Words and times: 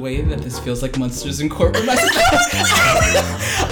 way 0.00 0.20
that 0.22 0.40
this 0.40 0.58
feels 0.58 0.82
like 0.82 0.98
Monsters 0.98 1.40
Incorporated. 1.40 1.88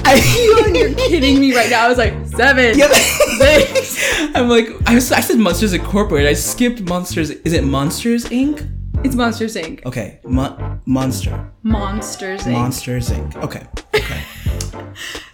I, 0.05 0.21
feel 0.21 0.75
you're 0.77 0.95
kidding 0.95 1.41
me 1.41 1.55
right 1.55 1.71
now. 1.71 1.87
I 1.87 1.89
was 1.89 1.99
like 1.99 2.15
seven. 2.27 2.75
Six. 2.75 3.99
I'm 4.35 4.49
like, 4.49 4.69
I, 4.87 4.95
was, 4.95 5.11
I 5.11 5.21
said 5.21 5.39
Monsters 5.39 5.73
Incorporated. 5.73 6.29
I 6.31 6.35
skipped 6.35 6.83
Monsters. 6.83 7.31
Is 7.31 7.53
it 7.53 7.65
Monsters 7.65 8.27
Inc? 8.27 8.75
It's 9.05 9.15
Monsters 9.15 9.55
Inc. 9.57 9.85
Okay, 9.87 10.21
Mo- 10.25 10.81
Monster. 10.87 11.53
Monsters 11.63 12.43
Inc. 12.43 12.53
Monsters 12.53 13.11
Inc. 13.11 13.37
Okay. 13.43 13.67
Okay. 13.95 14.23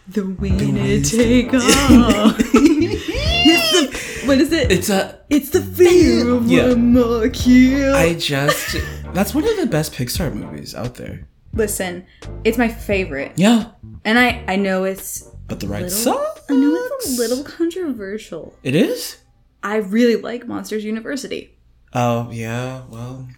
the 0.09 0.25
winner 0.27 1.03
take 1.03 1.53
all. 1.55 2.35
it's 2.39 3.73
the, 3.73 4.27
what 4.27 4.39
is 4.39 4.53
it? 4.53 4.71
It's 4.71 4.91
a. 4.91 5.21
It's 5.31 5.51
the 5.51 5.63
fear 5.63 6.31
of 6.31 6.47
Yeah. 6.47 6.69
one 6.69 6.93
more 6.93 7.29
kill. 7.31 7.95
I 7.95 8.15
just. 8.15 8.77
That's 9.15 9.33
one 9.35 9.45
of 9.47 9.57
the 9.57 9.67
best 9.67 9.93
Pixar 9.93 10.35
movies 10.35 10.75
out 10.75 10.97
there. 10.97 11.29
Listen, 11.53 12.05
it's 12.43 12.59
my 12.59 12.69
favorite, 12.69 13.33
Yeah. 13.37 13.71
and 14.05 14.19
I 14.19 14.45
I 14.49 14.57
know 14.57 14.83
it's 14.85 15.23
But 15.47 15.61
the 15.61 15.69
right 15.69 15.91
song. 15.91 16.25
I 16.51 16.55
know 16.55 16.75
it's 16.97 17.17
a 17.17 17.21
little 17.21 17.45
controversial. 17.45 18.55
It 18.65 18.75
is. 18.75 19.19
I 19.63 19.77
really 19.77 20.17
like 20.17 20.47
Monsters 20.49 20.85
University, 20.85 21.57
Oh 21.93 22.29
yeah. 22.33 22.83
Well. 22.91 23.29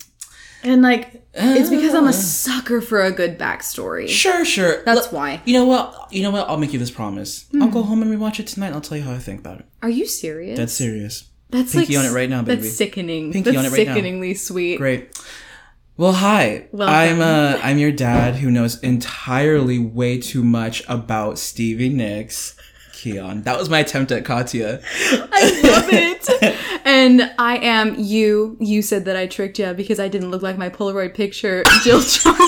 and 0.64 0.80
like 0.80 1.22
it's 1.34 1.68
because 1.68 1.94
I'm 1.94 2.06
a 2.08 2.12
sucker 2.14 2.80
for 2.80 3.02
a 3.02 3.12
good 3.12 3.38
backstory. 3.38 4.08
Sure. 4.08 4.46
Sure. 4.46 4.82
That's 4.84 5.02
Look, 5.02 5.12
why. 5.12 5.42
You 5.44 5.52
know 5.58 5.66
what? 5.66 6.08
You 6.10 6.22
know 6.22 6.30
what? 6.30 6.48
I'll 6.48 6.56
make 6.56 6.72
you 6.72 6.78
this 6.78 6.90
promise. 6.90 7.46
Hmm. 7.50 7.62
I'll 7.62 7.68
go 7.68 7.82
home 7.82 8.00
and 8.00 8.10
rewatch 8.10 8.40
it 8.40 8.46
tonight. 8.46 8.68
and 8.68 8.76
I'll 8.76 8.80
tell 8.80 8.96
you 8.96 9.04
how 9.04 9.12
I 9.12 9.18
think 9.18 9.40
about 9.40 9.60
it. 9.60 9.66
Are 9.82 9.90
you 9.90 10.06
serious? 10.06 10.58
That's 10.58 10.72
serious. 10.72 11.28
That's 11.50 11.72
Pinky 11.74 11.96
like 11.96 12.06
on 12.06 12.10
it 12.10 12.14
right 12.14 12.30
now, 12.30 12.40
baby. 12.42 12.62
That's 12.62 12.74
sickening. 12.76 13.30
Pinky 13.30 13.50
that's 13.50 13.58
on 13.58 13.66
it 13.66 13.76
right 13.76 13.86
now. 13.86 13.92
sickeningly 13.94 14.32
sweet. 14.34 14.78
Great. 14.78 15.10
Well, 15.98 16.12
hi. 16.12 16.66
Welcome. 16.72 16.94
I'm 16.94 17.20
uh, 17.22 17.58
I'm 17.62 17.78
your 17.78 17.90
dad 17.90 18.36
who 18.36 18.50
knows 18.50 18.78
entirely 18.80 19.78
way 19.78 20.18
too 20.20 20.44
much 20.44 20.82
about 20.88 21.38
Stevie 21.38 21.88
Nicks. 21.88 22.54
Keon. 22.92 23.44
That 23.44 23.58
was 23.58 23.70
my 23.70 23.78
attempt 23.78 24.12
at 24.12 24.24
Katya. 24.26 24.82
I 24.84 25.60
love 25.64 25.88
it. 25.90 26.28
and 26.84 27.32
I 27.38 27.56
am 27.58 27.94
you. 27.98 28.58
You 28.60 28.82
said 28.82 29.06
that 29.06 29.16
I 29.16 29.26
tricked 29.26 29.58
you 29.58 29.72
because 29.72 29.98
I 29.98 30.08
didn't 30.08 30.30
look 30.30 30.42
like 30.42 30.58
my 30.58 30.68
Polaroid 30.68 31.14
picture, 31.14 31.62
Jill 31.82 32.00
Jones. 32.00 32.18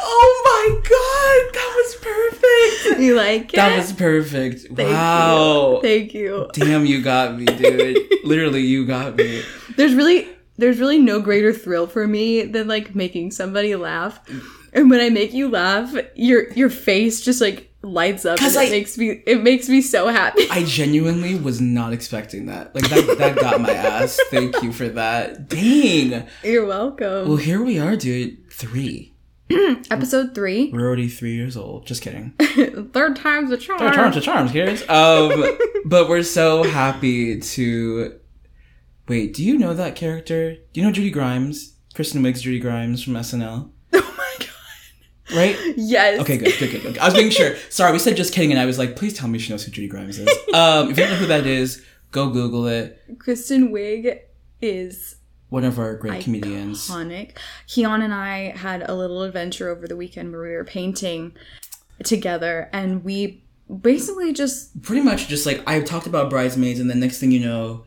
Oh 0.00 0.42
my 0.44 0.80
god, 0.82 1.54
that 1.54 1.72
was 1.76 1.94
perfect. 1.96 3.00
you 3.00 3.14
like 3.16 3.52
it? 3.52 3.56
That 3.56 3.76
was 3.76 3.92
perfect. 3.92 4.76
Thank 4.76 4.90
wow. 4.92 5.74
You. 5.74 5.82
Thank 5.82 6.14
you. 6.14 6.48
Damn, 6.52 6.86
you 6.86 7.02
got 7.02 7.36
me, 7.36 7.44
dude. 7.44 7.98
Literally, 8.24 8.62
you 8.62 8.86
got 8.86 9.16
me. 9.16 9.42
There's 9.76 9.94
really 9.94 10.28
there's 10.58 10.78
really 10.78 10.98
no 10.98 11.20
greater 11.20 11.52
thrill 11.52 11.86
for 11.86 12.06
me 12.06 12.42
than 12.42 12.68
like 12.68 12.94
making 12.94 13.30
somebody 13.30 13.74
laugh. 13.76 14.20
And 14.72 14.90
when 14.90 15.00
I 15.00 15.08
make 15.08 15.32
you 15.32 15.48
laugh, 15.48 15.94
your 16.14 16.52
your 16.52 16.68
face 16.70 17.20
just 17.22 17.40
like 17.40 17.72
lights 17.82 18.24
up 18.26 18.32
and 18.32 18.40
'Cause 18.40 18.56
it 18.56 18.70
makes 18.70 18.98
me 18.98 19.22
it 19.26 19.42
makes 19.42 19.68
me 19.68 19.80
so 19.80 20.08
happy. 20.08 20.46
I 20.50 20.64
genuinely 20.64 21.36
was 21.36 21.60
not 21.60 21.92
expecting 21.92 22.46
that. 22.46 22.74
Like 22.74 22.88
that 22.90 23.18
that 23.18 23.36
got 23.36 23.60
my 23.60 23.70
ass. 23.72 24.18
Thank 24.30 24.62
you 24.62 24.72
for 24.72 24.88
that. 24.90 25.48
Dang. 25.48 26.26
You're 26.44 26.66
welcome. 26.66 27.28
Well, 27.28 27.36
here 27.38 27.62
we 27.62 27.78
are, 27.78 27.96
dude. 27.96 28.50
Three. 28.52 29.14
Episode 29.90 30.34
three. 30.34 30.70
We're 30.70 30.86
already 30.86 31.08
three 31.08 31.34
years 31.34 31.56
old. 31.56 31.86
Just 31.86 32.02
kidding. 32.02 32.32
Third 32.92 33.16
time's 33.16 33.50
a 33.50 33.56
charm. 33.56 33.78
They're 33.78 33.92
charms 33.94 34.16
to 34.16 34.20
charms, 34.20 34.52
kids. 34.52 34.82
Um, 34.90 35.56
but 35.86 36.08
we're 36.08 36.22
so 36.22 36.64
happy 36.64 37.40
to. 37.40 38.18
Wait, 39.08 39.32
do 39.34 39.42
you 39.44 39.56
know 39.58 39.74
that 39.74 39.94
character? 39.96 40.54
Do 40.72 40.80
you 40.80 40.86
know 40.86 40.92
Judy 40.92 41.10
Grimes? 41.10 41.74
Kristen 41.94 42.22
Wiig's 42.22 42.42
Judy 42.42 42.58
Grimes 42.60 43.02
from 43.02 43.14
SNL, 43.14 43.70
Oh 43.94 44.14
my 44.18 44.36
god. 44.38 45.36
right? 45.36 45.56
Yes. 45.76 46.20
Okay, 46.20 46.36
good, 46.36 46.52
good, 46.58 46.70
good, 46.70 46.82
good. 46.82 46.98
I 46.98 47.06
was 47.06 47.14
making 47.14 47.30
sure. 47.32 47.56
Sorry, 47.70 47.90
we 47.92 47.98
said 47.98 48.16
just 48.16 48.32
kidding, 48.34 48.50
and 48.52 48.60
I 48.60 48.66
was 48.66 48.78
like, 48.78 48.96
please 48.96 49.14
tell 49.14 49.28
me 49.28 49.38
she 49.38 49.52
knows 49.52 49.64
who 49.64 49.70
Judy 49.72 49.88
Grimes 49.88 50.18
is. 50.18 50.28
Um, 50.54 50.90
if 50.90 50.96
you 50.96 51.04
don't 51.04 51.12
know 51.12 51.18
who 51.18 51.26
that 51.26 51.46
is, 51.46 51.84
go 52.10 52.30
Google 52.30 52.66
it. 52.66 53.00
Kristen 53.18 53.70
Wiig 53.70 54.20
is 54.62 55.16
One 55.50 55.62
of 55.64 55.78
our 55.78 55.94
great 55.96 56.24
comedians. 56.24 56.88
iconic. 56.88 57.32
Keon 57.66 58.00
and 58.02 58.14
I 58.14 58.56
had 58.56 58.88
a 58.88 58.94
little 58.94 59.22
adventure 59.22 59.68
over 59.68 59.86
the 59.86 59.96
weekend 59.96 60.32
where 60.32 60.42
we 60.42 60.50
were 60.50 60.64
painting 60.64 61.32
together 62.02 62.68
and 62.72 63.04
we 63.04 63.44
basically 63.82 64.32
just 64.32 64.80
Pretty 64.82 65.02
much 65.02 65.28
just 65.28 65.44
like 65.46 65.62
I 65.66 65.80
talked 65.80 66.06
about 66.06 66.30
bridesmaids, 66.30 66.80
and 66.80 66.88
the 66.90 66.94
next 66.94 67.18
thing 67.20 67.30
you 67.30 67.40
know, 67.40 67.84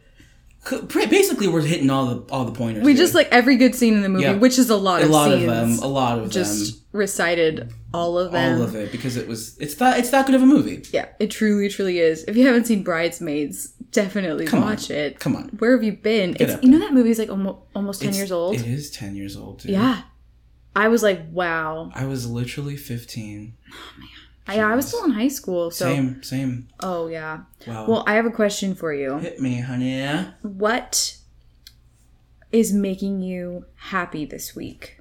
basically 1.10 1.48
we're 1.48 1.62
hitting 1.62 1.90
all 1.90 2.06
the 2.06 2.32
all 2.34 2.46
the 2.46 2.52
pointers. 2.52 2.84
we 2.84 2.92
here. 2.94 2.98
just 3.02 3.16
like 3.16 3.28
every 3.32 3.56
good 3.58 3.74
scene 3.76 3.94
in 3.96 4.02
the 4.02 4.10
movie, 4.10 4.24
Yeah. 4.26 4.34
which 4.34 4.60
is 4.60 4.70
a 4.70 4.76
lot 4.76 5.02
a 5.02 5.06
of 5.06 5.12
lot 5.12 5.30
scenes. 5.32 5.44
of 5.44 5.50
them, 5.50 5.80
a 5.80 5.88
lot 5.88 6.18
of 6.18 6.22
them 6.26 6.30
just 6.32 6.74
them. 6.76 6.86
recited 6.94 7.74
all 7.94 8.18
of 8.20 8.32
them. 8.32 8.58
all 8.58 8.64
of 8.64 8.76
it 8.76 8.92
because 8.92 9.18
it 9.18 9.28
was 9.28 9.58
it's 9.60 9.76
that 9.76 10.00
it's 10.00 10.12
that 10.12 10.26
good 10.26 10.36
of 10.36 10.42
a 10.44 10.46
movie. 10.46 10.84
Yeah, 10.92 11.08
it 11.20 11.32
truly, 11.32 11.68
truly 11.70 12.00
is. 12.00 12.24
If 12.26 12.38
you 12.38 12.46
haven't 12.46 12.66
seen 12.68 12.84
Bridesmaids, 12.84 13.70
definitely 13.92 14.46
Come 14.46 14.62
watch 14.62 14.92
on. 14.92 14.98
it. 14.98 15.20
Come 15.20 15.36
on. 15.36 15.50
Where 15.60 15.72
have 15.76 15.84
you 15.84 15.94
been? 15.94 16.38
It's, 16.40 16.54
up 16.54 16.64
you 16.64 16.70
know 16.70 16.80
that 16.80 16.94
movie's 16.94 17.18
like 17.20 17.30
almost, 17.30 17.60
almost 17.76 18.02
ten 18.02 18.10
It's- 18.10 18.20
years 18.20 18.32
old. 18.32 18.56
It 18.56 18.66
is 18.68 18.92
ten 18.92 19.16
years 19.16 19.36
old. 19.36 19.60
Dude. 19.62 19.72
Yeah, 19.72 20.04
I 20.76 20.88
was 20.90 21.02
like, 21.02 21.22
wow. 21.32 21.92
I 21.96 22.06
was 22.06 22.30
literally 22.30 22.78
fifteen. 22.78 23.56
Oh, 23.74 23.76
I, 24.48 24.60
I 24.60 24.76
was 24.76 24.88
still 24.88 25.04
in 25.06 25.12
high 25.12 25.28
school, 25.28 25.72
so 25.72 25.86
Same, 25.86 26.24
same. 26.24 26.68
oh 26.82 27.08
yeah. 27.08 27.42
Wow. 27.68 27.86
Well, 27.88 28.04
I 28.08 28.14
have 28.14 28.26
a 28.26 28.32
question 28.32 28.76
for 28.76 28.94
you. 28.94 29.18
hit 29.20 29.40
me, 29.40 29.60
honey. 29.62 30.04
What 30.42 31.18
is 32.52 32.74
making 32.74 33.22
you 33.22 33.66
happy 33.76 34.26
this 34.26 34.56
week? 34.56 35.00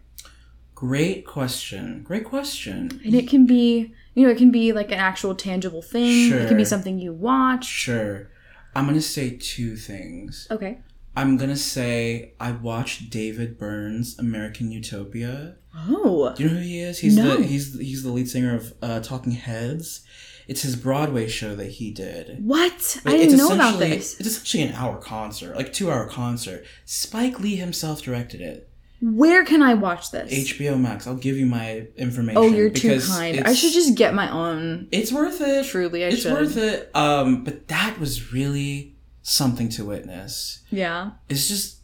Great 0.74 1.26
question. 1.26 2.02
Great 2.02 2.24
question. 2.24 3.00
And 3.04 3.14
it 3.14 3.28
can 3.28 3.44
be, 3.44 3.92
you 4.14 4.24
know, 4.24 4.30
it 4.30 4.38
can 4.38 4.50
be 4.50 4.72
like 4.72 4.90
an 4.92 4.98
actual 4.98 5.34
tangible 5.34 5.82
thing. 5.82 6.28
Sure. 6.30 6.38
It 6.40 6.48
can 6.48 6.56
be 6.56 6.64
something 6.64 6.98
you 6.98 7.12
watch. 7.12 7.64
Sure. 7.64 8.30
I'm 8.74 8.86
gonna 8.86 9.00
say 9.00 9.36
two 9.36 9.76
things. 9.76 10.46
Okay. 10.50 10.78
I'm 11.16 11.37
gonna 11.37 11.56
say 11.56 12.32
I 12.41 12.53
watched 12.53 13.10
David 13.10 13.59
Byrne's 13.59 14.19
American 14.19 14.71
Utopia. 14.71 15.56
Oh. 15.76 16.32
Do 16.34 16.43
you 16.44 16.48
know 16.50 16.56
who 16.56 16.62
he 16.62 16.81
is? 16.81 16.98
He's 17.00 17.16
No. 17.16 17.37
the 17.37 17.44
he's 17.44 17.78
he's 17.78 18.03
the 18.03 18.10
lead 18.10 18.28
singer 18.28 18.54
of 18.56 18.72
uh, 18.82 19.00
Talking 19.00 19.32
Heads. 19.32 20.03
It's 20.49 20.62
his 20.62 20.75
Broadway 20.75 21.28
show 21.28 21.54
that 21.54 21.66
he 21.72 21.93
did. 21.93 22.44
What? 22.44 23.00
But 23.04 23.12
I 23.15 23.16
didn't 23.19 23.34
it's 23.34 23.38
know 23.43 23.54
about 23.54 23.78
this. 23.78 24.19
It's 24.19 24.28
essentially 24.28 24.65
an 24.65 24.72
hour 24.75 24.97
concert, 24.97 25.54
like 25.56 25.72
two 25.72 25.91
hour 25.93 26.09
concert. 26.09 26.65
Spike 26.84 27.38
Lee 27.38 27.54
himself 27.56 28.03
directed 28.03 28.41
it. 28.41 28.69
Where 29.03 29.44
can 29.44 29.62
I 29.62 29.75
watch 29.75 30.10
this? 30.10 30.50
HBO 30.53 30.78
Max. 30.78 31.06
I'll 31.06 31.15
give 31.15 31.37
you 31.37 31.47
my 31.47 31.87
information. 31.97 32.37
oh, 32.37 32.49
you're 32.49 32.69
too 32.69 33.00
kind. 33.00 33.43
I 33.47 33.54
should 33.54 33.72
just 33.72 33.94
get 33.97 34.12
my 34.12 34.31
own. 34.31 34.88
It's 34.93 35.10
worth 35.12 35.41
it. 35.41 35.66
Truly, 35.66 36.04
I 36.04 36.09
it's 36.09 36.22
should. 36.22 36.32
worth 36.32 36.56
it. 36.56 36.91
Um, 36.94 37.44
but 37.44 37.69
that 37.69 37.99
was 37.99 38.32
really 38.32 38.97
something 39.30 39.68
to 39.68 39.84
witness. 39.84 40.60
Yeah. 40.70 41.12
It's 41.28 41.48
just 41.48 41.78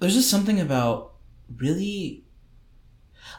there's 0.00 0.14
just 0.14 0.28
something 0.30 0.60
about 0.60 1.12
really 1.56 2.24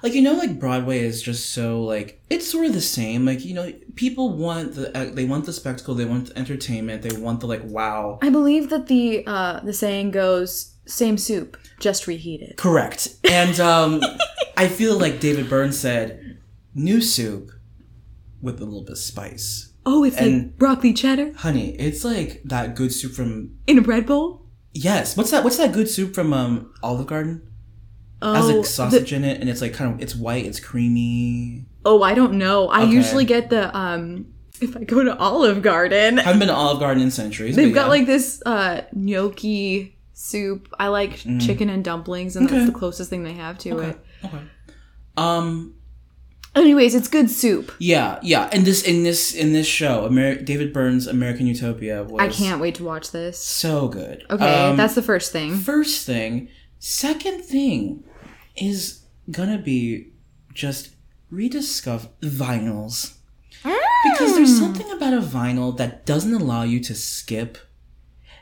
like 0.02 0.14
you 0.14 0.22
know 0.22 0.34
like 0.34 0.60
broadway 0.60 1.00
is 1.00 1.22
just 1.22 1.52
so 1.52 1.82
like 1.82 2.22
it's 2.30 2.50
sort 2.50 2.66
of 2.66 2.74
the 2.74 2.82
same 2.82 3.26
like 3.26 3.44
you 3.44 3.54
know 3.54 3.72
people 3.96 4.36
want 4.36 4.74
the 4.76 4.96
uh, 4.98 5.12
they 5.14 5.26
want 5.26 5.46
the 5.46 5.54
spectacle 5.54 5.94
they 5.94 6.06
want 6.06 6.28
the 6.28 6.38
entertainment 6.38 7.02
they 7.02 7.16
want 7.18 7.40
the 7.40 7.48
like 7.48 7.62
wow 7.66 8.18
I 8.22 8.30
believe 8.30 8.70
that 8.70 8.88
the 8.88 9.24
uh 9.28 9.60
the 9.62 9.74
saying 9.74 10.12
goes 10.12 10.74
same 10.88 11.18
soup, 11.18 11.58
just 11.80 12.08
reheated. 12.08 12.58
correct 12.58 13.08
and 13.24 13.60
um 13.60 14.02
i 14.58 14.68
feel 14.68 14.98
like 14.98 15.20
david 15.20 15.50
byrne 15.50 15.72
said 15.72 16.38
new 16.74 17.02
soup 17.02 17.52
with 18.42 18.62
a 18.62 18.66
little 18.66 18.84
bit 18.84 18.92
of 18.92 18.98
spice 18.98 19.74
Oh, 19.88 20.04
it's 20.04 20.20
like 20.20 20.58
broccoli 20.58 20.94
cheddar 20.94 21.34
honey 21.38 21.76
it's 21.78 22.04
like 22.04 22.42
that 22.46 22.76
good 22.76 22.92
soup 22.92 23.12
from 23.14 23.56
in 23.68 23.78
a 23.78 23.82
bread 23.82 24.06
bowl. 24.06 24.42
yes 24.74 25.16
what's 25.16 25.32
that 25.32 25.44
what's 25.44 25.58
that 25.58 25.74
good 25.74 25.88
soup 25.90 26.16
from 26.16 26.34
um 26.34 26.74
olive 26.84 27.08
garden 27.08 27.42
Oh, 28.22 28.34
has 28.34 28.48
like 28.48 28.58
the- 28.58 28.64
sausage 28.64 29.14
in 29.14 29.24
it 29.24 29.42
and 29.42 29.50
it's 29.50 29.62
like 29.62 29.74
kind 29.74 29.94
of 29.94 30.02
it's 30.02 30.16
white 30.16 30.46
it's 30.46 30.60
creamy 30.60 31.66
oh, 31.86 32.02
I 32.02 32.16
don't 32.16 32.34
know. 32.40 32.68
I 32.70 32.82
Okay. 32.84 32.92
usually 32.94 33.26
get 33.26 33.50
the 33.52 33.76
um 33.78 34.28
if 34.62 34.76
I 34.76 34.86
go 34.86 35.04
to 35.04 35.16
Olive 35.18 35.62
Garden, 35.62 36.18
haven't 36.18 36.40
been 36.40 36.48
to 36.48 36.54
Olive 36.56 36.80
Garden 36.80 37.04
in 37.04 37.12
centuries. 37.12 37.56
they've 37.58 37.74
got 37.76 37.84
yeah. 37.86 37.90
like 37.90 38.06
this 38.08 38.42
uh 38.46 38.82
gnocchi 38.94 39.98
soup. 40.14 40.70
I 40.80 40.88
like 40.88 41.18
chicken 41.40 41.70
and 41.70 41.84
dumplings, 41.84 42.36
and 42.38 42.48
Mm. 42.48 42.50
Okay. 42.50 42.58
that's 42.60 42.72
the 42.72 42.80
closest 42.80 43.10
thing 43.10 43.24
they 43.24 43.34
have 43.34 43.58
to 43.60 43.72
okay. 43.78 43.90
it. 43.90 44.00
okay. 44.26 44.40
Um. 45.18 45.75
Anyways, 46.56 46.96
it's 46.96 47.08
good 47.10 47.30
soup. 47.30 47.72
Yeah. 47.80 48.18
Yeah. 48.22 48.50
And 48.52 48.66
this 48.66 48.82
in 48.84 49.04
this 49.04 49.34
in 49.34 49.52
this 49.54 49.68
show, 49.68 50.06
Amer- 50.08 50.42
David 50.42 50.72
Byrne's 50.74 51.06
American 51.08 51.48
Utopia 51.48 52.04
was. 52.04 52.22
I 52.22 52.30
can't 52.30 52.62
wait 52.62 52.76
to 52.76 52.84
watch 52.84 53.12
this. 53.12 53.38
So 53.38 53.88
good. 53.90 54.24
Okay, 54.30 54.46
Um, 54.70 54.78
that's 54.78 54.96
the 54.96 55.02
first 55.02 55.32
thing. 55.32 55.58
first 55.58 56.06
thing. 56.06 56.48
Second 56.80 57.44
thing 57.44 58.04
is 58.56 59.02
gonna 59.30 59.58
be 59.58 60.08
just 60.54 60.92
rediscover 61.30 62.08
vinyls 62.22 63.16
because 63.64 64.30
Hmm. 64.32 64.36
there's 64.36 64.58
something 64.58 64.90
about 64.92 65.14
a 65.14 65.22
vinyl 65.22 65.76
that 65.78 66.06
doesn't 66.06 66.34
allow 66.34 66.64
you 66.64 66.80
to 66.82 66.94
skip, 66.96 67.58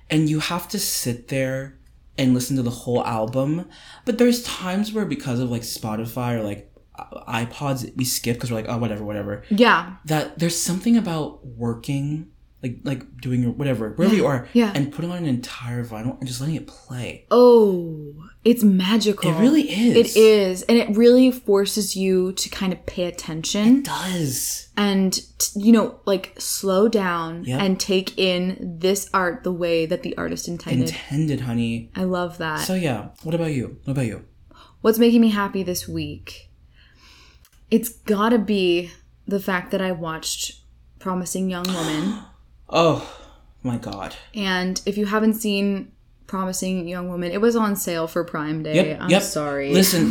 and 0.10 0.30
you 0.30 0.40
have 0.40 0.68
to 0.70 0.78
sit 0.80 1.30
there 1.30 1.80
and 2.18 2.34
listen 2.34 2.56
to 2.58 2.62
the 2.62 2.70
whole 2.70 3.04
album. 3.06 3.66
But 4.06 4.18
there's 4.20 4.44
times 4.44 4.92
where 4.92 5.06
because 5.06 5.40
of 5.40 5.50
like 5.50 5.64
Spotify 5.64 6.36
or 6.36 6.44
like 6.44 6.70
Uh, 6.98 7.24
iPods, 7.46 7.96
we 7.96 8.06
skip 8.06 8.36
because 8.36 8.52
we're 8.52 8.58
like, 8.58 8.70
oh, 8.70 8.78
whatever, 8.78 9.04
whatever. 9.04 9.44
Yeah. 9.50 9.96
That 10.06 10.38
there's 10.40 10.60
something 10.62 10.96
about 10.98 11.46
working, 11.46 12.30
like 12.62 12.78
like 12.84 13.18
doing 13.20 13.42
your 13.42 13.52
whatever, 13.52 13.90
wherever 13.92 14.16
you 14.16 14.28
are, 14.28 14.48
Yeah. 14.54 14.72
and 14.76 14.92
putting 14.92 15.10
on 15.12 15.18
an 15.18 15.26
entire 15.26 15.84
vinyl 15.84 16.20
and 16.20 16.28
just 16.28 16.40
letting 16.40 16.56
it 16.56 16.68
play. 16.68 17.26
Oh, 17.32 18.14
it's 18.46 18.64
magical. 18.64 19.32
It 19.32 19.40
really 19.40 19.64
is. 19.72 19.96
It 20.16 20.20
is. 20.20 20.62
And 20.64 20.78
it 20.78 20.96
really 20.96 21.32
forces 21.32 21.96
you 21.96 22.32
to 22.34 22.50
kind 22.50 22.72
of 22.72 22.86
pay 22.86 23.06
attention 23.06 23.78
It 23.80 23.86
does. 23.86 24.70
and, 24.78 25.14
t- 25.40 25.60
you 25.62 25.72
know, 25.72 26.00
like 26.06 26.36
slow 26.38 26.88
down 26.88 27.44
Yep. 27.46 27.60
and 27.62 27.80
take 27.80 28.18
in 28.20 28.78
this 28.80 29.10
art 29.14 29.44
the 29.44 29.52
way 29.52 29.86
that 29.88 30.04
the 30.04 30.16
artist 30.18 30.48
intended. 30.48 30.90
Intended, 30.90 31.42
honey. 31.42 31.90
I 31.96 32.04
love 32.04 32.38
that. 32.38 32.60
So 32.60 32.76
yeah. 32.76 33.08
What 33.24 33.34
about 33.34 33.52
you? 33.54 33.78
What 33.86 33.94
about 33.94 34.06
you? 34.06 34.26
What's 34.82 35.00
making 35.00 35.22
me 35.22 35.30
happy 35.30 35.64
this 35.64 35.88
week? 35.88 36.50
It's 37.74 37.90
gotta 37.90 38.38
be 38.38 38.92
the 39.28 39.40
fact 39.40 39.72
that 39.72 39.82
I 39.82 39.92
watched 39.94 40.60
Promising 41.00 41.50
Young 41.50 41.66
Woman. 41.66 42.20
Oh 42.76 43.08
my 43.62 43.78
god. 43.78 44.16
and 44.34 44.82
if 44.88 44.98
you 44.98 45.06
haven't 45.06 45.36
seen 45.36 45.92
Promising 46.26 46.88
Young 46.88 47.08
Woman, 47.08 47.32
it 47.32 47.40
was 47.40 47.56
on 47.56 47.76
sale 47.76 48.08
for 48.08 48.24
Prime 48.24 48.64
Day. 48.64 48.76
Yep. 48.76 49.02
I'm 49.02 49.10
yep. 49.12 49.22
sorry. 49.22 49.72
Listen, 49.72 50.08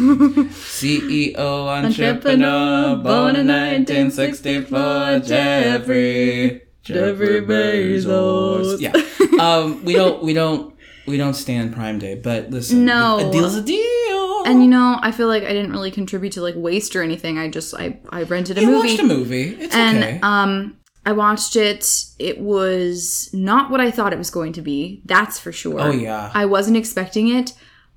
CEO 0.50 1.36
entrepreneur, 1.38 2.96
born 2.96 3.34
in 3.34 3.48
1964, 3.48 5.20
Jeffrey, 5.26 6.62
Jeffrey 6.82 7.40
Bezos. 7.42 8.80
Yeah. 8.80 8.92
Um, 9.40 9.84
we 9.84 9.94
don't, 9.94 10.22
we 10.22 10.34
don't, 10.34 10.76
we 11.06 11.16
don't 11.16 11.34
stand 11.34 11.72
Prime 11.72 11.98
Day, 11.98 12.14
but 12.14 12.50
listen, 12.50 12.84
No. 12.84 13.28
a 13.28 13.32
deal's 13.32 13.56
a 13.56 13.62
deal. 13.62 14.01
And 14.44 14.62
you 14.62 14.68
know, 14.68 14.98
I 15.00 15.12
feel 15.12 15.28
like 15.28 15.42
I 15.44 15.52
didn't 15.52 15.72
really 15.72 15.90
contribute 15.90 16.32
to 16.34 16.42
like 16.42 16.54
waste 16.56 16.94
or 16.96 17.02
anything. 17.02 17.38
I 17.38 17.48
just 17.48 17.74
I 17.74 17.98
I 18.10 18.22
rented 18.24 18.58
a 18.58 18.60
you 18.60 18.66
movie. 18.68 18.88
watched 18.88 19.00
a 19.00 19.04
movie. 19.04 19.48
It's 19.60 19.74
and 19.74 19.98
okay. 20.04 20.20
um 20.22 20.76
I 21.04 21.12
watched 21.12 21.56
it. 21.56 21.84
It 22.18 22.38
was 22.40 23.28
not 23.32 23.70
what 23.70 23.80
I 23.80 23.90
thought 23.90 24.12
it 24.12 24.18
was 24.18 24.30
going 24.30 24.52
to 24.54 24.62
be. 24.62 25.02
That's 25.04 25.38
for 25.38 25.50
sure. 25.52 25.80
oh 25.80 25.90
yeah, 25.90 26.30
I 26.34 26.46
wasn't 26.46 26.76
expecting 26.76 27.28
it, 27.28 27.54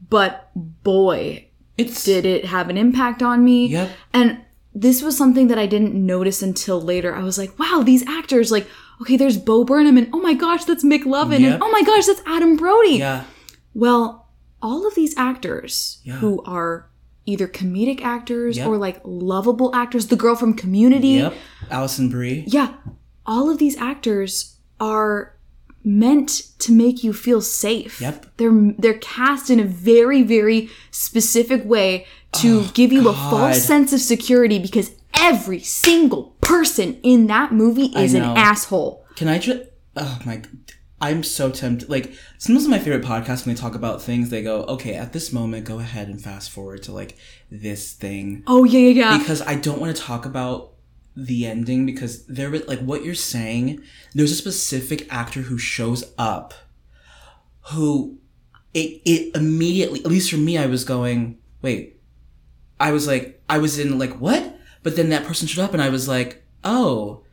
but 0.10 0.50
boy, 0.84 1.48
it's 1.78 2.04
did 2.04 2.26
it 2.26 2.46
have 2.46 2.70
an 2.70 2.78
impact 2.78 3.22
on 3.22 3.44
me. 3.44 3.68
Yep. 3.68 3.90
And 4.14 4.42
this 4.74 5.02
was 5.02 5.16
something 5.18 5.48
that 5.48 5.58
I 5.58 5.68
didn't 5.68 5.94
notice 5.94 6.42
until 6.42 6.82
later. 6.82 7.16
I 7.16 7.24
was 7.24 7.38
like, 7.38 7.58
wow, 7.58 7.82
these 7.86 8.06
actors, 8.08 8.52
like, 8.52 8.68
okay, 9.02 9.16
there's 9.16 9.38
Bo 9.38 9.64
Burnham, 9.64 9.98
and 9.98 10.10
oh 10.12 10.20
my 10.20 10.34
gosh, 10.34 10.66
that's 10.66 10.84
McLovin, 10.84 11.40
Yep. 11.40 11.54
and 11.54 11.64
oh 11.64 11.72
my 11.72 11.82
gosh, 11.84 12.06
that's 12.08 12.22
Adam 12.26 12.58
Brody. 12.58 12.98
Yeah, 12.98 13.24
Well, 13.74 14.25
all 14.68 14.82
of 14.90 14.94
these 14.96 15.14
actors 15.30 16.00
Yeah. 16.04 16.16
who 16.22 16.42
are 16.58 16.74
either 17.32 17.48
comedic 17.48 18.02
actors 18.02 18.58
Yep. 18.58 18.68
or 18.68 18.78
like 18.88 18.98
lovable 19.04 19.70
actors, 19.76 20.08
the 20.08 20.16
girl 20.24 20.36
from 20.36 20.54
Community, 20.54 21.16
yep. 21.24 21.34
Alison 21.72 22.10
Brie. 22.10 22.44
yeah, 22.48 22.70
all 23.26 23.50
of 23.52 23.58
these 23.64 23.78
actors 23.78 24.56
are 24.80 25.34
meant 25.84 26.30
to 26.60 26.72
make 26.72 27.04
you 27.04 27.14
feel 27.14 27.42
safe. 27.42 28.02
Yep. 28.02 28.26
They're 28.38 28.74
they're 28.82 28.98
cast 29.18 29.50
in 29.54 29.60
a 29.60 29.64
very 29.92 30.22
very 30.24 30.70
specific 30.92 31.62
way 31.66 32.06
to 32.42 32.50
oh, 32.66 32.72
give 32.74 32.92
you 32.92 33.04
a 33.08 33.12
Oh, 33.12 33.30
false 33.32 33.62
sense 33.64 33.94
of 33.94 34.02
security 34.02 34.58
because 34.60 34.92
every 35.32 35.60
single 35.62 36.24
person 36.42 36.98
in 37.04 37.28
that 37.28 37.52
movie 37.52 37.92
is 38.04 38.14
an 38.14 38.24
asshole. 38.24 39.06
Can 39.16 39.28
I 39.28 39.38
just? 39.40 39.62
Oh 39.96 40.20
my! 40.26 40.42
I'm 41.02 41.24
so 41.24 41.50
tempted. 41.52 41.90
Like 41.90 42.14
sometimes 42.38 42.68
my 42.68 42.80
favorite 42.80 43.04
podcasts 43.04 43.46
when 43.46 43.54
they 43.54 43.62
talk 43.62 43.76
about 43.76 44.02
things, 44.02 44.30
they 44.30 44.42
go, 44.42 44.64
"Okay, 44.64 44.96
at 44.96 45.12
this 45.14 45.34
moment, 45.34 45.66
go 45.66 45.80
ahead 45.80 46.08
and 46.08 46.22
fast 46.22 46.50
forward 46.50 46.84
to 46.84 46.94
like 46.94 47.18
this 47.52 47.92
thing," 47.94 48.44
Oh 48.48 48.64
yeah 48.64 48.80
yeah 48.80 49.12
yeah. 49.12 49.18
because 49.18 49.42
I 49.42 49.56
don't 49.56 49.82
want 49.82 49.96
to 49.96 50.02
talk 50.02 50.26
about 50.26 50.72
the 51.16 51.46
ending 51.46 51.86
because 51.86 52.26
there, 52.28 52.50
like 52.50 52.80
what 52.80 53.04
you're 53.04 53.16
saying. 53.16 53.82
There's 54.14 54.32
a 54.32 54.36
specific 54.36 55.08
actor 55.14 55.42
who 55.42 55.58
shows 55.58 56.04
up, 56.18 56.54
who 57.72 58.18
it 58.74 59.02
it 59.06 59.36
immediately. 59.36 60.00
At 60.00 60.08
least 60.08 60.32
for 60.32 60.38
me, 60.38 60.58
I 60.58 60.66
was 60.66 60.84
going, 60.86 61.38
"Wait," 61.62 62.00
I 62.80 62.92
was 62.92 63.08
like, 63.08 63.42
I 63.50 63.58
was 63.58 63.80
in 63.80 63.98
like 64.00 64.14
what? 64.20 64.58
But 64.84 64.96
then 64.96 65.10
that 65.10 65.26
person 65.26 65.48
showed 65.48 65.64
up, 65.64 65.74
and 65.74 65.82
I 65.82 65.90
was 65.90 66.08
like, 66.08 66.44
"Oh." 66.64 67.24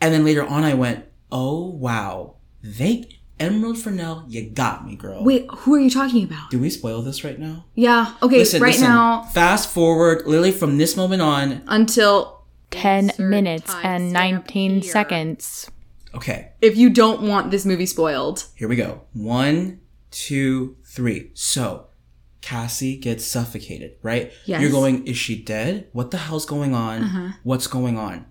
And 0.00 0.12
then 0.12 0.24
later 0.24 0.44
on, 0.44 0.64
I 0.64 0.74
went, 0.74 1.04
"Oh 1.30 1.66
wow, 1.70 2.35
they 2.66 3.08
Emerald 3.38 3.78
Fennell, 3.78 4.24
you 4.28 4.48
got 4.50 4.86
me, 4.86 4.96
girl." 4.96 5.22
Wait, 5.22 5.46
who 5.50 5.74
are 5.74 5.78
you 5.80 5.90
talking 5.90 6.24
about? 6.24 6.50
do 6.50 6.58
we 6.58 6.70
spoil 6.70 7.02
this 7.02 7.22
right 7.24 7.38
now? 7.38 7.64
Yeah. 7.74 8.14
Okay. 8.22 8.38
Listen, 8.38 8.62
right 8.62 8.72
listen. 8.72 8.88
now 8.88 9.22
Fast 9.32 9.70
forward, 9.70 10.26
literally 10.26 10.52
from 10.52 10.78
this 10.78 10.96
moment 10.96 11.22
on. 11.22 11.62
until 11.68 12.44
10 12.70 13.12
minutes 13.18 13.72
and 13.82 14.12
19 14.12 14.82
seconds. 14.82 15.70
Okay, 16.14 16.52
if 16.62 16.76
you 16.76 16.88
don't 16.90 17.22
want 17.22 17.50
this 17.50 17.66
movie 17.66 17.86
spoiled. 17.86 18.46
here 18.54 18.68
we 18.68 18.76
go. 18.76 19.02
One, 19.12 19.80
two, 20.10 20.76
three. 20.84 21.30
So, 21.34 21.88
Cassie 22.40 22.96
gets 22.96 23.24
suffocated, 23.24 23.96
right? 24.02 24.32
Yes. 24.46 24.62
You're 24.62 24.70
going, 24.70 25.06
is 25.06 25.18
she 25.18 25.42
dead? 25.42 25.88
What 25.92 26.10
the 26.10 26.16
hell's 26.18 26.46
going 26.46 26.74
on? 26.74 27.02
Uh-huh. 27.02 27.28
What's 27.42 27.66
going 27.66 27.98
on? 27.98 28.24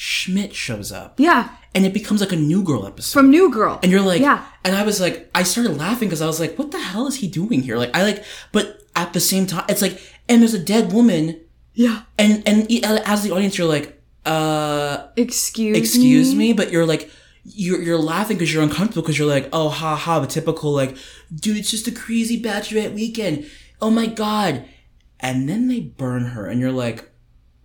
Schmidt 0.00 0.54
shows 0.54 0.92
up, 0.92 1.18
Yeah. 1.18 1.48
and 1.74 1.84
it 1.84 1.92
becomes 1.92 2.20
like 2.20 2.30
a 2.30 2.36
New 2.36 2.62
Girl 2.62 2.86
episode. 2.86 3.18
From 3.18 3.30
New 3.30 3.50
Girl. 3.52 3.80
and 3.82 3.90
you're 3.90 4.00
like, 4.00 4.20
Yeah. 4.20 4.44
and 4.64 4.76
I 4.76 4.84
was 4.84 5.00
like, 5.00 5.28
I 5.34 5.42
started 5.42 5.76
laughing 5.76 6.06
because 6.08 6.22
I 6.22 6.26
was 6.26 6.38
like, 6.38 6.56
what 6.56 6.70
the 6.70 6.78
hell 6.78 7.08
is 7.08 7.16
he 7.16 7.26
doing 7.26 7.62
here? 7.62 7.76
Like, 7.76 7.90
I 7.96 8.04
like, 8.04 8.22
but 8.52 8.80
at 8.94 9.12
the 9.12 9.18
same 9.18 9.44
time, 9.46 9.64
it's 9.68 9.82
like, 9.82 10.00
and 10.28 10.40
there's 10.40 10.54
a 10.54 10.58
dead 10.74 10.92
woman, 10.92 11.40
Yeah. 11.74 12.02
and 12.16 12.44
and 12.46 12.70
e- 12.70 12.80
as 12.84 13.24
the 13.24 13.32
audience, 13.32 13.58
you're 13.58 13.66
like, 13.66 14.00
uh, 14.24 15.08
Excuse 15.16 15.76
excuse 15.76 16.32
me, 16.32 16.52
but 16.52 16.70
you're 16.70 16.86
like, 16.86 17.10
you're 17.44 17.82
you're 17.82 17.98
laughing 17.98 18.36
because 18.36 18.54
you're 18.54 18.62
uncomfortable 18.62 19.02
because 19.02 19.18
you're 19.18 19.26
like, 19.26 19.48
oh, 19.52 19.68
ha 19.68 19.96
ha, 19.96 20.20
the 20.20 20.28
typical 20.28 20.70
like, 20.72 20.96
dude, 21.34 21.56
it's 21.56 21.72
just 21.72 21.88
a 21.88 21.92
crazy 21.92 22.40
bachelorette 22.40 22.94
weekend. 22.94 23.50
Oh 23.80 23.90
my 23.90 24.06
god, 24.06 24.64
and 25.18 25.48
then 25.48 25.66
they 25.66 25.80
burn 25.80 26.24
her, 26.26 26.46
and 26.46 26.60
you're 26.60 26.70
like, 26.86 27.10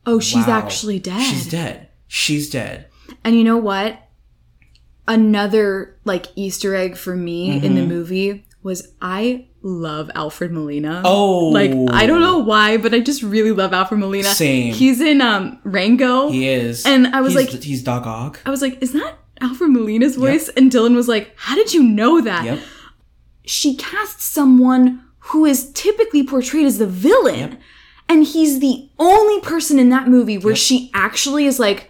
Oh, 0.05 0.19
she's 0.19 0.47
wow, 0.47 0.57
actually 0.57 0.97
dead. 0.99 1.21
She's 1.21 1.47
dead. 1.47 1.89
She's 2.15 2.47
dead. 2.47 2.85
And 3.23 3.35
you 3.35 3.43
know 3.43 3.57
what? 3.57 3.97
Another 5.07 5.97
like 6.05 6.27
Easter 6.35 6.75
egg 6.75 6.95
for 6.95 7.15
me 7.15 7.51
in 7.65 7.73
the 7.73 7.81
Mm-hmm. 7.81 7.89
movie 7.89 8.45
was 8.61 8.93
I 9.01 9.47
love 9.63 10.11
Alfred 10.13 10.51
Molina. 10.51 11.01
Oh, 11.03 11.47
Like 11.47 11.71
I 11.91 12.05
don't 12.05 12.21
know 12.21 12.37
why, 12.37 12.77
but 12.77 12.93
I 12.93 12.99
just 12.99 13.23
really 13.23 13.51
love 13.51 13.73
Alfred 13.73 13.99
Molina. 13.99 14.29
Same. 14.29 14.73
He's 14.75 15.01
in 15.01 15.21
um 15.21 15.59
Rango. 15.63 16.29
He 16.29 16.47
is, 16.47 16.85
And 16.85 17.07
I 17.07 17.21
was 17.21 17.33
He's- 17.33 17.51
like- 17.53 17.63
he's 17.63 17.83
Doc 17.83 18.05
Ock. 18.05 18.39
I 18.45 18.51
was 18.51 18.61
like, 18.61 18.81
is 18.81 18.93
that 18.93 19.17
Alfred 19.41 19.71
Molina's 19.71 20.15
voice? 20.15 20.49
And 20.49 20.71
Dylan 20.71 20.95
was 20.95 21.07
like, 21.07 21.33
How 21.35 21.55
did 21.55 21.73
you 21.73 21.81
know 21.83 22.21
that? 22.21 22.45
Yep. 22.45 22.59
She 23.45 23.75
casts 23.75 24.23
someone 24.23 25.03
who 25.17 25.45
is 25.45 25.71
typically 25.73 26.23
portrayed 26.23 26.65
as 26.67 26.77
the 26.77 26.87
villain. 26.87 27.39
Yep. 27.39 27.59
And 28.07 28.23
he's 28.23 28.59
the 28.59 28.89
only 28.99 29.41
person 29.41 29.79
in 29.79 29.89
that 29.89 30.07
movie 30.07 30.37
where 30.37 30.55
she 30.55 30.91
actually 30.93 31.45
is 31.45 31.59
like, 31.59 31.89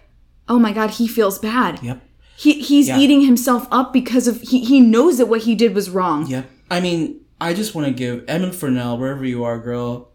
oh 0.54 0.60
my 0.60 0.72
god, 0.72 0.90
he 0.92 1.08
feels 1.08 1.40
bad. 1.40 1.82
Yep. 1.82 2.00
He 2.44 2.62
he's 2.62 2.88
Yeah. 2.88 3.00
eating 3.00 3.22
himself 3.22 3.68
up 3.72 3.92
because 3.92 4.28
of 4.28 4.36
he, 4.42 4.64
he 4.64 4.80
knows 4.80 5.18
that 5.18 5.28
what 5.28 5.42
he 5.42 5.56
did 5.56 5.74
was 5.74 5.90
wrong. 5.90 6.28
Yep. 6.28 6.46
I 6.70 6.80
mean, 6.80 7.00
I 7.42 7.54
just 7.54 7.74
want 7.76 7.88
to 7.88 7.94
give 7.94 8.24
Emma 8.28 8.50
Furnell, 8.52 8.98
wherever 9.00 9.26
you 9.26 9.44
are, 9.44 9.58
girl, 9.60 10.12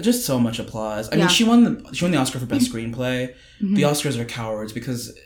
just 0.00 0.24
so 0.26 0.38
much 0.38 0.58
applause. 0.58 1.08
I 1.08 1.12
Yeah. 1.16 1.18
mean, 1.20 1.28
she 1.28 1.44
won 1.44 1.64
the 1.64 1.94
she 1.94 2.04
won 2.04 2.12
the 2.12 2.18
Oscar 2.18 2.38
for 2.38 2.46
best 2.46 2.70
mm-hmm. 2.70 2.76
screenplay. 2.94 3.18
Mm-hmm. 3.60 3.74
The 3.74 3.82
Oscars 3.82 4.18
are 4.18 4.24
cowards 4.26 4.72
because 4.72 5.16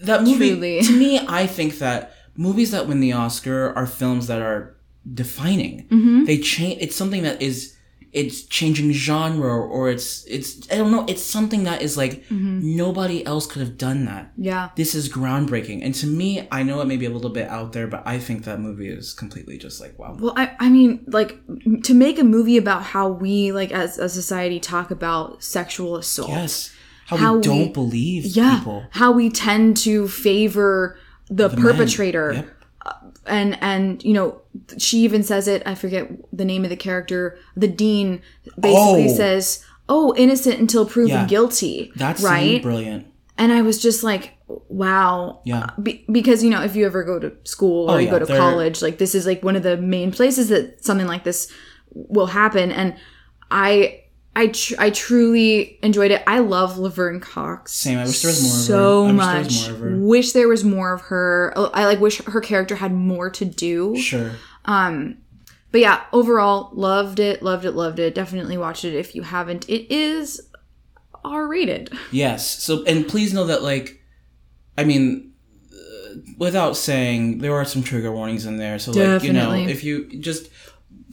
that 0.00 0.22
movie. 0.22 0.50
Truly. 0.50 0.80
To 0.82 0.92
me, 0.96 1.20
I 1.28 1.46
think 1.46 1.78
that 1.78 2.14
movies 2.36 2.70
that 2.70 2.86
win 2.86 3.00
the 3.00 3.12
Oscar 3.12 3.72
are 3.74 3.86
films 3.86 4.28
that 4.28 4.40
are 4.40 4.76
defining. 5.12 5.74
Mm-hmm. 5.88 6.24
They 6.24 6.38
change. 6.38 6.80
It's 6.80 6.96
something 6.96 7.22
that 7.24 7.42
is. 7.42 7.74
It's 8.12 8.42
changing 8.42 8.92
genre, 8.92 9.54
or 9.54 9.90
it's 9.90 10.24
it's 10.26 10.70
I 10.72 10.76
don't 10.76 10.90
know. 10.90 11.04
It's 11.08 11.22
something 11.22 11.64
that 11.64 11.82
is 11.82 11.96
like 11.96 12.24
mm-hmm. 12.28 12.76
nobody 12.76 13.24
else 13.26 13.46
could 13.46 13.60
have 13.60 13.76
done 13.76 14.06
that 14.06 14.32
Yeah. 14.36 14.70
this 14.76 14.94
is 14.94 15.08
groundbreaking. 15.08 15.80
And 15.84 15.94
to 15.96 16.06
me, 16.06 16.48
I 16.50 16.62
know 16.62 16.80
it 16.80 16.86
may 16.86 16.96
be 16.96 17.04
a 17.06 17.10
little 17.10 17.30
bit 17.30 17.48
out 17.48 17.72
there, 17.74 17.86
but 17.86 18.02
I 18.06 18.18
think 18.18 18.44
that 18.44 18.60
movie 18.60 18.88
is 18.88 19.12
completely 19.12 19.58
just 19.58 19.80
like 19.80 19.98
wow. 19.98 20.16
Well, 20.18 20.32
I, 20.36 20.56
I 20.58 20.68
mean, 20.70 21.04
like 21.06 21.38
to 21.84 21.92
make 21.94 22.18
a 22.18 22.24
movie 22.24 22.56
about 22.56 22.82
how 22.82 23.08
we, 23.08 23.52
like 23.52 23.72
as 23.72 23.98
a 23.98 24.08
society, 24.08 24.58
talk 24.58 24.90
about 24.90 25.42
sexual 25.42 25.96
assault. 25.96 26.30
Yes. 26.30 26.72
How, 27.06 27.16
How 27.16 27.36
we 27.36 27.42
don't 27.42 27.58
we- 27.58 27.68
believe 27.72 28.24
Yeah. 28.24 28.58
people. 28.58 28.84
How 28.90 29.12
we 29.12 29.30
tend 29.30 29.76
to 29.78 30.08
favor 30.08 30.98
the, 31.30 31.48
Men. 31.50 31.60
perpetrator. 31.60 32.32
Yep. 32.32 32.54
And 33.28 33.56
and 33.62 34.02
you 34.04 34.12
know 34.12 34.40
she 34.78 34.98
even 34.98 35.22
says 35.22 35.46
it 35.48 35.62
i 35.66 35.74
forget 35.74 36.10
the 36.32 36.44
name 36.44 36.64
of 36.64 36.70
the 36.70 36.76
character 36.76 37.38
the 37.56 37.68
dean 37.68 38.20
basically 38.58 39.06
Oh. 39.08 39.14
says 39.16 39.64
oh 39.88 40.14
innocent 40.16 40.58
until 40.58 40.84
proven 40.86 41.10
Yeah. 41.10 41.26
guilty 41.26 41.92
That's 41.96 42.22
right 42.22 42.62
brilliant. 42.62 43.06
and 43.36 43.52
i 43.52 43.62
was 43.62 43.80
just 43.82 44.02
like 44.02 44.34
wow. 44.70 45.42
Yeah. 45.44 45.68
Be- 45.82 46.06
because 46.10 46.42
you 46.42 46.48
know, 46.48 46.62
if 46.62 46.74
you 46.74 46.86
ever 46.86 47.04
go 47.04 47.18
to 47.18 47.32
school 47.44 47.90
oh, 47.90 47.92
or 47.92 47.96
Oh, 47.96 47.98
you 47.98 48.06
yeah, 48.06 48.10
go 48.12 48.18
to 48.18 48.24
they're- 48.24 48.38
college, 48.38 48.80
like 48.80 48.96
this 48.96 49.14
is 49.14 49.26
like 49.26 49.42
one 49.44 49.56
of 49.56 49.62
the 49.62 49.76
main 49.76 50.10
places 50.10 50.48
that 50.48 50.82
something 50.82 51.06
like 51.06 51.24
this 51.24 51.52
will 51.92 52.28
happen. 52.28 52.72
And 52.72 52.96
I, 53.50 54.04
I, 54.38 54.46
tr- 54.46 54.74
I 54.78 54.90
truly 54.90 55.80
enjoyed 55.82 56.12
it. 56.12 56.22
I 56.26 56.38
love 56.38 56.78
Laverne 56.78 57.18
Cox. 57.18 57.72
Same. 57.72 57.98
I 57.98 58.04
wish 58.04 58.22
there 58.22 58.30
was 58.30 58.40
more 58.42 58.52
of 58.52 58.58
her. 58.58 58.62
so 58.62 59.04
I 59.04 59.10
wish 59.10 59.16
there 59.16 59.16
much. 59.16 59.44
was 59.46 59.68
more 59.68 59.74
of 59.74 59.80
her. 59.80 59.96
Wish 59.98 60.32
there 60.32 60.48
was 60.48 60.64
more 60.64 60.92
of 60.94 61.00
her. 61.02 61.52
Oh, 61.56 61.70
I 61.74 61.86
like 61.86 61.98
wish 61.98 62.22
her 62.22 62.40
character 62.40 62.76
had 62.76 62.92
more 62.92 63.30
to 63.30 63.44
do. 63.44 63.96
Sure. 63.96 64.30
Um, 64.64 65.18
but 65.72 65.80
yeah, 65.80 66.04
overall, 66.12 66.70
loved 66.72 67.18
it, 67.18 67.42
loved 67.42 67.64
it, 67.64 67.72
loved 67.72 67.98
it. 67.98 68.14
Definitely 68.14 68.56
watch 68.56 68.84
it 68.84 68.94
if 68.94 69.16
you 69.16 69.22
haven't. 69.22 69.68
It 69.68 69.92
is 69.92 70.40
R 71.24 71.48
rated. 71.48 71.92
Yes. 72.12 72.62
So, 72.62 72.84
and 72.84 73.08
please 73.08 73.34
know 73.34 73.46
that, 73.46 73.62
like, 73.64 74.00
I 74.78 74.84
mean, 74.84 75.32
uh, 75.72 76.20
without 76.38 76.76
saying, 76.76 77.38
there 77.38 77.54
are 77.54 77.64
some 77.64 77.82
trigger 77.82 78.12
warnings 78.12 78.46
in 78.46 78.56
there. 78.56 78.78
So, 78.78 78.92
like, 78.92 79.24
you 79.24 79.32
know, 79.32 79.52
if 79.52 79.82
you 79.82 80.08
just 80.20 80.48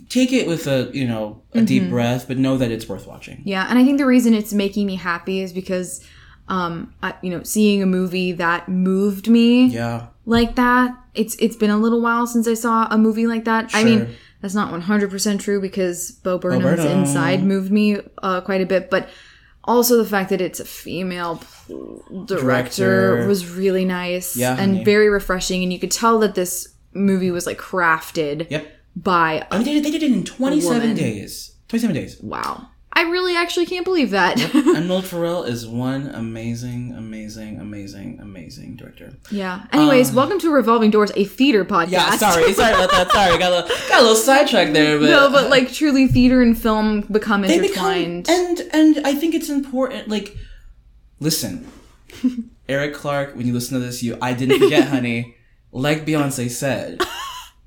take 0.10 0.32
it 0.34 0.48
with 0.48 0.68
a, 0.68 0.90
you 0.94 1.08
know, 1.08 1.42
a 1.54 1.58
Mm-hmm. 1.58 1.66
deep 1.66 1.90
breath, 1.90 2.28
but 2.28 2.38
know 2.38 2.58
that 2.58 2.72
it's 2.72 2.88
worth 2.88 3.08
watching. 3.08 3.42
Yeah, 3.46 3.66
and 3.70 3.80
I 3.80 3.84
think 3.86 3.98
the 3.98 4.06
reason 4.06 4.34
it's 4.34 4.54
making 4.54 4.86
me 4.88 4.96
happy 4.96 5.40
is 5.42 5.54
because, 5.54 6.04
um, 6.48 6.94
I, 7.02 7.14
you 7.22 7.30
know, 7.30 7.44
seeing 7.44 7.82
a 7.82 7.86
movie 7.86 8.32
that 8.34 8.68
moved 8.70 9.28
me 9.30 9.68
Yeah. 9.68 10.08
like 10.26 10.56
that. 10.56 10.96
It's 11.14 11.36
it's 11.36 11.56
been 11.56 11.70
a 11.72 11.78
little 11.78 12.02
while 12.02 12.28
since 12.28 12.48
I 12.48 12.54
saw 12.56 12.88
a 12.92 12.98
movie 12.98 13.26
like 13.26 13.46
that. 13.46 13.72
I 13.74 13.84
mean, 13.86 14.16
that's 14.42 14.54
not 14.54 14.70
one 14.72 14.82
hundred 14.82 15.10
percent 15.12 15.40
true 15.42 15.62
because 15.62 16.12
Bo 16.24 16.38
Burnham's 16.38 16.82
Burnham. 16.84 17.00
Inside 17.00 17.44
moved 17.44 17.72
me 17.72 17.98
uh, 18.22 18.42
quite 18.42 18.62
a 18.62 18.66
bit, 18.66 18.90
but 18.90 19.08
also 19.64 19.96
the 19.98 20.06
fact 20.10 20.30
that 20.30 20.42
it's 20.42 20.60
a 20.60 20.66
female 20.66 21.42
director, 22.26 22.36
Director. 23.16 23.28
was 23.28 23.50
really 23.50 23.86
nice 23.86 24.36
Yeah, 24.36 24.52
and 24.60 24.74
honey. 24.74 24.84
very 24.84 25.10
refreshing, 25.10 25.64
and 25.64 25.72
you 25.74 25.80
could 25.80 25.92
tell 25.92 26.20
that 26.20 26.36
this 26.36 26.68
movie 26.94 27.32
was 27.32 27.46
like 27.46 27.58
crafted 27.58 28.50
Yep. 28.50 28.72
By. 28.96 29.46
I 29.52 29.58
mean, 29.58 29.66
they 29.66 29.74
did, 29.74 29.84
they 29.86 29.92
did 29.92 30.04
it 30.04 30.12
in 30.12 30.24
27 30.24 30.80
woman. 30.80 30.96
days. 30.96 31.56
27 31.68 31.96
days. 31.96 32.22
Wow, 32.22 32.68
I 32.94 33.02
really 33.04 33.36
actually 33.36 33.66
can't 33.66 33.84
believe 33.84 34.12
that. 34.12 34.40
Emerald 34.56 35.06
Fennell 35.08 35.44
is 35.44 35.68
one 35.68 36.08
amazing, 36.08 36.94
amazing, 36.96 37.60
amazing, 37.60 38.20
amazing 38.22 38.76
director. 38.78 39.14
yeah. 39.32 39.66
Anyways, 39.74 40.12
Um, 40.12 40.16
welcome 40.16 40.40
to 40.40 40.50
Revolving 40.52 40.92
Doors, 40.92 41.12
a 41.16 41.26
theater 41.26 41.66
podcast. 41.66 41.90
Yeah, 41.92 42.16
sorry, 42.18 42.54
sorry 42.54 42.74
about 42.76 42.92
that. 42.92 43.12
Sorry, 43.12 43.38
got 43.38 43.52
a 43.52 43.56
little, 43.56 43.78
got 43.90 44.00
a 44.00 44.02
little 44.02 44.16
sidetracked 44.16 44.74
there, 44.74 44.98
but 45.00 45.10
no, 45.10 45.30
but 45.32 45.50
like 45.50 45.74
truly, 45.74 46.08
theater 46.08 46.42
and 46.42 46.58
film 46.60 47.02
become 47.02 47.42
they 47.42 47.60
become 47.60 47.92
intertwined. 47.92 48.30
and 48.30 48.60
and 48.72 49.06
I 49.08 49.14
think 49.16 49.36
it's 49.36 49.50
important. 49.50 50.08
Like, 50.08 50.38
listen, 51.20 51.68
Eric 52.70 52.94
Clark, 52.94 53.36
when 53.36 53.46
you 53.48 53.54
listen 53.54 53.78
to 53.80 53.86
this, 53.86 54.02
you 54.04 54.18
I 54.22 54.34
didn't 54.34 54.60
forget, 54.60 54.88
honey. 54.88 55.36
Like 55.72 56.06
Beyonce 56.06 56.50
said, 56.50 57.02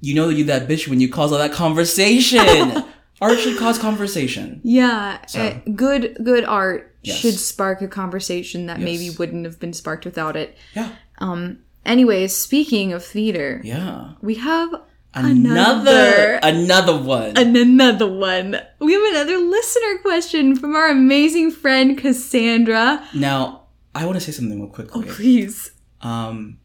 you 0.00 0.14
know 0.14 0.28
that 0.28 0.35
you 0.35 0.45
that 0.45 0.69
bitch 0.69 0.88
when 0.88 1.00
you 1.00 1.09
cause 1.11 1.33
all 1.33 1.38
that 1.38 1.52
conversation. 1.52 2.85
Art 3.21 3.38
should 3.40 3.59
cause 3.59 3.78
conversation. 3.78 4.61
Yeah, 4.62 5.25
So- 5.26 5.40
uh, 5.40 5.59
good 5.75 6.17
good 6.23 6.45
art 6.45 6.95
Yes. 7.02 7.17
should 7.19 7.35
spark 7.35 7.81
a 7.83 7.88
conversation 7.88 8.67
that 8.67 8.78
maybe 8.81 9.11
wouldn't 9.11 9.45
have 9.45 9.59
been 9.59 9.73
sparked 9.73 10.05
without 10.05 10.37
it. 10.37 10.57
Yeah, 10.75 10.90
Um. 11.19 11.59
Anyways, 11.87 12.35
speaking 12.37 12.93
of 12.93 13.05
theater, 13.05 13.61
yeah. 13.64 14.12
we 14.21 14.35
have 14.37 14.71
Another 15.14 16.38
another 16.43 16.97
one. 16.97 17.37
an- 17.37 17.57
another 17.57 18.07
one. 18.07 18.61
We 18.78 18.93
have 18.93 19.02
another 19.14 19.38
listener 19.38 19.99
question 20.02 20.55
from 20.57 20.76
our 20.76 20.88
amazing 20.88 21.50
friend 21.52 21.97
Cassandra. 21.99 23.05
now, 23.14 23.62
I 23.95 24.05
want 24.07 24.17
to 24.17 24.21
say 24.21 24.33
something 24.33 24.61
real 24.61 24.71
quickly. 24.71 25.02
Oh, 25.09 25.12
please. 25.12 25.73
um 26.02 26.59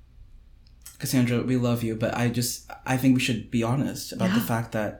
cassandra 1.04 1.38
we 1.52 1.58
love 1.70 1.80
you 1.88 1.94
but 2.04 2.12
i 2.24 2.26
just 2.40 2.54
i 2.94 2.96
think 2.98 3.12
we 3.20 3.24
should 3.28 3.42
be 3.58 3.62
honest 3.72 4.12
about 4.16 4.32
the 4.34 4.46
fact 4.52 4.72
that 4.78 4.92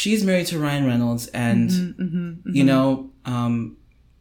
she's 0.00 0.20
married 0.28 0.46
to 0.46 0.58
ryan 0.58 0.84
reynolds 0.86 1.26
and 1.28 1.70
Mm-hmm, 1.70 2.50
you 2.58 2.64
know 2.70 3.10
um 3.24 3.76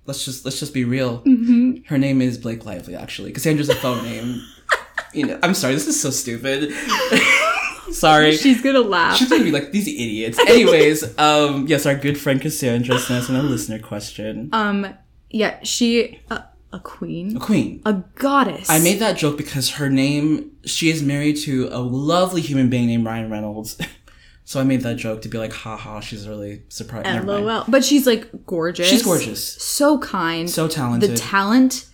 let's 0.07 0.23
just 0.25 0.45
let's 0.45 0.59
just 0.63 0.73
be 0.73 0.83
real 0.97 1.13
Mm-hmm. 1.21 1.83
her 1.89 1.97
name 2.05 2.21
is 2.21 2.37
blake 2.37 2.63
lively 2.65 2.95
actually 2.95 3.31
cassandra's 3.31 3.69
a 3.69 3.75
phone 3.75 4.01
name 4.03 4.41
you 5.13 5.25
know 5.27 5.37
i'm 5.43 5.53
sorry 5.61 5.73
this 5.73 5.87
is 5.87 5.99
so 6.05 6.09
stupid 6.09 6.71
sorry 7.91 8.35
She's 8.35 8.61
gonna 8.61 8.81
laugh. 8.81 9.17
She's 9.17 9.29
gonna 9.29 9.43
be 9.43 9.51
like 9.51 9.71
these 9.71 9.87
idiots. 9.87 10.39
Anyways, 10.39 11.17
um, 11.19 11.67
yes, 11.67 11.85
our 11.85 11.95
good 11.95 12.17
friend 12.17 12.41
Cassandra 12.41 12.97
sent 12.97 13.23
us 13.23 13.29
a 13.29 13.33
listener 13.43 13.79
question. 13.79 14.49
Um. 14.51 14.87
Yeah, 15.29 15.59
she 15.63 16.19
uh, 16.31 16.41
a 16.73 16.79
queen, 16.79 17.37
A 17.37 17.39
queen. 17.39 17.81
a 17.85 17.93
goddess. 18.15 18.69
I 18.69 18.79
made 18.79 18.99
that 18.99 19.15
joke 19.17 19.37
because 19.37 19.69
her 19.71 19.89
name, 19.89 20.51
she 20.65 20.89
is 20.89 21.01
married 21.03 21.37
to 21.43 21.69
a 21.71 21.79
lovely 21.79 22.41
human 22.41 22.69
being 22.69 22.87
named 22.87 23.05
Ryan 23.05 23.29
Reynolds. 23.29 23.77
so 24.43 24.59
I 24.59 24.63
made 24.63 24.81
that 24.81 24.95
joke 24.97 25.21
to 25.21 25.29
be 25.29 25.37
like, 25.37 25.53
haha, 25.53 25.99
she's 25.99 26.27
really 26.27 26.63
surprised. 26.69 27.25
LOL. 27.25 27.63
But 27.67 27.85
she's 27.85 28.05
like 28.07 28.27
gorgeous. 28.45 28.89
She's 28.89 29.03
gorgeous. 29.03 29.61
So 29.61 29.99
kind. 29.99 30.49
So 30.49 30.67
talented. 30.67 31.11
the 31.11 31.17
talent. 31.17 31.87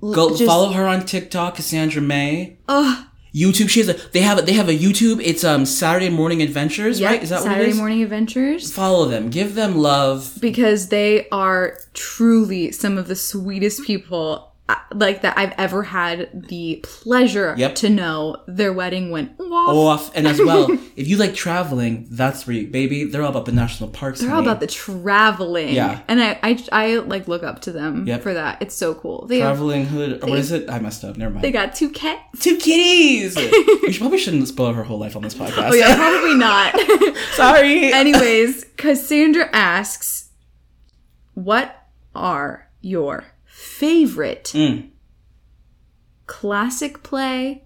Go 0.00 0.30
just- 0.30 0.44
follow 0.44 0.70
her 0.72 0.86
on 0.86 1.04
TikTok, 1.04 1.56
Cassandra 1.56 2.00
May. 2.00 2.58
Ugh. 2.68 3.06
YouTube, 3.34 3.68
she 3.68 3.80
has 3.80 3.88
a, 3.88 3.94
they 4.12 4.20
have 4.20 4.38
a, 4.38 4.42
they 4.42 4.52
have 4.54 4.68
a 4.68 4.76
YouTube. 4.76 5.20
It's 5.22 5.44
um 5.44 5.64
Saturday 5.66 6.10
Morning 6.10 6.42
Adventures, 6.42 7.00
Yep, 7.00 7.10
right? 7.10 7.22
Is 7.22 7.30
that 7.30 7.42
what 7.42 7.52
it 7.52 7.58
is? 7.58 7.64
Saturday? 7.64 7.78
Morning 7.78 8.02
Adventures? 8.02 8.72
Follow 8.72 9.06
them. 9.06 9.30
Give 9.30 9.54
them 9.54 9.76
love. 9.78 10.36
Because 10.40 10.88
they 10.88 11.28
are 11.30 11.78
truly 11.94 12.72
some 12.72 12.98
of 12.98 13.08
the 13.08 13.16
sweetest 13.16 13.84
people 13.84 14.49
Uh, 14.70 14.76
like 14.94 15.22
that 15.22 15.36
I've 15.38 15.52
ever 15.58 15.82
had 15.82 16.46
the 16.48 16.80
pleasure 16.82 17.54
Yep. 17.58 17.74
to 17.76 17.88
know. 17.90 18.42
Their 18.46 18.72
wedding 18.72 19.10
went 19.10 19.32
off. 19.40 19.50
Off 20.10 20.16
and 20.16 20.26
as 20.28 20.38
well, 20.38 20.70
if 20.96 21.08
you 21.08 21.16
like 21.16 21.34
traveling, 21.34 22.06
that's 22.10 22.46
where 22.46 22.54
you, 22.56 22.68
baby. 22.68 23.04
They're 23.04 23.22
all 23.22 23.30
about 23.30 23.46
the 23.46 23.52
national 23.52 23.90
parks. 23.90 24.20
They're 24.20 24.32
all 24.32 24.40
about 24.42 24.60
the 24.60 24.66
traveling. 24.66 25.74
Yeah. 25.74 26.02
And 26.08 26.22
I, 26.22 26.38
I, 26.42 26.64
I 26.72 26.94
like 26.96 27.26
look 27.26 27.42
up 27.42 27.62
to 27.62 27.72
them 27.72 28.06
Yep. 28.06 28.22
for 28.22 28.34
that. 28.34 28.62
It's 28.62 28.74
so 28.74 28.94
cool. 28.94 29.26
They 29.26 29.38
have, 29.40 29.56
traveling 29.56 29.86
hood. 29.86 30.22
Or 30.22 30.28
what 30.30 30.38
is 30.38 30.52
it? 30.52 30.68
I 30.70 30.78
messed 30.78 31.04
up. 31.04 31.16
Never 31.16 31.32
mind. 31.34 31.42
they 31.44 31.50
got 31.52 31.74
two 31.74 31.90
cats. 31.90 32.40
Two 32.40 32.56
kitties. 32.56 33.36
we 33.82 33.96
probably 33.98 34.18
shouldn't 34.18 34.46
spoil 34.48 34.72
her 34.74 34.84
whole 34.84 34.98
life 34.98 35.16
on 35.16 35.22
this 35.22 35.34
podcast. 35.34 35.70
Oh 35.70 35.74
yeah, 35.74 35.94
probably 35.96 36.34
not. 36.36 36.78
Sorry. 37.32 37.92
Anyways, 37.92 38.66
Cassandra 38.76 39.48
asks, 39.52 40.30
"What 41.34 41.86
are 42.14 42.68
your 42.80 43.24
favorite 43.80 44.52
Mm. 44.54 44.90
classic 46.26 47.02
play, 47.02 47.64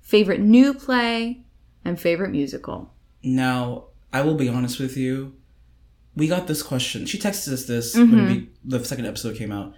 favorite 0.00 0.40
new 0.40 0.72
play, 0.74 1.44
and 1.84 2.00
favorite 2.00 2.30
musical?" 2.30 2.78
Now, 3.22 3.84
I 4.12 4.20
will 4.22 4.34
be 4.34 4.48
honest 4.48 4.78
with 4.80 4.96
you. 4.96 5.34
We 6.14 6.26
got 6.28 6.46
this 6.46 6.62
question. 6.62 7.04
She 7.06 7.18
texted 7.18 7.52
us 7.52 7.64
this 7.66 7.94
Mm-hmm. 7.94 8.12
when 8.16 8.26
we, 8.30 8.48
the 8.64 8.82
second 8.84 9.06
episode 9.06 9.36
came 9.36 9.52
out. 9.52 9.74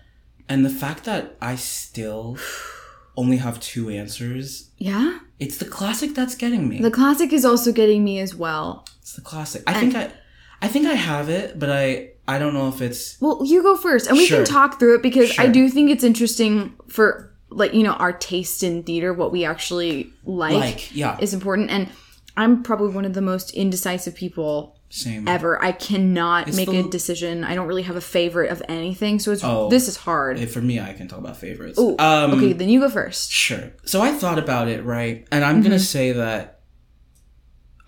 And 0.48 0.64
the 0.64 0.70
fact 0.70 1.04
that 1.04 1.36
I 1.42 1.56
still 1.56 2.38
only 3.16 3.38
have 3.38 3.58
two 3.60 3.90
answers, 3.90 4.70
Yeah, 4.78 5.18
it's 5.40 5.58
the 5.58 5.64
classic 5.64 6.14
that's 6.14 6.36
getting 6.36 6.68
me. 6.68 6.76
the 6.80 6.90
classic 7.00 7.32
is 7.32 7.44
also 7.44 7.72
getting 7.72 8.04
me 8.04 8.20
as 8.20 8.34
well. 8.44 8.86
it's 9.00 9.14
the 9.14 9.22
classic. 9.22 9.62
I 9.66 9.74
think 9.80 9.94
I 9.96 10.12
I 10.62 10.68
think 10.68 10.86
I 10.86 10.94
have 10.94 11.28
it, 11.28 11.58
but 11.58 11.70
I 11.70 12.12
I 12.28 12.38
don't 12.38 12.52
know 12.54 12.68
if 12.68 12.80
it's 12.82 13.20
Well, 13.20 13.40
you 13.44 13.62
go 13.62 13.76
first, 13.76 14.06
and 14.06 14.16
we 14.18 14.26
Sure. 14.26 14.44
can 14.44 14.46
talk 14.46 14.78
through 14.78 14.96
it 14.96 15.02
because 15.02 15.36
I 15.38 15.46
do 15.48 15.68
think 15.70 15.90
it's 15.90 16.04
interesting 16.04 16.74
for 16.88 17.32
like 17.50 17.72
you 17.72 17.82
know 17.82 17.92
our 17.94 18.12
taste 18.12 18.62
in 18.62 18.82
theater, 18.82 19.12
what 19.14 19.32
we 19.32 19.44
actually 19.46 20.12
like, 20.24 20.54
like, 20.54 20.94
yeah, 20.94 21.16
is 21.20 21.32
important. 21.34 21.70
And 21.70 21.88
I'm 22.36 22.62
probably 22.62 22.94
one 22.94 23.04
of 23.06 23.14
the 23.14 23.22
most 23.22 23.50
indecisive 23.52 24.14
people 24.14 24.76
same. 24.90 25.26
ever. 25.26 25.60
I 25.64 25.72
cannot 25.72 26.48
It's 26.48 26.56
make 26.56 26.68
the- 26.70 26.80
a 26.80 26.82
decision. 26.90 27.44
I 27.44 27.54
don't 27.54 27.66
really 27.66 27.82
have 27.82 27.96
a 27.96 28.00
favorite 28.00 28.50
of 28.52 28.62
anything, 28.68 29.18
so 29.18 29.32
it's 29.32 29.42
Oh. 29.42 29.68
this 29.70 29.88
is 29.88 29.96
hard. 29.96 30.38
For 30.50 30.60
me, 30.60 30.78
I 30.78 30.92
can 30.92 31.08
talk 31.08 31.18
about 31.18 31.36
favorites. 31.38 31.78
Ooh, 31.78 31.96
um, 31.98 32.32
okay, 32.34 32.52
then 32.52 32.68
you 32.68 32.80
go 32.80 32.88
first. 32.90 33.32
Sure. 33.32 33.72
So 33.86 34.02
I 34.02 34.12
thought 34.12 34.38
about 34.38 34.68
it, 34.68 34.84
right? 34.84 35.26
And 35.32 35.44
I'm 35.44 35.56
Mm-hmm. 35.56 35.62
gonna 35.64 35.78
say 35.78 36.12
that 36.12 36.60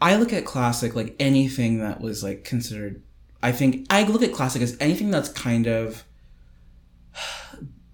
I 0.01 0.17
look 0.17 0.33
at 0.33 0.47
classic 0.47 0.97
like 0.97 1.15
anything 1.21 1.79
that 1.81 2.01
was 2.01 2.25
like 2.25 2.43
considered. 2.45 3.03
I 3.43 3.53
think 3.53 3.87
I 3.91 4.03
look 4.05 4.23
at 4.23 4.33
classic 4.33 4.63
as 4.63 4.77
anything 4.81 5.11
that's 5.11 5.29
kind 5.31 5.67
of. 5.67 6.05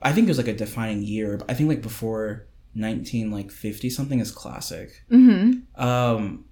I 0.03 0.12
think 0.12 0.26
it 0.26 0.31
was 0.31 0.38
like 0.38 0.49
a 0.49 0.53
defining 0.55 1.03
year. 1.03 1.38
but 1.38 1.50
I 1.50 1.55
think 1.55 1.69
like 1.69 1.83
before 1.83 2.47
nineteen 2.75 3.31
like 3.31 3.50
fifty 3.50 3.91
something 3.91 4.21
is 4.21 4.31
classic. 4.31 5.03
Mm-hmm. 5.11 5.83
Um, 5.83 6.45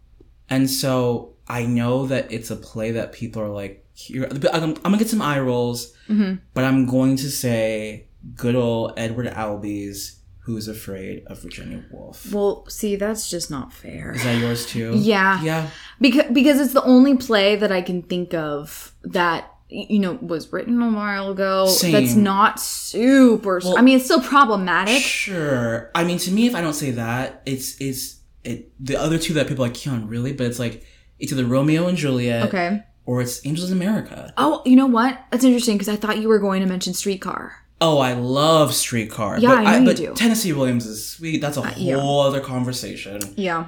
and 0.49 0.71
so 0.71 1.35
I 1.49 1.67
know 1.67 2.07
that 2.07 2.33
it's 2.33 2.51
a 2.51 2.57
play 2.57 2.93
that 2.93 3.13
people 3.13 3.43
are 3.43 3.49
like, 3.49 3.87
here, 3.93 4.27
I'm, 4.53 4.63
I'm 4.71 4.75
gonna 4.83 4.99
get 4.99 5.09
some 5.09 5.23
eye 5.23 5.41
rolls, 5.41 5.93
Mm-hmm. 6.09 6.35
but 6.53 6.65
I'm 6.65 6.87
going 6.87 7.17
to 7.17 7.31
say 7.31 8.09
good 8.35 8.55
old 8.57 8.93
Edward 8.97 9.27
Albee's 9.27 10.21
Who's 10.45 10.69
Afraid 10.69 11.25
of 11.27 11.41
Virginia 11.43 11.85
Woolf. 11.91 12.31
Well, 12.33 12.67
see, 12.69 12.97
that's 12.97 13.31
just 13.31 13.51
not 13.51 13.73
fair. 13.73 14.13
Is 14.13 14.25
that 14.25 14.39
yours 14.39 14.67
too? 14.67 14.93
Yeah. 14.97 15.43
Yeah. 15.43 15.71
Because 16.01 16.27
because 16.33 16.61
it's 16.61 16.75
the 16.75 16.83
only 16.85 17.17
play 17.17 17.57
that 17.57 17.73
I 17.73 17.81
can 17.83 18.03
think 18.03 18.35
of 18.35 18.93
that 19.05 19.51
you 19.71 19.99
know 19.99 20.19
was 20.21 20.53
written 20.53 20.81
a 20.83 20.91
while 20.93 21.31
ago. 21.31 21.67
Same. 21.67 21.93
That's 21.93 22.15
not 22.15 22.61
super. 22.61 23.61
Well- 23.65 23.79
I 23.79 23.83
mean, 23.83 23.97
it's 23.97 24.05
still 24.05 24.21
problematic. 24.21 25.01
Sure. 25.03 25.91
I 25.95 26.05
mean, 26.05 26.19
to 26.19 26.31
me, 26.31 26.47
if 26.47 26.55
I 26.55 26.61
don't 26.61 26.75
say 26.75 26.91
that, 26.93 27.43
it's 27.47 27.81
it's 27.81 28.21
it. 28.45 28.71
The 28.85 28.97
other 28.97 29.19
two 29.19 29.33
that 29.35 29.49
people 29.49 29.65
are 29.65 29.69
like 29.69 29.75
Keon 29.77 30.09
really, 30.09 30.33
but 30.33 30.47
it's 30.47 30.59
like 30.59 30.85
it's 31.19 31.33
either 31.33 31.45
Romeo 31.47 31.87
and 31.87 31.97
Juliet 31.97 32.49
Okay. 32.49 32.83
or 33.07 33.23
it's 33.23 33.45
Angels 33.47 33.71
in 33.71 33.77
America. 33.79 34.35
Oh, 34.37 34.61
you 34.67 34.77
know 34.77 34.87
what? 34.87 35.19
That's 35.31 35.45
interesting 35.45 35.77
because 35.77 35.89
I 35.89 35.97
thought 35.97 36.19
you 36.19 36.29
were 36.29 36.39
going 36.39 36.61
to 36.61 36.67
mention 36.69 36.93
Streetcar. 36.93 37.64
Oh, 37.81 37.99
I 37.99 38.13
love 38.15 38.73
Streetcar. 38.75 39.39
Yeah, 39.39 39.49
but 39.57 39.67
I 39.67 39.79
you 39.79 39.85
but 39.85 39.97
do. 39.97 40.13
Uh, 40.13 40.15
Tennessee 40.15 40.53
Williams 40.53 40.87
is 40.87 41.07
sweet. 41.09 41.41
That's 41.41 41.57
a 41.57 41.63
whole 41.63 41.83
yeah. 41.83 41.99
other 42.29 42.41
conversation. 42.41 43.21
Yeah. 43.37 43.67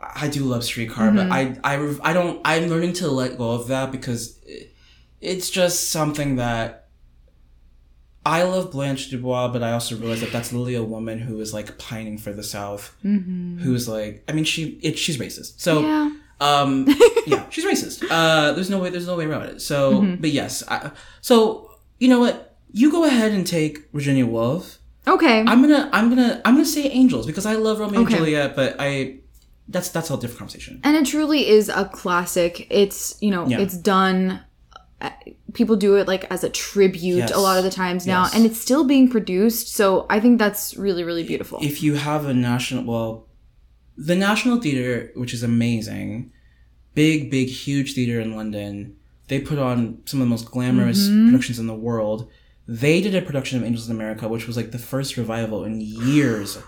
I 0.00 0.28
do 0.28 0.44
love 0.44 0.64
Streetcar, 0.64 1.10
Mm-hmm. 1.10 1.28
but 1.28 1.32
I, 1.32 1.76
I, 1.76 2.10
I 2.10 2.12
don't. 2.12 2.40
I'm 2.44 2.68
learning 2.68 2.94
to 2.94 3.08
let 3.08 3.38
go 3.38 3.52
of 3.52 3.68
that 3.68 3.92
because 3.92 4.38
it, 4.46 4.72
it's 5.20 5.48
just 5.50 5.90
something 5.90 6.36
that 6.36 6.88
I 8.24 8.42
love 8.44 8.70
Blanche 8.72 9.10
Dubois, 9.10 9.48
but 9.48 9.62
I 9.62 9.72
also 9.72 9.96
realize 9.96 10.20
that 10.20 10.32
that's 10.32 10.52
literally 10.52 10.74
a 10.76 10.82
woman 10.82 11.18
who 11.18 11.40
is 11.40 11.52
like 11.52 11.76
pining 11.78 12.18
for 12.18 12.32
the 12.32 12.42
South, 12.42 12.94
who's 13.02 13.88
like, 13.88 14.24
I 14.28 14.32
mean, 14.32 14.44
she 14.44 14.78
it, 14.82 14.98
she's 14.98 15.18
racist. 15.18 15.60
So, 15.60 15.80
Yeah. 15.82 16.10
um, 16.40 16.86
yeah, 17.26 17.44
she's 17.50 17.64
racist. 17.64 18.04
Uh, 18.08 18.52
there's 18.52 18.70
no 18.70 18.78
way, 18.78 18.90
there's 18.90 19.06
no 19.06 19.16
way 19.16 19.24
around 19.26 19.44
it. 19.44 19.60
So, 19.60 20.00
Mm-hmm. 20.00 20.20
but 20.20 20.30
yes, 20.30 20.62
I, 20.68 20.90
so 21.20 21.70
you 21.98 22.08
know 22.08 22.20
what? 22.20 22.51
You 22.72 22.90
go 22.90 23.04
ahead 23.04 23.32
and 23.32 23.46
take 23.46 23.90
Virginia 23.92 24.26
Woolf. 24.26 24.78
Okay. 25.06 25.40
I'm 25.40 25.60
gonna, 25.62 25.90
I'm 25.92 26.08
gonna, 26.08 26.40
I'm 26.44 26.54
gonna 26.54 26.64
say 26.64 26.84
Angels 26.88 27.26
because 27.26 27.44
I 27.46 27.54
love 27.56 27.80
Romeo 27.80 28.00
Okay. 28.02 28.14
and 28.14 28.24
Juliet, 28.24 28.56
but 28.56 28.76
I, 28.78 29.18
that's 29.68 29.88
that's 29.90 30.10
a 30.10 30.16
different 30.16 30.38
conversation. 30.38 30.80
and 30.84 30.96
it 30.96 31.06
truly 31.06 31.48
is 31.48 31.68
a 31.68 31.84
classic. 31.86 32.66
It's, 32.70 33.16
you 33.20 33.30
know, 33.30 33.46
Yeah. 33.46 33.60
it's 33.60 33.76
done. 33.76 34.40
uh, 35.00 35.10
People 35.54 35.76
do 35.76 35.96
it 35.96 36.06
like 36.08 36.24
as 36.30 36.44
a 36.44 36.48
tribute 36.50 37.16
Yes. 37.18 37.32
a 37.32 37.38
lot 37.38 37.58
of 37.58 37.64
the 37.64 37.70
times 37.70 38.06
now, 38.06 38.22
Yes. 38.22 38.34
and 38.34 38.46
it's 38.46 38.60
still 38.60 38.84
being 38.84 39.08
produced. 39.10 39.68
So 39.68 40.06
I 40.08 40.18
think 40.20 40.38
that's 40.38 40.76
really, 40.76 41.04
really 41.04 41.24
beautiful. 41.24 41.58
if 41.62 41.82
you 41.82 41.94
have 41.96 42.24
a 42.26 42.32
national 42.34 42.84
well 42.84 43.26
the 43.98 44.16
national 44.16 44.58
theater 44.60 45.10
which 45.14 45.34
is 45.34 45.42
amazing 45.42 46.32
big 46.94 47.30
big 47.30 47.48
huge 47.48 47.92
theater 47.94 48.18
in 48.20 48.34
london 48.34 48.96
they 49.28 49.38
put 49.38 49.58
on 49.58 49.98
some 50.06 50.18
of 50.20 50.26
the 50.26 50.30
most 50.30 50.46
glamorous 50.50 51.00
Mm-hmm. 51.08 51.26
productions 51.26 51.58
in 51.58 51.66
the 51.66 51.74
world 51.74 52.20
they 52.68 53.00
did 53.00 53.14
a 53.14 53.22
production 53.22 53.58
of 53.58 53.64
angels 53.64 53.88
in 53.88 53.94
america 53.96 54.28
which 54.28 54.46
was 54.46 54.56
like 54.56 54.70
the 54.70 54.78
first 54.78 55.16
revival 55.16 55.64
in 55.64 55.80
years 55.80 56.58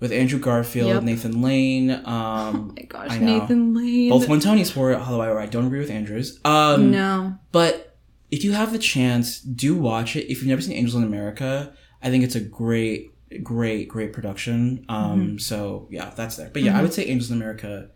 with 0.00 0.10
andrew 0.12 0.38
garfield 0.38 0.88
Yep. 0.88 1.02
nathan 1.02 1.42
lane 1.42 1.90
um 1.90 2.02
oh 2.06 2.72
my 2.76 2.82
gosh, 2.82 3.10
I 3.10 3.18
know. 3.18 3.38
Nathan 3.40 3.74
Lane. 3.74 4.08
both 4.10 4.28
won 4.28 4.40
tonys 4.40 4.70
for 4.72 4.90
it 4.92 4.98
however 5.00 5.38
i 5.38 5.46
don't 5.46 5.66
agree 5.66 5.78
with 5.80 5.90
andrews 5.90 6.40
um 6.44 6.90
no. 6.90 7.38
but 7.52 7.90
if 8.30 8.42
you 8.42 8.50
have 8.52 8.72
the 8.72 8.78
chance, 8.80 9.38
do 9.38 9.76
watch 9.76 10.16
it. 10.16 10.28
If 10.28 10.38
you've 10.40 10.48
never 10.48 10.60
seen 10.60 10.72
Angels 10.72 10.96
in 10.96 11.04
America, 11.04 11.72
I 12.02 12.10
think 12.10 12.24
it's 12.24 12.34
a 12.34 12.40
great, 12.40 13.14
great, 13.44 13.86
great 13.86 14.12
production. 14.12 14.84
Um, 14.88 15.20
Mm-hmm. 15.20 15.38
so 15.38 15.86
yeah, 15.88 16.10
that's 16.16 16.34
there. 16.34 16.50
But 16.52 16.62
yeah, 16.62 16.76
I 16.76 16.82
would 16.82 16.92
say 16.92 17.04
Angels 17.04 17.30
in 17.30 17.36
America 17.36 17.90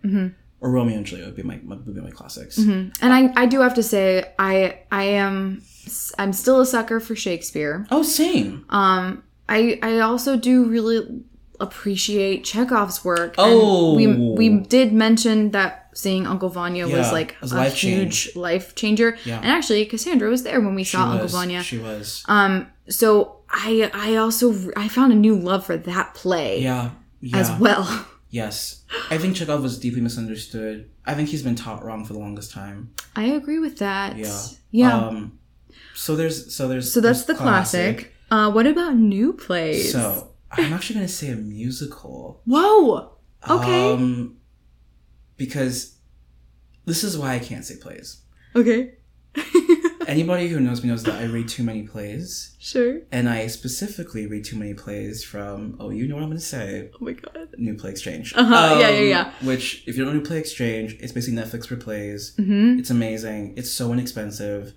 or 0.61 0.71
Romeo 0.71 0.97
and 0.97 1.05
Juliet 1.07 1.27
would 1.27 1.35
be 1.35 1.43
my 1.43 1.59
would 1.65 1.93
be 1.93 2.01
my 2.01 2.11
classics. 2.11 2.57
And 2.59 2.93
I, 3.03 3.33
I 3.35 3.47
do 3.47 3.61
have 3.63 3.75
to 3.75 3.83
say, 3.83 4.33
I, 4.39 4.81
I 4.93 5.05
am, 5.05 5.63
I'm 6.19 6.33
still 6.33 6.61
a 6.61 6.67
sucker 6.67 7.01
for 7.01 7.15
Shakespeare. 7.17 7.87
Oh, 7.91 8.03
same. 8.03 8.65
Um, 8.71 9.23
I 9.49 9.79
I 9.83 9.99
also 10.01 10.37
do 10.37 10.65
really 10.65 11.23
appreciate 11.61 12.45
Chekhov's 12.45 13.05
work. 13.05 13.35
and 13.39 13.53
Oh. 13.61 13.95
we 13.95 14.07
we 14.07 14.49
did 14.61 14.93
mention 14.93 15.51
that 15.51 15.91
seeing 15.95 16.27
Uncle 16.27 16.49
Vanya 16.49 16.87
was 16.87 17.11
like 17.13 17.37
was 17.41 17.53
a 17.53 17.57
life 17.57 17.75
huge 17.75 18.25
change. 18.27 18.37
life 18.37 18.75
changer. 18.75 19.17
Yeah. 19.25 19.39
And 19.39 19.47
actually, 19.47 19.85
Cassandra 19.87 20.29
was 20.31 20.43
there 20.45 20.61
when 20.61 20.75
we 20.75 20.85
She 20.85 20.97
saw 20.97 21.11
Uncle. 21.11 21.29
Vanya. 21.29 21.63
She 21.63 21.79
was. 21.79 22.23
Um, 22.29 22.69
so 22.89 23.41
I 23.51 23.91
I 23.93 24.17
also 24.17 24.55
I 24.77 24.89
found 24.89 25.13
a 25.13 25.17
new 25.17 25.35
love 25.37 25.67
for 25.67 25.77
that 25.77 26.15
play 26.15 26.61
yeah. 26.63 26.91
Yeah. 27.21 27.37
as 27.39 27.51
well. 27.61 28.07
Yes. 28.31 28.85
I 29.11 29.17
think 29.17 29.37
Chekhov 29.37 29.63
was 29.63 29.79
deeply 29.79 30.03
misunderstood. 30.03 30.91
I 31.07 31.15
think 31.15 31.31
he's 31.31 31.43
been 31.43 31.55
taught 31.55 31.83
wrong 31.83 32.05
for 32.05 32.13
the 32.13 32.19
longest 32.19 32.51
time. 32.53 32.91
I 33.17 33.25
agree 33.25 33.59
with 33.59 33.79
that. 33.79 34.19
Yeah. 34.19 34.39
Yeah. 34.71 34.95
Um, 35.07 35.39
so 35.95 36.17
there's 36.17 36.55
so 36.55 36.69
there's 36.69 36.93
so 36.93 37.01
that's 37.01 37.23
the 37.25 37.33
there's 37.35 37.43
classic. 37.43 38.15
Uh, 38.31 38.51
what 38.51 38.67
about 38.67 38.95
new 38.97 39.33
plays? 39.33 39.93
So 39.93 40.33
I'm 40.53 40.73
actually 40.73 40.95
gonna 40.97 41.09
say 41.09 41.31
a 41.31 41.37
musical. 41.37 42.43
Whoa. 42.45 43.13
Okay. 43.49 43.93
Um, 43.93 44.37
because 45.37 45.97
this 46.85 47.05
is 47.05 47.17
why 47.17 47.35
I 47.35 47.39
can't 47.39 47.65
say 47.65 47.77
plays. 47.77 48.23
okay. 48.57 48.95
Anybody 50.09 50.49
who 50.49 50.59
knows 50.59 50.83
me 50.83 50.89
knows 50.89 51.03
that 51.03 51.21
I 51.21 51.25
read 51.25 51.49
too 51.49 51.63
many 51.63 51.83
plays, 51.83 52.57
Sure. 52.59 53.01
and 53.13 53.29
I 53.29 53.47
specifically 53.47 54.27
read 54.27 54.43
too 54.45 54.57
many 54.57 54.73
plays 54.73 55.23
from. 55.23 55.77
Oh, 55.79 55.91
you 55.91 56.09
know 56.09 56.15
what 56.15 56.23
I'm 56.25 56.31
gonna 56.31 56.41
say? 56.41 56.89
Oh 56.95 56.99
my 57.05 57.13
god. 57.13 57.51
New 57.59 57.75
Play 57.75 57.91
Exchange. 57.91 58.33
Uh-huh, 58.35 58.79
yeah, 58.81 58.89
yeah, 58.89 59.01
yeah. 59.01 59.33
Which, 59.47 59.85
if 59.87 59.99
you 59.99 60.05
don't 60.05 60.15
know 60.15 60.21
New 60.21 60.27
Play 60.27 60.39
Exchange, 60.39 60.97
it's 61.01 61.13
basically 61.13 61.39
Netflix 61.39 61.67
for 61.67 61.77
plays. 61.77 62.35
Mm-hmm. 62.39 62.79
It's 62.79 62.89
amazing. 62.89 63.53
It's 63.59 63.71
so 63.71 63.93
inexpensive. 63.93 64.73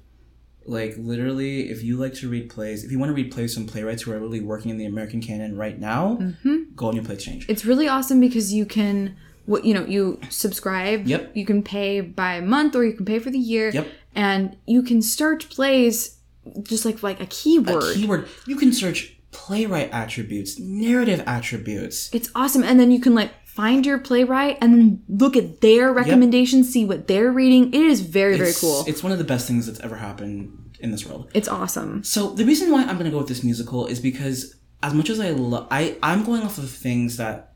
Like 0.65 0.93
literally, 0.97 1.69
if 1.69 1.83
you 1.83 1.97
like 1.97 2.13
to 2.15 2.29
read 2.29 2.49
plays, 2.49 2.83
if 2.83 2.91
you 2.91 2.99
want 2.99 3.09
to 3.09 3.13
read 3.15 3.31
plays 3.31 3.53
from 3.55 3.65
playwrights 3.65 4.03
who 4.03 4.11
are 4.11 4.19
really 4.19 4.41
working 4.41 4.69
in 4.71 4.77
the 4.77 4.85
American 4.85 5.21
canon 5.21 5.57
right 5.57 5.79
now, 5.79 6.17
Mm-hmm. 6.21 6.57
go 6.75 6.87
on 6.87 6.95
your 6.95 7.03
Play 7.03 7.15
Exchange. 7.15 7.45
It's 7.49 7.65
really 7.65 7.87
awesome 7.87 8.19
because 8.19 8.53
you 8.53 8.65
can 8.65 9.15
what 9.47 9.65
you 9.65 9.73
know, 9.73 9.83
you 9.85 10.19
subscribe. 10.29 11.07
Yep. 11.07 11.31
You 11.35 11.45
can 11.45 11.63
pay 11.63 11.99
by 12.01 12.39
month 12.41 12.75
or 12.75 12.85
you 12.85 12.93
can 12.93 13.05
pay 13.05 13.17
for 13.19 13.31
the 13.31 13.39
year. 13.39 13.69
Yep. 13.71 13.87
And 14.15 14.55
you 14.67 14.83
can 14.83 15.01
search 15.01 15.49
plays 15.49 16.17
just 16.61 16.85
like 16.85 17.01
like 17.01 17.19
a 17.19 17.25
keyword. 17.25 17.83
A 17.83 17.93
keyword. 17.95 18.27
You 18.45 18.55
can 18.55 18.71
search 18.71 19.17
playwright 19.31 19.89
attributes, 19.91 20.59
narrative 20.59 21.23
attributes. 21.25 22.09
it's 22.13 22.29
awesome. 22.35 22.63
And 22.63 22.79
then 22.79 22.91
you 22.91 22.99
can 22.99 23.15
like 23.15 23.31
find 23.53 23.85
your 23.85 23.99
playwright 23.99 24.57
and 24.61 24.73
then 24.73 25.03
look 25.09 25.35
at 25.35 25.59
their 25.59 25.91
recommendations, 25.91 26.71
see 26.71 26.85
what 26.85 27.07
they're 27.07 27.31
reading. 27.31 27.73
It 27.73 27.81
is 27.81 27.99
very, 27.99 28.37
very 28.37 28.53
cool. 28.53 28.85
It's 28.87 29.03
one 29.03 29.11
of 29.11 29.17
the 29.17 29.25
best 29.25 29.45
things 29.45 29.67
that's 29.67 29.81
ever 29.81 29.97
happened 29.97 30.77
in 30.79 30.91
this 30.91 31.05
world. 31.05 31.29
It's 31.33 31.49
awesome. 31.49 32.01
So 32.03 32.29
the 32.29 32.45
reason 32.45 32.71
why 32.71 32.83
I'm 32.83 32.97
gonna 32.97 33.11
go 33.11 33.17
with 33.17 33.27
this 33.27 33.43
musical 33.43 33.87
is 33.87 33.99
because 33.99 34.55
as 34.81 34.93
much 34.93 35.09
as 35.09 35.19
I 35.19 35.31
love, 35.31 35.67
I 35.69 35.97
I'm 36.01 36.23
going 36.23 36.43
off 36.43 36.57
of 36.57 36.69
things 36.69 37.17
that 37.17 37.53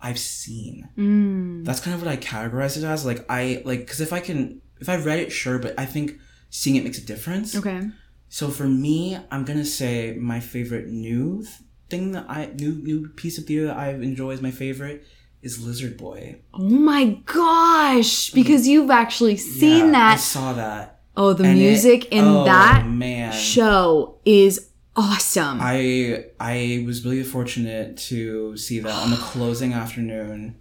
I've 0.00 0.18
seen. 0.18 0.88
Mm. 0.96 1.64
That's 1.64 1.80
kind 1.80 1.94
of 1.94 2.02
what 2.02 2.10
I 2.10 2.16
categorize 2.16 2.78
it 2.78 2.84
as. 2.84 3.04
Like 3.04 3.26
I 3.28 3.62
like 3.66 3.80
because 3.80 4.00
if 4.00 4.14
I 4.14 4.20
can, 4.20 4.62
if 4.80 4.88
I 4.88 4.96
read 4.96 5.18
it, 5.18 5.30
sure, 5.30 5.58
but 5.58 5.78
I 5.78 5.84
think 5.84 6.18
seeing 6.48 6.76
it 6.76 6.84
makes 6.84 6.98
a 6.98 7.04
difference. 7.04 7.54
Okay. 7.54 7.82
So 8.30 8.48
for 8.48 8.66
me, 8.66 9.18
I'm 9.30 9.44
gonna 9.44 9.66
say 9.66 10.14
my 10.18 10.40
favorite 10.40 10.88
new 10.88 11.42
th- 11.42 11.54
thing 11.90 12.12
that 12.12 12.24
I 12.28 12.46
new 12.46 12.72
new 12.82 13.08
piece 13.10 13.36
of 13.36 13.44
theater 13.44 13.66
that 13.66 13.76
I 13.76 13.90
enjoy 13.90 14.30
is 14.30 14.40
my 14.40 14.50
favorite 14.50 15.04
is 15.42 15.64
Lizard 15.64 15.96
Boy. 15.96 16.36
Oh 16.54 16.62
my 16.62 17.18
gosh. 17.26 18.30
Because 18.30 18.66
you've 18.66 18.90
actually 18.90 19.36
seen 19.36 19.86
Yeah, 19.92 20.08
I 20.08 20.14
that. 20.14 20.20
saw 20.20 20.52
that. 20.54 21.00
Oh, 21.16 21.32
the 21.32 21.44
And 21.44 21.58
it- 21.58 21.62
music 21.62 22.06
in 22.12 22.24
oh, 22.24 22.44
that 22.44 22.86
man. 22.86 23.32
show 23.32 24.16
is 24.24 24.68
awesome. 24.96 25.58
I 25.60 26.24
I 26.40 26.82
was 26.86 27.04
really 27.04 27.22
fortunate 27.22 27.96
to 28.08 28.56
see 28.56 28.80
that 28.80 28.92
on 29.02 29.10
the 29.10 29.16
closing 29.30 29.72
afternoon. 29.72 30.56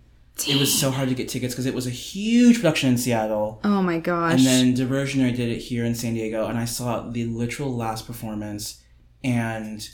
It 0.48 0.60
was 0.60 0.72
so 0.72 0.92
hard 0.92 1.10
to 1.10 1.16
get 1.16 1.28
tickets 1.30 1.56
because 1.56 1.66
it 1.66 1.74
was 1.74 1.88
a 1.88 1.92
huge 1.92 2.58
production 2.58 2.90
in 2.92 2.98
Seattle. 3.00 3.60
oh 3.64 3.82
my 3.82 3.98
gosh. 3.98 4.34
And 4.34 4.46
then 4.46 4.76
Diversionary 4.76 5.36
did 5.36 5.50
it 5.50 5.58
here 5.58 5.84
in 5.84 5.96
San 5.96 6.14
Diego, 6.14 6.46
and 6.46 6.60
I 6.60 6.66
saw 6.66 7.10
the 7.10 7.26
literal 7.26 7.76
last 7.76 8.06
performance. 8.06 8.82
And 9.24 9.88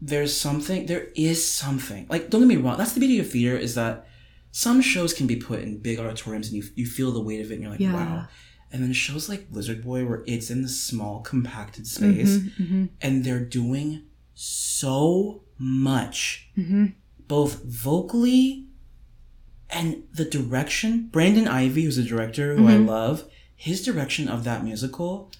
there's 0.00 0.36
something, 0.36 0.86
there 0.86 1.08
is 1.16 1.44
something. 1.44 2.06
Like, 2.08 2.30
don't 2.30 2.42
get 2.42 2.46
me 2.48 2.56
wrong, 2.56 2.76
that's 2.78 2.92
the 2.92 3.00
beauty 3.00 3.18
of 3.18 3.30
theater 3.30 3.56
is 3.56 3.74
that 3.74 4.06
some 4.52 4.80
shows 4.80 5.12
can 5.12 5.26
be 5.26 5.36
put 5.36 5.60
in 5.60 5.78
big 5.78 5.98
auditoriums 5.98 6.48
and 6.48 6.56
you, 6.56 6.64
you 6.74 6.86
feel 6.86 7.10
the 7.12 7.20
weight 7.20 7.40
of 7.44 7.50
it 7.50 7.54
and 7.54 7.62
you're 7.62 7.70
like, 7.72 7.80
Yeah. 7.80 7.92
wow. 7.94 8.28
And 8.70 8.82
then 8.82 8.92
shows 8.92 9.28
like 9.28 9.46
Lizard 9.50 9.82
Boy, 9.82 10.04
where 10.04 10.22
it's 10.26 10.50
in 10.50 10.62
the 10.62 10.68
small, 10.68 11.20
compacted 11.20 11.86
space, 11.86 12.36
Mm-hmm, 12.38 12.86
and 13.00 13.24
they're 13.24 13.40
doing 13.44 14.02
so 14.34 15.42
much, 15.58 16.48
mm-hmm. 16.56 16.86
both 17.26 17.62
vocally 17.64 18.66
and 19.70 20.02
the 20.12 20.24
direction. 20.24 21.08
Brandon 21.10 21.46
Ivie, 21.46 21.82
who's 21.84 21.98
a 21.98 22.02
director 22.02 22.54
who 22.56 22.66
I 22.68 22.72
Mm-hmm. 22.72 22.86
love, 22.88 23.24
his 23.56 23.84
direction 23.84 24.28
of 24.28 24.44
that 24.44 24.64
musical, 24.64 25.30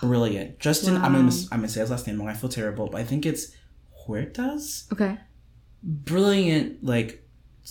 brilliant. 0.00 0.58
Justin, 0.58 0.96
I'm 0.96 1.12
gonna 1.12 1.30
I'm 1.52 1.58
gonna 1.60 1.68
say 1.68 1.80
his 1.80 1.90
last 1.90 2.06
name 2.06 2.18
wrong. 2.18 2.28
I 2.28 2.34
feel 2.34 2.50
terrible, 2.50 2.88
but 2.88 3.00
I 3.00 3.04
think 3.04 3.24
it's 3.24 3.52
Huertas. 4.08 4.90
Okay. 4.92 5.18
Brilliant, 5.82 6.82
like 6.82 7.24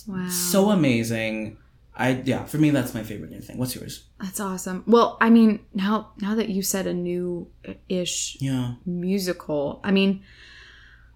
Wow. 0.06 0.28
so 0.28 0.70
amazing. 0.70 1.58
I 1.96 2.22
yeah, 2.24 2.44
for 2.44 2.58
me 2.58 2.70
that's 2.70 2.94
my 2.94 3.02
favorite 3.02 3.30
new 3.32 3.40
thing. 3.40 3.58
What's 3.58 3.74
yours? 3.74 4.04
That's 4.20 4.38
awesome. 4.38 4.84
Well, 4.86 5.18
I 5.20 5.30
mean, 5.30 5.60
now 5.74 6.12
now 6.20 6.34
that 6.36 6.48
you 6.48 6.62
said 6.62 6.86
a 6.86 6.94
new 6.94 7.48
ish 7.88 8.36
Yeah. 8.40 8.74
musical, 8.86 9.80
I 9.82 9.90
mean, 9.90 10.22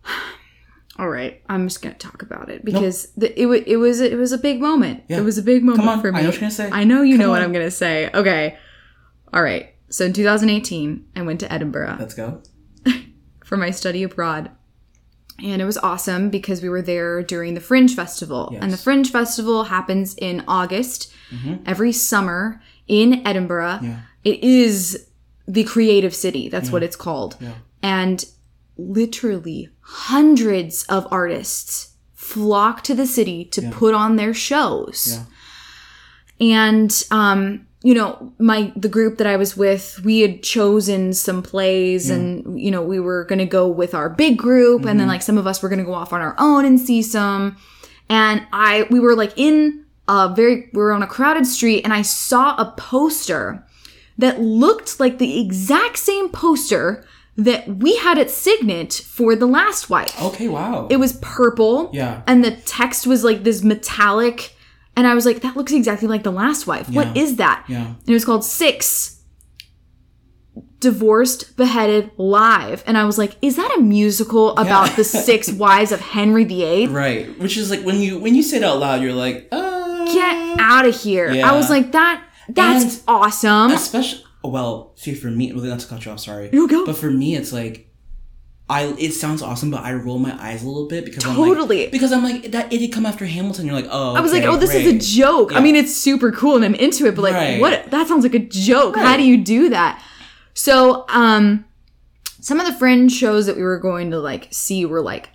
all 0.98 1.08
right, 1.08 1.40
I'm 1.48 1.66
just 1.68 1.80
gonna 1.82 1.94
talk 1.94 2.22
about 2.22 2.50
it 2.50 2.64
because 2.64 3.12
the, 3.16 3.28
it 3.40 3.46
it 3.66 3.76
was 3.76 4.00
it 4.00 4.18
was 4.18 4.32
a 4.32 4.38
big 4.38 4.60
moment. 4.60 5.04
Yeah. 5.08 5.18
It 5.18 5.22
was 5.22 5.38
a 5.38 5.42
big 5.42 5.62
moment 5.62 5.88
on, 5.88 6.00
for 6.00 6.12
me. 6.12 6.18
I 6.18 6.22
know 6.22 6.28
what 6.28 6.34
you're 6.34 6.40
gonna 6.40 6.50
say. 6.50 6.68
I 6.72 6.84
know 6.84 7.02
you 7.02 7.14
Come 7.14 7.20
know 7.26 7.30
what. 7.30 7.42
I'm 7.42 7.52
gonna 7.52 7.70
say. 7.70 8.10
Okay, 8.12 8.58
all 9.32 9.42
right. 9.42 9.74
So 9.88 10.04
in 10.06 10.12
2018, 10.12 11.06
I 11.16 11.22
went 11.22 11.38
to 11.40 11.52
Edinburgh 11.52 11.96
Let's 11.98 12.14
go. 12.14 12.42
for 13.44 13.56
my 13.56 13.70
study 13.70 14.02
abroad. 14.02 14.50
And 15.42 15.60
it 15.60 15.64
was 15.64 15.78
awesome 15.78 16.30
because 16.30 16.62
we 16.62 16.68
were 16.68 16.82
there 16.82 17.22
during 17.22 17.54
the 17.54 17.60
Fringe 17.60 17.94
Festival. 17.94 18.50
Yes. 18.52 18.62
And 18.62 18.72
the 18.72 18.76
Fringe 18.76 19.10
Festival 19.10 19.64
happens 19.64 20.14
in 20.14 20.44
August 20.46 21.12
every 21.66 21.92
summer 21.92 22.60
in 22.86 23.26
Edinburgh. 23.26 23.80
Yeah. 23.82 24.00
It 24.22 24.44
is 24.44 25.08
the 25.48 25.64
creative 25.64 26.14
city. 26.14 26.48
That's 26.48 26.70
what 26.70 26.82
it's 26.82 26.96
called. 26.96 27.36
Yeah. 27.40 27.54
And 27.82 28.24
literally 28.76 29.70
hundreds 29.80 30.84
of 30.84 31.06
artists 31.10 31.94
flock 32.12 32.82
to 32.84 32.94
the 32.94 33.06
city 33.06 33.44
to 33.46 33.70
put 33.70 33.94
on 33.94 34.16
their 34.16 34.34
shows. 34.34 35.18
Yeah. 36.38 36.54
And 36.54 37.02
um, 37.10 37.66
you 37.82 37.94
know, 37.94 38.32
my 38.38 38.72
the 38.76 38.88
group 38.88 39.18
that 39.18 39.26
I 39.26 39.36
was 39.36 39.56
with, 39.56 40.00
we 40.04 40.20
had 40.20 40.42
chosen 40.42 41.12
some 41.12 41.42
plays 41.42 42.10
and 42.10 42.60
you 42.60 42.70
know, 42.70 42.82
we 42.82 43.00
were 43.00 43.24
going 43.24 43.40
to 43.40 43.46
go 43.46 43.66
with 43.68 43.94
our 43.94 44.08
big 44.08 44.38
group 44.38 44.80
and 44.82 44.88
then 44.88 44.98
mm-hmm. 44.98 45.08
like 45.08 45.22
some 45.22 45.38
of 45.38 45.46
us 45.46 45.62
were 45.62 45.68
going 45.68 45.80
to 45.80 45.84
go 45.84 45.94
off 45.94 46.12
on 46.12 46.20
our 46.20 46.36
own 46.38 46.64
and 46.64 46.80
see 46.80 47.02
some. 47.02 47.56
And 48.08 48.46
I 48.52 48.86
we 48.90 49.00
were 49.00 49.16
like 49.16 49.32
in 49.36 49.84
a 50.08 50.32
very 50.34 50.70
we 50.72 50.82
were 50.82 50.92
on 50.92 51.02
a 51.02 51.06
crowded 51.06 51.46
street 51.46 51.82
and 51.82 51.92
I 51.92 52.02
saw 52.02 52.54
a 52.56 52.72
poster 52.76 53.66
that 54.18 54.40
looked 54.40 55.00
like 55.00 55.18
the 55.18 55.40
exact 55.40 55.98
same 55.98 56.28
poster 56.28 57.04
that 57.36 57.66
we 57.66 57.96
had 57.96 58.18
at 58.18 58.30
Signet 58.30 58.92
for 58.92 59.34
the 59.34 59.46
last 59.46 59.88
wife. 59.88 60.20
Okay, 60.22 60.48
wow. 60.48 60.86
It 60.90 60.96
was 60.96 61.14
purple. 61.22 61.90
Yeah. 61.92 62.22
And 62.26 62.44
the 62.44 62.50
text 62.52 63.06
was 63.06 63.24
like 63.24 63.42
this 63.42 63.62
metallic. 63.62 64.54
And 64.96 65.06
I 65.06 65.14
was 65.14 65.24
like, 65.24 65.40
that 65.40 65.56
looks 65.56 65.72
exactly 65.72 66.06
like 66.08 66.22
the 66.22 66.30
last 66.32 66.66
wife. 66.66 66.88
What 66.90 67.16
Yeah. 67.16 67.22
is 67.22 67.36
that? 67.36 67.64
Yeah. 67.68 67.86
And 67.86 67.96
it 68.08 68.12
was 68.12 68.24
called 68.24 68.44
Six 68.44 69.20
Divorced, 70.80 71.56
Beheaded, 71.56 72.10
Live. 72.18 72.82
And 72.86 72.98
I 72.98 73.04
was 73.04 73.16
like, 73.16 73.36
is 73.40 73.56
that 73.56 73.74
a 73.78 73.80
musical 73.80 74.50
about 74.58 74.96
the 74.96 75.04
six 75.04 75.50
wives 75.64 75.92
of 75.92 76.00
Henry 76.00 76.44
VIII? 76.44 76.88
right. 76.88 77.38
Which 77.38 77.56
is 77.56 77.70
like 77.70 77.80
when 77.82 78.00
you 78.00 78.18
when 78.18 78.34
you 78.34 78.42
say 78.42 78.56
it 78.58 78.64
out 78.64 78.80
loud, 78.80 79.00
you're 79.00 79.12
like, 79.12 79.48
uh 79.52 80.04
Get 80.12 80.58
out 80.60 80.84
of 80.84 80.94
here. 81.00 81.30
I 81.42 81.56
was 81.56 81.70
like, 81.70 81.92
that 81.92 82.22
that's 82.48 82.96
And- 82.96 83.02
awesome. 83.08 83.70
especially 83.70 84.24
well, 84.44 84.92
see 84.96 85.14
for 85.14 85.28
me 85.30 85.52
well 85.52 85.62
not 85.64 85.78
to 85.80 85.86
cut 85.86 86.04
you 86.04 86.10
off, 86.12 86.18
sorry. 86.20 86.50
You 86.52 86.66
go. 86.68 86.84
But 86.84 86.96
for 86.96 87.10
me 87.10 87.36
it's 87.36 87.52
like 87.52 87.88
I 88.72 88.94
it 88.98 89.12
sounds 89.12 89.42
awesome, 89.42 89.70
but 89.70 89.82
I 89.84 89.92
roll 89.92 90.18
my 90.18 90.34
eyes 90.42 90.62
a 90.62 90.66
little 90.66 90.88
bit 90.88 91.04
because 91.04 91.24
I'm 91.26 91.34
Totally. 91.36 91.82
like 91.82 91.92
because 91.92 92.10
I'm 92.12 92.22
like 92.24 92.50
that 92.52 92.72
idiot 92.72 92.92
come 92.92 93.04
after 93.06 93.26
Hamilton, 93.26 93.66
you're 93.66 93.74
like, 93.74 93.88
oh 93.90 94.14
I 94.14 94.20
was 94.20 94.32
like, 94.32 94.44
oh, 94.44 94.56
this 94.56 94.70
great. 94.70 94.86
is 94.86 94.94
a 94.94 95.16
joke. 95.20 95.52
I 95.54 95.60
mean, 95.60 95.76
it's 95.76 95.94
super 95.94 96.32
cool 96.32 96.56
and 96.56 96.64
I'm 96.64 96.74
into 96.74 97.06
it, 97.06 97.14
but 97.14 97.22
like, 97.22 97.34
Right. 97.34 97.60
what? 97.60 97.90
That 97.90 98.08
sounds 98.08 98.24
like 98.24 98.34
a 98.34 98.38
joke. 98.68 98.96
How 98.96 99.16
do 99.16 99.22
you 99.24 99.36
do 99.44 99.68
that? 99.70 100.02
So, 100.54 101.04
um, 101.08 101.64
some 102.40 102.58
of 102.60 102.66
the 102.66 102.72
fringe 102.74 103.12
shows 103.12 103.46
that 103.46 103.56
we 103.56 103.62
were 103.62 103.78
going 103.78 104.10
to 104.12 104.18
like 104.18 104.48
see 104.50 104.84
were 104.86 105.02
like 105.02 105.28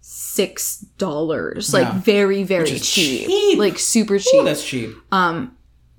six 0.00 0.78
dollars, 0.98 1.72
like 1.72 1.84
Yeah. 1.88 1.98
very, 2.00 2.42
very 2.44 2.78
cheap. 2.78 3.26
cheap. 3.28 3.58
like 3.58 3.78
super 3.78 4.14
Ooh, 4.14 4.18
cheap. 4.18 4.44
that's 4.44 4.64
cheap. 4.64 4.90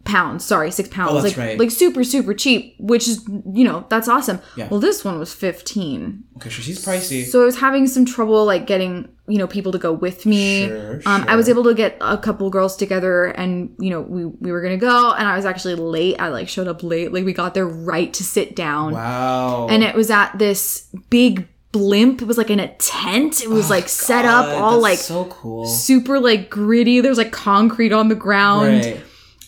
Pounds, 0.07 0.43
sorry, 0.45 0.71
six 0.71 0.89
pounds, 0.89 1.11
Oh, 1.11 1.21
that's 1.21 1.37
like 1.37 1.37
right. 1.37 1.59
like 1.59 1.69
super, 1.71 2.03
super 2.03 2.33
cheap, 2.33 2.75
which 2.79 3.07
is 3.07 3.23
you 3.53 3.63
know 3.63 3.85
that's 3.89 4.07
awesome. 4.07 4.39
Yeah. 4.55 4.67
Well, 4.69 4.79
this 4.79 5.05
one 5.05 5.19
was 5.19 5.33
fifteen. 5.33 6.23
Okay, 6.37 6.49
so 6.49 6.61
she's 6.61 6.83
pricey. 6.83 7.25
So 7.25 7.41
I 7.43 7.45
was 7.45 7.57
having 7.59 7.85
some 7.87 8.05
trouble 8.05 8.45
like 8.45 8.65
getting 8.65 9.09
you 9.27 9.37
know 9.37 9.47
people 9.47 9.71
to 9.73 9.77
go 9.77 9.91
with 9.93 10.25
me. 10.25 10.67
Sure, 10.67 11.01
um, 11.05 11.25
I 11.27 11.35
was 11.35 11.49
able 11.49 11.63
to 11.65 11.73
get 11.73 11.97
a 12.01 12.17
couple 12.17 12.49
girls 12.49 12.75
together, 12.77 13.25
and 13.25 13.75
you 13.79 13.89
know 13.89 14.01
we 14.01 14.25
we 14.25 14.51
were 14.51 14.61
gonna 14.61 14.77
go, 14.77 15.11
and 15.11 15.27
I 15.27 15.35
was 15.35 15.45
actually 15.45 15.75
late. 15.75 16.15
I 16.19 16.29
like 16.29 16.47
showed 16.49 16.67
up 16.67 16.81
late. 16.81 17.13
Like 17.13 17.25
we 17.25 17.33
got 17.33 17.53
there 17.53 17.67
right 17.67 18.11
to 18.13 18.23
sit 18.23 18.55
down, 18.55 18.93
wow. 18.93 19.67
and 19.69 19.83
it 19.83 19.93
was 19.95 20.09
at 20.09 20.37
this 20.39 20.87
big 21.09 21.47
blimp. 21.73 22.21
It 22.21 22.25
was 22.25 22.37
like 22.37 22.49
in 22.49 22.59
a 22.61 22.69
tent. 22.77 23.41
It 23.43 23.49
was 23.49 23.69
like 23.69 23.89
set 23.89 24.23
up 24.25 24.45
Oh, 24.47 24.63
all 24.63 24.79
like 24.79 24.97
so 24.99 25.25
cool. 25.25 25.65
super 25.65 26.17
like 26.19 26.49
gritty. 26.49 27.01
There's 27.01 27.17
like 27.17 27.31
concrete 27.33 27.91
on 27.91 28.07
the 28.07 28.15
ground. 28.15 28.85
Right. 28.85 29.01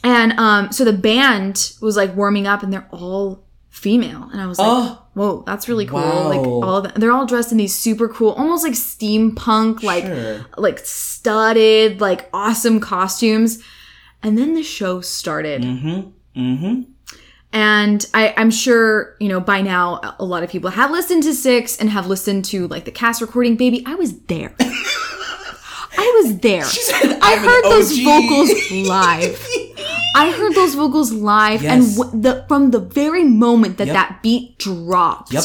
And 0.04 0.34
um, 0.40 0.72
so 0.72 0.86
the 0.86 0.94
band 0.94 1.74
was 1.82 1.98
like 1.98 2.16
warming 2.16 2.48
up, 2.48 2.64
and 2.64 2.72
they're 2.72 2.88
all 2.92 3.44
female, 3.70 4.30
and 4.32 4.42
I 4.42 4.48
was 4.48 4.58
like, 4.58 4.68
Oh. 4.70 5.06
"Whoa, 5.14 5.44
that's 5.46 5.68
really 5.68 5.86
cool!" 5.86 6.00
Wow. 6.00 6.30
Like 6.30 6.40
all 6.48 6.76
of 6.78 6.84
them, 6.84 6.94
they're 6.96 7.12
all 7.12 7.26
dressed 7.26 7.52
in 7.52 7.58
these 7.58 7.76
super 7.78 8.08
cool, 8.08 8.32
almost 8.32 8.64
like 8.64 8.74
steampunk, 8.74 9.84
like 9.84 10.06
Sure. 10.06 10.46
like 10.58 10.80
studded, 10.80 12.00
like 12.02 12.30
awesome 12.34 12.80
costumes. 12.80 13.62
And 14.24 14.38
then 14.38 14.54
the 14.54 14.64
show 14.64 15.02
started, 15.02 15.62
Mm-hmm. 15.64 16.10
Mm-hmm. 16.42 16.82
and 17.54 18.06
I, 18.14 18.34
I'm 18.38 18.52
sure 18.52 19.16
you 19.20 19.28
know 19.28 19.40
by 19.42 19.62
now 19.62 20.16
a 20.20 20.24
lot 20.26 20.44
of 20.44 20.50
people 20.50 20.70
have 20.70 20.92
listened 20.92 21.24
to 21.24 21.34
Six 21.34 21.78
and 21.78 21.90
have 21.90 22.08
listened 22.08 22.46
to 22.46 22.68
like 22.70 22.86
the 22.86 22.92
cast 22.92 23.22
recording. 23.22 23.56
Baby, 23.58 23.84
I 23.86 23.96
was 23.96 24.18
there. 24.22 24.56
I 25.98 26.22
was 26.24 26.38
there. 26.40 26.64
said, 26.64 27.20
I 27.22 27.36
heard 27.38 27.64
those 27.66 27.98
vocals 28.00 28.72
live. 28.88 29.69
I 30.16 30.32
heard 30.32 30.54
those 30.56 30.76
vocals 30.76 31.12
live, 31.12 31.62
Yes. 31.64 31.72
and 31.72 31.98
w- 31.98 32.22
the 32.22 32.46
from 32.48 32.72
the 32.72 32.80
very 32.80 33.24
moment 33.24 33.78
that 33.78 33.88
Yep. 33.88 33.94
that 33.96 34.24
beat 34.24 34.58
dropped, 34.58 35.34
Yep. 35.34 35.44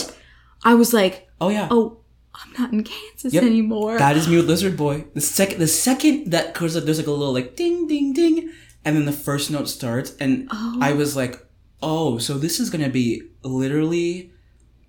I 0.65 0.75
was 0.75 0.93
like, 0.93 1.29
Oh 1.41 1.49
yeah. 1.51 1.69
"Oh, 1.71 1.99
I'm 2.35 2.53
not 2.59 2.73
in 2.73 2.83
Kansas 2.85 3.33
Yep. 3.35 3.43
anymore." 3.45 3.99
That 3.99 4.17
is 4.17 4.27
me 4.29 4.37
with 4.37 4.49
Lizard 4.49 4.77
Boy. 4.77 5.05
The 5.15 5.21
second, 5.21 5.59
the 5.61 5.67
second 5.69 6.31
that 6.33 6.55
cause 6.55 6.73
there's 6.75 6.99
like 6.99 7.07
a 7.07 7.11
little 7.11 7.33
like 7.35 7.57
ding 7.57 7.87
ding 7.87 8.13
ding, 8.15 8.51
and 8.85 8.97
then 8.97 9.05
the 9.05 9.13
first 9.13 9.51
note 9.51 9.69
starts, 9.69 10.13
and 10.21 10.49
I 10.81 10.93
was 10.93 11.15
like, 11.17 11.47
oh, 11.83 12.17
so 12.19 12.39
this 12.39 12.59
is 12.61 12.71
gonna 12.71 12.89
be 12.89 13.23
literally 13.43 14.31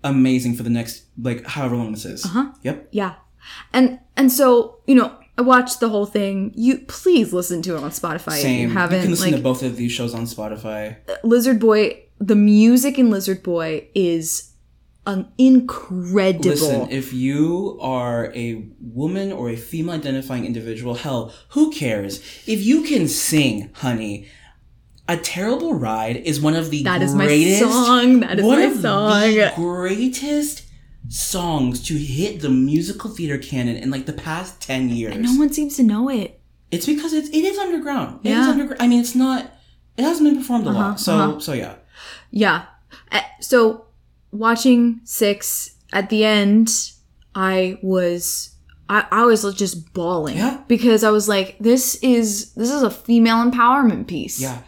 amazing 0.03 0.55
for 0.55 0.63
the 0.63 0.69
next 0.69 1.03
like 1.21 1.45
however 1.45 1.75
long 1.75 1.91
this 1.91 2.05
is. 2.05 2.25
Uh 2.25 2.29
huh. 2.29 2.45
Yep. 2.63 2.87
Yeah. 2.91 3.13
And 3.73 3.99
and 4.15 4.31
so, 4.31 4.77
you 4.87 4.95
know, 4.95 5.11
I 5.37 5.41
watched 5.41 5.79
the 5.81 5.89
whole 5.89 6.05
thing. 6.05 6.53
You 6.55 6.79
please 6.87 7.33
listen 7.33 7.61
to 7.63 7.75
it 7.75 7.83
on 7.83 7.91
Spotify 7.91 8.33
Same. 8.41 8.61
you 8.61 8.67
You, 8.69 8.73
haven't. 8.73 9.01
can 9.01 9.09
listen 9.11 9.31
like 9.31 9.37
to 9.37 9.43
both 9.43 9.63
of 9.63 9.75
these 9.75 9.91
shows 9.91 10.13
on 10.13 10.23
Spotify. 10.23 10.95
Lizard 11.23 11.59
Boy, 11.59 12.03
the 12.19 12.35
music 12.35 12.97
in 12.97 13.09
Lizard 13.09 13.43
Boy 13.43 13.87
is 13.93 14.51
an 15.05 15.27
incredible. 15.37 16.49
Listen, 16.49 16.89
if 16.89 17.13
you 17.13 17.77
are 17.81 18.31
a 18.33 18.65
woman 18.79 19.31
or 19.31 19.49
a 19.49 19.55
female 19.55 19.95
identifying 19.95 20.45
individual, 20.45 20.95
hell, 20.95 21.33
who 21.49 21.71
cares? 21.71 22.19
If 22.47 22.63
you 22.63 22.83
can 22.83 23.07
sing, 23.07 23.69
honey, 23.75 24.27
A 25.07 25.17
Terrible 25.17 25.75
Ride 25.75 26.15
is 26.17 26.39
one 26.41 26.55
of 26.55 26.71
the 26.71 26.81
That 26.83 27.01
is 27.03 27.13
my 27.13 27.25
greatest 27.25 27.59
song. 27.61 28.21
That 28.21 28.39
is 28.39 28.45
one 28.45 28.59
my 28.59 28.65
of 28.65 28.77
song. 28.79 29.19
the 29.35 29.51
greatest 29.55 30.63
songs 31.09 31.81
to 31.87 31.93
hit 31.97 32.41
the 32.41 32.49
musical 32.49 33.09
theater 33.09 33.37
canon 33.37 33.75
in 33.77 33.89
like 33.91 34.05
the 34.05 34.13
past 34.13 34.61
10 34.61 34.89
years. 34.89 35.13
And 35.15 35.23
no 35.23 35.35
one 35.35 35.51
seems 35.53 35.75
to 35.77 35.83
know 35.83 36.09
it. 36.09 36.39
It's 36.71 36.85
because 36.85 37.13
it's 37.13 37.29
it 37.29 37.43
is 37.45 37.57
underground. 37.57 38.19
It 38.23 38.29
is 38.29 38.35
Yeah. 38.37 38.49
underground. 38.49 38.81
I 38.81 38.87
mean, 38.87 38.99
it's 38.99 39.15
not 39.15 39.51
it 39.97 40.03
hasn't 40.03 40.27
been 40.29 40.37
performed 40.39 40.67
a 40.67 40.71
lot. 40.71 40.99
So 40.99 41.15
uh-huh. 41.15 41.39
so 41.39 41.53
yeah. 41.53 41.75
Yeah. 42.31 42.65
Uh, 43.11 43.21
So 43.39 43.85
watching 44.31 45.01
six 45.03 45.75
at 45.93 46.09
the 46.09 46.25
end, 46.25 46.69
I 47.35 47.77
was 47.81 48.51
I, 48.89 49.05
I 49.11 49.25
was 49.25 49.41
just 49.55 49.93
bawling 49.93 50.37
Yeah. 50.37 50.61
because 50.67 51.03
I 51.03 51.09
was 51.11 51.27
like, 51.27 51.57
this 51.59 51.95
is 52.01 52.51
this 52.53 52.71
is 52.71 52.83
a 52.83 52.89
female 52.89 53.37
empowerment 53.49 54.07
piece. 54.07 54.39
Yeah. 54.41 54.59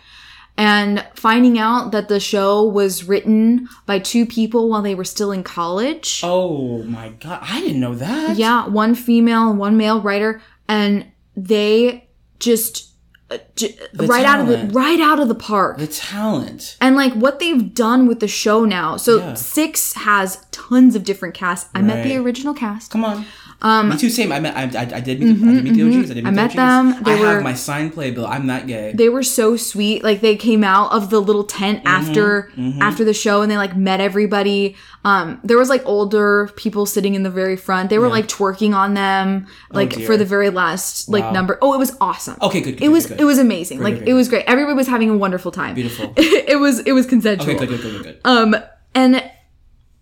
And 0.57 1.05
finding 1.13 1.59
out 1.59 1.91
that 1.91 2.07
the 2.07 2.19
show 2.19 2.63
was 2.63 3.03
written 3.03 3.69
by 3.85 3.99
two 3.99 4.25
people 4.25 4.69
while 4.69 4.81
they 4.81 4.95
were 4.95 5.03
still 5.03 5.31
in 5.31 5.43
college. 5.43 6.21
Oh 6.23 6.81
my 6.83 7.09
god, 7.09 7.39
I 7.43 7.61
didn't 7.61 7.79
know 7.79 7.93
that. 7.95 8.37
Yeah, 8.37 8.67
one 8.67 8.95
female 8.95 9.49
and 9.51 9.59
one 9.59 9.77
male 9.77 10.01
writer, 10.01 10.41
and 10.67 11.05
they 11.35 12.09
just 12.39 12.89
uh, 13.29 13.37
j- 13.55 13.77
right 13.95 14.25
out 14.25 14.39
of 14.39 14.47
the 14.47 14.67
right 14.73 14.99
out 14.99 15.19
of 15.19 15.27
the 15.27 15.35
park. 15.35 15.77
The 15.77 15.85
talent. 15.87 16.77
And 16.81 16.95
like 16.95 17.13
what 17.13 17.39
they've 17.39 17.73
done 17.73 18.07
with 18.07 18.19
the 18.19 18.27
show 18.27 18.65
now. 18.65 18.97
So 18.97 19.17
Yeah. 19.17 19.33
Six 19.35 19.93
has 19.93 20.45
tons 20.51 20.95
of 20.95 21.03
different 21.03 21.35
casts. 21.35 21.69
I 21.75 21.81
met 21.83 22.03
the 22.03 22.15
original 22.17 22.53
cast. 22.55 22.89
Come 22.91 23.03
on. 23.05 23.25
Um, 23.59 23.89
me 23.89 23.97
too. 23.97 24.11
Same. 24.11 24.31
I 24.31 24.39
met. 24.39 24.55
I, 24.55 24.63
I, 24.81 24.97
I 24.97 24.99
did 24.99 25.19
meet. 25.19 25.33
the, 25.33 25.49
I 25.49 25.53
did 25.55 25.63
meet 25.63 25.73
the 25.73 25.83
OGs. 25.99 26.11
I 26.11 26.13
did 26.13 26.23
meet 26.23 26.27
I 26.27 26.29
the 26.29 26.35
met 26.35 26.45
OGs. 26.51 26.55
them. 26.55 27.03
They 27.03 27.13
I 27.13 27.19
were- 27.19 27.25
have 27.27 27.43
my 27.43 27.53
signed 27.55 27.93
playbill. 27.93 28.27
I'm 28.27 28.45
not 28.45 28.67
gay. 28.67 28.93
They 28.95 29.09
were 29.09 29.23
so 29.23 29.57
sweet. 29.57 30.03
Like 30.03 30.21
they 30.21 30.35
came 30.35 30.63
out 30.63 30.91
of 30.91 31.09
the 31.09 31.19
little 31.19 31.43
tent 31.43 31.83
Mm-hmm. 31.83 31.87
after 31.87 32.51
after 32.81 33.03
the 33.03 33.15
show 33.15 33.41
and 33.41 33.51
they 33.51 33.57
like 33.57 33.75
met 33.75 33.99
everybody. 33.99 34.75
Um 35.03 35.39
there 35.43 35.57
was 35.57 35.69
like 35.69 35.81
older 35.87 36.51
people 36.55 36.85
sitting 36.85 37.15
in 37.15 37.23
the 37.23 37.31
very 37.31 37.55
front. 37.57 37.89
They 37.89 37.97
were 37.97 38.09
like 38.09 38.27
twerking 38.27 38.75
on 38.75 38.93
them 38.93 39.47
like 39.71 39.97
Oh, 39.97 40.01
for 40.01 40.17
the 40.17 40.25
very 40.25 40.51
last 40.51 41.09
like 41.09 41.23
Wow. 41.23 41.31
number. 41.31 41.57
Oh, 41.61 41.73
it 41.73 41.79
was 41.79 41.97
awesome. 41.99 42.37
Okay, 42.43 42.61
good, 42.61 42.77
good, 42.77 42.83
It 42.83 42.89
was 42.89 43.07
good, 43.07 43.17
good. 43.17 43.23
it 43.23 43.25
was 43.25 43.39
amazing. 43.39 43.81
like 43.81 43.99
good, 43.99 44.09
it 44.09 44.13
was 44.13 44.29
great. 44.29 44.43
Everybody 44.45 44.75
was 44.75 44.87
having 44.87 45.09
a 45.09 45.17
wonderful 45.17 45.51
time. 45.51 45.73
Beautiful. 45.73 46.13
it 46.17 46.59
was 46.59 46.79
it 46.81 46.91
was 46.91 47.07
consensual. 47.07 47.55
Okay, 47.55 47.65
good, 47.65 47.69
good, 47.69 47.81
good, 47.81 47.93
good, 47.93 48.03
good. 48.03 48.21
Um, 48.23 48.55
and 48.93 49.23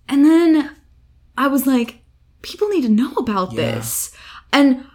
and 0.09 0.25
then 0.25 0.75
I 1.37 1.47
was 1.47 1.65
like, 1.65 2.01
people 2.45 2.69
need 2.69 2.83
to 2.83 2.89
know 2.89 3.11
about 3.17 3.51
Yeah. 3.51 3.75
this. 3.75 4.11
And 4.53 4.85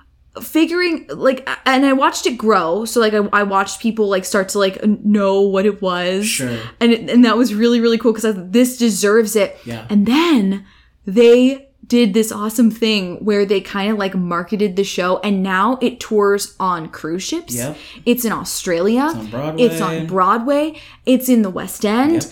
figuring 0.40 1.06
like 1.12 1.46
and 1.66 1.84
i 1.84 1.92
watched 1.92 2.24
it 2.24 2.38
grow 2.38 2.84
so 2.84 3.00
like 3.00 3.12
i, 3.12 3.16
I 3.32 3.42
watched 3.42 3.80
people 3.80 4.06
like 4.08 4.24
start 4.24 4.48
to 4.50 4.60
like 4.60 4.80
know 4.86 5.40
what 5.40 5.66
it 5.66 5.82
was 5.82 6.24
Sure. 6.24 6.56
and 6.78 6.92
it, 6.92 7.10
and 7.10 7.24
that 7.24 7.36
was 7.36 7.52
really 7.52 7.80
really 7.80 7.98
cool 7.98 8.12
because 8.12 8.36
this 8.36 8.76
deserves 8.76 9.34
it 9.34 9.58
Yeah. 9.64 9.86
and 9.90 10.06
then 10.06 10.64
they 11.04 11.68
did 11.84 12.14
this 12.14 12.30
awesome 12.30 12.70
thing 12.70 13.24
where 13.24 13.44
they 13.44 13.60
kind 13.60 13.90
of 13.90 13.98
like 13.98 14.14
marketed 14.14 14.76
the 14.76 14.84
show 14.84 15.18
and 15.24 15.42
now 15.42 15.78
it 15.82 15.98
tours 15.98 16.54
on 16.60 16.88
cruise 16.90 17.24
ships 17.24 17.56
Yep. 17.56 17.76
it's 18.06 18.24
in 18.24 18.30
australia 18.30 19.00
on 19.00 19.26
Broadway. 19.30 19.62
it's 19.64 19.80
on 19.80 20.06
broadway 20.06 20.80
it's 21.06 21.28
in 21.28 21.42
the 21.42 21.50
west 21.50 21.84
end 21.84 22.12
Yep. 22.22 22.24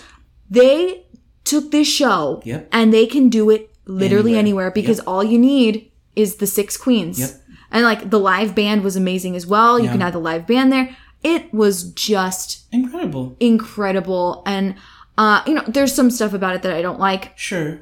they 0.50 1.04
took 1.42 1.72
this 1.72 1.88
show 1.88 2.40
Yep. 2.44 2.68
and 2.70 2.94
they 2.94 3.07
can 3.07 3.28
do 3.28 3.50
it 3.50 3.67
literally 3.88 4.33
Anywhere. 4.38 4.66
anywhere, 4.66 4.70
because 4.70 5.01
all 5.01 5.24
you 5.24 5.38
need 5.38 5.90
is 6.14 6.37
the 6.37 6.46
six 6.46 6.77
queens. 6.77 7.18
Yep. 7.18 7.31
And 7.70 7.85
like 7.85 8.11
the 8.11 8.20
live 8.20 8.55
band 8.55 8.83
was 8.85 8.94
amazing 8.96 9.35
as 9.37 9.46
well. 9.46 9.79
You 9.79 9.87
Yeah. 9.87 9.92
can 9.92 10.01
have 10.03 10.12
the 10.12 10.20
live 10.20 10.46
band 10.46 10.72
there. 10.72 10.96
It 11.24 11.53
was 11.53 11.90
just 11.92 12.66
Incredible. 12.72 13.37
incredible. 13.40 14.42
And 14.46 14.74
uh, 15.18 15.42
you 15.46 15.55
know, 15.55 15.64
there's 15.66 15.92
some 15.92 16.11
stuff 16.11 16.33
about 16.33 16.55
it 16.55 16.62
that 16.62 16.72
I 16.72 16.81
don't 16.83 17.01
like. 17.01 17.37
Sure. 17.37 17.81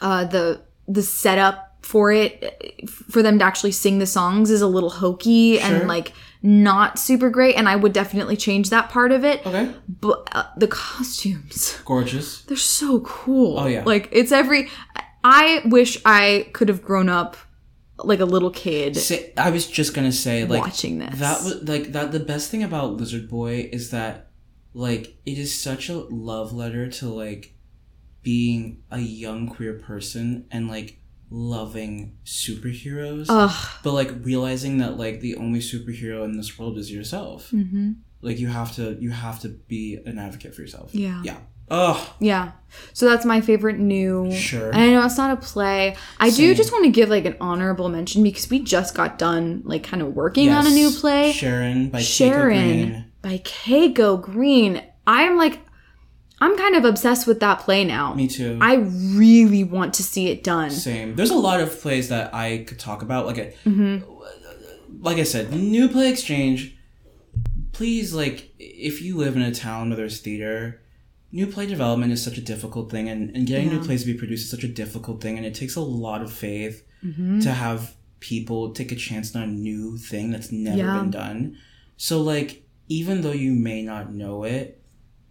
Uh 0.00 0.24
the 0.24 0.60
the 0.88 1.02
setup 1.02 1.68
for 1.82 2.10
it 2.12 2.88
for 2.88 3.22
them 3.22 3.38
to 3.38 3.44
actually 3.44 3.72
sing 3.72 3.98
the 3.98 4.06
songs 4.06 4.50
is 4.50 4.60
a 4.62 4.66
little 4.66 4.90
hokey 4.90 5.58
Sure. 5.58 5.66
and 5.76 5.88
like 5.88 6.12
not 6.44 6.98
super 6.98 7.30
great 7.30 7.54
and 7.56 7.68
I 7.68 7.76
would 7.76 7.92
definitely 7.92 8.36
change 8.36 8.70
that 8.70 8.88
part 8.90 9.12
of 9.12 9.24
it. 9.24 9.46
Okay. 9.46 9.70
But 10.00 10.28
uh, 10.32 10.44
the 10.56 10.66
costumes 10.68 11.78
Gorgeous. 11.84 12.42
they're 12.42 12.56
so 12.56 13.00
cool. 13.00 13.58
Oh, 13.60 13.66
yeah. 13.66 13.84
Like 13.84 14.08
it's 14.12 14.32
every 14.32 14.68
I 15.24 15.62
wish 15.66 15.98
I 16.04 16.48
could 16.52 16.68
have 16.68 16.82
grown 16.82 17.08
up 17.08 17.36
like 17.98 18.20
a 18.20 18.24
little 18.24 18.50
kid 18.50 18.96
Say, 18.96 19.32
I 19.36 19.50
was 19.50 19.66
just 19.66 19.94
gonna 19.94 20.12
say, 20.12 20.44
like 20.44 20.62
watching 20.62 20.98
this. 20.98 21.18
that 21.20 21.42
was 21.44 21.62
like 21.68 21.92
that. 21.92 22.10
The 22.12 22.20
best 22.20 22.50
thing 22.50 22.62
about 22.62 22.94
Lizard 22.96 23.28
Boy 23.28 23.68
is 23.72 23.90
that, 23.90 24.30
like, 24.74 25.16
it 25.24 25.38
is 25.38 25.58
such 25.58 25.88
a 25.88 25.94
love 25.94 26.52
letter 26.52 26.88
to 26.88 27.08
like 27.08 27.54
being 28.22 28.82
a 28.90 28.98
young 28.98 29.48
queer 29.48 29.74
person 29.74 30.46
and 30.50 30.68
like 30.68 30.98
loving 31.30 32.18
superheroes, 32.24 33.26
Ugh. 33.28 33.70
but 33.82 33.92
like 33.92 34.10
realizing 34.22 34.78
that 34.78 34.96
like 34.96 35.20
the 35.20 35.36
only 35.36 35.60
superhero 35.60 36.24
in 36.24 36.36
this 36.36 36.58
world 36.58 36.78
is 36.78 36.90
yourself. 36.92 37.50
hmm 37.50 37.92
Like 38.20 38.38
you 38.38 38.48
have 38.48 38.74
to, 38.76 38.96
you 39.00 39.10
have 39.10 39.40
to 39.40 39.48
be 39.48 39.98
an 40.06 40.18
advocate 40.18 40.54
for 40.54 40.62
yourself. 40.62 40.94
Yeah. 40.94 41.20
Yeah. 41.24 41.38
Oh, 41.72 42.14
Yeah. 42.20 42.52
So 42.94 43.06
that's 43.06 43.24
my 43.26 43.40
favorite 43.42 43.78
new. 43.78 44.30
Sure. 44.32 44.70
And 44.70 44.80
I 44.80 44.86
know 44.92 45.04
it's 45.04 45.18
not 45.18 45.30
a 45.36 45.40
play. 45.40 45.94
I 46.18 46.30
do 46.30 46.54
just 46.54 46.72
want 46.72 46.84
to 46.86 46.90
give 46.90 47.08
like 47.10 47.24
an 47.26 47.36
honorable 47.40 47.88
mention 47.90 48.22
because 48.22 48.48
we 48.48 48.60
just 48.60 48.94
got 48.94 49.18
done 49.18 49.62
like 49.64 49.82
kind 49.82 50.00
of 50.02 50.14
working 50.14 50.48
on 50.50 50.66
a 50.66 50.70
new 50.70 50.90
play. 50.90 51.32
Sharon 51.32 51.90
by 51.90 52.00
Keiko 52.00 52.04
Sharon 52.04 52.48
Green. 52.90 53.04
by 53.20 53.38
Keiko 53.38 54.20
Green. 54.22 54.82
I 55.06 55.22
am 55.24 55.36
like, 55.36 55.60
I'm 56.40 56.56
kind 56.56 56.74
of 56.76 56.84
obsessed 56.84 57.26
with 57.26 57.40
that 57.40 57.60
play 57.60 57.84
now. 57.84 58.14
Me 58.14 58.26
too. 58.26 58.58
I 58.60 58.74
really 58.76 59.64
want 59.64 59.94
to 59.94 60.02
see 60.02 60.28
it 60.28 60.42
done. 60.42 60.70
Same. 60.70 61.14
There's 61.14 61.30
a 61.30 61.34
lot 61.36 61.60
of 61.60 61.78
plays 61.80 62.08
that 62.08 62.34
I 62.34 62.64
could 62.66 62.78
talk 62.78 63.02
about. 63.02 63.26
Like, 63.26 63.38
a, 63.38 63.52
Mm-hmm. 63.68 65.02
like 65.02 65.18
I 65.18 65.24
said, 65.24 65.52
new 65.52 65.88
play 65.88 66.08
exchange. 66.10 66.76
Please, 67.72 68.12
like, 68.12 68.50
if 68.58 69.00
you 69.00 69.16
live 69.16 69.36
in 69.36 69.42
a 69.42 69.54
town 69.54 69.88
where 69.90 69.96
there's 69.96 70.20
theater, 70.20 70.81
new 71.32 71.46
play 71.46 71.66
development 71.66 72.12
is 72.12 72.22
such 72.22 72.38
a 72.38 72.42
difficult 72.42 72.90
thing, 72.90 73.08
and, 73.08 73.34
and 73.34 73.46
getting 73.46 73.68
new 73.70 73.82
plays 73.82 74.04
to 74.04 74.12
be 74.12 74.18
produced 74.18 74.44
is 74.44 74.50
such 74.50 74.64
a 74.64 74.68
difficult 74.68 75.20
thing, 75.22 75.36
and 75.38 75.46
it 75.46 75.54
takes 75.54 75.76
a 75.76 75.80
lot 75.80 76.22
of 76.22 76.32
faith 76.32 76.84
Mm-hmm. 77.04 77.40
to 77.40 77.50
have 77.50 77.96
people 78.20 78.70
take 78.70 78.92
a 78.92 78.94
chance 78.94 79.34
on 79.34 79.42
a 79.42 79.46
new 79.48 79.98
thing 79.98 80.30
that's 80.30 80.52
never 80.52 80.78
Yeah. 80.78 81.00
been 81.00 81.10
done. 81.10 81.56
So, 81.96 82.20
like, 82.22 82.62
even 82.88 83.22
though 83.22 83.32
you 83.32 83.52
may 83.54 83.82
not 83.82 84.12
know 84.14 84.44
it, 84.44 84.80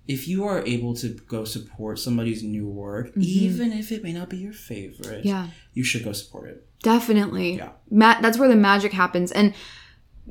if 0.07 0.27
you 0.27 0.43
are 0.43 0.65
able 0.65 0.93
to 0.95 1.07
go 1.29 1.45
support 1.45 1.97
somebody's 1.99 2.43
new 2.43 2.67
work, 2.67 3.11
even 3.15 3.71
if 3.71 3.93
it 3.93 4.03
may 4.03 4.11
not 4.11 4.27
be 4.29 4.35
your 4.37 4.51
favorite, 4.51 5.19
Mm-hmm. 5.19 5.27
Yeah. 5.29 5.47
you 5.73 5.85
should 5.85 6.03
go 6.03 6.11
support 6.11 6.49
it. 6.49 6.67
Definitely. 6.83 7.55
Yeah. 7.55 7.69
Ma- 7.89 8.19
that's 8.19 8.37
where 8.37 8.49
the 8.49 8.55
magic 8.57 8.91
happens. 8.91 9.31
And 9.31 9.53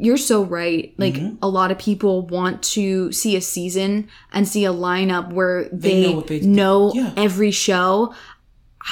you're 0.00 0.16
so 0.16 0.42
right. 0.44 0.94
Like 0.98 1.14
Mm-hmm. 1.14 1.36
a 1.42 1.48
lot 1.48 1.70
of 1.70 1.78
people 1.78 2.26
want 2.26 2.62
to 2.74 3.12
see 3.12 3.36
a 3.36 3.40
season 3.40 4.08
and 4.32 4.48
see 4.48 4.64
a 4.64 4.72
lineup 4.72 5.32
where 5.32 5.68
they, 5.72 6.02
know 6.10 6.16
what 6.16 6.26
they- 6.28 6.40
know 6.40 6.92
Yeah. 6.94 7.12
every 7.16 7.50
show. 7.50 8.14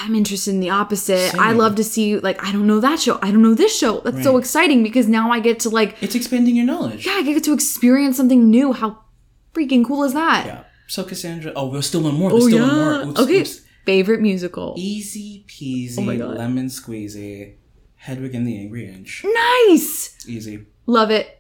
I'm 0.01 0.15
interested 0.15 0.51
in 0.53 0.61
the 0.61 0.69
opposite. 0.71 1.35
I 1.39 1.53
love 1.53 1.75
to 1.77 1.85
see 1.85 2.19
like 2.19 2.45
I 2.45 2.53
don't 2.53 2.67
know 2.67 2.79
that 2.81 3.01
show. 3.01 3.19
I 3.23 3.31
don't 3.31 3.43
know 3.43 3.55
this 3.55 3.77
show. 3.77 4.01
That's 4.01 4.23
so 4.23 4.37
exciting 4.37 4.83
because 4.83 5.09
now 5.09 5.31
I 5.33 5.41
get 5.41 5.61
to 5.61 5.71
like 5.71 5.97
It's 6.03 6.15
expanding 6.15 6.55
your 6.57 6.67
knowledge. 6.67 7.07
yeah, 7.07 7.13
I 7.15 7.23
get 7.23 7.43
to 7.45 7.55
experience 7.55 8.17
something 8.17 8.51
new. 8.51 8.73
How 8.75 8.99
freaking 9.55 9.85
cool 9.87 10.05
is 10.05 10.13
that? 10.13 10.45
Yeah. 10.47 10.65
So 10.89 11.05
Cassandra, 11.05 11.53
oh, 11.57 11.71
there's 11.73 11.87
still 11.87 12.03
one 12.03 12.15
more. 12.15 12.31
There's 12.31 12.47
still 12.49 12.67
one 12.67 12.77
more. 12.77 13.09
Oops, 13.11 13.21
Oh, 13.21 13.25
okay. 13.25 13.41
oops. 13.41 13.61
Favorite 13.87 14.21
musical. 14.21 14.75
Easy 14.77 15.45
peasy, 15.49 15.99
Oh 15.99 16.03
my 16.03 16.17
God. 16.17 16.37
lemon 16.37 16.67
squeezy, 16.67 17.55
Hedwig 17.97 18.35
and 18.35 18.47
the 18.47 18.59
Angry 18.59 18.87
Inch. 18.87 19.25
Nice. 19.25 20.15
Easy. 20.29 20.67
Love 20.89 21.11
it. 21.13 21.35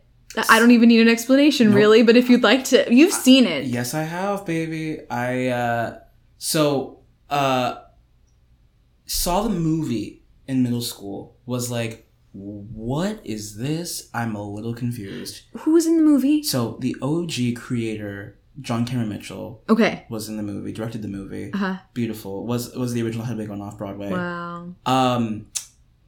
I 0.48 0.58
don't 0.60 0.70
even 0.72 0.90
need 0.90 1.00
an 1.00 1.08
explanation 1.08 1.72
really, 1.72 2.02
but 2.02 2.14
if 2.16 2.28
you'd 2.28 2.42
like 2.42 2.64
to, 2.64 2.86
you've 2.94 3.14
seen 3.14 3.46
it. 3.46 3.64
Yes, 3.64 3.94
I 3.94 4.02
have, 4.02 4.44
baby. 4.46 5.00
I 5.10 5.48
uh 5.48 5.98
so 6.36 7.00
uh 7.30 7.76
saw 9.06 9.42
the 9.42 9.48
movie 9.50 10.22
in 10.46 10.62
middle 10.62 10.82
school. 10.82 11.36
Was 11.46 11.70
like, 11.70 12.06
what 12.32 13.20
is 13.24 13.56
this? 13.56 14.10
I'm 14.12 14.34
a 14.36 14.42
little 14.48 14.74
confused. 14.74 15.42
Who 15.60 15.72
was 15.72 15.86
in 15.86 15.96
the 15.96 16.02
movie? 16.02 16.42
So 16.42 16.76
the 16.80 16.94
OG 17.00 17.56
creator, 17.56 18.38
John 18.60 18.84
Cameron 18.84 19.08
Mitchell, 19.08 19.62
Okay. 19.70 20.04
was 20.10 20.28
in 20.28 20.36
the 20.36 20.42
movie, 20.42 20.72
directed 20.72 21.00
the 21.00 21.08
movie. 21.08 21.50
Uh-huh. 21.54 21.76
Beautiful. 21.94 22.46
Was 22.46 22.74
was 22.76 22.92
the 22.92 23.02
original 23.02 23.24
Hedwig 23.24 23.48
on 23.50 23.62
off 23.62 23.78
Broadway. 23.78 24.10
Wow. 24.10 24.74
Um, 24.84 25.46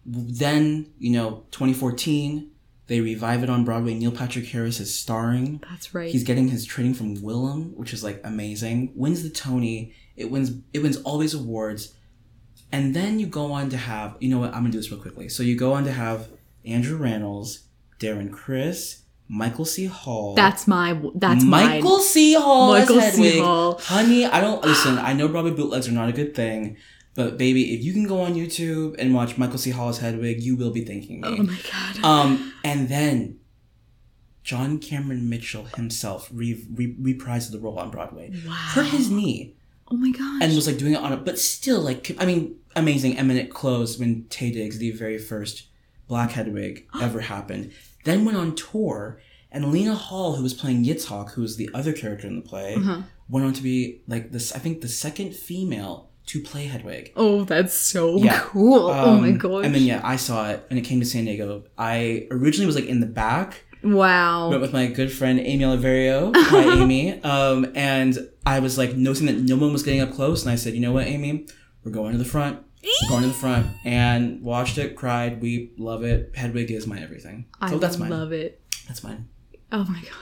then 0.05 0.93
you 0.99 1.13
know, 1.13 1.45
2014, 1.53 2.51
they 2.91 3.01
revive 3.01 3.45
it 3.45 3.49
on 3.49 3.65
Broadway. 3.65 3.95
Neil 3.95 4.11
Patrick 4.11 4.47
Harris 4.47 4.81
is 4.81 4.93
starring. 4.93 5.63
That's 5.71 5.95
right. 5.95 6.11
He's 6.11 6.25
getting 6.25 6.49
his 6.49 6.67
training 6.67 6.95
from 6.95 7.23
Willem, 7.23 7.71
which 7.77 7.93
is 7.93 8.03
like 8.03 8.21
amazing. 8.25 8.91
Wins 8.97 9.23
the 9.23 9.31
Tony. 9.31 9.95
It 10.17 10.29
wins. 10.29 10.51
It 10.73 10.81
wins 10.81 10.97
all 11.03 11.19
these 11.19 11.33
awards, 11.33 11.95
and 12.73 12.93
then 12.93 13.21
you 13.21 13.27
go 13.27 13.53
on 13.53 13.71
to 13.71 13.77
have. 13.77 14.17
You 14.19 14.29
know 14.31 14.41
what? 14.41 14.49
I'm 14.49 14.63
gonna 14.63 14.71
do 14.71 14.79
this 14.79 14.91
real 14.91 15.01
quickly. 15.01 15.29
So 15.29 15.45
you 15.45 15.57
go 15.57 15.73
on 15.73 15.85
to 15.85 15.93
have 15.93 16.31
Andrew 16.65 16.99
Rannells, 16.99 17.61
Darren 18.01 18.33
Criss, 18.33 19.03
Michael 19.29 19.67
C. 19.67 19.85
Hall. 19.85 20.35
that's 20.35 20.67
my. 20.67 21.01
That's 21.15 21.45
my 21.45 21.65
Michael 21.65 21.99
mine. 21.99 22.07
C. 22.07 22.35
Hall 22.35 22.73
Michael 22.73 23.01
C. 23.03 23.39
Hall. 23.39 23.79
Honey, 23.79 24.27
I 24.27 24.41
don't 24.41 24.65
listen. 24.65 24.99
I 24.99 25.13
know 25.13 25.29
Broadway 25.29 25.53
bootlegs 25.53 25.87
are 25.87 25.93
not 25.93 26.09
a 26.09 26.13
good 26.13 26.35
thing, 26.35 26.77
but 27.15 27.37
baby, 27.39 27.75
if 27.75 27.83
you 27.85 27.93
can 27.93 28.07
go 28.07 28.21
on 28.21 28.35
YouTube 28.35 28.95
and 28.99 29.15
watch 29.15 29.37
Michael 29.39 29.59
C. 29.59 29.71
Hall's 29.71 29.99
Hedwig, 29.99 30.43
you 30.43 30.57
will 30.57 30.71
be 30.71 30.85
thanking 30.85 31.21
me. 31.21 31.29
Oh 31.29 31.43
my 31.43 31.59
god. 31.71 32.05
Um, 32.05 32.53
and 32.65 32.89
then 32.89 33.39
John 34.43 34.79
Cameron 34.79 35.29
Mitchell 35.29 35.65
himself 35.77 36.29
re- 36.33 36.65
re- 36.75 36.97
reprised 37.15 37.51
the 37.53 37.59
role 37.59 37.79
on 37.79 37.91
Broadway. 37.91 38.31
Wow. 38.47 38.53
Hurt 38.53 38.87
his 38.87 39.11
knee 39.11 39.55
oh 39.91 39.97
my 39.97 40.11
god. 40.11 40.43
and 40.43 40.55
was 40.55 40.67
like 40.67 40.79
doing 40.79 40.95
it 40.95 41.01
on 41.01 41.13
it, 41.13 41.25
but 41.25 41.39
still, 41.39 41.81
like, 41.81 42.11
I 42.19 42.25
mean, 42.27 42.57
amazing, 42.77 43.19
eminent 43.19 43.51
close 43.51 43.99
when 43.99 44.25
Taye 44.25 44.53
Diggs, 44.53 44.79
the 44.79 44.93
very 44.93 45.19
first 45.19 45.65
Black 46.09 46.31
Hedwig, 46.33 46.87
ever 47.01 47.21
happened. 47.21 47.73
Then 48.05 48.25
went 48.25 48.39
on 48.39 48.55
tour, 48.55 49.21
and 49.53 49.71
Lena 49.73 49.95
Hall, 49.95 50.37
who 50.37 50.43
was 50.43 50.55
playing 50.55 50.85
Yitzhak, 50.85 51.33
who 51.33 51.43
was 51.43 51.57
the 51.57 51.69
other 51.75 51.93
character 51.93 52.27
in 52.27 52.37
the 52.37 52.43
play, 52.43 52.77
Uh-huh. 52.77 53.03
went 53.29 53.45
on 53.47 53.53
to 53.53 53.63
be 53.63 54.01
like 54.09 54.33
this. 54.33 54.53
I 54.53 54.59
think 54.59 54.81
the 54.81 54.89
second 54.89 55.35
female 55.35 56.10
to 56.33 56.41
play 56.43 56.65
Hedwig. 56.67 57.13
oh, 57.17 57.45
that's 57.45 57.75
so 57.75 58.17
Yeah. 58.19 58.39
cool. 58.43 58.89
oh 58.91 59.19
my 59.19 59.29
Um, 59.31 59.39
gosh. 59.39 59.65
And 59.65 59.75
then 59.75 59.83
yeah, 59.83 60.01
I 60.05 60.17
saw 60.17 60.51
it, 60.51 60.65
and 60.71 60.79
it 60.79 60.83
came 60.83 61.01
to 61.01 61.07
San 61.07 61.25
Diego. 61.25 61.65
I 61.79 62.27
originally 62.31 62.67
was 62.67 62.75
like 62.77 62.87
in 62.87 63.01
the 63.01 63.07
back, 63.07 63.65
wow. 63.83 64.49
went 64.51 64.61
with 64.63 64.73
my 64.73 64.87
good 64.87 65.11
friend 65.13 65.41
Amy 65.41 65.65
Oliverio, 65.65 66.33
hi 66.37 66.63
Amy, 66.83 67.23
um, 67.23 67.67
and 67.75 68.19
I 68.47 68.61
was 68.61 68.77
like 68.79 68.97
noticing 68.97 69.27
that 69.27 69.37
no 69.39 69.57
one 69.57 69.73
was 69.73 69.83
getting 69.83 70.01
up 70.01 70.13
close, 70.13 70.43
and 70.43 70.51
I 70.51 70.57
said, 70.57 70.75
you 70.75 70.81
know 70.81 70.93
what, 70.93 71.07
Amy, 71.07 71.47
we're 71.85 71.93
going 71.93 72.13
to 72.13 72.19
the 72.19 72.25
front. 72.25 72.61
We're 73.03 73.09
going 73.11 73.23
to 73.23 73.29
the 73.29 73.35
front, 73.35 73.67
and 73.85 74.41
watched 74.43 74.79
it, 74.79 74.97
cried, 74.97 75.43
we 75.43 75.73
love 75.79 76.03
it. 76.03 76.33
Hedwig 76.35 76.71
is 76.71 76.87
my 76.87 76.99
everything. 77.01 77.45
So 77.69 77.75
I 77.77 77.79
that's 77.79 77.99
mine. 77.99 78.09
love 78.11 78.33
it. 78.33 78.61
That's 78.89 79.03
mine. 79.05 79.29
Oh 79.73 79.85
my 79.85 80.01
god. 80.01 80.15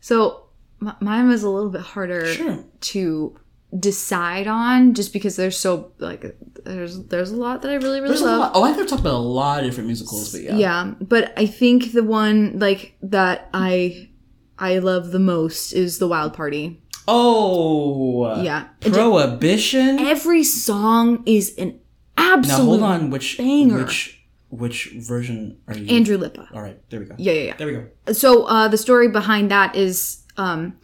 So 0.00 0.46
m- 0.80 0.96
mine 1.00 1.28
was 1.28 1.42
a 1.42 1.50
little 1.50 1.70
bit 1.70 1.80
harder 1.82 2.24
Sure. 2.32 2.64
to 2.80 3.38
decide 3.76 4.46
on, 4.46 4.94
just 4.94 5.12
because 5.12 5.36
there's 5.36 5.58
so 5.58 5.92
like 5.98 6.36
there's 6.64 7.04
there's 7.06 7.30
a 7.30 7.36
lot 7.36 7.62
that 7.62 7.70
I 7.70 7.74
really 7.74 8.00
really 8.00 8.08
There's 8.08 8.22
love. 8.22 8.52
Oh, 8.54 8.62
I 8.64 8.70
could 8.70 8.80
have 8.80 8.88
talked 8.88 9.00
about 9.02 9.14
a 9.14 9.18
lot 9.18 9.60
of 9.60 9.66
different 9.66 9.88
musicals, 9.88 10.32
but 10.32 10.42
yeah. 10.42 10.56
yeah 10.56 10.94
but 11.00 11.32
i 11.36 11.44
think 11.46 11.92
the 11.92 12.02
one 12.02 12.58
like 12.58 12.94
that 13.02 13.48
i 13.52 14.08
i 14.58 14.78
love 14.78 15.10
the 15.10 15.18
most 15.18 15.72
is 15.72 15.98
the 15.98 16.08
wild 16.08 16.32
party 16.34 16.80
Oh. 17.06 18.42
yeah 18.42 18.68
Prohibition. 18.80 19.98
every 19.98 20.44
song 20.44 21.22
is 21.26 21.54
an 21.58 21.78
absolute 22.16 22.58
Now 22.58 22.64
hold 22.64 22.82
on, 22.82 23.10
which 23.10 23.38
banger. 23.38 23.78
which 23.84 24.14
Which 24.50 24.92
version 24.96 25.58
are 25.68 25.76
you? 25.76 25.94
Andrew 25.94 26.16
Lippa. 26.18 26.48
All 26.54 26.62
right, 26.62 26.78
there 26.90 27.00
we 27.00 27.06
go. 27.06 27.14
Yeah, 27.18 27.32
yeah, 27.32 27.42
yeah. 27.42 27.56
There 27.56 27.66
we 27.66 27.72
go. 27.74 28.12
So 28.14 28.44
uh, 28.44 28.68
the 28.68 28.78
story 28.78 29.08
behind 29.08 29.50
that 29.50 29.76
is 29.76 30.24
um, 30.38 30.78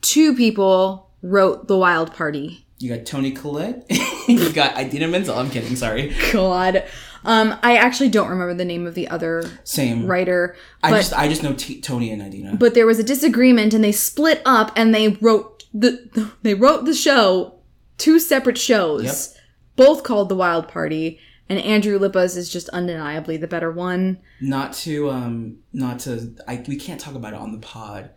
two 0.00 0.34
people 0.36 1.09
wrote 1.22 1.68
The 1.68 1.76
Wild 1.76 2.12
Party. 2.14 2.66
You 2.78 2.94
got 2.96 3.04
Toni 3.06 3.32
Collette. 3.32 3.84
you 4.28 4.52
got 4.52 4.78
Idina 4.78 5.06
Menzel. 5.08 5.36
I'm 5.38 5.50
kidding. 5.50 5.76
Sorry. 5.76 6.14
God. 6.32 6.84
Um, 7.24 7.54
I 7.62 7.76
actually 7.76 8.08
don't 8.08 8.30
remember 8.30 8.54
the 8.54 8.64
name 8.64 8.86
of 8.86 8.94
the 8.94 9.06
other 9.08 9.44
Same. 9.64 10.06
writer, 10.06 10.56
I 10.82 10.90
just 10.92 11.12
I 11.12 11.28
just 11.28 11.42
know 11.42 11.52
T- 11.52 11.80
Toni 11.82 12.10
and 12.10 12.22
Idina. 12.22 12.56
but 12.56 12.72
there 12.72 12.86
was 12.86 12.98
a 12.98 13.02
disagreement 13.02 13.74
and 13.74 13.84
they 13.84 13.92
split 13.92 14.40
up 14.46 14.72
and 14.74 14.94
they 14.94 15.08
wrote 15.08 15.64
the 15.74 16.30
they 16.42 16.54
wrote 16.54 16.86
the 16.86 16.94
show 16.94 17.56
two 17.98 18.18
separate 18.18 18.56
shows 18.56 19.04
Yep. 19.04 19.42
both 19.76 20.02
called 20.02 20.30
the 20.30 20.34
wild 20.34 20.66
party 20.68 21.20
and 21.50 21.58
andrew 21.58 21.98
lippa's 21.98 22.38
is 22.38 22.50
just 22.50 22.70
undeniably 22.70 23.36
the 23.36 23.46
better 23.46 23.70
one 23.70 24.18
not 24.40 24.72
to 24.72 25.10
um 25.10 25.58
not 25.74 25.98
to 26.00 26.34
I 26.48 26.64
we 26.66 26.76
can't 26.76 26.98
talk 26.98 27.14
about 27.14 27.34
it 27.34 27.38
on 27.38 27.52
the 27.52 27.58
pod. 27.58 28.10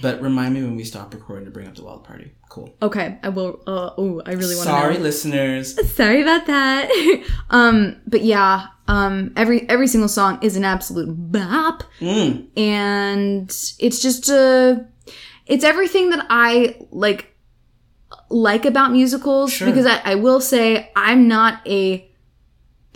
But 0.00 0.20
remind 0.22 0.54
me 0.54 0.62
when 0.62 0.76
we 0.76 0.84
stop 0.84 1.12
recording 1.12 1.44
to 1.46 1.50
bring 1.50 1.66
up 1.68 1.74
the 1.74 1.82
wild 1.84 2.04
party. 2.04 2.32
Cool. 2.48 2.74
okay 2.80 3.18
i 3.22 3.28
will 3.28 3.60
uh 3.66 3.90
oh 3.98 4.22
i 4.24 4.30
really 4.32 4.56
want 4.56 4.66
to 4.66 4.72
Sorry, 4.72 4.96
listeners. 4.96 5.76
sorry 5.94 6.22
about 6.22 6.46
that 6.46 6.88
um 7.50 7.96
but 8.06 8.22
yeah 8.24 8.68
um 8.88 9.34
every 9.36 9.68
every 9.68 9.86
single 9.86 10.08
song 10.08 10.38
is 10.40 10.56
an 10.56 10.64
absolute 10.64 11.08
bop 11.30 11.84
Mm. 12.00 12.46
and 12.56 13.50
it's 13.78 14.00
just 14.00 14.30
uh 14.30 14.76
it's 15.46 15.62
everything 15.62 16.08
that 16.08 16.24
i 16.30 16.74
like 16.90 17.36
like 18.30 18.64
about 18.64 18.92
musicals 18.92 19.52
Sure. 19.52 19.68
because 19.68 19.84
I, 19.84 20.00
I 20.04 20.14
will 20.14 20.40
say 20.40 20.90
i'm 20.96 21.28
not 21.28 21.60
a 21.68 22.07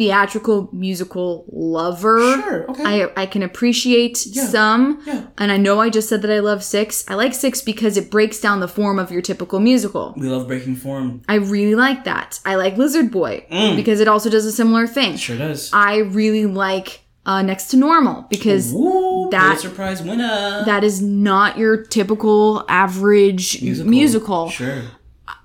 theatrical 0.02 0.68
musical 0.72 1.44
lover 1.52 2.18
Sure. 2.42 2.70
Okay. 2.70 2.82
I, 3.04 3.22
I 3.22 3.26
can 3.26 3.42
appreciate 3.42 4.26
Yeah. 4.26 4.46
some 4.46 5.00
yeah. 5.06 5.26
and 5.38 5.52
i 5.52 5.56
know 5.56 5.80
i 5.80 5.88
just 5.90 6.08
said 6.08 6.22
that 6.22 6.30
i 6.30 6.40
love 6.40 6.62
six 6.64 7.04
i 7.08 7.14
like 7.14 7.34
six 7.34 7.60
because 7.62 7.96
it 7.96 8.10
breaks 8.10 8.40
down 8.40 8.58
the 8.60 8.68
form 8.78 8.98
of 8.98 9.10
your 9.12 9.22
typical 9.22 9.60
musical 9.60 10.14
We 10.16 10.26
love 10.28 10.46
breaking 10.48 10.76
form. 10.76 11.22
i 11.28 11.36
really 11.36 11.76
like 11.76 12.00
that 12.04 12.40
i 12.44 12.54
like 12.56 12.76
lizard 12.76 13.10
boy 13.10 13.34
Mm. 13.50 13.76
because 13.76 14.00
it 14.00 14.08
also 14.08 14.28
does 14.30 14.44
a 14.44 14.52
similar 14.52 14.86
thing 14.86 15.16
Sure 15.16 15.38
does. 15.38 15.70
i 15.72 15.98
really 16.20 16.46
like 16.46 16.88
uh, 17.24 17.40
next 17.40 17.68
to 17.70 17.76
normal 17.76 18.26
because 18.30 18.72
Woo, 18.72 19.30
that- 19.30 19.62
Prize 19.76 20.02
winner. 20.02 20.64
that 20.66 20.82
is 20.82 21.00
not 21.00 21.56
your 21.56 21.76
typical 21.84 22.64
average 22.68 23.62
musical. 23.62 24.48
Sure. 24.50 24.82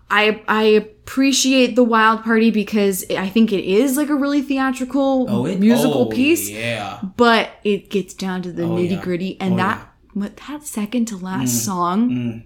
I 0.10 0.42
I 0.48 0.64
appreciate 0.64 1.76
the 1.76 1.84
Wild 1.84 2.24
Party 2.24 2.52
because 2.52 3.06
I 3.10 3.28
think 3.30 3.52
it 3.52 3.64
is 3.66 3.98
like 3.98 4.10
a 4.10 4.16
really 4.16 4.42
theatrical 4.42 5.26
Oh, 5.30 5.46
it, 5.46 5.60
musical 5.60 6.04
oh, 6.04 6.10
piece, 6.10 6.50
Yeah. 6.50 7.00
but 7.18 7.50
it 7.64 7.90
gets 7.90 8.14
down 8.14 8.42
to 8.44 8.52
the 8.52 8.64
Oh, 8.64 8.70
nitty 8.70 8.92
yeah. 8.92 9.02
gritty, 9.02 9.40
and 9.42 9.56
Oh, 9.56 9.58
that 9.58 9.94
what 10.14 10.38
that 10.48 10.64
second 10.64 11.06
to 11.10 11.18
last 11.18 11.64
song. 11.66 12.10
Mm. 12.10 12.44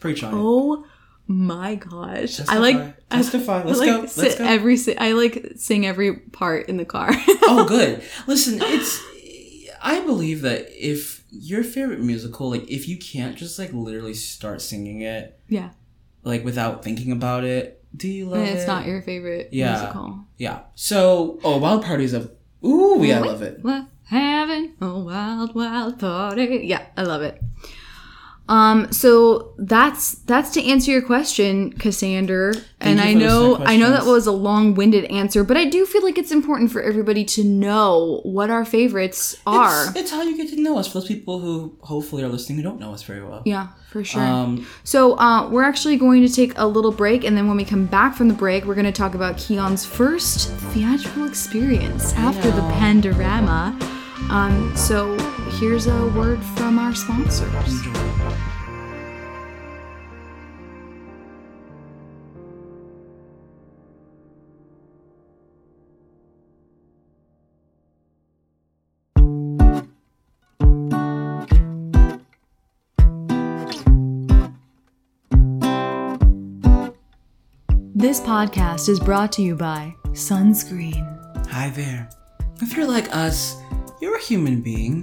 Preach 0.00 0.22
on. 0.22 0.32
Oh 0.34 0.84
my 1.26 1.76
gosh! 1.76 2.36
Testify. 2.36 2.52
I 2.54 2.58
like 2.58 3.08
Testify. 3.08 3.62
Let's 3.62 3.80
I 3.80 3.84
like 3.86 3.90
go. 3.94 4.00
Let's 4.00 4.12
sit 4.14 4.38
go. 4.38 4.44
every 4.44 4.78
I 4.98 5.12
like 5.12 5.52
sing 5.56 5.86
every 5.86 6.16
part 6.16 6.68
in 6.68 6.76
the 6.76 6.84
car. 6.84 7.10
oh, 7.44 7.64
good. 7.66 8.02
Listen, 8.26 8.58
it's. 8.60 9.02
I 9.82 10.00
believe 10.00 10.42
that 10.42 10.68
if 10.72 11.24
your 11.30 11.62
favorite 11.62 12.00
musical, 12.00 12.50
like, 12.50 12.68
if 12.70 12.88
you 12.88 12.96
can't 12.98 13.36
just 13.36 13.58
like 13.58 13.72
literally 13.72 14.14
start 14.14 14.60
singing 14.62 15.00
it, 15.02 15.38
yeah, 15.48 15.70
like 16.24 16.44
without 16.44 16.82
thinking 16.82 17.12
about 17.12 17.44
it, 17.44 17.82
do 17.96 18.08
you 18.08 18.26
love 18.26 18.40
and 18.40 18.48
it? 18.48 18.52
it's 18.52 18.66
not 18.66 18.86
your 18.86 19.02
favorite 19.02 19.50
Yeah. 19.52 19.72
musical. 19.72 20.24
Yeah. 20.36 20.60
So, 20.74 21.38
oh, 21.44 21.58
Wild 21.58 21.84
Party's 21.84 22.12
a. 22.14 22.30
Ooh, 22.64 22.98
yeah, 23.02 23.18
I 23.18 23.22
love 23.22 23.42
it. 23.42 23.60
We're 23.62 23.86
having 24.06 24.72
a 24.80 24.84
oh, 24.84 25.04
wild, 25.04 25.54
wild 25.54 25.98
party. 25.98 26.62
Yeah, 26.64 26.84
I 26.96 27.02
love 27.02 27.22
it. 27.22 27.40
Um, 28.46 28.92
so 28.92 29.54
that's 29.56 30.16
that's 30.26 30.50
to 30.52 30.62
answer 30.62 30.90
your 30.90 31.00
question, 31.00 31.72
Cassander. 31.72 32.52
and 32.78 33.00
I 33.00 33.14
know 33.14 33.56
I 33.56 33.78
know 33.78 33.90
that 33.90 34.04
was 34.04 34.26
a 34.26 34.32
long-winded 34.32 35.06
answer, 35.06 35.44
but 35.44 35.56
I 35.56 35.64
do 35.64 35.86
feel 35.86 36.02
like 36.02 36.18
it's 36.18 36.30
important 36.30 36.70
for 36.70 36.82
everybody 36.82 37.24
to 37.24 37.42
know 37.44 38.20
what 38.22 38.50
our 38.50 38.66
favorites 38.66 39.36
are. 39.46 39.86
It's, 39.88 39.96
it's 39.96 40.10
how 40.10 40.20
you 40.22 40.36
get 40.36 40.50
to 40.50 40.60
know 40.60 40.76
us. 40.78 40.88
For 40.88 41.00
those 41.00 41.08
people 41.08 41.38
who 41.38 41.78
hopefully 41.80 42.22
are 42.22 42.28
listening 42.28 42.58
who 42.58 42.62
don't 42.62 42.78
know 42.78 42.92
us 42.92 43.02
very 43.02 43.24
well. 43.24 43.40
yeah, 43.46 43.68
for 43.90 44.04
sure. 44.04 44.20
Um, 44.22 44.66
So 44.84 45.18
uh, 45.18 45.48
we're 45.48 45.62
actually 45.64 45.96
going 45.96 46.20
to 46.26 46.32
take 46.32 46.52
a 46.56 46.66
little 46.66 46.92
break, 46.92 47.24
and 47.24 47.34
then 47.36 47.48
when 47.48 47.56
we 47.56 47.64
come 47.64 47.86
back 47.86 48.14
from 48.14 48.28
the 48.28 48.34
break, 48.34 48.66
we're 48.66 48.74
going 48.74 48.84
to 48.84 48.92
talk 48.92 49.14
about 49.14 49.38
Keon's 49.38 49.86
first 49.86 50.50
theatrical 50.74 51.24
experience 51.26 52.12
after 52.14 52.50
the 52.50 52.60
Pandorama. 52.60 53.93
Um, 54.30 54.74
so 54.76 55.16
here's 55.58 55.86
a 55.86 56.06
word 56.08 56.42
from 56.42 56.78
our 56.78 56.94
sponsors. 56.94 57.82
This 77.96 78.20
podcast 78.20 78.88
is 78.88 79.00
brought 79.00 79.32
to 79.32 79.42
you 79.42 79.54
by 79.56 79.94
Sunscreen. 80.08 81.46
Hi 81.48 81.70
there. 81.70 82.08
If 82.60 82.76
you're 82.76 82.86
like 82.86 83.14
us, 83.14 83.56
you're 84.04 84.16
a 84.16 84.20
human 84.20 84.60
being, 84.60 85.02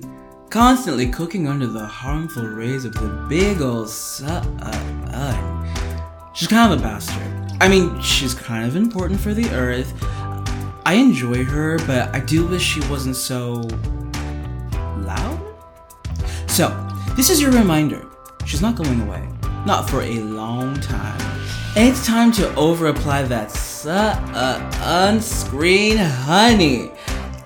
constantly 0.51 1.09
cooking 1.09 1.47
under 1.47 1.65
the 1.65 1.83
harmful 1.83 2.43
rays 2.43 2.85
of 2.85 2.93
the 2.93 3.25
big 3.27 3.59
ol' 3.59 3.87
sun. 3.87 4.45
She's 6.35 6.47
kind 6.47 6.71
of 6.71 6.79
a 6.79 6.83
bastard. 6.83 7.57
I 7.59 7.67
mean, 7.67 7.99
she's 7.99 8.35
kind 8.35 8.63
of 8.67 8.75
important 8.75 9.19
for 9.19 9.33
the 9.33 9.49
earth. 9.55 9.91
I 10.85 10.93
enjoy 10.93 11.43
her, 11.45 11.79
but 11.87 12.13
I 12.13 12.19
do 12.19 12.45
wish 12.45 12.61
she 12.61 12.79
wasn't 12.91 13.15
so 13.15 13.67
loud. 14.99 15.41
So, 16.45 16.69
this 17.15 17.31
is 17.31 17.41
your 17.41 17.49
reminder. 17.49 18.05
She's 18.45 18.61
not 18.61 18.75
going 18.75 19.01
away. 19.01 19.27
Not 19.65 19.89
for 19.89 20.03
a 20.03 20.19
long 20.19 20.79
time. 20.79 21.19
And 21.75 21.89
it's 21.89 22.05
time 22.05 22.31
to 22.33 22.53
over 22.53 22.85
apply 22.85 23.23
that 23.23 23.49
su- 23.49 23.89
uh, 23.89 25.19
honey. 25.97 26.91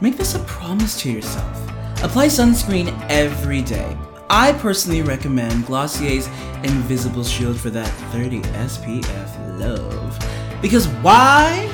Make 0.01 0.17
this 0.17 0.35
a 0.35 0.39
promise 0.39 0.99
to 1.01 1.11
yourself. 1.11 1.57
Apply 2.03 2.27
sunscreen 2.27 2.93
every 3.09 3.61
day. 3.61 3.97
I 4.29 4.51
personally 4.53 5.01
recommend 5.01 5.65
Glossier's 5.65 6.27
Invisible 6.63 7.23
Shield 7.23 7.57
for 7.57 7.69
that 7.69 7.87
30 8.11 8.41
SPF 8.41 9.59
love. 9.59 10.61
Because 10.61 10.87
why? 10.99 11.71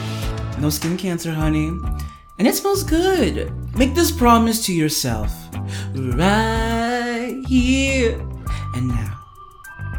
No 0.59 0.69
skin 0.69 0.97
cancer, 0.97 1.33
honey. 1.33 1.69
And 2.37 2.47
it 2.47 2.53
smells 2.53 2.83
good. 2.83 3.51
Make 3.75 3.95
this 3.95 4.11
promise 4.11 4.65
to 4.67 4.73
yourself. 4.73 5.33
Right 5.95 7.41
here. 7.47 8.19
And 8.75 8.87
now, 8.87 9.19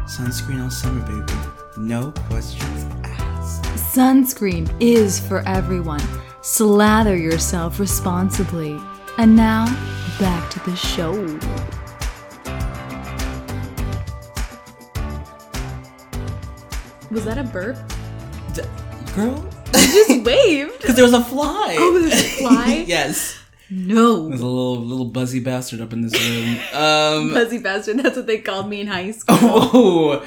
sunscreen 0.05 0.63
all 0.63 0.69
summer, 0.69 1.05
baby. 1.05 1.33
No 1.77 2.11
questions 2.27 2.85
asked. 3.03 3.63
Sunscreen 3.95 4.73
is 4.79 5.19
for 5.19 5.45
everyone. 5.45 6.01
Slather 6.43 7.15
yourself 7.15 7.79
responsibly. 7.79 8.77
And 9.17 9.33
now, 9.35 9.65
back 10.19 10.49
to 10.51 10.59
the 10.69 10.75
show. 10.75 11.13
Was 17.11 17.25
that 17.25 17.37
a 17.37 17.43
burp? 17.43 17.77
D- 18.53 18.61
girl? 19.15 19.47
I 19.73 19.85
just 19.85 20.25
waved. 20.25 20.73
Because 20.83 20.95
there 20.95 21.05
was 21.05 21.13
a 21.13 21.23
fly. 21.23 21.77
Oh, 21.79 21.97
there's 21.99 22.13
a 22.13 22.23
fly? 22.39 22.83
yes. 22.87 23.39
No. 23.69 24.27
There's 24.27 24.41
a 24.41 24.45
little 24.45 24.77
little 24.83 25.05
buzzy 25.05 25.39
bastard 25.39 25.79
up 25.79 25.93
in 25.93 26.01
this 26.01 26.13
room. 26.13 26.57
Um, 26.73 27.33
Fuzzy 27.33 27.59
bastard, 27.59 27.99
that's 27.99 28.17
what 28.17 28.27
they 28.27 28.39
called 28.39 28.67
me 28.69 28.81
in 28.81 28.87
high 28.87 29.11
school. 29.11 29.37
oh, 29.41 30.25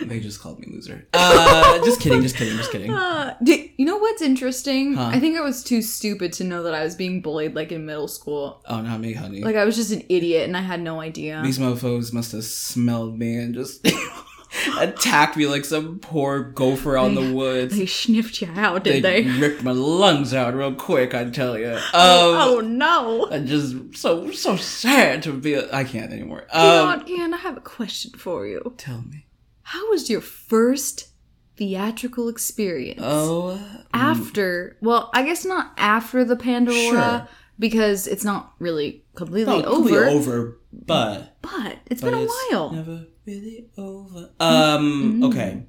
they 0.00 0.20
just 0.20 0.40
called 0.40 0.58
me 0.60 0.66
loser. 0.72 1.06
Uh, 1.12 1.78
just 1.84 2.00
kidding, 2.00 2.22
just 2.22 2.36
kidding, 2.36 2.56
just 2.56 2.70
kidding. 2.70 2.92
Uh, 3.12 3.34
you 3.44 3.84
know 3.84 3.98
what's 3.98 4.22
interesting? 4.22 4.94
Huh? 4.94 5.08
I 5.12 5.18
think 5.20 5.36
I 5.36 5.40
was 5.42 5.62
too 5.62 5.82
stupid 5.82 6.32
to 6.34 6.44
know 6.44 6.62
that 6.64 6.74
I 6.74 6.82
was 6.84 6.94
being 6.94 7.20
bullied 7.20 7.54
like 7.54 7.70
in 7.72 7.86
middle 7.86 8.08
school. 8.08 8.62
Oh, 8.66 8.80
not 8.80 9.00
me, 9.00 9.12
honey. 9.12 9.40
Like 9.42 9.56
I 9.56 9.64
was 9.64 9.76
just 9.76 9.92
an 9.92 10.02
idiot 10.08 10.44
and 10.46 10.56
I 10.56 10.60
had 10.60 10.80
no 10.80 11.00
idea. 11.00 11.40
These 11.44 11.58
mofos 11.58 12.12
must 12.12 12.32
have 12.32 12.44
smelled 12.44 13.18
me 13.18 13.36
and 13.36 13.54
just 13.54 13.86
attacked 14.78 15.36
me 15.36 15.46
like 15.46 15.64
some 15.64 15.98
poor 15.98 16.42
gopher 16.42 16.96
out 16.96 17.08
in 17.08 17.14
the 17.14 17.32
woods. 17.32 17.76
They 17.76 17.86
sniffed 17.86 18.40
you 18.42 18.48
out, 18.54 18.84
did 18.84 19.02
they? 19.02 19.22
ripped 19.22 19.62
my 19.62 19.72
lungs 19.72 20.34
out 20.34 20.54
real 20.54 20.74
quick, 20.74 21.14
I 21.14 21.24
tell 21.30 21.58
you. 21.58 21.72
Um, 21.94 21.94
oh 21.94 22.60
no. 22.64 23.28
I'm 23.30 23.46
just 23.46 23.96
so 23.96 24.30
so 24.30 24.56
sad 24.56 25.22
to 25.24 25.32
be. 25.32 25.58
I 25.58 25.84
can't 25.84 26.12
anymore. 26.12 26.46
You 26.52 26.58
know 26.60 26.88
Um, 26.88 26.98
what, 27.00 27.08
Ian, 27.08 27.34
I 27.34 27.38
have 27.38 27.56
a 27.56 27.60
question 27.60 28.12
for 28.12 28.46
you. 28.46 28.74
tell 28.76 29.02
me. 29.02 29.26
How 29.62 29.90
was 29.90 30.10
your 30.10 30.20
first 30.20 31.08
theatrical 31.56 32.28
experience? 32.28 33.00
Oh, 33.02 33.60
after, 33.94 34.76
well, 34.80 35.10
I 35.14 35.22
guess 35.24 35.44
not 35.44 35.72
after 35.76 36.24
the 36.24 36.36
Pandora, 36.36 36.76
Sure. 36.76 37.28
because 37.58 38.06
it's 38.06 38.24
not 38.24 38.52
really 38.58 39.04
completely 39.14 39.54
Not 39.56 39.64
over, 39.66 39.88
completely 39.88 40.14
over, 40.14 40.58
but 40.72 41.36
but 41.42 41.78
it's 41.86 42.00
but 42.00 42.10
been 42.10 42.18
a 42.20 42.22
it's 42.24 42.46
while. 42.50 42.70
Mm-hmm. 42.70 42.76
Never 42.76 43.06
really 43.26 43.68
over. 43.76 44.30
Um. 44.40 45.22
Okay. 45.24 45.66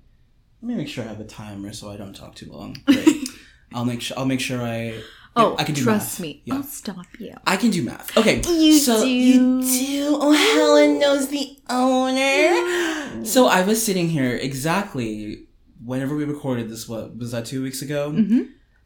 Let 0.62 0.68
me 0.70 0.76
make 0.76 0.88
sure 0.88 1.04
I 1.04 1.08
have 1.08 1.20
a 1.20 1.26
timer 1.26 1.74
so 1.74 1.89
I 1.91 1.98
don't 1.98 2.16
talk 2.16 2.36
too 2.36 2.50
long. 2.52 2.78
I'll 3.74 3.86
make 3.86 4.02
sure. 4.02 4.18
I'll 4.18 4.26
make 4.26 4.39
sure 4.39 4.62
I. 4.62 5.02
oh, 5.36 5.56
I 5.58 5.64
can 5.64 5.76
do 5.76 5.84
trust 5.84 6.20
math. 6.20 6.22
me. 6.22 6.42
Yeah. 6.46 6.56
I'll 6.56 6.64
stop 6.64 7.06
you. 7.20 7.36
I 7.46 7.58
can 7.58 7.70
do 7.72 7.84
math. 7.84 8.16
Okay. 8.18 8.42
You 8.48 8.78
so 8.78 9.02
do. 9.04 9.08
You 9.10 9.62
do. 9.62 10.18
Oh, 10.22 10.32
Helen 10.32 11.00
knows 11.00 11.28
the 11.30 11.58
owner. 11.70 13.26
so 13.26 13.48
I 13.48 13.62
was 13.64 13.84
sitting 13.84 14.10
here 14.10 14.36
exactly 14.36 15.48
whenever 15.84 16.16
we 16.16 16.26
recorded 16.26 16.70
this. 16.70 16.88
What 16.88 17.18
was 17.18 17.32
that? 17.32 17.46
Two 17.46 17.64
weeks 17.64 17.82
ago. 17.82 18.12
Mm-hmm. 18.12 18.42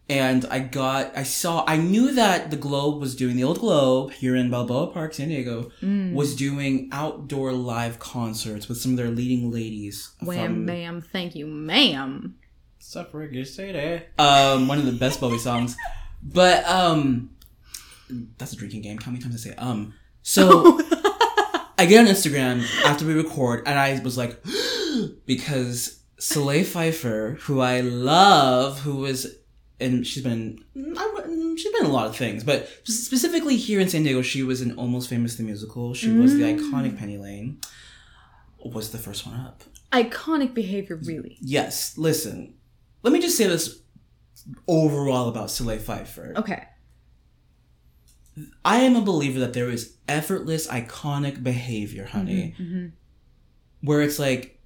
And 0.10 0.46
I 0.50 0.60
got, 0.60 1.18
I 1.18 1.24
saw, 1.24 1.66
I 1.68 1.76
knew 1.76 2.14
that 2.14 2.50
the 2.50 2.56
Globe 2.56 3.02
was 3.02 3.14
doing 3.14 3.36
the 3.36 3.44
old 3.44 3.60
Globe 3.60 4.14
here 4.14 4.38
in 4.38 4.50
Balboa 4.50 4.88
Park, 4.88 5.14
San 5.14 5.28
Diego, 5.28 5.70
Mm. 5.84 6.14
was 6.14 6.34
doing 6.34 6.88
outdoor 6.94 7.52
live 7.52 8.00
concerts 8.00 8.70
with 8.70 8.78
some 8.78 8.92
of 8.92 8.98
their 8.98 9.10
leading 9.10 9.52
ladies. 9.52 10.12
Wham 10.22 10.54
from 10.54 10.66
bam, 10.66 11.02
thank 11.02 11.36
you, 11.36 11.46
ma'am. 11.46 12.36
Suffragette 12.80 13.50
City. 13.50 14.06
Um, 14.18 14.70
one 14.70 14.78
of 14.80 14.86
the 14.86 14.94
best 14.94 15.20
Bowie 15.20 15.40
songs. 15.40 15.76
But, 16.34 16.66
um, 16.68 17.32
that's 18.38 18.54
a 18.54 18.56
drinking 18.56 18.82
game. 18.82 18.98
How 18.98 19.12
many 19.12 19.22
times 19.24 19.36
I 19.36 19.50
say 19.50 19.56
um? 19.58 19.94
So, 20.24 20.80
I 21.78 21.86
get 21.86 22.00
on 22.00 22.14
Instagram 22.14 22.64
after 22.86 23.06
we 23.06 23.14
record, 23.14 23.64
and 23.68 23.78
I 23.78 24.00
was 24.04 24.18
like, 24.18 24.42
because 25.26 26.00
Solea 26.20 26.66
Pfeiffer, 26.66 27.38
who 27.42 27.62
I 27.62 27.82
love, 27.82 28.80
who 28.80 28.98
was, 28.98 29.28
and 29.80 30.06
she's 30.06 30.24
been, 30.24 30.60
I 30.76 31.54
she's 31.56 31.72
been 31.72 31.86
a 31.86 31.92
lot 31.92 32.08
of 32.08 32.16
things, 32.16 32.44
but 32.44 32.68
specifically 32.84 33.58
here 33.58 33.80
in 33.80 33.90
San 33.90 34.04
Diego, 34.04 34.22
she 34.22 34.44
was 34.44 34.62
in 34.62 34.74
Almost 34.74 35.10
Famous 35.10 35.36
the 35.36 35.44
musical. 35.44 35.94
She 35.94 36.12
was 36.12 36.34
the 36.34 36.44
iconic 36.44 36.98
Penny 36.98 37.18
Lane. 37.18 37.60
Was 38.64 38.92
the 38.92 38.98
first 38.98 39.26
one 39.26 39.40
up? 39.40 39.64
Iconic 39.94 40.54
behavior, 40.54 41.00
really. 41.04 41.38
Yes. 41.40 41.98
Listen, 41.98 42.56
let 43.04 43.14
me 43.14 43.22
just 43.22 43.38
say 43.38 43.48
this 43.48 43.80
overall 44.68 45.30
about 45.30 45.48
Solea 45.50 45.80
Pfeiffer. 45.80 46.34
Okay. 46.38 46.64
I 48.64 48.78
am 48.82 48.96
a 48.96 49.02
believer 49.02 49.40
that 49.40 49.54
there 49.54 49.70
is 49.70 49.96
effortless, 50.08 50.68
iconic 50.68 51.42
behavior, 51.44 52.06
honey, 52.06 52.56
Mm-hmm. 52.60 52.88
where 53.82 54.02
it's 54.02 54.20
like 54.20 54.60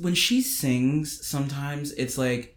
when 0.00 0.14
she 0.14 0.40
sings. 0.40 1.26
Sometimes 1.26 1.92
it's 1.92 2.16
like 2.16 2.56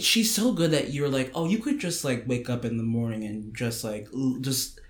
she's 0.00 0.34
so 0.34 0.52
good 0.52 0.70
that 0.70 0.92
you're 0.94 1.08
like, 1.08 1.30
oh, 1.34 1.46
you 1.48 1.58
could 1.58 1.78
just 1.78 2.04
like 2.04 2.24
wake 2.26 2.48
up 2.48 2.64
in 2.64 2.76
the 2.78 2.82
morning 2.82 3.24
and 3.24 3.54
just 3.54 3.84
like 3.84 4.08
just 4.40 4.80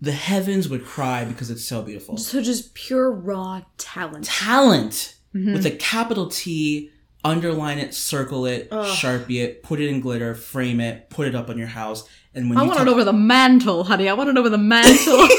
the 0.00 0.12
heavens 0.12 0.68
would 0.68 0.84
cry 0.84 1.24
because 1.24 1.50
it's 1.50 1.64
so 1.64 1.82
beautiful. 1.82 2.16
So 2.16 2.40
just 2.40 2.74
pure 2.74 3.10
raw 3.10 3.62
talent. 3.76 4.24
Talent 4.24 5.16
Mhm. 5.34 5.52
with 5.54 5.66
a 5.66 5.72
capital 5.72 6.28
T. 6.28 6.90
Underline 7.28 7.78
it, 7.78 7.94
circle 7.94 8.46
it, 8.46 8.68
Ugh. 8.70 8.86
sharpie 8.86 9.42
it, 9.42 9.62
put 9.62 9.80
it 9.80 9.88
in 9.88 10.00
glitter, 10.00 10.34
frame 10.34 10.80
it, 10.80 11.10
put 11.10 11.26
it 11.28 11.34
up 11.34 11.48
on 11.50 11.58
your 11.58 11.66
house, 11.68 12.08
and 12.34 12.48
when 12.48 12.58
I 12.58 12.62
you 12.62 12.68
want 12.68 12.78
talk- 12.78 12.86
it 12.86 12.90
over 12.90 13.04
the 13.04 13.12
mantle, 13.12 13.84
honey. 13.84 14.08
I 14.08 14.14
want 14.14 14.30
it 14.30 14.36
over 14.38 14.48
the 14.48 14.58
mantle. 14.58 15.28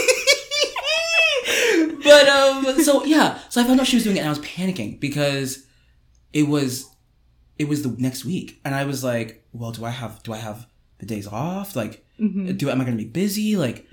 but 2.04 2.28
um 2.30 2.82
so 2.82 3.04
yeah 3.06 3.38
so 3.50 3.62
i 3.62 3.64
found 3.64 3.80
out 3.80 3.86
she 3.88 3.96
was 3.96 4.04
doing 4.04 4.16
it 4.18 4.20
and 4.22 4.28
i 4.28 4.32
was 4.32 4.40
panicking 4.40 5.00
because 5.00 5.66
it 6.34 6.48
was 6.48 6.90
it 7.58 7.68
was 7.68 7.84
the 7.84 7.90
next 8.02 8.26
week 8.26 8.60
and 8.66 8.74
i 8.74 8.84
was 8.86 9.04
like 9.04 9.46
well 9.54 9.72
do 9.72 9.84
i 9.86 9.90
have 9.90 10.22
do 10.24 10.34
i 10.34 10.38
have 10.38 10.68
the 11.00 11.06
days 11.06 11.28
off 11.28 11.76
like 11.76 12.04
Mhm. 12.20 12.58
do 12.58 12.70
am 12.70 12.82
i 12.82 12.84
gonna 12.84 12.96
be 12.98 13.06
busy 13.06 13.56
like 13.58 13.86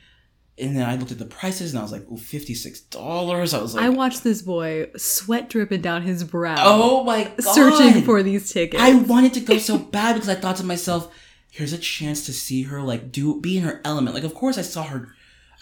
and 0.58 0.76
then 0.76 0.88
i 0.88 0.96
looked 0.96 1.12
at 1.12 1.18
the 1.18 1.24
prices 1.26 1.72
and 1.72 1.78
i 1.78 1.82
was 1.82 1.92
like 1.92 2.04
oh 2.10 2.14
$56 2.16 3.54
i 3.54 3.60
was 3.62 3.74
like 3.74 3.84
I 3.84 3.88
watched 3.88 4.24
this 4.24 4.42
boy 4.42 4.90
sweat 4.96 5.48
dripping 5.48 5.80
down 5.82 6.02
his 6.02 6.24
brow, 6.24 6.56
oh 6.58 7.04
my 7.04 7.24
god 7.24 7.42
searching 7.44 8.02
for 8.02 8.22
these 8.22 8.52
tickets. 8.52 8.82
i 8.82 8.94
wanted 8.94 9.34
to 9.34 9.40
go 9.40 9.58
so 9.58 9.78
bad 9.78 10.14
because 10.14 10.28
i 10.28 10.34
thought 10.34 10.56
to 10.56 10.64
myself 10.64 11.12
here's 11.50 11.72
a 11.72 11.78
chance 11.78 12.26
to 12.26 12.32
see 12.32 12.64
her 12.64 12.80
like 12.82 13.10
do 13.12 13.40
be 13.40 13.56
in 13.58 13.64
her 13.64 13.80
element 13.84 14.14
like 14.14 14.24
of 14.24 14.34
course 14.34 14.58
i 14.58 14.62
saw 14.62 14.82
her 14.84 15.08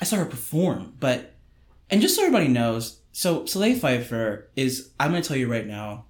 i 0.01 0.05
saw 0.05 0.16
her 0.16 0.24
perform 0.24 0.95
but 1.01 1.34
and 1.90 2.01
just 2.01 2.16
so 2.16 2.22
everybody 2.22 2.49
knows 2.49 3.01
so 3.12 3.42
solea 3.42 3.76
pfeiffer 3.78 4.49
is 4.57 4.90
i'm 4.99 5.11
going 5.11 5.22
to 5.22 5.26
tell 5.28 5.36
you 5.36 5.51
right 5.51 5.66
now 5.66 6.05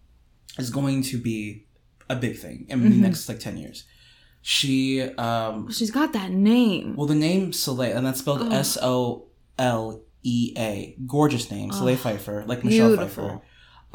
is 0.58 0.70
going 0.70 1.02
to 1.02 1.18
be 1.18 1.66
a 2.08 2.16
big 2.16 2.36
thing 2.38 2.66
in 2.68 2.82
the 2.82 2.90
Mhm. 2.90 2.98
next 3.00 3.28
like 3.28 3.40
10 3.40 3.56
years 3.56 3.84
she 4.46 5.00
um 5.00 5.70
She's 5.72 5.90
got 5.90 6.12
that 6.12 6.30
name. 6.30 6.96
well 6.96 7.06
the 7.06 7.14
name 7.14 7.50
solea 7.52 7.96
and 7.96 8.04
that's 8.06 8.20
spelled 8.20 8.42
Oh. 8.42 8.50
s-o-l-e-a 9.58 10.96
gorgeous 11.06 11.50
name 11.50 11.70
solea 11.70 11.94
Oh, 11.94 11.96
pfeiffer 11.96 12.44
like 12.46 12.62
michelle 12.64 12.88
beautiful. 12.88 13.28
pfeiffer 13.28 13.40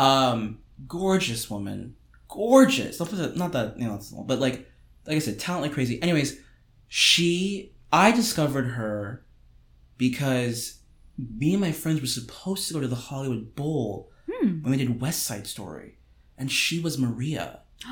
um 0.02 0.60
gorgeous 0.88 1.50
woman 1.50 1.96
gorgeous 2.28 3.00
not 3.00 3.10
that, 3.12 3.36
not 3.38 3.52
that 3.54 3.80
you 3.80 3.88
know 3.88 4.00
but 4.26 4.40
like 4.40 4.68
like 5.06 5.16
i 5.18 5.20
said 5.20 5.38
talent 5.40 5.64
like 5.64 5.74
crazy 5.74 6.02
anyways 6.02 6.40
she 6.88 7.72
i 7.94 8.12
discovered 8.12 8.64
her 8.80 9.24
because 9.98 10.80
me 11.18 11.52
and 11.54 11.62
my 11.62 11.72
friends 11.72 12.02
were 12.02 12.08
supposed 12.08 12.68
to 12.68 12.74
go 12.74 12.80
to 12.82 12.88
the 12.88 12.96
hollywood 12.96 13.56
bowl 13.56 14.10
Hmm. 14.32 14.62
when 14.62 14.72
we 14.72 14.78
did 14.78 15.02
west 15.02 15.24
side 15.24 15.48
story 15.48 15.98
and 16.38 16.52
she 16.52 16.80
was 16.80 16.98
maria 16.98 17.60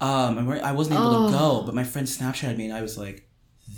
um 0.00 0.38
and 0.38 0.50
i 0.62 0.72
wasn't 0.72 0.94
able 0.96 1.26
Oh. 1.26 1.26
to 1.30 1.32
go 1.38 1.62
but 1.66 1.74
my 1.74 1.84
friend 1.84 2.06
snapchatted 2.06 2.56
me 2.56 2.66
and 2.66 2.74
i 2.74 2.82
was 2.82 2.96
like 2.98 3.28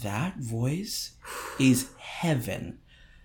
that 0.02 0.36
voice 0.38 1.12
is 1.58 1.88
heaven 1.98 2.78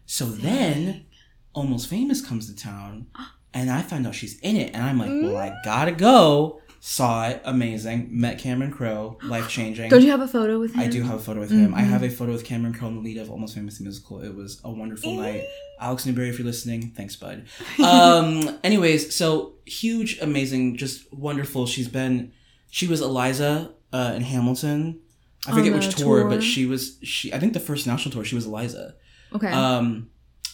so 0.05 0.25
then 0.25 1.05
almost 1.53 1.89
famous 1.89 2.21
comes 2.25 2.47
to 2.47 2.55
town 2.55 3.07
and 3.53 3.71
i 3.71 3.81
find 3.81 4.05
out 4.05 4.15
she's 4.15 4.39
in 4.39 4.55
it 4.55 4.73
and 4.73 4.83
i'm 4.83 4.97
like 4.99 5.09
well 5.09 5.37
i 5.37 5.53
gotta 5.63 5.91
go 5.91 6.59
saw 6.83 7.27
it 7.27 7.39
amazing 7.45 8.07
met 8.11 8.39
cameron 8.39 8.71
crowe 8.71 9.17
life 9.23 9.47
changing 9.47 9.87
Don't 9.89 10.01
you 10.01 10.09
have 10.11 10.21
a 10.21 10.27
photo 10.27 10.59
with 10.59 10.73
him? 10.73 10.79
I 10.81 10.87
do 10.87 11.03
have 11.03 11.15
a 11.19 11.19
photo 11.21 11.39
with 11.39 11.51
him. 11.51 11.75
I 11.75 11.81
have 11.81 12.01
a 12.01 12.09
photo 12.09 12.31
with 12.31 12.43
Cameron 12.43 12.73
Crowe 12.73 12.87
in 12.87 12.95
the 12.95 13.01
lead 13.01 13.17
of 13.19 13.29
Almost 13.29 13.53
Famous 13.53 13.77
the 13.77 13.83
Musical. 13.83 14.19
It 14.21 14.33
was 14.33 14.59
a 14.63 14.71
wonderful 14.71 15.13
night. 15.13 15.43
Alex 15.79 16.07
Newberry, 16.07 16.29
if 16.29 16.39
you're 16.39 16.45
listening, 16.47 16.91
thanks, 16.97 17.15
bud. 17.15 17.45
Um, 17.83 18.57
anyways, 18.63 19.15
so 19.15 19.53
huge, 19.65 20.17
amazing, 20.21 20.77
just 20.77 21.13
wonderful. 21.13 21.67
She's 21.67 21.87
been, 21.87 22.31
she 22.72 22.88
was 22.88 23.01
Eliza 23.01 23.76
uh, 23.93 24.13
in 24.15 24.24
Hamilton. 24.24 25.01
I 25.45 25.51
forget 25.51 25.74
which 25.74 25.95
tour, 25.95 26.22
tour? 26.22 26.30
but 26.30 26.41
she 26.41 26.65
was 26.65 26.97
she. 27.03 27.32
I 27.32 27.39
think 27.39 27.53
the 27.53 27.59
first 27.59 27.86
national 27.86 28.11
tour, 28.11 28.24
she 28.24 28.36
was 28.36 28.47
Eliza. 28.47 28.95
Okay. 29.34 29.51
Um, 29.51 30.09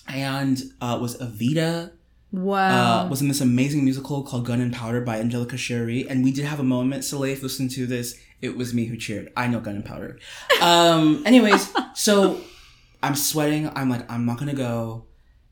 and 0.08 0.62
uh, 0.82 0.98
was 1.02 1.18
Evita 1.18 1.92
wow. 2.32 3.06
uh, 3.06 3.10
was 3.10 3.22
in 3.22 3.28
this 3.28 3.42
amazing 3.42 3.84
musical 3.84 4.24
called 4.24 4.46
Gun 4.46 4.62
and 4.62 4.74
Powder 4.74 5.02
by 5.02 5.20
Angelica 5.20 5.56
Chéri, 5.56 6.10
and 6.10 6.24
we 6.24 6.32
did 6.32 6.46
have 6.46 6.60
a 6.60 6.64
moment. 6.64 7.04
Solea, 7.04 7.34
if 7.34 7.40
you 7.40 7.44
listen 7.44 7.68
to 7.70 7.86
this, 7.86 8.20
it 8.42 8.56
was 8.58 8.74
me 8.74 8.86
who 8.86 8.98
cheered. 8.98 9.32
I 9.36 9.48
know 9.48 9.60
Gun 9.60 9.76
and 9.76 9.86
Powder. 9.86 10.20
Um, 10.62 11.24
anyways, 11.26 11.74
so 11.94 12.42
I'm 13.02 13.16
sweating. 13.16 13.70
I'm 13.76 13.90
like, 13.90 14.10
I'm 14.12 14.26
not 14.26 14.38
gonna 14.38 14.54
go, 14.54 15.06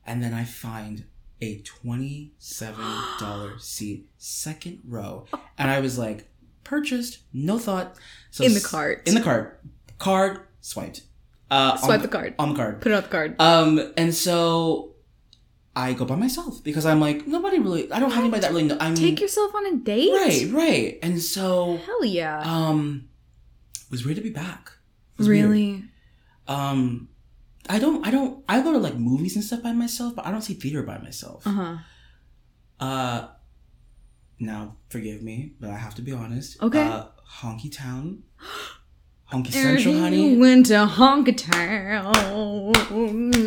and 0.06 0.24
then 0.24 0.34
I 0.34 0.44
find 0.44 1.06
a 1.42 1.62
twenty-seven 1.62 2.86
dollar 3.20 3.60
seat, 3.60 4.10
second 4.18 4.82
row, 4.88 5.26
and 5.58 5.70
I 5.70 5.80
was 5.80 5.98
like, 5.98 6.30
purchased, 6.66 7.20
no 7.32 7.58
thought. 7.58 7.96
So 8.32 8.44
In 8.44 8.54
the 8.54 8.60
cart. 8.60 9.08
In 9.08 9.16
the 9.16 9.22
cart. 9.22 9.62
Card 9.98 10.42
swiped. 10.60 11.02
Uh, 11.50 11.78
Swipe 11.78 12.00
on, 12.00 12.02
the 12.02 12.08
card. 12.10 12.36
on 12.38 12.50
the 12.50 12.56
card. 12.56 12.82
Put 12.82 12.92
it 12.92 12.96
on 12.96 13.04
the 13.04 13.08
card. 13.10 13.40
Um, 13.40 13.94
and 13.96 14.14
so 14.14 14.96
I 15.76 15.94
go 15.94 16.04
by 16.04 16.16
myself 16.16 16.64
because 16.64 16.86
I'm 16.86 17.00
like, 17.00 17.28
nobody 17.28 17.60
really, 17.60 17.90
I 17.92 18.00
don't 18.00 18.10
have 18.12 18.24
anybody 18.24 18.42
that 18.42 18.52
really 18.52 18.64
know. 18.64 18.78
I 18.80 18.88
mean, 18.90 18.98
Take 18.98 19.22
yourself 19.22 19.54
on 19.56 19.66
a 19.68 19.78
date? 19.78 20.12
right, 20.12 20.50
right. 20.52 21.00
And 21.04 21.22
so, 21.22 21.78
Hell 21.86 22.04
yeah. 22.04 22.42
um, 22.44 23.08
was 23.92 24.04
weird 24.04 24.18
to 24.18 24.24
be 24.24 24.32
back. 24.32 24.72
Was 25.18 25.28
weird. 25.30 25.50
really? 25.50 25.84
Um, 26.48 27.10
I 27.70 27.80
don't, 27.80 28.06
I 28.06 28.12
don't, 28.12 28.44
I 28.50 28.62
go 28.62 28.72
to 28.74 28.78
like 28.80 28.96
movies 28.96 29.36
and 29.36 29.44
stuff 29.46 29.62
by 29.64 29.72
myself, 29.72 30.16
but 30.16 30.26
I 30.26 30.32
don't 30.32 30.42
see 30.42 30.56
theater 30.56 30.84
by 30.84 30.98
myself. 30.98 31.46
Uh 31.48 31.52
huh. 31.52 31.78
Uh, 32.80 33.28
now 34.40 34.76
forgive 34.90 35.22
me, 35.22 35.54
but 35.60 35.70
I 35.70 35.78
have 35.78 35.96
to 35.96 36.02
be 36.02 36.12
honest. 36.12 36.62
Okay. 36.62 36.82
Uh, 36.82 37.06
Honky 37.40 37.72
Town, 37.76 38.24
Honky 39.32 39.52
Central, 39.52 39.94
he 39.94 40.00
honey. 40.00 40.38
went 40.38 40.68
to 40.68 40.74
Honky 40.86 41.36
Town. 41.36 42.14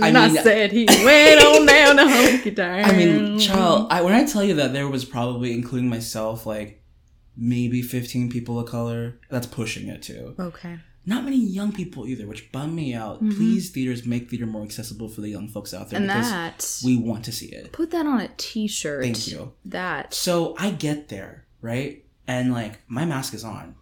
I 0.02 0.08
I, 0.08 0.28
mean- 0.28 0.42
said 0.42 0.72
he 0.72 0.86
went 1.04 1.42
on 1.44 1.66
down 1.66 1.96
to 1.96 2.02
Honky 2.04 2.54
Town. 2.56 2.84
I 2.84 2.92
mean, 2.96 3.38
child, 3.38 3.88
I, 3.90 4.02
when 4.02 4.12
I 4.14 4.24
tell 4.24 4.42
you 4.44 4.54
that 4.54 4.72
there 4.72 4.88
was 4.88 5.04
probably, 5.04 5.52
including 5.52 5.88
myself, 5.88 6.46
like 6.46 6.82
maybe 7.36 7.82
15 7.82 8.30
people 8.30 8.58
of 8.58 8.68
color, 8.68 9.20
that's 9.30 9.46
pushing 9.46 9.88
it 9.88 10.02
too. 10.02 10.34
Okay. 10.38 10.78
Not 11.08 11.24
many 11.24 11.38
young 11.38 11.72
people 11.72 12.06
either, 12.06 12.26
which 12.26 12.52
bum 12.52 12.74
me 12.74 12.94
out. 12.94 13.22
Mhm. 13.24 13.34
Please, 13.36 13.70
theaters, 13.70 14.04
make 14.04 14.28
theater 14.30 14.46
more 14.46 14.62
accessible 14.62 15.08
for 15.08 15.20
the 15.22 15.30
young 15.30 15.48
folks 15.48 15.72
out 15.72 15.88
there 15.90 15.98
And 16.00 16.06
because 16.08 16.30
that. 16.30 16.78
we 16.84 16.96
want 16.96 17.24
to 17.24 17.32
see 17.32 17.46
it. 17.46 17.72
put 17.72 17.90
that 17.92 18.04
on 18.06 18.20
a 18.20 18.28
T-shirt. 18.36 19.02
Thank 19.02 19.26
you. 19.28 19.52
That. 19.64 20.12
So 20.12 20.54
I 20.58 20.70
get 20.70 21.08
there, 21.08 21.46
right? 21.62 22.04
And 22.26 22.52
like, 22.52 22.80
my 22.88 23.04
mask 23.06 23.32
is 23.34 23.42
on. 23.44 23.74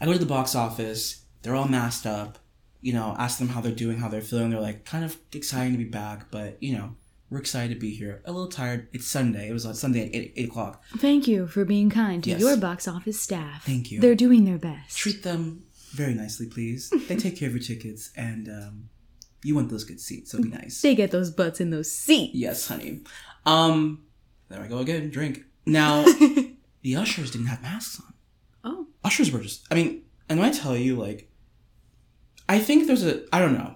I 0.00 0.06
go 0.06 0.12
to 0.12 0.18
the 0.18 0.26
box 0.26 0.54
office, 0.56 1.22
they're 1.42 1.54
all 1.54 1.68
masked 1.68 2.06
up. 2.06 2.38
you 2.84 2.92
know, 2.92 3.14
ask 3.16 3.38
them 3.38 3.46
how 3.46 3.60
they're 3.60 3.70
doing, 3.70 3.98
how 3.98 4.08
they're 4.08 4.20
feeling. 4.20 4.50
They're 4.50 4.60
like 4.60 4.84
kind 4.84 5.04
of 5.04 5.16
excited 5.32 5.70
to 5.70 5.78
be 5.78 5.84
back, 5.84 6.32
but 6.32 6.60
you 6.60 6.72
know, 6.76 6.96
we're 7.30 7.38
excited 7.38 7.72
to 7.72 7.78
be 7.80 7.94
here. 7.94 8.20
A 8.24 8.32
little 8.32 8.48
tired. 8.48 8.88
It's 8.92 9.06
Sunday. 9.06 9.48
It 9.48 9.52
was 9.52 9.64
on 9.64 9.74
Sunday 9.76 10.06
at 10.08 10.12
eight, 10.16 10.32
eight 10.34 10.48
o'clock. 10.48 10.82
Thank 10.98 11.28
you 11.28 11.46
for 11.46 11.64
being 11.64 11.88
kind 11.90 12.24
to 12.24 12.30
Yes. 12.30 12.40
your 12.40 12.56
box 12.56 12.88
office 12.88 13.20
staff. 13.20 13.64
Thank 13.64 13.92
you. 13.92 14.00
They're 14.00 14.16
doing 14.16 14.44
their 14.46 14.58
best. 14.58 14.96
Treat 14.98 15.22
them 15.22 15.62
very 15.92 16.14
nicely, 16.14 16.46
please. 16.46 16.90
they 17.08 17.16
take 17.16 17.36
care 17.36 17.48
of 17.48 17.54
your 17.54 17.62
tickets, 17.62 18.10
and 18.16 18.48
um, 18.48 18.88
you 19.44 19.54
want 19.54 19.70
those 19.70 19.84
good 19.84 20.00
seats, 20.00 20.32
so 20.32 20.42
be 20.42 20.48
nice. 20.48 20.80
They 20.80 20.94
get 20.94 21.10
those 21.10 21.30
butts 21.30 21.60
in 21.60 21.70
those 21.70 21.90
seats. 21.90 22.34
Yes, 22.34 22.66
honey. 22.68 23.00
Um, 23.46 24.04
there 24.48 24.62
I 24.62 24.66
go 24.66 24.78
again. 24.78 25.10
Drink. 25.10 25.44
Now, 25.66 26.04
the 26.82 26.96
ushers 26.96 27.30
didn't 27.30 27.46
have 27.46 27.62
masks 27.62 28.00
on. 28.00 28.14
Oh. 28.64 28.86
Ushers 29.04 29.30
were 29.30 29.40
just. 29.40 29.66
I 29.70 29.74
mean, 29.74 30.02
and 30.28 30.38
when 30.38 30.48
I 30.48 30.52
tell 30.52 30.76
you, 30.76 30.96
like, 30.96 31.30
I 32.48 32.58
think 32.58 32.86
there's 32.86 33.04
a. 33.04 33.22
I 33.34 33.38
don't 33.38 33.54
know. 33.54 33.74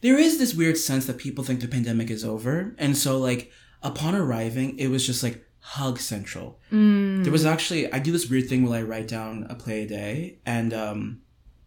There 0.00 0.18
is 0.18 0.38
this 0.38 0.54
weird 0.54 0.78
sense 0.78 1.06
that 1.06 1.18
people 1.18 1.44
think 1.44 1.60
the 1.60 1.68
pandemic 1.68 2.10
is 2.10 2.24
over, 2.24 2.74
and 2.78 2.96
so 2.96 3.18
like 3.18 3.50
upon 3.82 4.14
arriving, 4.14 4.78
it 4.78 4.88
was 4.88 5.06
just 5.06 5.22
like 5.22 5.44
hug 5.60 5.98
central. 5.98 6.60
Mm. 6.72 7.24
There 7.24 7.32
was 7.32 7.44
actually 7.44 7.92
I 7.92 7.98
do 7.98 8.12
this 8.12 8.28
weird 8.28 8.48
thing 8.48 8.66
where 8.66 8.78
I 8.78 8.82
write 8.82 9.08
down 9.08 9.46
a 9.50 9.54
play 9.54 9.82
a 9.82 9.86
day, 9.86 10.38
and 10.46 10.72
um, 10.72 11.22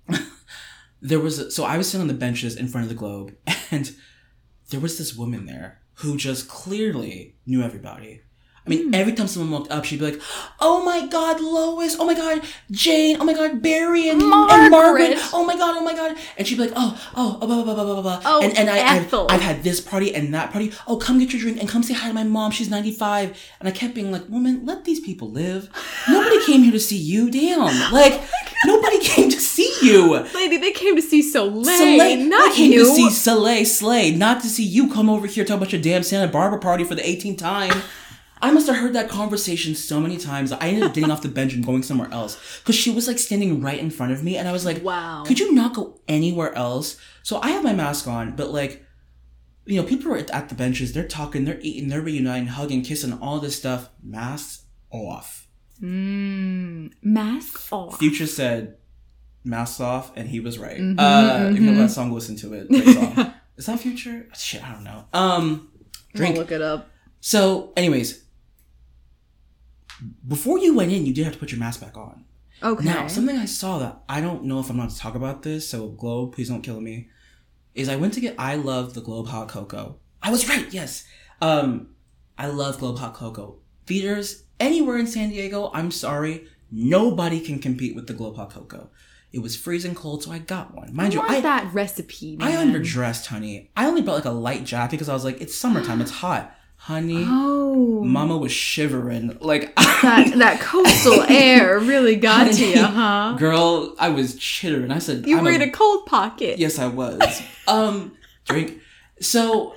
there 1.01 1.19
was 1.19 1.39
a, 1.39 1.51
so 1.51 1.63
I 1.63 1.77
was 1.77 1.87
sitting 1.87 2.01
on 2.01 2.07
the 2.07 2.13
benches 2.13 2.55
in 2.55 2.67
front 2.67 2.83
of 2.83 2.89
the 2.89 2.95
globe, 2.95 3.35
and 3.71 3.93
there 4.69 4.79
was 4.79 4.97
this 4.97 5.15
woman 5.15 5.45
there 5.45 5.81
who 5.95 6.17
just 6.17 6.47
clearly 6.47 7.35
knew 7.45 7.61
everybody. 7.61 8.21
I 8.63 8.69
mean, 8.69 8.87
hmm. 8.87 8.93
every 8.93 9.13
time 9.13 9.27
someone 9.27 9.51
walked 9.51 9.71
up, 9.71 9.85
she'd 9.85 9.99
be 9.99 10.11
like, 10.11 10.21
"Oh 10.59 10.85
my 10.85 11.07
God, 11.07 11.41
Lois! 11.41 11.95
Oh 11.99 12.05
my 12.05 12.13
God, 12.13 12.41
Jane! 12.69 13.17
Oh 13.19 13.25
my 13.25 13.33
God, 13.33 13.59
Barry 13.59 14.07
and 14.07 14.21
and 14.21 14.29
Margaret! 14.29 14.69
Margaret. 14.69 15.17
Oh 15.33 15.43
my 15.43 15.57
God! 15.57 15.77
Oh 15.77 15.83
my 15.83 15.95
God!" 15.95 16.15
And 16.37 16.47
she'd 16.47 16.57
be 16.57 16.65
like, 16.65 16.73
"Oh, 16.75 17.11
oh, 17.15 17.39
oh 17.41 17.47
blah 17.47 17.63
blah 17.63 17.73
blah 17.73 17.83
blah 17.83 17.93
blah 17.93 18.01
blah." 18.01 18.21
Oh, 18.23 18.43
and 18.43 18.55
and 18.55 18.69
I, 18.69 18.97
I've, 18.97 19.11
I've 19.29 19.41
had 19.41 19.63
this 19.63 19.81
party 19.81 20.13
and 20.13 20.31
that 20.35 20.51
party. 20.51 20.73
Oh, 20.87 20.97
come 20.97 21.17
get 21.17 21.33
your 21.33 21.41
drink 21.41 21.59
and 21.59 21.67
come 21.67 21.81
say 21.81 21.95
hi 21.95 22.09
to 22.09 22.13
my 22.13 22.23
mom. 22.23 22.51
She's 22.51 22.69
ninety 22.69 22.91
five. 22.91 23.35
And 23.59 23.67
I 23.67 23.71
kept 23.71 23.95
being 23.95 24.11
like, 24.11 24.29
"Woman, 24.29 24.63
let 24.63 24.85
these 24.85 24.99
people 24.99 25.31
live. 25.31 25.67
Nobody 26.07 26.39
came 26.45 26.61
here 26.61 26.71
to 26.71 26.79
see 26.79 26.97
you. 26.97 27.31
Damn! 27.31 27.91
Like 27.91 28.13
oh 28.13 28.27
nobody 28.65 28.99
came 28.99 29.31
to 29.31 29.39
see 29.39 29.73
you." 29.81 30.19
Lady, 30.35 30.57
they 30.57 30.71
came 30.71 30.95
to 30.95 31.01
see 31.01 31.23
Solea, 31.23 31.65
Solea, 31.65 32.27
not 32.27 32.51
I 32.51 32.55
came 32.55 32.73
you. 32.73 32.85
to 32.85 32.85
see 32.85 33.07
Solea 33.07 33.65
Slay, 33.65 34.11
not 34.11 34.43
to 34.43 34.47
see 34.47 34.63
you 34.63 34.93
come 34.93 35.09
over 35.09 35.25
here 35.25 35.43
talk 35.45 35.57
about 35.57 35.71
your 35.71 35.81
damn 35.81 36.03
Santa 36.03 36.31
Barbara 36.31 36.59
party 36.59 36.83
for 36.83 36.93
the 36.93 37.01
18th 37.01 37.39
time. 37.39 37.81
I 38.41 38.51
must 38.51 38.67
have 38.67 38.77
heard 38.77 38.93
that 38.93 39.09
conversation 39.09 39.75
so 39.75 39.99
many 39.99 40.17
times. 40.17 40.51
I 40.51 40.67
ended 40.67 40.83
up 40.83 40.93
getting 40.93 41.11
off 41.11 41.21
the 41.21 41.29
bench 41.39 41.53
and 41.53 41.65
going 41.65 41.83
somewhere 41.83 42.09
else 42.11 42.59
because 42.59 42.75
she 42.75 42.89
was 42.91 43.07
like 43.07 43.19
standing 43.19 43.61
right 43.61 43.79
in 43.79 43.89
front 43.91 44.11
of 44.11 44.23
me, 44.23 44.37
and 44.37 44.47
I 44.47 44.51
was 44.51 44.65
like, 44.65 44.83
Wow. 44.83 45.23
could 45.25 45.39
you 45.39 45.53
not 45.53 45.73
go 45.75 45.99
anywhere 46.07 46.53
else?" 46.55 46.97
So 47.23 47.39
I 47.41 47.49
have 47.51 47.63
my 47.63 47.73
mask 47.73 48.07
on, 48.07 48.35
but 48.35 48.51
like, 48.51 48.83
you 49.65 49.79
know, 49.79 49.87
people 49.87 50.11
are 50.11 50.17
at 50.17 50.49
the 50.49 50.55
benches, 50.55 50.93
they're 50.93 51.07
talking, 51.07 51.45
they're 51.45 51.59
eating, 51.61 51.89
they're 51.89 52.01
reuniting, 52.01 52.47
hugging, 52.47 52.81
kissing, 52.81 53.13
all 53.19 53.39
this 53.39 53.55
stuff. 53.55 53.89
Masks 54.03 54.65
off. 54.89 55.47
Mm, 55.81 56.93
mask 57.01 57.71
off. 57.71 57.97
Future 57.99 58.27
said, 58.27 58.77
"Masks 59.43 59.79
off," 59.79 60.11
and 60.15 60.29
he 60.29 60.39
was 60.39 60.59
right. 60.59 60.79
Mhm, 60.79 60.95
uh, 60.99 61.49
if 61.49 61.55
you 61.55 61.61
know 61.61 61.71
mhm. 61.73 61.77
that 61.77 61.89
song, 61.91 62.11
listen 62.11 62.35
to 62.37 62.53
it. 62.53 62.67
Is 63.57 63.65
that 63.67 63.79
Future? 63.79 64.27
Shit, 64.35 64.63
I 64.63 64.71
don't 64.73 64.83
know. 64.83 65.05
Um, 65.13 65.71
drink. 66.15 66.35
I'll 66.35 66.41
look 66.41 66.51
it 66.51 66.61
up. 66.61 66.89
So, 67.19 67.73
anyways, 67.77 68.20
before 70.27 70.59
you 70.59 70.75
went 70.75 70.91
in, 70.91 71.05
you 71.05 71.13
did 71.13 71.25
have 71.25 71.33
to 71.33 71.39
put 71.39 71.51
your 71.51 71.59
mask 71.59 71.81
back 71.81 71.97
on. 71.97 72.25
Okay. 72.63 72.85
Now, 72.85 73.07
something 73.07 73.37
I 73.37 73.45
saw 73.45 73.79
that 73.79 74.01
I 74.07 74.21
don't 74.21 74.43
know 74.43 74.59
if 74.59 74.69
I'm 74.69 74.77
not 74.77 74.91
to 74.91 74.97
talk 74.97 75.15
about 75.15 75.43
this, 75.43 75.67
so 75.67 75.89
Globe, 75.89 76.33
please 76.33 76.49
don't 76.49 76.61
kill 76.61 76.79
me. 76.79 77.09
Is 77.73 77.89
I 77.89 77.95
went 77.95 78.13
to 78.15 78.19
get 78.19 78.35
I 78.37 78.55
love 78.55 78.93
the 78.93 79.01
Globe 79.01 79.27
hot 79.27 79.47
cocoa. 79.47 79.97
I 80.21 80.29
was 80.29 80.47
right, 80.47 80.71
yes. 80.71 81.05
Um, 81.41 81.95
I 82.37 82.47
love 82.47 82.79
Globe 82.79 82.99
hot 82.99 83.13
cocoa. 83.13 83.57
Theaters 83.87 84.43
anywhere 84.59 84.97
in 84.97 85.07
San 85.07 85.29
Diego, 85.29 85.71
I'm 85.73 85.89
sorry, 85.89 86.47
nobody 86.71 87.39
can 87.39 87.59
compete 87.59 87.95
with 87.95 88.07
the 88.07 88.13
Globe 88.13 88.35
hot 88.35 88.51
cocoa. 88.51 88.89
It 89.33 89.39
was 89.39 89.55
freezing 89.55 89.95
cold, 89.95 90.23
so 90.23 90.31
I 90.31 90.39
got 90.39 90.75
one. 90.75 90.93
Mind 90.93 91.13
you, 91.13 91.21
I 91.21 91.39
that 91.39 91.73
recipe. 91.73 92.37
I 92.41 92.51
underdressed, 92.51 93.27
honey. 93.27 93.71
I 93.77 93.85
only 93.85 94.01
brought 94.01 94.15
like 94.15 94.25
a 94.25 94.31
light 94.31 94.65
jacket 94.65 94.91
because 94.91 95.07
I 95.07 95.13
was 95.13 95.23
like, 95.23 95.39
it's 95.39 95.55
summertime, 95.55 96.01
it's 96.01 96.11
hot, 96.11 96.53
honey. 96.85 97.23
Oh, 97.27 98.03
Mama 98.03 98.37
was 98.37 98.51
shivering. 98.51 99.37
Like, 99.39 99.75
that 100.01 100.33
that 100.37 100.59
coastal 100.59 101.21
air 101.29 101.79
really 101.79 102.15
got 102.15 102.51
to 102.53 102.65
you, 102.65 102.81
huh? 102.83 103.35
girl, 103.37 103.95
I 103.99 104.09
was 104.09 104.35
chittering. 104.35 104.91
I 104.91 104.99
said, 104.99 105.25
You 105.27 105.37
I'm 105.37 105.43
were 105.43 105.51
a- 105.51 105.55
in 105.55 105.61
a 105.61 105.69
cold 105.71 106.05
pocket. 106.05 106.57
Yes, 106.59 106.79
I 106.79 106.87
was. 106.87 107.21
um, 107.67 108.17
drink. 108.45 108.79
So, 109.19 109.75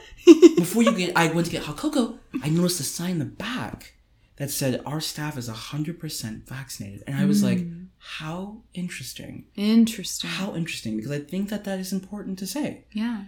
before 0.56 0.82
you 0.82 0.96
get, 0.96 1.12
I 1.16 1.26
went 1.32 1.46
to 1.46 1.52
get 1.52 1.64
hot 1.64 1.76
cocoa. 1.76 2.18
I 2.42 2.48
noticed 2.48 2.80
a 2.80 2.84
sign 2.84 3.10
in 3.12 3.18
the 3.18 3.24
back 3.26 3.92
that 4.36 4.50
said, 4.50 4.80
our 4.86 5.00
staff 5.00 5.36
is 5.38 5.48
100% 5.48 6.48
vaccinated. 6.48 7.04
And 7.06 7.16
I 7.18 7.24
was 7.26 7.42
like, 7.44 7.58
Mm. 7.58 7.88
how 7.98 8.62
interesting. 8.72 9.44
Interesting. 9.54 10.30
How 10.30 10.54
interesting. 10.56 10.96
Because 10.96 11.12
I 11.12 11.20
think 11.20 11.50
that 11.50 11.64
that 11.64 11.78
is 11.78 11.92
important 11.92 12.38
to 12.40 12.46
say. 12.46 12.84
Yeah. 12.92 13.24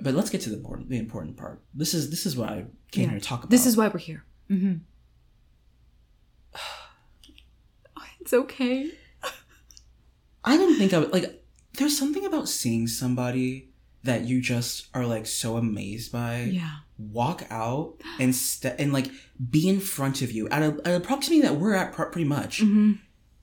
But 0.00 0.14
let's 0.14 0.30
get 0.30 0.40
to 0.42 0.50
the 0.50 0.56
important, 0.56 0.88
the 0.90 0.98
important 0.98 1.36
part. 1.36 1.60
This 1.74 1.92
is, 1.94 2.10
this 2.10 2.24
is 2.26 2.36
what 2.36 2.48
I 2.50 2.66
came 2.92 3.04
Yeah. 3.04 3.10
here 3.10 3.18
to 3.20 3.24
talk 3.24 3.40
about. 3.40 3.50
This 3.50 3.66
is 3.66 3.76
why 3.76 3.88
we're 3.88 3.98
here. 3.98 4.24
Mm-hmm. 4.50 4.74
it's 8.20 8.32
okay. 8.32 8.90
I 10.44 10.56
didn't 10.56 10.76
think 10.78 10.92
I 10.94 10.98
would 10.98 11.12
like. 11.12 11.44
There's 11.76 11.98
something 11.98 12.24
about 12.24 12.48
seeing 12.48 12.86
somebody 12.86 13.70
that 14.04 14.22
you 14.24 14.40
just 14.40 14.88
are 14.94 15.04
like 15.04 15.26
so 15.26 15.56
amazed 15.56 16.12
by. 16.12 16.42
Yeah. 16.44 16.76
Walk 16.98 17.44
out 17.50 17.94
and 18.18 18.34
st- 18.34 18.74
and 18.78 18.92
like 18.92 19.08
be 19.50 19.68
in 19.68 19.78
front 19.78 20.20
of 20.22 20.32
you 20.32 20.48
at 20.48 20.62
a, 20.62 20.76
at 20.84 20.94
a 20.96 21.00
proximity 21.00 21.42
that 21.42 21.54
we're 21.56 21.74
at 21.74 21.92
pr- 21.92 22.04
pretty 22.04 22.26
much, 22.26 22.60
Mm-hmm. 22.60 22.92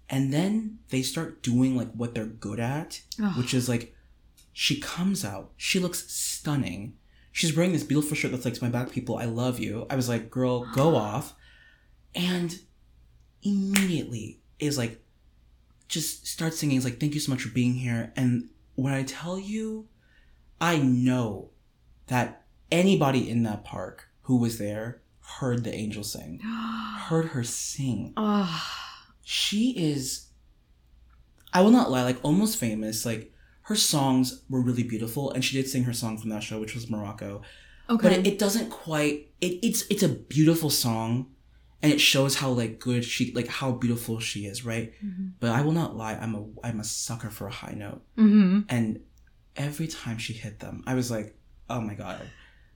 and 0.10 0.34
then 0.34 0.80
they 0.90 1.02
start 1.02 1.42
doing 1.42 1.78
like 1.78 1.90
what 1.94 2.14
they're 2.14 2.26
good 2.26 2.60
at, 2.60 3.02
Ugh. 3.24 3.38
which 3.38 3.54
is 3.54 3.70
like 3.70 3.95
she 4.58 4.80
comes 4.80 5.26
out, 5.26 5.52
she 5.58 5.80
looks 5.80 6.10
stunning. 6.10 6.94
She's 7.34 7.54
wearing 7.54 7.74
this 7.74 7.84
beautiful 7.84 8.16
shirt 8.16 8.32
that's 8.32 8.46
like, 8.46 8.54
"To 8.54 8.64
my 8.64 8.70
back 8.70 8.90
people, 8.90 9.18
I 9.18 9.26
love 9.26 9.60
you." 9.60 9.86
I 9.90 9.98
was 9.98 10.08
like, 10.08 10.32
"Girl, 10.32 10.66
go 10.74 10.96
off," 11.08 11.36
and 12.16 12.58
immediately 13.44 14.40
is 14.58 14.78
like 14.78 15.02
just 15.90 16.26
starts 16.26 16.58
singing. 16.58 16.78
It's 16.78 16.86
like, 16.86 17.02
thank 17.02 17.14
you 17.14 17.20
so 17.20 17.34
much 17.34 17.42
for 17.42 17.50
being 17.50 17.74
here. 17.74 18.14
And 18.16 18.50
when 18.76 18.94
I 18.94 19.04
tell 19.04 19.38
you, 19.38 19.90
I 20.62 20.78
know 20.78 21.50
that 22.08 22.44
anybody 22.72 23.30
in 23.30 23.44
that 23.44 23.66
park 23.66 24.08
who 24.22 24.38
was 24.38 24.58
there 24.58 25.02
heard 25.20 25.66
the 25.66 25.76
angel 25.76 26.06
sing, 26.06 26.40
heard 27.10 27.28
her 27.28 27.44
sing. 27.44 28.14
She 29.22 29.72
is, 29.72 30.28
I 31.52 31.60
will 31.60 31.72
not 31.72 31.92
lie, 31.92 32.04
like 32.04 32.24
almost 32.24 32.58
famous. 32.58 33.06
Like 33.06 33.34
her 33.66 33.76
songs 33.76 34.44
were 34.48 34.62
really 34.62 34.84
beautiful, 34.84 35.32
and 35.32 35.44
she 35.44 35.58
did 35.58 35.68
sing 35.68 35.86
her 35.86 35.94
song 35.94 36.20
from 36.20 36.30
that 36.30 36.44
show, 36.44 36.60
which 36.60 36.76
was 36.76 36.88
Morocco. 36.88 37.42
okay. 37.90 38.10
But 38.10 38.18
it, 38.18 38.28
it 38.28 38.40
doesn't 38.40 38.70
quite. 38.70 39.32
It, 39.42 39.60
it's 39.64 39.86
it's 39.90 40.04
a 40.04 40.10
beautiful 40.10 40.70
song, 40.70 41.32
and 41.82 41.92
it 41.92 42.00
shows 42.00 42.36
how 42.36 42.52
like 42.52 42.80
good 42.80 43.04
she 43.04 43.34
like 43.34 43.48
how 43.48 43.72
beautiful 43.72 44.20
she 44.20 44.46
is, 44.46 44.64
right? 44.64 44.94
Mhm. 45.04 45.32
But 45.40 45.50
I 45.50 45.62
will 45.62 45.72
not 45.72 45.98
lie. 45.98 46.14
I'm 46.14 46.36
a 46.36 46.46
I'm 46.64 46.80
a 46.80 46.84
sucker 46.84 47.32
for 47.32 47.48
a 47.48 47.52
high 47.52 47.74
note, 47.76 48.04
mm-hmm. 48.18 48.62
and 48.70 49.00
every 49.56 49.88
time 49.88 50.20
she 50.20 50.34
hit 50.34 50.60
them, 50.60 50.84
I 50.86 50.94
was 50.94 51.10
like, 51.10 51.36
oh 51.68 51.82
my 51.82 51.96
god. 51.96 52.22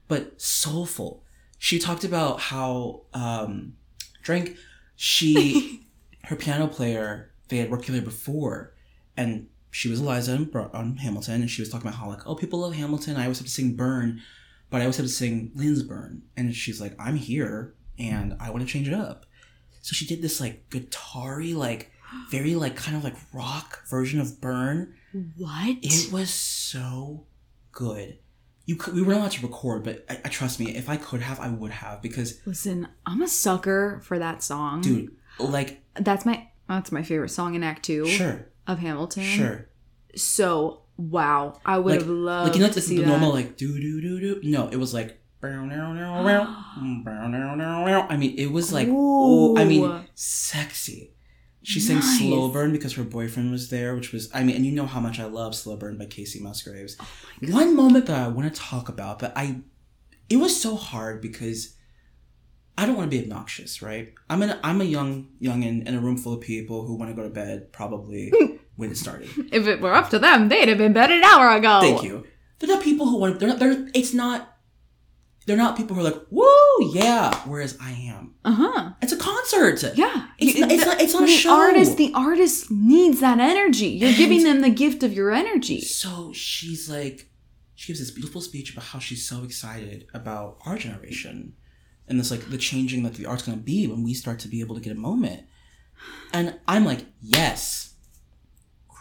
But 0.08 0.40
soulful. 0.40 1.22
She 1.58 1.78
talked 1.78 2.02
about 2.02 2.40
how 2.40 3.02
um, 3.14 3.74
drink. 4.22 4.56
She 4.96 5.86
her 6.24 6.34
piano 6.34 6.66
player 6.66 7.30
they 7.46 7.58
had 7.58 7.70
worked 7.70 7.84
together 7.86 8.04
before, 8.04 8.74
and 9.16 9.46
she 9.70 9.88
was 9.88 10.00
Eliza 10.00 10.32
on, 10.34 10.70
on 10.74 10.96
Hamilton, 10.98 11.42
and 11.42 11.50
she 11.50 11.62
was 11.62 11.68
talking 11.68 11.88
about 11.88 11.98
how 11.98 12.08
like 12.08 12.26
oh 12.26 12.34
people 12.34 12.60
love 12.60 12.74
Hamilton. 12.74 13.16
I 13.16 13.22
always 13.22 13.38
have 13.38 13.46
to 13.46 13.52
sing 13.52 13.74
Burn, 13.76 14.20
but 14.70 14.78
I 14.78 14.84
always 14.84 14.96
have 14.96 15.06
to 15.06 15.12
sing 15.12 15.52
Lin's 15.54 15.82
Burn, 15.82 16.22
and 16.36 16.54
she's 16.54 16.80
like 16.80 16.94
I'm 16.98 17.16
here 17.16 17.74
and 17.98 18.36
I 18.40 18.50
want 18.50 18.62
to 18.62 18.68
change 18.72 18.88
it 18.88 18.94
up. 18.94 19.26
So 19.82 19.94
she 19.94 20.06
did 20.06 20.22
this 20.22 20.40
like 20.40 20.68
guitar-y, 20.70 21.52
like 21.54 21.90
very 22.30 22.54
like 22.54 22.76
kind 22.76 22.96
of 22.96 23.04
like 23.04 23.14
rock 23.32 23.86
version 23.88 24.20
of 24.20 24.40
Burn. 24.40 24.94
What? 25.36 25.76
It 25.82 26.12
was 26.12 26.30
so 26.30 27.26
good. 27.72 28.18
You 28.66 28.76
could, 28.76 28.94
we 28.94 29.02
were 29.02 29.12
not 29.12 29.20
allowed 29.20 29.30
to 29.32 29.46
record, 29.46 29.82
but 29.82 30.04
I, 30.08 30.20
I 30.24 30.28
trust 30.28 30.60
me, 30.60 30.76
if 30.76 30.88
I 30.88 30.96
could 30.96 31.22
have, 31.22 31.40
I 31.40 31.48
would 31.48 31.72
have 31.72 32.00
because, 32.02 32.40
Listen, 32.46 32.86
I'm 33.04 33.20
a 33.20 33.26
sucker 33.26 34.00
for 34.04 34.18
that 34.18 34.42
song. 34.44 34.80
dude, 34.82 35.16
like, 35.38 35.82
That's 35.94 36.24
my 36.24 36.48
that's 36.68 36.92
my 36.92 37.02
favorite 37.02 37.30
song 37.30 37.54
in 37.56 37.64
Act 37.64 37.82
Two 37.84 38.06
sure, 38.06 38.46
of 38.72 38.78
Hamilton. 38.78 39.22
sure, 39.22 39.68
So 40.16 40.82
wow, 40.96 41.58
I 41.64 41.78
would 41.78 41.90
like, 41.92 42.00
have 42.00 42.08
loved 42.08 42.48
like 42.50 42.56
you 42.58 42.66
know, 42.66 42.72
to 42.72 42.80
see 42.80 42.96
the 42.96 43.02
that. 43.02 43.08
normal 43.08 43.32
like 43.32 43.56
do 43.56 43.78
do 43.80 44.00
do 44.00 44.20
do. 44.20 44.40
No, 44.48 44.68
it 44.68 44.76
was 44.76 44.92
like. 44.94 45.16
I 48.10 48.16
mean, 48.18 48.34
it 48.38 48.52
was 48.52 48.72
like, 48.74 48.88
oh, 48.90 49.56
I 49.56 49.64
mean, 49.64 50.04
sexy. 50.14 51.14
She 51.62 51.80
sang 51.80 51.96
Nice. 51.96 52.18
Slow 52.18 52.48
Burn 52.48 52.72
because 52.72 52.94
her 52.94 53.04
boyfriend 53.04 53.50
was 53.50 53.68
there, 53.70 53.94
which 53.94 54.12
was 54.12 54.30
I 54.34 54.42
mean, 54.42 54.56
and 54.56 54.64
you 54.66 54.72
know 54.72 54.86
how 54.86 55.00
much 55.00 55.18
I 55.20 55.24
love 55.26 55.54
Slow 55.54 55.76
Burn 55.76 55.98
by 55.98 56.06
Kacey 56.06 56.40
Musgraves. 56.40 56.96
Oh 57.00 57.06
One 57.52 57.76
moment 57.76 58.06
that 58.06 58.18
I 58.18 58.28
want 58.28 58.52
to 58.52 58.60
talk 58.60 58.88
about, 58.88 59.18
but 59.18 59.32
I 59.36 59.60
it 60.28 60.36
was 60.38 60.60
so 60.60 60.76
hard 60.76 61.20
because 61.20 61.74
I 62.78 62.86
don't 62.86 62.96
want 62.96 63.10
to 63.10 63.16
be 63.16 63.22
obnoxious, 63.22 63.82
right? 63.82 64.14
I'm 64.30 64.40
an 64.42 64.58
I'm 64.64 64.80
a 64.80 64.84
young 64.84 65.28
youngin 65.40 65.86
in 65.86 65.94
a 65.94 66.00
room 66.00 66.16
full 66.16 66.32
of 66.34 66.40
people 66.40 66.86
who 66.86 66.94
want 66.96 67.10
to 67.10 67.14
go 67.14 67.22
to 67.22 67.28
bed 67.34 67.72
probably 67.72 68.32
when 68.76 68.90
it 68.90 68.96
started. 68.96 69.28
If 69.52 69.66
it 69.66 69.80
were 69.80 69.94
up 69.94 70.10
to 70.10 70.18
them, 70.18 70.48
they'd 70.48 70.68
have 70.68 70.78
been 70.78 70.92
bed 70.92 71.10
an 71.10 71.22
hour 71.24 71.50
ago. 71.56 71.80
Thank 71.80 72.02
you. 72.02 72.26
They're 72.58 72.68
not 72.68 72.82
people 72.82 73.06
who 73.08 73.18
want. 73.18 73.38
They're 73.40 73.48
not. 73.48 73.58
They're. 73.58 73.88
It's 73.94 74.12
not. 74.14 74.46
They're 75.46 75.56
not 75.56 75.76
people 75.76 75.94
who 75.96 76.02
are 76.02 76.10
like, 76.10 76.20
"Woo, 76.30 76.92
yeah." 76.92 77.34
Whereas 77.46 77.76
I 77.80 77.90
am. 77.92 78.34
Uh 78.44 78.52
huh. 78.52 78.90
It's 79.02 79.12
a 79.12 79.16
concert. 79.16 79.82
Yeah. 79.96 80.26
It's 80.38 80.54
You- 80.54 80.60
not- 80.60 80.70
it's 80.72 80.84
the- 80.84 80.90
not- 80.90 81.00
it's 81.00 81.12
not 81.14 81.22
a 81.22 81.26
the 81.26 81.32
show. 81.32 81.50
Artist, 81.52 81.96
the 81.96 82.12
artist 82.14 82.70
needs 82.70 83.20
that 83.20 83.40
energy. 83.40 83.88
You're 83.88 84.08
And- 84.08 84.16
giving 84.18 84.42
them 84.44 84.60
the 84.60 84.70
gift 84.70 85.02
of 85.02 85.12
your 85.14 85.30
energy. 85.32 85.80
So 85.80 86.32
she's 86.34 86.88
like, 86.90 87.30
she 87.74 87.86
gives 87.88 87.98
this 88.00 88.10
beautiful 88.10 88.42
speech 88.42 88.72
about 88.72 88.84
how 88.84 88.98
she's 88.98 89.26
so 89.26 89.42
excited 89.42 90.06
about 90.12 90.58
our 90.66 90.76
generation, 90.76 91.54
and 92.06 92.20
this 92.20 92.30
like 92.30 92.50
the 92.50 92.58
changing 92.58 93.02
that 93.04 93.14
the 93.14 93.24
art's 93.26 93.42
gonna 93.42 93.56
be 93.56 93.86
when 93.86 94.04
we 94.04 94.12
start 94.14 94.38
to 94.40 94.48
be 94.48 94.60
able 94.60 94.74
to 94.76 94.82
get 94.82 94.92
a 94.92 95.00
moment. 95.00 95.44
And 96.32 96.58
I'm 96.68 96.84
like, 96.84 97.06
yes. 97.22 97.89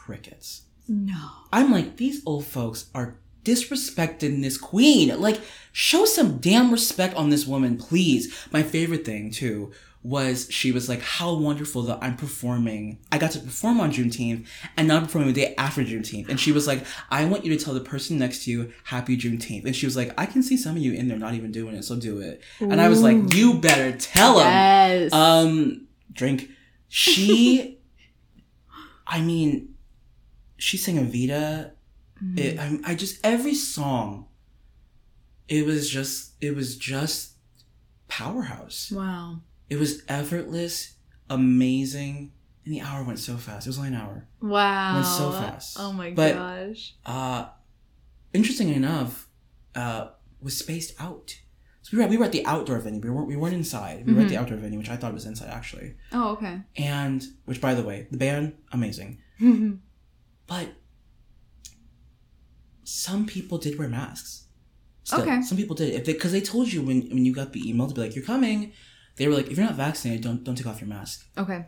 Crickets. 0.09 0.63
No. 0.87 1.29
I'm 1.53 1.71
like, 1.71 1.97
these 1.97 2.23
old 2.25 2.45
folks 2.45 2.89
are 2.95 3.19
disrespecting 3.45 4.41
this 4.41 4.57
queen. 4.57 5.21
Like, 5.21 5.39
show 5.71 6.05
some 6.05 6.39
damn 6.39 6.71
respect 6.71 7.13
on 7.13 7.29
this 7.29 7.45
woman, 7.45 7.77
please. 7.77 8.35
My 8.51 8.63
favorite 8.63 9.05
thing, 9.05 9.29
too, 9.29 9.71
was 10.01 10.47
she 10.49 10.71
was 10.71 10.89
like, 10.89 11.01
how 11.03 11.35
wonderful 11.35 11.83
that 11.83 11.99
I'm 12.01 12.15
performing. 12.17 12.97
I 13.11 13.19
got 13.19 13.29
to 13.33 13.39
perform 13.39 13.79
on 13.79 13.91
Juneteenth 13.91 14.47
and 14.75 14.87
not 14.87 15.03
performing 15.03 15.31
the 15.31 15.45
day 15.45 15.53
after 15.59 15.83
Juneteenth. 15.83 16.27
And 16.27 16.39
she 16.39 16.51
was 16.51 16.65
like, 16.65 16.83
I 17.11 17.25
want 17.25 17.45
you 17.45 17.55
to 17.55 17.63
tell 17.63 17.75
the 17.75 17.81
person 17.81 18.17
next 18.17 18.45
to 18.45 18.51
you, 18.51 18.73
happy 18.85 19.15
Juneteenth. 19.15 19.65
And 19.65 19.75
she 19.75 19.85
was 19.85 19.95
like, 19.95 20.11
I 20.17 20.25
can 20.25 20.41
see 20.41 20.57
some 20.57 20.75
of 20.75 20.81
you 20.81 20.93
in 20.93 21.07
there 21.07 21.19
not 21.19 21.35
even 21.35 21.51
doing 21.51 21.75
it, 21.75 21.83
so 21.83 21.99
do 21.99 22.19
it. 22.19 22.41
And 22.59 22.81
I 22.81 22.89
was 22.89 23.03
like, 23.03 23.35
you 23.35 23.59
better 23.59 23.95
tell 23.95 24.37
them. 24.37 24.47
Yes. 24.47 25.13
Um, 25.13 25.87
drink. 26.11 26.49
She, 26.87 27.77
I 29.07 29.21
mean, 29.21 29.68
she 30.59 30.77
sang 30.77 30.97
Evita. 30.97 31.71
It, 32.35 32.59
I, 32.59 32.79
I 32.85 32.95
just 32.95 33.19
every 33.25 33.55
song. 33.55 34.27
It 35.47 35.65
was 35.65 35.89
just, 35.89 36.33
it 36.41 36.55
was 36.55 36.77
just 36.77 37.33
powerhouse. 38.07 38.91
wow. 38.91 39.39
It 39.69 39.77
was 39.77 40.03
effortless, 40.07 40.93
amazing, 41.29 42.31
and 42.65 42.73
the 42.73 42.81
hour 42.81 43.03
went 43.03 43.19
so 43.19 43.37
fast. 43.37 43.65
It 43.67 43.69
was 43.69 43.77
only 43.77 43.89
an 43.89 43.95
hour. 43.95 44.27
Wow. 44.41 44.95
Went 44.95 45.05
so 45.07 45.31
fast. 45.31 45.77
Oh 45.79 45.91
my 45.93 46.11
But- 46.11 46.33
gosh. 46.35 46.95
Uh, 47.05 47.45
interesting 48.33 48.69
enough, 48.69 49.27
uh, 49.75 50.09
was 50.41 50.57
spaced 50.57 50.99
out. 50.99 51.35
So 51.81 51.97
we 51.97 52.03
were 52.03 52.09
we 52.09 52.17
were 52.17 52.25
at 52.25 52.31
the 52.31 52.45
outdoor 52.45 52.79
venue. 52.79 52.99
We 53.01 53.09
weren't 53.09 53.27
we 53.27 53.35
weren't 53.35 53.55
inside. 53.55 54.05
We 54.05 54.13
were 54.13 54.21
at 54.21 54.29
the 54.29 54.37
outdoor 54.37 54.57
venue, 54.57 54.77
which 54.77 54.89
I 54.89 54.97
thought 54.97 55.13
was 55.13 55.25
inside 55.25 55.49
actually. 55.49 55.95
Oh, 56.11 56.31
okay. 56.33 56.59
And 56.77 57.23
which, 57.45 57.59
by 57.61 57.73
the 57.73 57.81
way, 57.83 58.07
the 58.11 58.17
band 58.17 58.53
amazing. 58.71 59.19
But 60.49 60.69
some 62.83 63.25
people 63.25 63.57
did 63.57 63.77
wear 63.77 63.87
masks. 63.87 64.45
Still, 65.03 65.21
Okay. 65.21 65.41
Some 65.41 65.57
people 65.57 65.75
did, 65.75 65.93
if 65.93 66.05
because 66.05 66.31
they, 66.31 66.41
told 66.41 66.71
you 66.71 66.81
when 66.81 67.01
when 67.09 67.25
you 67.25 67.33
got 67.33 67.53
the 67.53 67.67
email 67.67 67.87
to 67.87 67.93
be 67.93 68.01
like, 68.01 68.15
"You're 68.15 68.25
coming." 68.25 68.73
They 69.15 69.27
were 69.27 69.33
like, 69.35 69.47
"If 69.49 69.57
you're 69.57 69.65
not 69.65 69.75
vaccinated, 69.75 70.23
don't 70.23 70.43
don't 70.43 70.55
take 70.55 70.67
off 70.67 70.81
your 70.81 70.89
mask." 70.89 71.27
okay. 71.37 71.65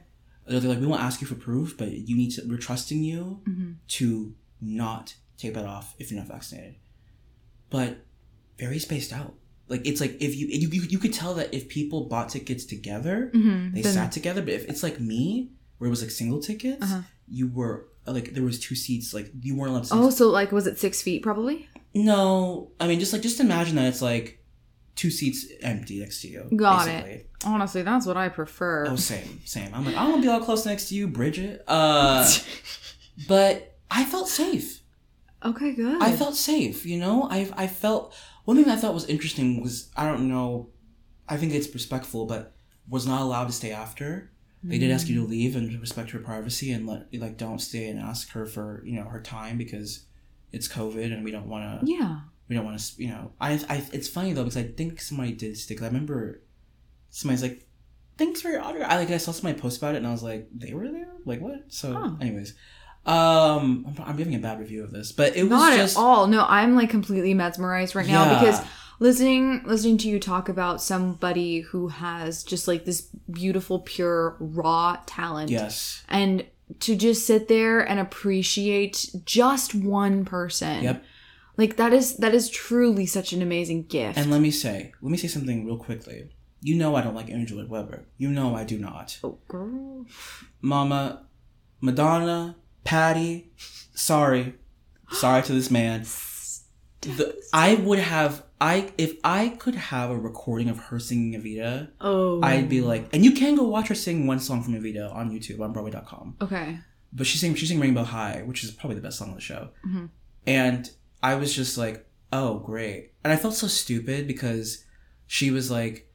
They're 0.47 0.59
like, 0.61 0.79
"We 0.79 0.88
won't 0.88 1.01
ask 1.01 1.21
you 1.21 1.27
for 1.27 1.36
proof, 1.36 1.77
but 1.77 1.91
you 1.91 2.15
need 2.17 2.32
to. 2.32 2.41
We're 2.47 2.57
trusting 2.57 3.03
you 3.03 3.41
Mhm. 3.47 3.75
to 3.99 4.36
not 4.59 5.15
take 5.38 5.53
that 5.53 5.65
off 5.65 5.95
if 5.99 6.11
you're 6.11 6.19
not 6.19 6.27
vaccinated." 6.27 6.75
But 7.69 8.05
very 8.59 8.79
spaced 8.79 9.13
out. 9.13 9.34
Like 9.69 9.88
it's 9.88 10.01
like 10.01 10.17
if 10.21 10.36
you 10.36 10.47
you 10.47 10.67
you, 10.69 10.82
you 10.93 10.99
could 10.99 11.13
tell 11.13 11.34
that 11.36 11.53
if 11.53 11.67
people 11.69 12.05
bought 12.05 12.29
tickets 12.29 12.65
together, 12.65 13.32
Mm-hmm. 13.34 13.73
they 13.75 13.82
sat 13.84 14.11
together. 14.11 14.41
But 14.41 14.53
if 14.53 14.65
it's 14.69 14.84
like 14.84 14.99
me, 14.99 15.51
where 15.77 15.88
it 15.88 15.91
was 15.91 16.01
like 16.01 16.11
single 16.11 16.41
tickets, 16.41 16.84
Uh-huh. 16.84 17.01
you 17.27 17.47
were 17.47 17.88
like 18.05 18.33
there 18.33 18.43
was 18.43 18.59
two 18.59 18.75
seats. 18.75 19.13
Like 19.13 19.31
you 19.41 19.55
weren't 19.55 19.71
allowed 19.71 19.83
to. 19.85 19.93
Oh, 19.93 20.09
so 20.09 20.29
like, 20.29 20.51
was 20.51 20.67
it 20.67 20.79
six 20.79 21.01
feet 21.01 21.23
probably? 21.23 21.67
no, 21.93 22.71
I 22.79 22.87
mean 22.87 22.99
just 22.99 23.13
like 23.13 23.21
just 23.21 23.39
imagine 23.39 23.75
that 23.75 23.87
it's 23.87 24.01
like 24.01 24.43
two 24.95 25.09
seats 25.09 25.45
empty 25.61 25.99
next 25.99 26.21
to 26.21 26.27
you. 26.27 26.49
Got 26.55 26.85
basically. 26.85 27.11
it. 27.11 27.29
Honestly, 27.45 27.81
that's 27.81 28.05
what 28.05 28.17
I 28.17 28.29
prefer. 28.29 28.85
Oh, 28.87 28.95
same, 28.95 29.41
same. 29.45 29.73
I'm 29.73 29.85
like 29.85 29.95
I 29.95 30.03
want 30.07 30.17
to 30.17 30.21
be 30.21 30.27
all 30.27 30.41
close 30.41 30.65
next 30.65 30.89
to 30.89 30.95
you, 30.95 31.07
Bridget. 31.07 31.63
Uh, 31.67 32.27
but 33.27 33.77
I 33.89 34.05
felt 34.05 34.27
safe. 34.27 34.81
okay, 35.43 35.73
good. 35.73 36.01
I 36.01 36.11
felt 36.13 36.35
safe. 36.35 36.85
You 36.85 36.99
know, 36.99 37.27
I 37.29 37.49
I 37.55 37.67
felt 37.67 38.15
one 38.45 38.57
thing 38.57 38.71
I 38.71 38.75
thought 38.75 38.93
was 38.93 39.05
interesting 39.05 39.61
was 39.61 39.89
I 39.95 40.07
don't 40.07 40.29
know, 40.29 40.69
I 41.27 41.37
think 41.37 41.53
it's 41.53 41.73
respectful, 41.73 42.25
but 42.25 42.53
was 42.87 43.07
not 43.07 43.21
allowed 43.21 43.47
to 43.47 43.53
stay 43.53 43.71
after. 43.71 44.30
They 44.64 44.78
did 44.78 44.91
ask 44.91 45.07
you 45.07 45.20
to 45.22 45.28
leave 45.28 45.55
and 45.55 45.80
respect 45.82 46.12
her 46.12 46.20
privacy 46.20 46.72
and 46.72 46.86
let 46.86 47.12
like 47.16 47.38
don't 47.38 47.59
stay 47.59 47.88
and 47.89 47.99
ask 47.99 48.30
her 48.34 48.45
for 48.45 48.84
you 48.86 48.95
know 48.95 49.05
her 49.05 49.20
time 49.20 49.57
because 49.57 50.05
it's 50.51 50.68
COVID 50.68 51.12
and 51.12 51.24
we 51.24 51.32
don't 51.32 51.47
want 51.47 51.82
to 51.82 51.91
yeah. 51.91 52.20
we 52.47 52.55
don't 52.55 52.66
want 52.66 52.78
to 52.80 53.01
you 53.03 53.09
know 53.09 53.32
I 53.41 53.53
I 53.70 53.84
it's 53.91 54.07
funny 54.07 54.34
though 54.34 54.43
because 54.43 54.57
I 54.57 54.64
think 54.64 55.01
somebody 55.01 55.32
did 55.32 55.57
stick. 55.57 55.82
I 55.82 55.86
remember 55.88 56.41
somebody's 57.09 57.41
like 57.41 57.66
thanks 58.18 58.39
for 58.41 58.49
your 58.49 58.62
autograph. 58.62 58.91
I 58.91 58.97
like 58.97 59.09
I 59.09 59.18
saw 59.18 59.32
somebody 59.32 59.59
post 59.59 59.80
about 59.80 59.95
it 59.95 59.97
and 59.97 60.07
I 60.07 60.12
was 60.12 60.22
like 60.22 60.47
they 60.55 60.74
were 60.74 60.88
there 60.88 61.07
like 61.26 61.41
what 61.41 61.64
so 61.70 61.93
Oh. 61.97 62.18
anyways 62.22 62.53
um 63.05 63.86
I'm, 63.88 63.95
I'm 64.09 64.16
giving 64.18 64.36
a 64.36 64.39
bad 64.39 64.59
review 64.59 64.84
of 64.84 64.91
this 64.91 65.12
but 65.12 65.36
it 65.36 65.41
was 65.43 65.49
Not 65.51 65.76
just 65.76 65.97
at 65.97 66.01
all. 66.01 66.28
No, 66.28 66.45
I'm 66.47 66.76
like 66.76 66.91
completely 66.91 67.34
mesmerized 67.34 67.95
right 67.95 68.07
now 68.07 68.26
Yeah. 68.32 68.39
because 68.39 68.62
listening 69.01 69.63
listening 69.65 69.97
to 69.97 70.07
you 70.07 70.19
talk 70.19 70.47
about 70.47 70.81
somebody 70.81 71.61
who 71.61 71.87
has 71.89 72.43
just 72.43 72.67
like 72.67 72.85
this 72.85 73.01
beautiful, 73.29 73.79
pure, 73.79 74.37
raw 74.39 74.97
talent. 75.05 75.49
yes 75.49 76.03
And 76.07 76.45
to 76.79 76.95
just 76.95 77.27
sit 77.27 77.49
there 77.49 77.81
and 77.81 77.99
appreciate 77.99 79.09
just 79.25 79.75
one 79.75 80.23
person. 80.23 80.83
Yep. 80.83 81.03
Like 81.57 81.75
that 81.75 81.91
is 81.91 82.17
that 82.17 82.33
is 82.33 82.49
truly 82.49 83.05
such 83.05 83.33
an 83.33 83.41
amazing 83.41 83.87
gift. 83.87 84.17
And 84.17 84.31
let 84.31 84.39
me 84.39 84.51
say, 84.51 84.93
let 85.01 85.11
me 85.11 85.17
say 85.17 85.27
something 85.27 85.65
real 85.65 85.77
quickly. 85.77 86.29
You 86.61 86.75
know 86.75 86.95
I 86.95 87.01
don't 87.01 87.15
like 87.15 87.29
Angela 87.29 87.65
Weber. 87.67 88.05
You 88.17 88.29
know 88.29 88.55
I 88.55 88.63
do 88.63 88.77
not. 88.77 89.19
oh, 89.23 89.39
girl. 89.47 90.05
Mama, 90.61 91.25
Madonna, 91.81 92.55
Patti, 92.83 93.51
sorry. 93.95 94.53
Sorry 95.11 95.41
to 95.43 95.53
this 95.53 95.71
man. 95.71 96.05
The, 97.01 97.35
I 97.51 97.73
would 97.75 97.99
have 97.99 98.43
I 98.62 98.93
if 98.97 99.18
I 99.24 99.49
could 99.49 99.76
have 99.76 100.12
a 100.12 100.18
recording 100.18 100.70
of 100.70 100.78
her 100.78 100.99
singing 100.99 101.34
Evita, 101.41 101.89
Oh. 101.99 102.41
I'd 102.43 102.70
be 102.70 102.80
like 102.82 103.09
and 103.14 103.26
you 103.26 103.32
can 103.32 103.55
go 103.55 103.64
watch 103.64 103.88
her 103.88 103.95
sing 103.95 104.28
one 104.28 104.39
song 104.39 104.62
from 104.64 104.76
Evita 104.76 105.14
on 105.14 105.32
YouTube 105.32 105.59
on 105.59 105.74
Broadway.com. 105.74 106.36
Okay. 106.41 106.78
But 107.12 107.26
she 107.28 107.38
sang 107.39 107.55
she 107.55 107.66
sang 107.66 107.80
Rainbow 107.80 108.03
High, 108.03 108.43
which 108.45 108.64
is 108.64 108.72
probably 108.72 108.95
the 108.95 109.01
best 109.01 109.18
song 109.18 109.30
on 109.30 109.36
the 109.36 109.41
show. 109.41 109.70
Mhm. 109.86 110.09
And 110.45 110.89
I 111.24 111.36
was 111.36 111.53
just 111.55 111.78
like, 111.78 112.07
oh 112.32 112.59
great. 112.59 113.14
And 113.24 113.34
I 113.34 113.36
felt 113.36 113.55
so 113.55 113.68
stupid 113.68 114.28
because 114.28 114.86
she 115.28 115.49
was 115.51 115.72
like, 115.72 116.07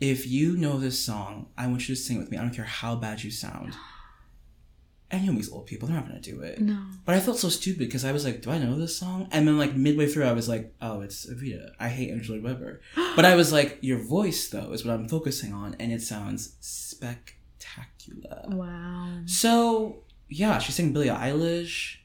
if 0.00 0.26
you 0.26 0.56
know 0.56 0.78
this 0.78 0.98
song, 1.04 1.48
I 1.58 1.66
want 1.66 1.88
you 1.88 1.94
to 1.94 2.00
sing 2.00 2.16
it 2.16 2.20
with 2.20 2.30
me. 2.30 2.38
I 2.38 2.42
don't 2.42 2.54
care 2.54 2.64
how 2.64 2.94
bad 2.96 3.22
you 3.24 3.30
sound. 3.30 3.74
You 5.12 5.26
know 5.26 5.32
these 5.32 5.50
old 5.50 5.66
people, 5.66 5.88
they're 5.88 5.96
not 5.96 6.06
gonna 6.06 6.20
do 6.20 6.40
it. 6.40 6.60
No. 6.60 6.78
But 7.04 7.16
I 7.16 7.20
felt 7.20 7.38
so 7.38 7.48
stupid 7.48 7.80
because 7.80 8.04
I 8.04 8.12
was 8.12 8.24
like, 8.24 8.42
do 8.42 8.50
I 8.50 8.58
know 8.58 8.78
this 8.78 8.96
song? 8.96 9.28
And 9.32 9.46
then 9.46 9.58
like 9.58 9.74
midway 9.74 10.06
through 10.06 10.24
I 10.24 10.32
was 10.32 10.48
like, 10.48 10.72
oh, 10.80 11.00
it's 11.00 11.28
Evita. 11.28 11.72
I 11.80 11.88
hate 11.88 12.10
Angela 12.10 12.40
Weber. 12.40 12.80
But 13.16 13.24
I 13.24 13.34
was 13.34 13.52
like, 13.52 13.78
your 13.80 13.98
voice 13.98 14.48
though 14.48 14.72
is 14.72 14.84
what 14.84 14.94
I'm 14.94 15.08
focusing 15.08 15.52
on 15.52 15.74
and 15.80 15.92
it 15.92 16.00
sounds 16.00 16.56
spectacular. 16.60 18.44
Wow. 18.48 19.22
So 19.26 20.04
yeah, 20.28 20.58
she 20.58 20.72
sang 20.72 20.92
Billie 20.92 21.08
Eilish. 21.08 21.96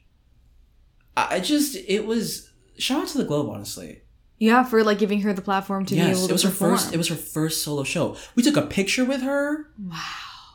I 1.16 1.40
just 1.40 1.76
it 1.76 2.06
was 2.06 2.50
shout 2.76 3.02
out 3.02 3.08
to 3.08 3.18
the 3.18 3.24
Globe 3.24 3.48
honestly. 3.48 4.02
Yeah, 4.38 4.64
for 4.64 4.84
like 4.84 4.98
giving 4.98 5.22
her 5.22 5.32
the 5.32 5.42
platform 5.42 5.86
to 5.86 5.94
be 5.94 6.00
able 6.00 6.26
to 6.26 6.28
it 6.28 6.32
was 6.32 6.42
her 6.42 6.50
first. 6.50 6.92
It 6.92 6.98
was 6.98 7.08
her 7.08 7.14
first 7.14 7.62
solo 7.62 7.84
show. 7.84 8.16
We 8.34 8.42
took 8.42 8.56
a 8.56 8.62
picture 8.62 9.04
with 9.04 9.22
her. 9.22 9.70
Wow. 9.78 10.00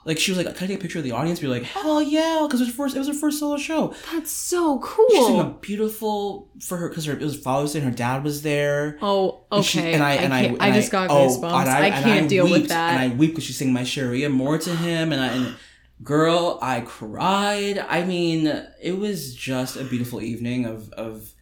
Like 0.04 0.18
she 0.18 0.32
was 0.32 0.38
like, 0.44 0.56
"Can 0.56 0.64
I 0.66 0.68
take 0.68 0.80
a 0.80 0.82
picture 0.82 0.98
of 0.98 1.04
the 1.06 1.12
audience?" 1.12 1.42
We 1.42 1.48
were 1.48 1.54
like, 1.54 1.64
"Hell 1.64 2.02
yeah!" 2.02 2.40
Because 2.48 2.60
it 2.60 2.64
was 2.66 2.70
her 2.70 2.76
first. 2.76 2.96
It 2.96 3.00
was 3.00 3.08
her 3.08 3.14
first 3.14 3.40
solo 3.40 3.58
show. 3.58 3.94
That's 4.12 4.32
so 4.32 4.80
cool. 4.80 5.10
She 5.10 5.24
sang 5.24 5.40
a 5.40 5.50
beautiful 5.62 6.50
for 6.60 6.78
her 6.78 6.90
because 6.90 7.06
her 7.06 7.14
it 7.14 7.22
was 7.22 7.40
Father's 7.40 7.74
Day. 7.74 7.80
and 7.82 7.90
Her 7.90 7.96
dad 7.96 8.24
was 8.24 8.42
there. 8.42 8.98
Oh, 9.02 9.44
And 9.52 9.64
she- 9.64 9.80
okay. 9.80 9.94
and 9.94 10.02
I 10.02 10.12
I, 10.12 10.14
and 10.16 10.34
I, 10.34 10.42
and 10.44 10.62
I 10.62 10.72
just 10.72 10.92
got 10.92 11.12
oh, 11.12 11.28
goosebumps. 11.28 11.62
and 11.62 11.70
I, 11.70 11.88
and 11.88 12.04
can't 12.06 12.30
deal 12.30 12.50
with 12.50 12.70
that. 12.70 12.94
And 13.00 13.14
I 13.14 13.16
weep 13.16 13.32
because 13.32 13.44
she 13.44 13.54
sang 13.54 13.72
my 13.74 13.84
Sharia 13.84 14.30
more 14.30 14.58
to 14.58 14.76
him, 14.76 15.12
and 15.14 15.22
I 15.22 15.28
and 15.28 15.56
girl, 16.04 16.58
I 16.64 16.82
cried. 16.82 17.78
I 17.78 18.04
mean, 18.04 18.48
it 18.82 18.98
was 18.98 19.36
just 19.36 19.76
a 19.78 19.84
beautiful 19.84 20.20
evening 20.20 20.66
of 20.66 20.90
of 20.94 21.34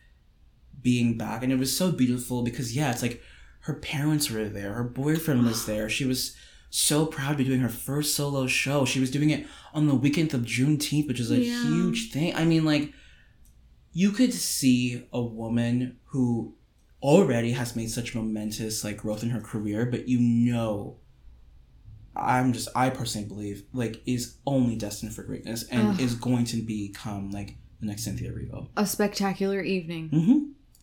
being 0.81 1.17
back, 1.17 1.43
and 1.43 1.51
it 1.53 1.59
was 1.59 1.75
so 1.75 1.91
beautiful 1.93 2.41
because 2.43 2.75
yeah, 2.75 2.91
it's 2.91 3.01
like 3.01 3.21
her 3.61 3.73
parents 3.75 4.29
were 4.29 4.49
there, 4.49 4.73
her 4.73 4.83
boyfriend 4.83 5.45
was 5.45 5.65
there. 5.65 5.89
She 5.89 6.05
was 6.05 6.35
so 6.69 7.05
proud 7.05 7.31
to 7.31 7.37
be 7.37 7.43
doing 7.43 7.61
her 7.61 7.69
first 7.69 8.15
solo 8.15 8.45
show. 8.47 8.85
She 8.85 8.99
was 8.99 9.09
doing 9.11 9.29
it 9.31 9.47
on 9.73 9.87
the 9.87 9.95
weekend 9.95 10.33
of 10.33 10.41
Juneteenth, 10.41 11.07
which 11.07 11.19
is 11.19 11.31
a 11.31 11.39
Yeah. 11.39 11.63
huge 11.63 12.11
thing. 12.11 12.35
I 12.35 12.45
mean, 12.45 12.63
like, 12.65 12.93
you 13.91 14.11
could 14.11 14.33
see 14.33 15.03
a 15.11 15.21
woman 15.21 15.97
who 16.05 16.55
already 17.01 17.53
has 17.53 17.75
made 17.75 17.89
such 17.89 18.13
momentous 18.13 18.83
like 18.83 18.97
growth 18.97 19.23
in 19.23 19.29
her 19.29 19.41
career, 19.41 19.85
but 19.85 20.07
you 20.07 20.19
know, 20.19 20.97
I'm 22.15 22.51
just 22.53 22.67
I 22.75 22.89
personally 22.89 23.27
believe 23.27 23.63
like 23.73 24.01
is 24.05 24.37
only 24.45 24.75
destined 24.75 25.13
for 25.13 25.23
greatness 25.23 25.63
and 25.69 25.89
Ugh. 25.89 25.99
is 26.01 26.15
going 26.15 26.45
to 26.45 26.57
become 26.61 27.31
like 27.31 27.55
the 27.79 27.85
next 27.87 28.03
Cynthia 28.03 28.31
Erivo. 28.31 28.67
A 28.75 28.85
spectacular 28.85 29.61
evening. 29.61 30.09
Mm-hmm. 30.09 30.39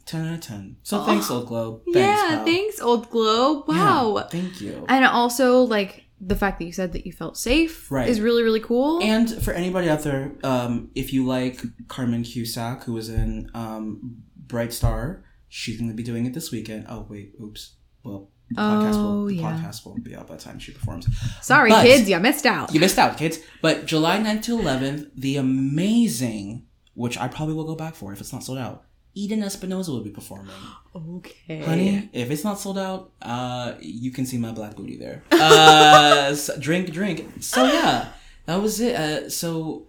Ten 0.06 0.26
out 0.26 0.34
of 0.34 0.40
ten. 0.40 0.76
So 0.84 1.00
Oh. 1.00 1.04
thanks, 1.04 1.30
Old 1.30 1.46
Globe. 1.48 1.82
Thanks, 1.92 1.96
yeah, 2.22 2.36
pal. 2.36 2.44
thanks, 2.44 2.80
Old 2.80 3.10
Globe. 3.10 3.64
Yeah, 3.68 3.74
Wow. 3.74 4.28
thank 4.30 4.60
you. 4.60 4.84
And 4.88 5.04
also, 5.04 5.62
like, 5.62 6.04
the 6.20 6.36
fact 6.36 6.58
that 6.60 6.64
you 6.64 6.72
said 6.72 6.92
that 6.92 7.04
you 7.04 7.12
felt 7.12 7.36
safe 7.36 7.90
Right. 7.90 8.08
is 8.08 8.20
really, 8.20 8.42
really 8.42 8.60
cool. 8.60 9.02
And 9.02 9.28
for 9.42 9.52
anybody 9.52 9.90
out 9.90 10.02
there, 10.02 10.32
um, 10.44 10.90
if 10.94 11.12
you 11.12 11.26
like 11.26 11.60
Carmen 11.88 12.22
Cusack, 12.22 12.84
who 12.84 12.92
was 12.94 13.08
in 13.08 13.50
um, 13.52 14.22
Bright 14.46 14.72
Star, 14.72 15.24
she's 15.48 15.76
going 15.76 15.90
to 15.90 15.96
be 15.96 16.02
doing 16.04 16.24
it 16.24 16.32
this 16.34 16.50
weekend. 16.52 16.86
Oh 16.88 17.04
wait, 17.10 17.32
oops. 17.42 17.74
Well, 18.04 18.30
the 18.50 18.60
podcast 18.62 18.94
Oh, 18.94 19.02
will 19.02 19.24
the 19.26 19.34
yeah. 19.36 19.42
podcast 19.60 19.84
won't 19.84 20.04
be 20.04 20.14
out 20.14 20.28
by 20.28 20.36
the 20.36 20.42
time 20.42 20.60
she 20.60 20.70
performs. 20.72 21.06
Sorry, 21.42 21.70
But- 21.70 21.84
kids, 21.84 22.08
you 22.08 22.18
missed 22.20 22.46
out. 22.46 22.72
You 22.72 22.78
missed 22.78 22.96
out, 22.98 23.18
kids. 23.18 23.40
But 23.60 23.86
July 23.86 24.18
9th 24.18 24.42
to 24.44 24.56
11th, 24.56 25.10
the 25.16 25.36
amazing, 25.36 26.66
which 26.94 27.18
I 27.18 27.28
probably 27.28 27.54
will 27.54 27.64
go 27.64 27.74
back 27.74 27.94
for 27.96 28.12
if 28.12 28.20
it's 28.20 28.32
not 28.32 28.44
sold 28.44 28.58
out. 28.58 28.84
Eden 29.16 29.42
Espinosa 29.42 29.90
will 29.92 30.02
be 30.02 30.10
performing. 30.10 30.54
okay. 30.94 31.62
Honey, 31.64 32.10
if 32.12 32.30
it's 32.30 32.44
not 32.44 32.60
sold 32.60 32.76
out, 32.78 33.12
uh, 33.22 33.72
you 33.80 34.10
can 34.12 34.26
see 34.26 34.36
my 34.36 34.52
black 34.52 34.76
booty 34.76 34.98
there. 34.98 35.22
Uh, 35.32 36.36
drink, 36.60 36.92
drink. 36.92 37.26
So 37.40 37.64
yeah, 37.64 38.08
that 38.44 38.60
was 38.60 38.78
it. 38.78 38.94
Uh, 38.94 39.30
so 39.30 39.86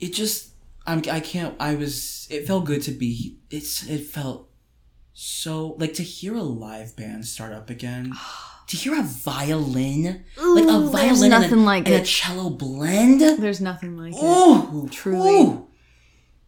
it 0.00 0.14
just, 0.14 0.52
I'm, 0.86 1.02
I 1.10 1.20
can't. 1.20 1.54
I 1.60 1.74
was. 1.74 2.26
It 2.30 2.46
felt 2.46 2.64
good 2.64 2.80
to 2.82 2.90
be. 2.90 3.36
It's. 3.50 3.86
It 3.86 4.06
felt 4.06 4.48
so 5.12 5.76
like 5.78 5.92
to 5.94 6.02
hear 6.02 6.34
a 6.34 6.42
live 6.42 6.96
band 6.96 7.26
start 7.26 7.52
up 7.52 7.68
again. 7.68 8.14
To 8.68 8.76
hear 8.76 8.98
a 8.98 9.02
violin, 9.02 10.24
like 10.36 10.64
a 10.64 10.68
Ooh, 10.68 10.90
violin 10.90 11.32
and, 11.32 11.52
a, 11.52 11.56
like 11.56 11.86
and 11.86 11.96
a 11.96 12.04
cello 12.04 12.48
blend. 12.50 13.20
There's 13.20 13.60
nothing 13.60 13.96
like 13.96 14.14
it. 14.14 14.20
Oh, 14.22 14.88
Truly. 14.90 15.30
ooh. 15.30 15.68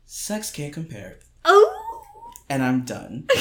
sex 0.07 0.51
can't 0.51 0.73
compare. 0.73 1.19
And 2.51 2.65
I'm 2.65 2.83
done, 2.85 3.27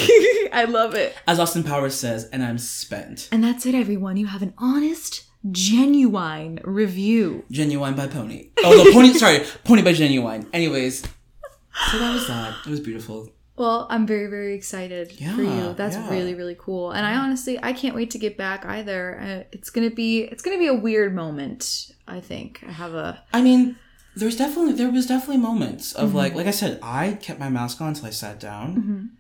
I 0.53 0.65
love 0.69 0.93
it. 0.93 1.15
as 1.27 1.39
Austin 1.39 1.63
Powers 1.63 1.95
says, 1.95 2.25
and 2.25 2.43
I'm 2.43 2.59
spent. 2.59 3.27
And 3.31 3.43
that's 3.43 3.65
it, 3.65 3.73
everyone. 3.73 4.17
You 4.17 4.27
have 4.27 4.43
an 4.43 4.53
honest, 4.59 5.23
genuine 5.51 6.59
review. 6.63 7.43
Ginuwine 7.51 7.97
by 7.97 8.05
Pony. 8.07 8.51
Oh 8.63 8.71
no, 8.71 8.93
Pony. 8.93 9.13
sorry, 9.13 9.43
Pony 9.63 9.81
by 9.81 9.93
Ginuwine. 9.93 10.47
Anyways, 10.53 11.01
so 11.01 11.97
that 11.97 12.13
was 12.13 12.27
that. 12.27 12.55
It 12.65 12.69
was 12.69 12.79
beautiful. 12.79 13.29
Well, 13.55 13.87
I'm 13.89 14.07
very, 14.07 14.27
very 14.27 14.53
excited 14.53 15.11
for 15.11 15.41
you. 15.41 15.73
That's 15.73 15.97
yeah. 15.97 16.09
really, 16.09 16.33
really 16.33 16.55
cool. 16.57 16.91
And 16.91 17.05
I 17.05 17.15
honestly, 17.15 17.59
I 17.61 17.73
can't 17.73 17.93
wait 17.93 18.11
to 18.11 18.17
get 18.17 18.37
back 18.37 18.63
either. 18.63 19.19
Uh, 19.19 19.43
it's 19.51 19.69
gonna 19.69 19.89
be, 19.89 20.21
it's 20.21 20.41
gonna 20.41 20.57
be 20.57 20.67
a 20.67 20.73
weird 20.73 21.13
moment. 21.13 21.91
I 22.07 22.21
think 22.21 22.63
I 22.65 22.71
have 22.71 22.93
a. 22.93 23.21
I 23.33 23.41
mean, 23.41 23.75
there's 24.15 24.35
definitely 24.37 24.73
there 24.73 24.91
was 24.91 25.05
definitely 25.05 25.37
moments 25.37 25.93
of 25.93 26.09
Mm-hmm. 26.09 26.17
like 26.17 26.35
like 26.35 26.47
I 26.47 26.51
said, 26.51 26.79
I 26.81 27.13
kept 27.13 27.39
my 27.39 27.49
mask 27.49 27.79
on 27.81 27.89
until 27.89 28.05
I 28.07 28.09
sat 28.11 28.39
down, 28.39 29.11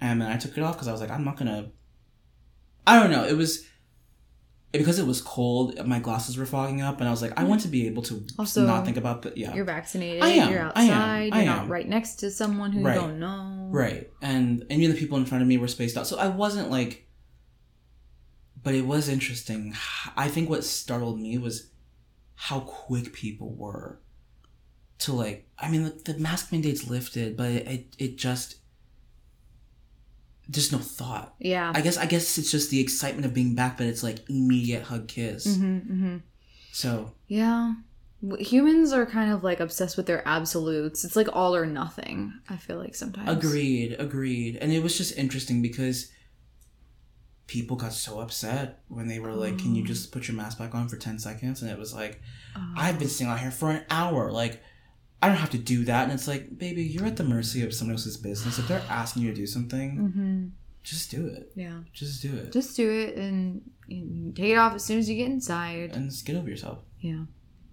and 0.00 0.20
then 0.22 0.30
I 0.30 0.36
took 0.36 0.56
it 0.56 0.62
off 0.62 0.74
because 0.76 0.88
I 0.88 0.92
was 0.92 1.00
like, 1.00 1.10
I'm 1.10 1.24
not 1.24 1.36
gonna. 1.36 1.70
I 2.86 3.00
don't 3.00 3.10
know. 3.10 3.24
It 3.24 3.36
was 3.36 3.64
because 4.72 4.98
it 4.98 5.06
was 5.06 5.20
cold. 5.22 5.84
My 5.86 5.98
glasses 5.98 6.36
were 6.38 6.46
fogging 6.46 6.80
up, 6.82 7.00
and 7.00 7.08
I 7.08 7.10
was 7.10 7.22
like, 7.22 7.32
I 7.36 7.44
want 7.44 7.62
to 7.62 7.68
be 7.68 7.86
able 7.86 8.02
to 8.04 8.24
Also, 8.38 8.64
not 8.66 8.84
think 8.84 8.96
about 8.96 9.22
the 9.22 9.32
yeah. 9.36 9.54
You're 9.54 9.64
vaccinated. 9.64 10.22
I 10.22 10.28
am, 10.28 10.52
You're 10.52 10.60
I 10.74 10.82
am, 10.84 10.90
outside. 10.90 11.32
I 11.32 11.42
you're 11.42 11.52
am. 11.52 11.56
not 11.56 11.68
right 11.68 11.88
next 11.88 12.16
to 12.16 12.30
someone 12.30 12.72
who 12.72 12.82
Right. 12.84 12.94
you 12.94 13.00
don't 13.00 13.18
know. 13.18 13.68
Right. 13.70 14.10
And 14.22 14.64
and 14.70 14.80
even 14.82 14.94
the 14.94 15.00
people 15.00 15.18
in 15.18 15.24
front 15.26 15.42
of 15.42 15.48
me 15.48 15.56
were 15.58 15.68
spaced 15.68 15.96
out. 15.96 16.06
So 16.06 16.18
I 16.18 16.28
wasn't 16.28 16.70
like 16.70 17.02
but 18.62 18.74
it 18.74 18.84
was 18.86 19.08
interesting. 19.08 19.74
I 20.16 20.28
think 20.28 20.48
what 20.50 20.64
startled 20.64 21.20
me 21.20 21.38
was 21.38 21.70
how 22.34 22.60
quick 22.60 23.12
people 23.12 23.54
were 23.54 24.00
to 25.00 25.12
like 25.12 25.46
I 25.58 25.70
mean 25.70 25.84
the, 25.84 26.12
the 26.12 26.18
mask 26.18 26.52
mandate's 26.52 26.88
lifted, 26.88 27.36
but 27.36 27.50
it, 27.50 27.66
it 27.68 27.96
it 27.98 28.16
just 28.16 28.56
there's 30.48 30.70
no 30.70 30.78
thought. 30.78 31.34
Yeah. 31.40 31.72
I 31.74 31.80
guess 31.80 31.96
I 31.98 32.06
guess 32.06 32.38
it's 32.38 32.50
just 32.50 32.70
the 32.70 32.80
excitement 32.80 33.26
of 33.26 33.34
being 33.34 33.54
back, 33.54 33.76
but 33.78 33.86
it's 33.86 34.02
like 34.02 34.28
immediate 34.30 34.84
hug 34.84 35.08
kiss. 35.08 35.56
hmm 35.56 35.78
hmm 35.78 36.16
So 36.72 37.12
Yeah. 37.26 37.74
Humans 38.38 38.92
are 38.92 39.04
kind 39.06 39.30
of 39.32 39.44
like 39.44 39.60
obsessed 39.60 39.96
with 39.96 40.06
their 40.06 40.26
absolutes. 40.26 41.04
It's 41.04 41.16
like 41.16 41.28
all 41.32 41.54
or 41.54 41.66
nothing. 41.66 42.32
I 42.48 42.56
feel 42.56 42.78
like 42.78 42.94
sometimes. 42.94 43.28
Agreed, 43.28 43.96
agreed. 43.98 44.56
And 44.56 44.72
it 44.72 44.82
was 44.82 44.96
just 44.96 45.16
interesting 45.18 45.60
because 45.62 46.10
people 47.46 47.76
got 47.76 47.92
so 47.92 48.20
upset 48.20 48.82
when 48.88 49.06
they 49.06 49.18
were 49.20 49.32
like, 49.34 49.58
Can 49.58 49.74
you 49.74 49.82
Oh. 49.82 49.86
just 49.86 50.12
put 50.12 50.28
your 50.28 50.36
mask 50.36 50.58
back 50.58 50.74
on 50.74 50.88
for 50.88 50.96
10 50.96 51.18
seconds? 51.18 51.60
And 51.62 51.70
it 51.70 51.78
was 51.78 51.92
like, 51.94 52.20
Oh. 52.56 52.72
I've 52.76 52.98
been 52.98 53.08
sitting 53.08 53.26
out 53.32 53.38
here 53.40 53.50
for 53.50 53.70
an 53.70 53.84
hour. 53.90 54.32
Like, 54.32 54.62
I 55.22 55.28
don't 55.28 55.36
have 55.38 55.50
to 55.50 55.58
do 55.58 55.84
that. 55.86 56.04
And 56.04 56.12
it's 56.12 56.28
like, 56.28 56.58
baby, 56.58 56.82
you're 56.84 57.06
at 57.06 57.16
the 57.16 57.24
mercy 57.24 57.62
of 57.62 57.72
someone 57.74 57.94
else's 57.94 58.16
business. 58.16 58.58
If 58.58 58.68
they're 58.68 58.82
asking 58.88 59.22
you 59.22 59.30
to 59.30 59.34
do 59.36 59.46
something, 59.46 59.98
Mhm. 59.98 60.50
just 60.82 61.10
do 61.10 61.26
it. 61.26 61.52
Yeah. 61.56 61.80
Just 61.92 62.20
do 62.22 62.34
it. 62.34 62.52
Just 62.52 62.76
do 62.76 62.90
it 62.90 63.16
and 63.16 63.62
you 63.88 64.32
take 64.36 64.50
it 64.52 64.56
off 64.56 64.74
as 64.74 64.84
soon 64.84 64.98
as 64.98 65.08
you 65.08 65.16
get 65.16 65.30
inside. 65.30 65.92
and 65.94 66.10
just 66.10 66.26
get 66.26 66.36
over 66.36 66.48
yourself. 66.48 66.80
Yeah. 67.00 67.24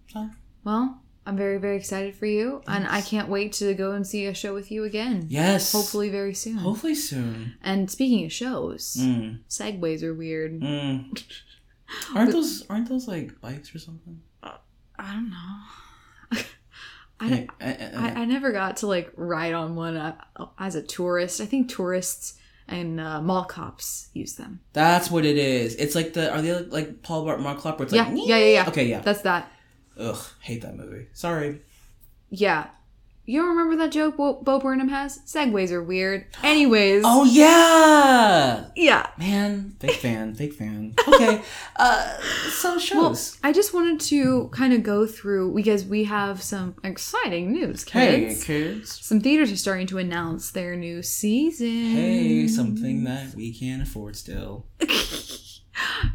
So, 0.08 0.30
Well, 0.64 1.02
I'm 1.26 1.36
very, 1.38 1.58
very 1.58 1.76
excited 1.78 2.16
for 2.16 2.26
you. 2.26 2.62
And 2.68 2.88
I 2.88 3.02
can't 3.02 3.28
wait 3.30 3.52
to 3.54 3.74
go 3.74 3.92
and 3.92 4.06
see 4.08 4.26
a 4.26 4.34
show 4.34 4.54
with 4.54 4.72
you 4.72 4.84
again. 4.86 5.26
yes. 5.30 5.72
Hopefully, 5.74 6.10
very 6.10 6.34
soon. 6.34 6.58
Hopefully 6.58 6.96
soon. 6.96 7.56
And 7.62 7.90
speaking 7.92 8.26
of 8.26 8.32
shows, 8.32 8.96
Mm, 9.00 9.40
segues 9.50 10.02
are 10.04 10.14
weird. 10.14 10.60
mm. 10.62 11.24
Aren't 12.16 12.32
those 12.32 12.66
aren't 12.70 12.90
those 12.90 13.08
like 13.08 13.40
bikes 13.42 13.76
or 13.76 13.80
something? 13.80 14.22
I 14.42 15.14
don't 15.14 15.30
know. 15.30 15.60
I, 17.20 17.48
eh, 17.62 17.92
I, 17.96 18.10
I 18.22 18.26
never 18.26 18.52
got 18.52 18.78
to 18.78 18.88
like 18.88 19.12
ride 19.16 19.54
on 19.54 19.76
one 19.76 19.96
uh, 19.96 20.16
as 20.60 20.76
a 20.76 20.82
tourist. 20.82 21.40
I 21.42 21.46
think 21.46 21.70
tourists 21.70 22.38
and 22.68 23.00
uh, 23.00 23.22
mall 23.22 23.46
cops 23.46 24.10
use 24.14 24.36
them. 24.36 24.62
That's 24.74 25.12
what 25.12 25.26
it 25.26 25.38
is. 25.38 25.76
It's 25.76 25.96
like 25.96 26.14
the 26.14 26.32
are 26.32 26.42
they 26.42 26.54
like, 26.54 26.72
like 26.72 27.02
Paul 27.04 27.26
Blart 27.26 27.40
Mall 27.40 27.56
Cop 27.56 27.80
where 27.80 27.86
it's 27.86 27.94
Yeah, 27.94 28.10
like 28.10 28.28
yeah, 28.28 28.38
yeah, 28.38 28.46
yeah. 28.46 28.66
Okay, 28.68 28.88
yeah. 28.88 29.02
That's 29.02 29.22
that. 29.22 29.52
Ugh, 29.98 30.18
hate 30.42 30.62
that 30.62 30.76
movie. 30.76 31.08
Sorry. 31.14 31.62
Yeah. 32.30 32.68
You 33.26 33.40
don't 33.40 33.50
remember 33.56 33.78
that 33.78 33.94
joke 33.94 34.18
Bo, 34.18 34.34
Bo 34.42 34.60
Burnham 34.60 34.90
has? 34.90 35.20
Segways 35.20 35.72
are 35.72 35.82
weird. 35.82 36.26
Anyways. 36.44 37.04
Oh 37.06 37.24
yeah, 37.24 38.66
Yeah. 38.76 39.08
man, 39.18 39.76
fake 39.80 39.94
fan, 39.96 40.36
fake 40.36 40.54
fan. 40.54 40.94
Okay, 41.08 41.42
uh, 41.78 42.18
so 42.50 42.78
shows. 42.78 43.38
I 43.42 43.54
just 43.54 43.74
wanted 43.74 44.02
to 44.02 44.50
kind 44.50 44.74
of 44.74 44.84
go 44.84 45.06
through 45.08 45.54
because 45.56 45.86
we 45.86 46.04
have 46.04 46.44
some 46.44 46.76
exciting 46.84 47.54
news, 47.54 47.86
kids. 47.86 48.46
hey, 48.46 48.46
kids. 48.74 49.00
Some 49.06 49.22
theaters 49.22 49.52
are 49.54 49.58
starting 49.58 49.88
to 49.88 50.00
announce 50.00 50.52
their 50.52 50.76
new 50.76 51.02
season. 51.02 51.68
Hey, 51.92 52.48
something 52.50 53.06
that 53.06 53.36
we 53.36 53.54
can't 53.54 53.82
afford 53.82 54.16
still. 54.18 54.66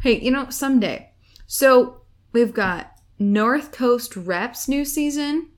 Hey, 0.03 0.19
you 0.21 0.31
know, 0.31 0.49
someday. 0.49 1.11
So 1.45 2.03
we've 2.31 2.53
got 2.53 2.93
North 3.17 3.71
Coast 3.73 4.15
Reps 4.15 4.69
new 4.69 4.85
season. 4.85 5.49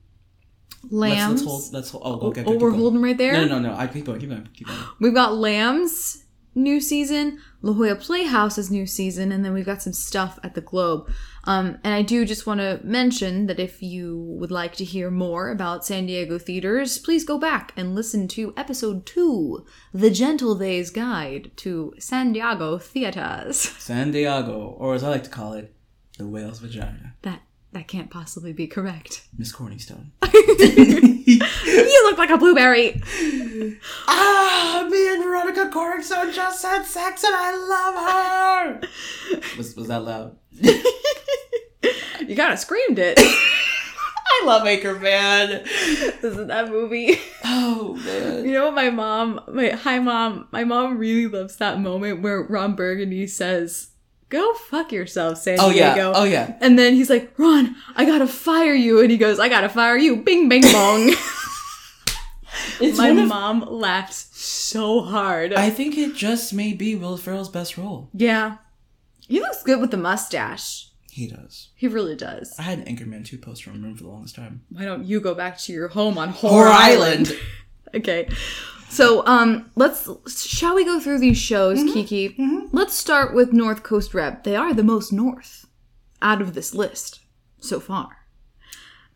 Let's, 0.84 0.92
Lambs. 0.92 1.42
let's 1.42 1.44
hold. 1.44 1.72
Let's 1.72 1.90
hold. 1.90 2.36
Oh, 2.38 2.42
oh, 2.46 2.58
we're 2.58 2.70
holding 2.72 3.02
right 3.02 3.16
there. 3.16 3.32
No, 3.32 3.44
no, 3.44 3.58
no, 3.58 3.70
no. 3.70 3.76
I 3.76 3.86
keep 3.86 4.04
going. 4.04 4.20
Keep 4.20 4.30
going. 4.30 4.48
Keep 4.54 4.66
going. 4.68 4.80
We've 5.00 5.14
got 5.14 5.34
Lambs 5.34 6.22
new 6.54 6.80
season, 6.80 7.38
La 7.62 7.72
Jolla 7.72 7.96
Playhouse's 7.96 8.70
new 8.70 8.86
season, 8.86 9.32
and 9.32 9.44
then 9.44 9.52
we've 9.52 9.66
got 9.66 9.82
some 9.82 9.92
stuff 9.92 10.38
at 10.42 10.54
the 10.54 10.60
Globe. 10.60 11.10
Um, 11.44 11.78
and 11.82 11.94
I 11.94 12.02
do 12.02 12.24
just 12.24 12.46
want 12.46 12.60
to 12.60 12.80
mention 12.84 13.46
that 13.46 13.58
if 13.58 13.82
you 13.82 14.18
would 14.38 14.50
like 14.50 14.76
to 14.76 14.84
hear 14.84 15.10
more 15.10 15.50
about 15.50 15.84
San 15.84 16.06
Diego 16.06 16.38
theaters, 16.38 16.98
please 16.98 17.24
go 17.24 17.38
back 17.38 17.72
and 17.76 17.94
listen 17.94 18.28
to 18.28 18.52
episode 18.56 19.06
two, 19.06 19.64
The 19.92 20.10
Gentle 20.10 20.54
Vay's 20.54 20.90
Guide 20.90 21.52
to 21.56 21.94
San 21.98 22.32
Diego 22.32 22.78
Theaters. 22.78 23.56
San 23.58 24.10
Diego, 24.10 24.76
or 24.78 24.94
as 24.94 25.02
I 25.02 25.08
like 25.08 25.24
to 25.24 25.30
call 25.30 25.54
it, 25.54 25.74
the 26.18 26.26
whale's 26.26 26.58
vagina. 26.58 27.14
That 27.22 27.40
that 27.72 27.88
can't 27.88 28.10
possibly 28.10 28.52
be 28.52 28.66
correct. 28.66 29.26
Miss 29.36 29.52
Corningstone. 29.52 30.10
you 31.66 32.04
look 32.04 32.18
like 32.18 32.30
a 32.30 32.38
blueberry. 32.38 33.00
ah, 34.08 34.86
me 34.90 35.14
and 35.14 35.24
Veronica 35.24 35.70
Corningstone 35.72 36.34
just 36.34 36.62
had 36.62 36.84
sex, 36.84 37.24
and 37.24 37.34
I 37.34 38.78
love 38.78 38.80
her. 38.80 38.88
was 39.56 39.74
was 39.76 39.88
that 39.88 40.04
loud? 40.04 40.36
You 42.28 42.36
kind 42.36 42.52
of 42.52 42.58
screamed 42.58 42.98
it. 42.98 43.18
I 43.18 44.44
love 44.44 44.62
Anchorman. 44.62 45.64
this 45.64 46.24
is 46.24 46.46
that 46.46 46.70
movie. 46.70 47.18
Oh 47.44 47.98
man. 48.04 48.44
You 48.44 48.52
know 48.52 48.64
what 48.66 48.74
my 48.74 48.90
mom, 48.90 49.40
my 49.48 49.70
hi 49.70 49.98
mom, 49.98 50.48
my 50.50 50.64
mom 50.64 50.98
really 50.98 51.26
loves 51.26 51.56
that 51.56 51.80
moment 51.80 52.22
where 52.22 52.42
Ron 52.42 52.74
Burgundy 52.74 53.26
says, 53.26 53.88
go 54.32 54.54
fuck 54.54 54.90
yourself, 54.92 55.38
San 55.38 55.58
Diego. 55.58 55.68
Oh 55.68 55.70
yeah. 55.74 56.12
Oh 56.16 56.24
yeah. 56.24 56.56
And 56.60 56.78
then 56.78 56.94
he's 56.94 57.10
like, 57.10 57.32
Ron, 57.38 57.76
I 57.94 58.04
gotta 58.06 58.26
fire 58.26 58.72
you. 58.74 59.00
And 59.00 59.10
he 59.10 59.18
goes, 59.18 59.38
I 59.38 59.48
gotta 59.48 59.68
fire 59.68 59.96
you. 59.98 60.16
Bing, 60.16 60.48
bing, 60.48 60.62
bong. 60.62 61.12
It's 62.80 62.98
My 62.98 63.10
one 63.10 63.18
of- 63.20 63.28
mom 63.28 63.60
laughed 63.68 64.12
so 64.14 65.00
hard. 65.02 65.52
I 65.54 65.70
think 65.70 65.96
it 65.96 66.14
just 66.14 66.52
may 66.52 66.72
be 66.72 66.94
Will 66.96 67.16
Ferrell's 67.16 67.48
best 67.48 67.78
role. 67.78 68.10
yeah. 68.12 68.56
He 69.28 69.40
looks 69.40 69.62
good 69.62 69.80
with 69.80 69.90
the 69.92 69.96
mustache. 69.96 70.88
He 71.10 71.26
does. 71.28 71.68
He 71.74 71.86
really 71.88 72.16
does. 72.16 72.54
I 72.58 72.62
had 72.62 72.80
an 72.80 72.84
Anchorman 72.84 73.24
2 73.24 73.38
poster 73.38 73.70
my 73.70 73.76
room 73.78 73.96
for 73.96 74.02
the 74.02 74.10
longest 74.10 74.34
time. 74.34 74.62
Why 74.68 74.84
don't 74.84 75.04
you 75.06 75.20
go 75.20 75.34
back 75.34 75.56
to 75.60 75.72
your 75.72 75.88
home 75.88 76.18
on 76.18 76.30
Horror 76.30 76.64
Horror 76.64 76.68
Island? 76.68 77.28
Island. 77.28 77.40
Okay. 77.94 78.26
So, 78.92 79.26
um, 79.26 79.70
let's 79.74 80.06
shall 80.46 80.74
we 80.74 80.84
go 80.84 81.00
through 81.00 81.20
these 81.20 81.38
shows, 81.38 81.82
Kiki? 81.82 82.36
Let's 82.72 82.92
start 82.92 83.32
with 83.32 83.50
North 83.50 83.82
Coast 83.82 84.12
Rep. 84.12 84.44
They 84.44 84.54
are 84.54 84.74
the 84.74 84.84
most 84.84 85.14
north 85.14 85.66
out 86.20 86.42
of 86.42 86.52
this 86.52 86.74
list 86.74 87.20
so 87.58 87.80
far. 87.80 88.26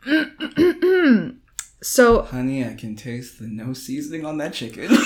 so, 1.83 2.23
Honey, 2.23 2.65
I 2.65 2.73
can 2.73 2.97
taste 2.97 3.39
the 3.39 3.49
no 3.49 3.75
seasoning 3.75 4.25
on 4.25 4.39
that 4.39 4.55
chicken. 4.55 4.97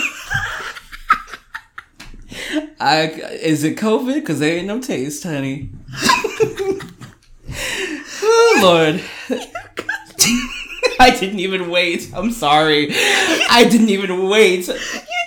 I 2.79 3.09
is 3.43 3.64
it 3.64 3.77
COVID? 3.77 4.14
Because 4.14 4.39
there 4.39 4.57
ain't 4.57 4.68
no 4.68 4.81
taste, 4.81 5.25
honey. 5.25 5.71
oh 8.23 8.61
Lord. 8.62 9.03
I 11.07 11.09
didn't 11.18 11.40
even 11.40 11.70
wait. 11.70 12.11
I'm 12.14 12.30
sorry. 12.30 12.88
I 12.90 13.66
didn't 13.70 13.88
even 13.88 14.28
wait. 14.28 14.68
You 14.68 14.74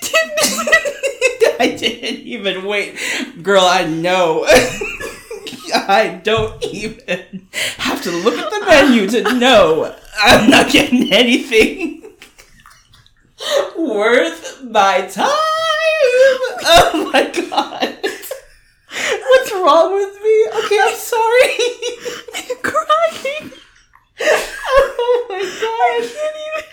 didn't. 0.01 1.59
I 1.59 1.75
didn't 1.75 2.27
even 2.27 2.65
wait. 2.65 2.99
Girl, 3.41 3.63
I 3.63 3.83
know. 3.85 4.45
I 5.73 6.21
don't 6.23 6.63
even 6.63 7.47
have 7.77 8.03
to 8.03 8.11
look 8.11 8.37
at 8.37 8.51
the 8.51 8.63
menu 8.67 9.09
to 9.09 9.33
know 9.39 9.95
I'm 10.21 10.47
not 10.47 10.71
getting 10.71 11.11
anything 11.11 12.03
worth 13.75 14.61
my 14.61 15.07
time. 15.07 15.25
Oh 15.25 17.09
my 17.11 17.31
god. 17.49 17.97
What's 19.27 19.51
wrong 19.53 19.95
with 19.95 20.21
me? 20.21 20.47
Okay, 20.65 20.79
I'm 20.83 20.95
sorry. 20.95 22.47
you're 22.47 22.57
crying. 22.57 23.62
Oh 24.19 25.25
my 25.29 25.39
god. 25.39 25.49
I 25.73 25.99
can't 26.01 26.37
even. 26.45 26.63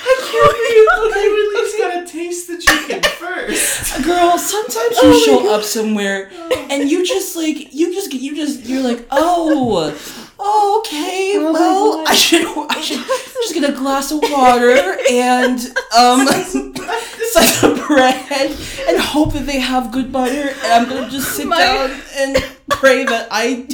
I 0.00 0.14
can't 0.30 0.50
breathe. 0.56 0.74
You 0.74 1.50
at 1.54 1.62
least 1.62 1.78
gotta 1.78 2.06
taste 2.06 2.46
the 2.48 2.58
chicken 2.58 3.02
first. 3.02 4.04
Girl, 4.04 4.38
sometimes 4.38 5.02
you 5.02 5.24
show 5.24 5.54
up 5.54 5.62
somewhere 5.62 6.30
and 6.70 6.90
you 6.90 7.04
just 7.06 7.36
like 7.36 7.72
you 7.72 7.94
just 7.94 8.12
you 8.12 8.34
just 8.36 8.64
you're 8.66 8.82
like 8.82 9.06
oh 9.10 9.92
oh, 10.38 10.78
okay 10.80 11.32
Oh 11.36 11.52
well 11.52 12.04
I 12.06 12.14
should 12.14 12.46
I 12.68 12.80
should 12.80 13.04
just 13.06 13.54
get 13.54 13.68
a 13.68 13.72
glass 13.72 14.10
of 14.12 14.20
water 14.22 14.96
and 15.10 15.58
um 15.96 16.26
of 17.62 17.86
bread 17.86 18.50
and 18.88 18.98
hope 19.00 19.32
that 19.32 19.44
they 19.46 19.58
have 19.60 19.92
good 19.92 20.12
butter 20.12 20.48
and 20.62 20.72
I'm 20.72 20.88
gonna 20.88 21.08
just 21.10 21.32
sit 21.36 21.46
My- 21.46 21.58
down 21.58 22.00
and 22.16 22.36
pray 22.68 23.04
that 23.04 23.28
I 23.30 23.66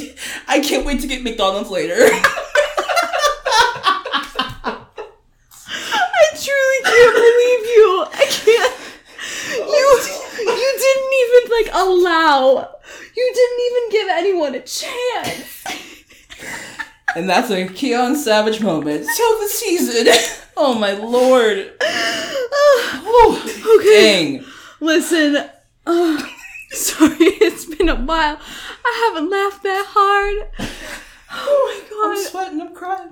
I 0.47 0.59
can't 0.59 0.85
wait 0.85 1.01
to 1.01 1.07
get 1.07 1.23
McDonald's 1.23 1.69
later. 1.69 1.95
I 5.97 6.25
truly 6.33 6.79
can't 6.83 7.13
believe 7.15 7.63
you. 7.75 8.05
I 8.13 8.25
can't. 8.29 8.73
You 9.57 9.85
you 10.39 10.69
didn't 10.85 11.13
even 11.23 11.43
like 11.51 11.64
allow. 11.75 12.69
You 13.15 13.31
didn't 13.33 13.59
even 13.67 13.89
give 13.91 14.07
anyone 14.09 14.55
a 14.55 14.61
chance. 14.61 15.63
And 17.15 17.29
that's 17.29 17.49
a 17.49 17.65
Keon 17.67 18.17
Savage 18.17 18.59
moment. 18.61 19.05
So 19.05 19.37
the 19.41 19.47
season. 19.47 20.07
Oh 20.57 20.73
my 20.73 20.93
lord. 20.93 21.71
Oh, 23.07 23.77
Okay. 23.79 24.35
dang. 24.35 24.45
Listen. 24.81 25.49
Oh, 25.85 26.17
sorry, 26.71 27.15
it's 27.19 27.65
been 27.65 27.87
a 27.89 27.95
while. 27.95 28.37
I 28.85 29.09
haven't 29.13 29.29
laughed 29.29 29.63
that 29.63 29.85
hard. 29.87 30.69
Oh 31.37 31.63
my 31.67 31.89
god. 31.89 32.17
I'm 32.17 32.23
sweating, 32.25 32.61
I'm 32.61 32.73
crying. 32.73 33.09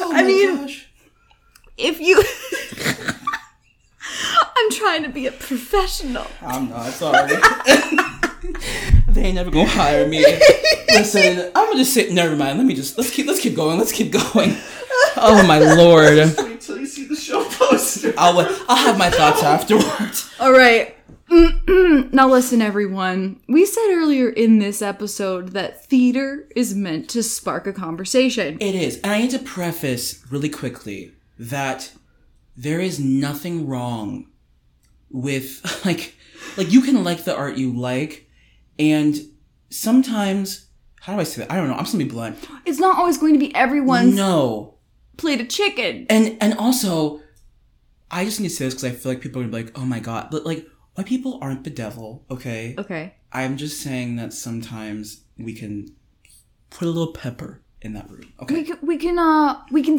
Oh 0.00 0.12
I 0.14 0.22
mean- 0.22 0.56
gosh. 0.56 0.88
If 1.76 2.00
you 2.00 2.22
I'm 4.56 4.70
trying 4.70 5.02
to 5.02 5.08
be 5.08 5.26
a 5.26 5.32
professional. 5.32 6.26
I'm 6.42 6.70
not 6.70 6.92
sorry. 6.92 7.28
they 9.08 9.22
ain't 9.22 9.34
never 9.36 9.50
gonna 9.50 9.68
hire 9.68 10.06
me. 10.06 10.24
Listen, 10.88 11.50
I'm 11.54 11.66
gonna 11.66 11.78
just 11.78 11.94
sit. 11.94 12.12
Never 12.12 12.36
mind. 12.36 12.58
Let 12.58 12.66
me 12.66 12.74
just 12.74 12.96
let's 12.98 13.10
keep 13.10 13.26
let's 13.26 13.40
keep 13.40 13.54
going. 13.56 13.78
Let's 13.78 13.92
keep 13.92 14.12
going. 14.12 14.56
Oh 15.16 15.44
my 15.46 15.58
lord. 15.58 16.36
Wait 16.38 16.60
till 16.60 16.78
you 16.78 16.86
see 16.86 17.06
the 17.06 17.16
show 17.16 17.44
poster. 17.44 18.12
I'll 18.18 18.38
I'll 18.68 18.76
have 18.76 18.98
my 18.98 19.10
thoughts 19.10 19.42
afterwards. 19.42 20.30
All 20.40 20.52
right. 20.52 20.96
now 22.12 22.28
listen 22.28 22.60
everyone. 22.60 23.40
We 23.48 23.64
said 23.64 23.90
earlier 23.90 24.28
in 24.28 24.58
this 24.58 24.82
episode 24.82 25.48
that 25.48 25.84
theater 25.86 26.46
is 26.54 26.74
meant 26.74 27.08
to 27.10 27.22
spark 27.22 27.66
a 27.66 27.72
conversation. 27.72 28.58
It 28.60 28.74
is, 28.74 29.00
and 29.00 29.12
I 29.12 29.20
need 29.22 29.30
to 29.30 29.38
preface 29.38 30.24
really 30.30 30.50
quickly 30.50 31.12
that 31.38 31.92
there 32.56 32.80
is 32.80 32.98
nothing 33.00 33.66
wrong 33.66 34.26
with 35.10 35.60
like 35.84 36.14
like 36.56 36.70
you 36.72 36.82
can 36.82 37.02
like 37.04 37.24
the 37.24 37.36
art 37.36 37.56
you 37.56 37.72
like, 37.72 38.28
and 38.78 39.16
sometimes 39.70 40.66
how 41.00 41.14
do 41.14 41.20
I 41.20 41.24
say 41.24 41.42
that? 41.42 41.52
I 41.52 41.56
don't 41.56 41.68
know. 41.68 41.74
I'm 41.74 41.80
just 41.80 41.92
gonna 41.92 42.04
be 42.04 42.10
blunt. 42.10 42.38
It's 42.64 42.78
not 42.78 42.96
always 42.98 43.18
going 43.18 43.34
to 43.34 43.38
be 43.38 43.54
everyone's 43.54 44.14
No, 44.14 44.76
plate 45.16 45.40
of 45.40 45.48
chicken. 45.48 46.06
and 46.08 46.36
and 46.40 46.54
also, 46.54 47.20
I 48.10 48.24
just 48.24 48.40
need 48.40 48.48
to 48.48 48.54
say 48.54 48.64
this 48.66 48.74
because 48.74 48.84
I 48.84 48.90
feel 48.90 49.12
like 49.12 49.20
people 49.20 49.42
are 49.42 49.44
gonna 49.44 49.56
be 49.56 49.64
like, 49.64 49.78
oh 49.78 49.84
my 49.84 50.00
god, 50.00 50.28
but 50.30 50.46
like 50.46 50.66
white 50.94 51.06
people 51.06 51.38
aren't 51.42 51.64
the 51.64 51.70
devil, 51.70 52.24
okay? 52.30 52.74
Okay. 52.78 53.14
I'm 53.32 53.56
just 53.56 53.80
saying 53.82 54.16
that 54.16 54.32
sometimes 54.32 55.24
we 55.36 55.54
can 55.54 55.88
put 56.70 56.86
a 56.86 56.90
little 56.90 57.12
pepper 57.12 57.62
in 57.82 57.92
that 57.94 58.08
room, 58.08 58.32
okay? 58.40 58.54
We 58.54 58.64
can, 58.64 58.78
we 58.82 58.96
can 58.96 59.18
uh 59.18 59.60
we 59.70 59.82
can 59.82 59.98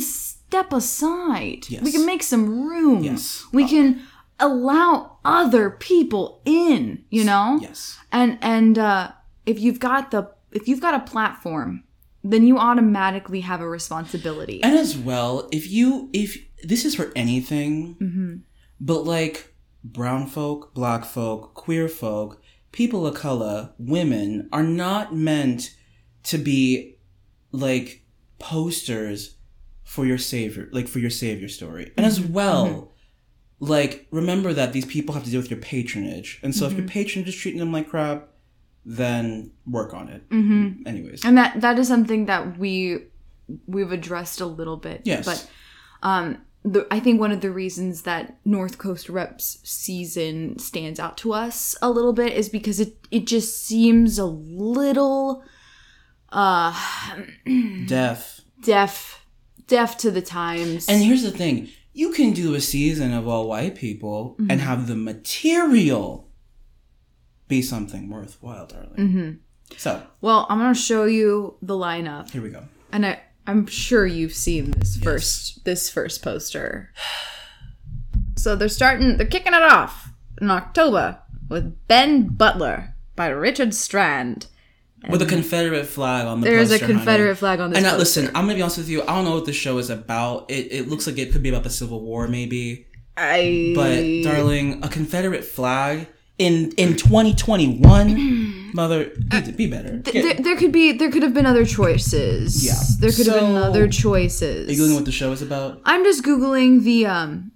step 0.56 0.72
aside. 0.74 1.66
Yes. 1.70 1.84
We 1.84 1.92
can 1.92 2.06
make 2.06 2.24
some 2.24 2.46
room. 2.70 3.04
Yes. 3.04 3.46
We 3.52 3.68
can 3.68 4.02
allow 4.40 5.18
other 5.26 5.70
people 5.70 6.42
in, 6.46 7.04
you 7.10 7.24
know? 7.24 7.60
Yes. 7.62 7.98
And 8.12 8.38
and 8.42 8.78
uh 8.80 9.12
if 9.46 9.60
you've 9.60 9.80
got 9.80 10.12
the 10.12 10.22
if 10.52 10.68
you've 10.68 10.82
got 10.82 10.94
a 10.94 11.04
platform, 11.12 11.84
then 12.24 12.48
you 12.48 12.58
automatically 12.58 13.42
have 13.42 13.62
a 13.62 13.70
responsibility. 13.70 14.64
And 14.64 14.76
as 14.78 14.98
well, 14.98 15.48
if 15.52 15.70
you 15.70 16.10
if 16.14 16.38
this 16.64 16.86
is 16.86 16.96
for 16.96 17.12
anything, 17.16 17.96
Mm-hmm. 18.02 18.34
but 18.80 19.02
like 19.04 19.54
brown 19.84 20.28
folk, 20.28 20.74
black 20.74 21.06
folk, 21.06 21.54
queer 21.54 21.88
folk, 21.88 22.42
people 22.72 23.06
of 23.06 23.16
color, 23.16 23.74
women 23.78 24.50
are 24.52 24.64
not 24.64 25.16
meant 25.16 25.76
to 26.24 26.38
be 26.38 26.96
like 27.52 28.04
posters 28.40 29.36
for 29.96 30.06
your 30.06 30.18
savior, 30.34 30.66
like 30.78 30.88
for 30.94 31.00
your 31.00 31.10
savior 31.24 31.50
story. 31.60 31.86
And 31.98 32.06
Mm-hmm. 32.06 32.26
as 32.26 32.32
well, 32.38 32.92
like 33.60 33.94
remember 34.12 34.52
that 34.54 34.74
these 34.74 34.86
people 34.96 35.14
have 35.16 35.24
to 35.26 35.32
deal 35.32 35.42
with 35.42 35.50
your 35.54 35.60
patronage, 35.74 36.40
and 36.44 36.54
so 36.54 36.66
if 36.66 36.72
Mm-hmm. 36.72 36.80
your 36.82 36.88
patronage 36.98 37.30
is 37.34 37.36
treating 37.42 37.60
them 37.64 37.72
like 37.78 37.88
crap, 37.90 38.20
then 38.86 39.52
work 39.66 39.94
on 39.94 40.10
it. 40.16 40.22
Mm-hmm. 40.30 40.88
Anyways, 40.88 41.24
and 41.26 41.38
that 41.40 41.62
that 41.62 41.80
is 41.80 41.88
something 41.88 42.26
that 42.32 42.58
we 42.60 42.76
we've 43.68 43.92
addressed 44.00 44.42
a 44.42 44.46
little 44.60 44.78
bit 44.88 45.02
Yes. 45.06 45.24
but 45.26 45.40
um 46.12 46.26
the, 46.74 46.88
I 46.90 47.00
think 47.00 47.20
one 47.20 47.32
of 47.32 47.42
the 47.42 47.52
reasons 47.52 48.02
that 48.10 48.40
North 48.44 48.80
Coast 48.80 49.08
Reps 49.08 49.60
season 49.64 50.58
stands 50.58 51.00
out 51.00 51.16
to 51.18 51.32
us 51.32 51.76
a 51.80 51.92
little 51.92 52.12
bit 52.22 52.34
is 52.34 52.50
because 52.50 52.80
it 52.80 52.98
it 53.12 53.28
just 53.28 53.50
seems 53.68 54.18
a 54.18 54.26
little 54.26 55.44
uh 56.32 56.74
deaf. 57.86 58.42
deaf 58.62 59.25
deaf 59.68 59.98
to 60.00 60.12
the 60.12 60.22
times. 60.22 60.88
And 60.88 61.04
here's 61.04 61.24
the 61.24 61.32
thing 61.32 61.70
you 61.94 62.12
can 62.12 62.34
do 62.34 62.56
a 62.56 62.62
season 62.62 63.14
of 63.14 63.28
all 63.28 63.48
white 63.48 63.76
people 63.76 64.36
and 64.50 64.60
have 64.60 64.88
the 64.88 64.96
material 64.96 66.30
be 67.48 67.62
something 67.62 68.10
worthwhile, 68.10 68.66
darling. 68.68 68.96
Mm-hmm. 68.98 69.32
So, 69.78 70.04
well, 70.22 70.46
I'm 70.50 70.58
gonna 70.60 70.74
show 70.76 71.06
you 71.06 71.56
the 71.62 71.74
lineup, 71.76 72.30
here 72.32 72.42
we 72.42 72.50
go. 72.50 72.64
and 72.92 73.06
I 73.06 73.20
I'm 73.48 73.68
sure 73.68 74.06
you've 74.06 74.34
seen 74.34 74.72
this 74.72 74.98
first 74.98 75.64
this 75.66 75.90
first 75.90 76.22
poster. 76.22 76.92
So 78.38 78.56
they're 78.56 78.68
starting 78.68 79.16
they're 79.18 79.26
kicking 79.26 79.54
it 79.54 79.64
off 79.64 80.12
in 80.42 80.52
October 80.52 81.20
with 81.50 81.88
Ben 81.88 82.28
Butler 82.28 82.94
by 83.16 83.28
Richard 83.28 83.74
Strand. 83.74 84.48
With 85.10 85.22
a 85.22 85.26
Confederate 85.26 85.86
flag 85.86 86.26
on 86.26 86.42
the 86.42 86.50
There's 86.50 86.72
a 86.72 86.74
poster, 86.74 86.86
honey. 86.86 86.98
Confederate 86.98 87.36
flag 87.36 87.60
on 87.60 87.70
this. 87.70 87.78
And 87.78 87.86
now, 87.86 87.98
listen, 87.98 88.28
I'm 88.28 88.46
gonna 88.46 88.56
be 88.56 88.62
honest 88.62 88.78
with 88.78 88.90
you. 88.90 89.04
I 89.04 89.08
don't 89.08 89.26
know 89.26 89.36
what 89.36 89.46
the 89.46 89.54
show 89.54 89.78
is 89.78 89.90
about. 89.90 90.50
It, 90.50 90.72
it 90.72 90.88
looks 90.88 91.08
like 91.08 91.18
it 91.18 91.32
could 91.32 91.44
be 91.44 91.50
about 91.50 91.64
the 91.64 91.70
Civil 91.70 92.02
War, 92.02 92.28
maybe. 92.28 92.88
I 93.18 93.74
But, 93.76 94.24
darling, 94.24 94.84
a 94.84 94.90
Confederate 94.90 95.44
flag 95.44 96.08
in 96.38 96.72
in 96.78 96.96
2021. 96.96 98.72
Mother, 98.74 99.10
be, 99.30 99.52
be 99.52 99.68
better. 99.68 100.02
Th- 100.02 100.24
there, 100.24 100.34
there 100.34 100.58
could 100.58 100.74
be 100.74 100.92
there 100.92 101.10
could 101.10 101.24
have 101.24 101.34
been 101.34 101.46
other 101.46 101.66
choices. 101.66 102.66
Yeah. 102.66 102.74
There 103.00 103.12
could 103.12 103.28
have 103.28 103.40
been 103.40 103.56
other 103.56 103.88
choices. 103.88 104.68
Are 104.68 104.72
you 104.74 104.82
googling 104.82 104.96
what 104.96 105.06
the 105.06 105.14
show 105.14 105.32
is 105.32 105.42
about? 105.42 105.82
I'm 105.86 106.04
just 106.04 106.24
googling 106.24 106.84
the 106.84 107.06
um 107.06 107.52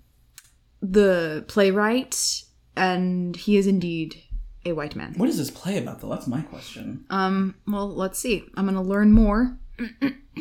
the 0.81 1.43
playwright 1.49 2.43
and 2.77 3.35
he 3.35 3.57
is 3.57 3.67
indeed 3.67 4.23
a 4.65 4.73
white 4.73 4.95
man. 4.95 5.13
What 5.15 5.29
is 5.29 5.37
this 5.37 5.51
play 5.51 5.77
about, 5.77 6.01
though? 6.01 6.09
That's 6.09 6.27
my 6.27 6.41
question. 6.41 7.05
Um 7.09 7.55
well, 7.67 7.89
let's 7.89 8.19
see. 8.19 8.45
I'm 8.55 8.65
going 8.65 8.75
to 8.75 8.81
learn 8.81 9.11
more. 9.11 9.57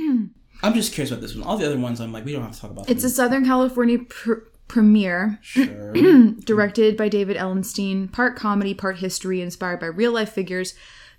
I'm 0.61 0.75
just 0.75 0.93
curious 0.93 1.11
about 1.11 1.21
this 1.21 1.35
one. 1.35 1.47
All 1.47 1.57
the 1.57 1.66
other 1.66 1.79
ones, 1.79 2.01
I'm 2.01 2.12
like, 2.12 2.25
we 2.25 2.33
don't 2.33 2.43
have 2.43 2.53
to 2.53 2.61
talk 2.61 2.71
about. 2.71 2.91
It's 2.91 3.05
a. 3.05 3.11
Southern 3.11 3.45
California 3.45 3.99
pr- 3.99 4.45
premiere 4.66 5.39
sure. 5.41 5.93
directed 6.45 6.97
by 6.97 7.09
David 7.09 7.37
Ellenstein, 7.37 8.11
part 8.11 8.37
comedy, 8.37 8.75
part 8.75 8.99
history, 8.99 9.41
inspired 9.41 9.81
by 9.81 9.87
real 9.87 10.12
life 10.12 10.31
figures. 10.33 10.75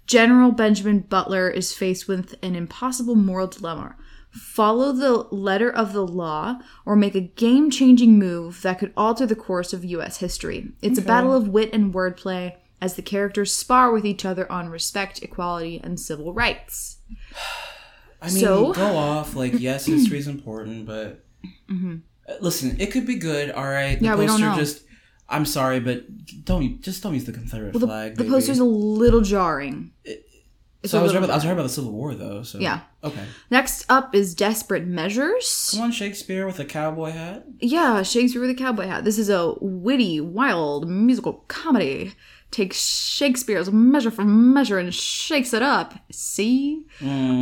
General 0.07 0.51
Benjamin 0.51 1.01
Butler 1.01 1.49
is 1.49 1.73
faced 1.73 2.07
with 2.07 2.35
an 2.41 2.55
impossible 2.55 3.15
moral 3.15 3.47
dilemma. 3.47 3.95
Follow 4.31 4.91
the 4.91 5.27
letter 5.35 5.69
of 5.71 5.93
the 5.93 6.05
law 6.05 6.59
or 6.85 6.95
make 6.95 7.15
a 7.15 7.21
game 7.21 7.71
changing 7.71 8.19
move 8.19 8.61
that 8.61 8.79
could 8.79 8.93
alter 8.97 9.25
the 9.25 9.35
course 9.35 9.73
of 9.73 9.85
U.S. 9.85 10.17
history. 10.17 10.71
It's 10.81 10.99
a 10.99 11.03
battle 11.03 11.33
of 11.33 11.47
wit 11.47 11.71
and 11.73 11.93
wordplay 11.93 12.55
as 12.81 12.95
the 12.95 13.01
characters 13.01 13.53
spar 13.53 13.91
with 13.91 14.05
each 14.05 14.23
other 14.25 14.49
on 14.51 14.69
respect, 14.69 15.21
equality, 15.23 15.79
and 15.83 15.99
civil 15.99 16.33
rights. 16.33 16.97
I 18.21 18.27
mean, 18.29 18.43
So- 18.43 18.73
go 18.73 18.97
off. 18.97 19.35
Like, 19.35 19.59
yes, 19.59 19.85
history 19.85 20.19
is 20.19 20.27
important, 20.27 20.85
but 20.85 21.23
Uh, 21.71 22.33
listen, 22.41 22.75
it 22.79 22.91
could 22.91 23.05
be 23.07 23.15
good. 23.15 23.49
All 23.51 23.63
right. 23.65 23.91
The 23.99 24.05
Mm-hmm. 24.05 24.05
Yeah, 24.05 24.15
we 24.15 24.25
don't 24.25 24.39
poster 24.39 24.49
know. 24.51 24.55
Just, 24.57 24.83
I'm 25.29 25.45
sorry, 25.45 25.79
but 25.79 26.03
don't 26.45 26.81
just 26.81 27.01
don't 27.03 27.13
use 27.13 27.25
the 27.25 27.31
Confederate 27.31 27.73
The, 27.73 27.79
flag. 27.79 28.15
the 28.17 28.23
baby. 28.23 28.33
poster's 28.35 28.59
a 28.59 28.63
little 28.65 29.21
jarring. 29.21 29.91
It's 30.03 30.91
So 30.91 30.99
I 30.99 31.03
was 31.03 31.13
about 31.13 31.29
I 31.29 31.35
was 31.35 31.45
right 31.45 31.51
about 31.53 31.63
the 31.63 31.69
Civil 31.69 31.91
War 31.91 32.13
though. 32.15 32.43
So 32.43 32.59
Yeah. 32.59 32.81
Okay. 33.03 33.23
Next 33.49 33.85
up 33.89 34.13
is 34.15 34.33
Desperate 34.35 34.85
Measures. 34.87 35.69
Come 35.73 35.81
on, 35.85 35.91
Shakespeare 35.91 36.45
with 36.45 36.59
a 36.59 36.65
cowboy 36.65 37.11
hat. 37.11 37.45
Yeah, 37.59 38.01
Shakespeare 38.03 38.41
with 38.41 38.49
a 38.51 38.55
cowboy 38.55 38.87
hat. 38.87 39.03
This 39.05 39.17
is 39.17 39.29
a 39.29 39.53
witty, 39.61 40.19
wild 40.21 40.89
musical 40.89 41.45
comedy. 41.47 42.13
Takes 42.51 42.83
Shakespeare's 42.83 43.71
measure 43.71 44.09
for 44.09 44.25
measure 44.25 44.79
and 44.79 44.93
shakes 44.93 45.53
it 45.53 45.61
up. 45.61 45.93
See? 46.11 46.83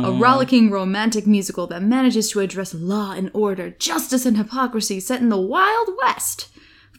A 0.04 0.12
rollicking 0.12 0.70
romantic 0.70 1.26
musical 1.26 1.66
that 1.68 1.82
manages 1.82 2.30
to 2.30 2.40
address 2.40 2.74
law 2.74 3.12
and 3.12 3.30
order, 3.32 3.70
justice 3.70 4.26
and 4.26 4.36
hypocrisy 4.36 5.00
set 5.00 5.20
in 5.20 5.30
the 5.30 5.40
Wild 5.40 5.88
West. 6.02 6.48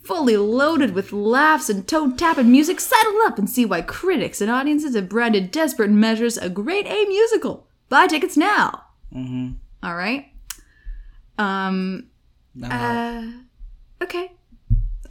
Fully 0.03 0.37
loaded 0.37 0.95
with 0.95 1.13
laughs 1.13 1.69
and 1.69 1.87
toe 1.87 2.11
tapping 2.11 2.51
music, 2.51 2.79
settle 2.79 3.19
up 3.25 3.37
and 3.37 3.47
see 3.49 3.65
why 3.65 3.81
critics 3.81 4.41
and 4.41 4.49
audiences 4.49 4.95
have 4.95 5.07
branded 5.07 5.51
Desperate 5.51 5.91
Measures 5.91 6.37
a 6.37 6.49
great 6.49 6.87
A 6.87 7.05
musical. 7.05 7.67
Buy 7.89 8.07
tickets 8.07 8.35
now. 8.35 8.85
Mm-hmm. 9.13 9.51
All 9.83 9.95
right. 9.95 10.31
Um, 11.37 12.07
uh, 12.63 13.23
okay. 14.01 14.31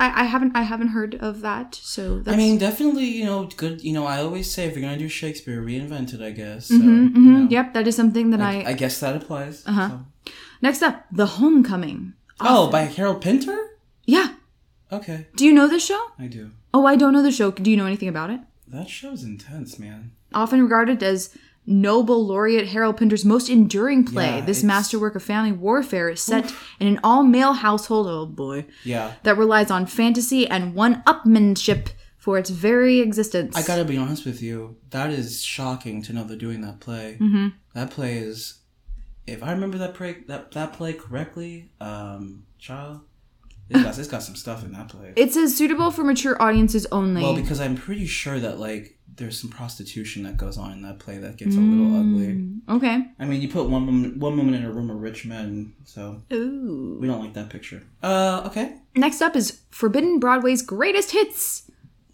I, 0.01 0.23
I 0.23 0.25
haven't 0.25 0.53
I 0.57 0.63
haven't 0.63 0.89
heard 0.89 1.15
of 1.17 1.41
that, 1.41 1.75
so 1.75 2.21
that's 2.21 2.35
I 2.35 2.37
mean, 2.39 2.59
definitely, 2.59 3.07
you 3.07 3.25
know, 3.25 3.47
good. 3.57 3.83
You 3.83 3.93
know, 3.93 4.07
I 4.07 4.21
always 4.21 4.51
say 4.53 4.67
if 4.67 4.75
you're 4.75 4.83
gonna 4.83 4.97
do 4.99 5.09
Shakespeare, 5.09 5.61
reinvent 5.61 6.15
it. 6.15 6.21
I 6.21 6.31
guess. 6.31 6.67
So, 6.69 6.75
Mhm, 6.75 7.15
you 7.15 7.21
mhm. 7.21 7.43
know, 7.45 7.49
Yep, 7.51 7.75
that 7.75 7.87
is 7.89 7.97
something 7.97 8.31
that 8.31 8.41
I. 8.41 8.61
I, 8.63 8.69
I 8.69 8.73
guess 8.75 9.01
that 9.01 9.17
applies. 9.17 9.65
Uh-huh. 9.67 9.89
so. 9.89 10.33
Next 10.63 10.83
up, 10.83 11.05
The 11.13 11.27
Homecoming. 11.27 12.15
Oh, 12.41 12.71
by 12.71 12.83
Harold 12.83 13.21
Pinter. 13.21 13.59
Yeah. 14.05 14.35
Okay, 14.91 15.27
Do 15.37 15.45
you 15.45 15.53
know 15.53 15.67
this 15.69 15.85
show? 15.85 16.01
I 16.19 16.27
do. 16.29 16.51
Oh, 16.73 16.87
I 16.87 16.97
don't 16.97 17.13
know 17.13 17.23
the 17.23 17.31
show. 17.33 17.51
Do 17.51 17.71
you 17.71 17.77
know 17.77 17.87
anything 17.87 18.09
about 18.09 18.31
it? 18.31 18.41
That 18.67 18.89
show's 18.89 19.23
intense, 19.25 19.79
man. 19.79 20.13
Often 20.33 20.63
regarded 20.63 21.03
as 21.03 21.37
Nobel 21.69 22.27
laureate 22.27 22.69
Harold 22.69 22.97
Pinter's 22.97 23.25
most 23.25 23.49
enduring 23.51 24.05
play, 24.05 24.37
Yeah, 24.39 24.41
this 24.41 24.65
masterwork 24.65 25.15
of 25.15 25.23
family 25.23 25.53
warfare 25.53 26.09
is 26.09 26.21
set 26.23 26.53
in 26.81 26.87
an 26.87 26.99
all-male 27.05 27.53
household. 27.53 28.07
Oh 28.09 28.25
boy, 28.27 28.65
Yeah. 28.85 29.13
that 29.23 29.37
relies 29.37 29.71
on 29.71 29.85
fantasy 29.87 30.49
and 30.49 30.75
one-upmanship 30.75 31.89
for 32.17 32.39
its 32.39 32.51
very 32.51 33.01
existence. 33.01 33.55
I 33.57 33.63
gotta 33.63 33.85
be 33.85 33.97
honest 33.99 34.25
with 34.25 34.43
you. 34.43 34.77
That 34.91 35.11
is 35.11 35.43
shocking 35.45 36.03
to 36.03 36.13
know 36.13 36.25
they're 36.25 36.37
doing 36.37 36.63
that 36.63 36.81
play. 36.81 37.19
Mm-hmm. 37.21 37.49
That 37.75 37.91
play 37.91 38.17
is, 38.19 38.61
if 39.27 39.43
I 39.43 39.53
remember 39.53 39.77
that 39.79 39.95
play 39.95 40.17
that 40.27 40.51
that 40.53 40.73
play 40.73 40.95
correctly, 40.95 41.71
um, 41.81 42.45
child, 42.59 43.01
it's 43.71 43.83
got, 43.83 43.99
it's 43.99 44.09
got 44.09 44.23
some 44.23 44.37
stuff 44.37 44.65
in 44.65 44.73
that 44.73 44.89
play. 44.89 45.13
It 45.17 45.33
says 45.33 45.57
suitable 45.57 45.91
for 45.91 46.05
mature 46.05 46.41
audiences 46.43 46.87
only. 46.93 47.23
Well, 47.23 47.35
because 47.35 47.61
I'm 47.61 47.77
pretty 47.77 48.07
sure 48.07 48.39
that 48.41 48.59
like 48.59 48.97
there's 49.17 49.41
some 49.41 49.51
prostitution 49.51 50.23
that 50.23 50.37
goes 50.37 50.57
on 50.57 50.71
in 50.73 50.83
that 50.83 51.01
play 51.01 51.19
that 51.19 51.37
gets 51.37 51.57
a 51.57 51.59
little 51.61 51.97
ugly. 51.99 52.35
Mm, 52.35 52.61
Okay. 52.69 53.05
I 53.19 53.25
mean, 53.25 53.41
you 53.43 53.49
put 53.49 53.69
one 53.69 53.85
woman, 53.87 54.19
one 54.21 54.37
woman 54.37 54.55
in 54.55 54.65
a 54.65 54.71
room 54.71 54.91
of 54.91 55.01
rich 55.01 55.27
men, 55.27 55.73
so 55.85 56.23
Ooh. 56.33 56.99
we 57.01 57.09
don't 57.09 57.21
like 57.25 57.35
that 57.35 57.51
picture. 57.51 57.83
Uh, 58.03 58.43
okay. 58.47 58.77
Next 58.95 59.21
up 59.21 59.35
is 59.35 59.61
Forbidden 59.71 60.21
Broadway's 60.21 60.63
Greatest 60.63 61.11
Hits, 61.13 61.71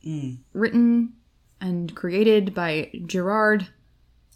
Mm. 0.07 0.39
written 0.53 1.13
and 1.61 1.95
created 1.95 2.55
by 2.55 2.91
Gerard 3.07 3.69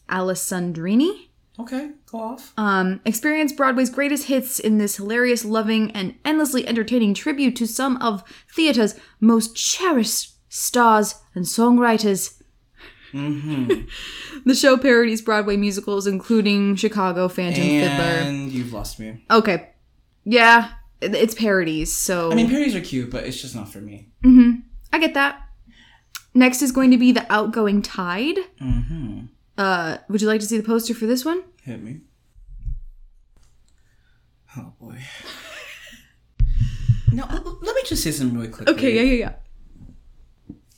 Alessandrini. 0.08 1.28
Okay, 1.61 1.90
go 2.11 2.18
off. 2.20 2.52
Um, 2.56 3.00
experience 3.04 3.52
Broadway's 3.52 3.90
greatest 3.90 4.26
hits 4.28 4.59
in 4.61 4.78
this 4.78 4.96
hilarious, 4.96 5.44
loving, 5.44 5.90
and 5.90 6.14
endlessly 6.24 6.66
entertaining 6.66 7.14
tribute 7.14 7.56
to 7.56 7.66
some 7.66 7.96
of 7.96 8.22
theater's 8.54 8.94
most 9.20 9.56
cherished 9.56 10.34
stars 10.48 11.16
and 11.34 11.44
songwriters. 11.44 12.40
Mm-hmm. 13.12 13.86
The 14.46 14.54
show 14.54 14.76
parodies 14.78 15.20
Broadway 15.20 15.56
musicals, 15.56 16.06
including 16.06 16.76
Chicago 16.76 17.26
Phantom 17.28 17.62
Fiddler. 17.62 17.88
and 18.28 18.50
you've 18.52 18.72
lost 18.72 19.00
me. 19.00 19.24
Okay, 19.30 19.70
yeah, 20.24 20.70
it's 21.00 21.34
parodies, 21.34 21.92
so 21.92 22.30
I 22.30 22.34
mean, 22.36 22.48
parodies 22.48 22.76
are 22.76 22.80
cute, 22.80 23.11
but 23.11 23.24
it's 23.24 23.40
just 23.42 23.54
not 23.56 23.68
for 23.68 23.80
me. 23.80 24.09
hmm 24.22 24.52
I 24.92 24.98
get 25.00 25.14
that. 25.14 25.42
Next 26.34 26.62
is 26.62 26.70
going 26.70 26.92
to 26.92 26.98
be 26.98 27.11
the 27.11 27.26
Outgoing 27.30 27.82
Tide. 27.82 28.38
Mm-hmm. 28.62 29.26
Uh, 29.59 29.98
would 30.09 30.22
you 30.22 30.28
like 30.28 30.40
to 30.40 30.46
see 30.46 30.56
the 30.56 30.62
poster 30.62 30.94
for 30.94 31.06
this 31.06 31.24
one? 31.24 31.42
Hit 31.64 31.82
me. 31.82 32.00
Oh 34.56 34.72
boy. 34.80 34.98
now, 37.12 37.26
let 37.28 37.74
me 37.74 37.82
just 37.86 38.02
say 38.02 38.11
something 38.11 38.36
really 38.36 38.48
quickly. 38.50 38.74
Okay, 38.74 38.94
yeah, 38.94 39.02
yeah. 39.02 39.14
Yeah. 39.14 39.32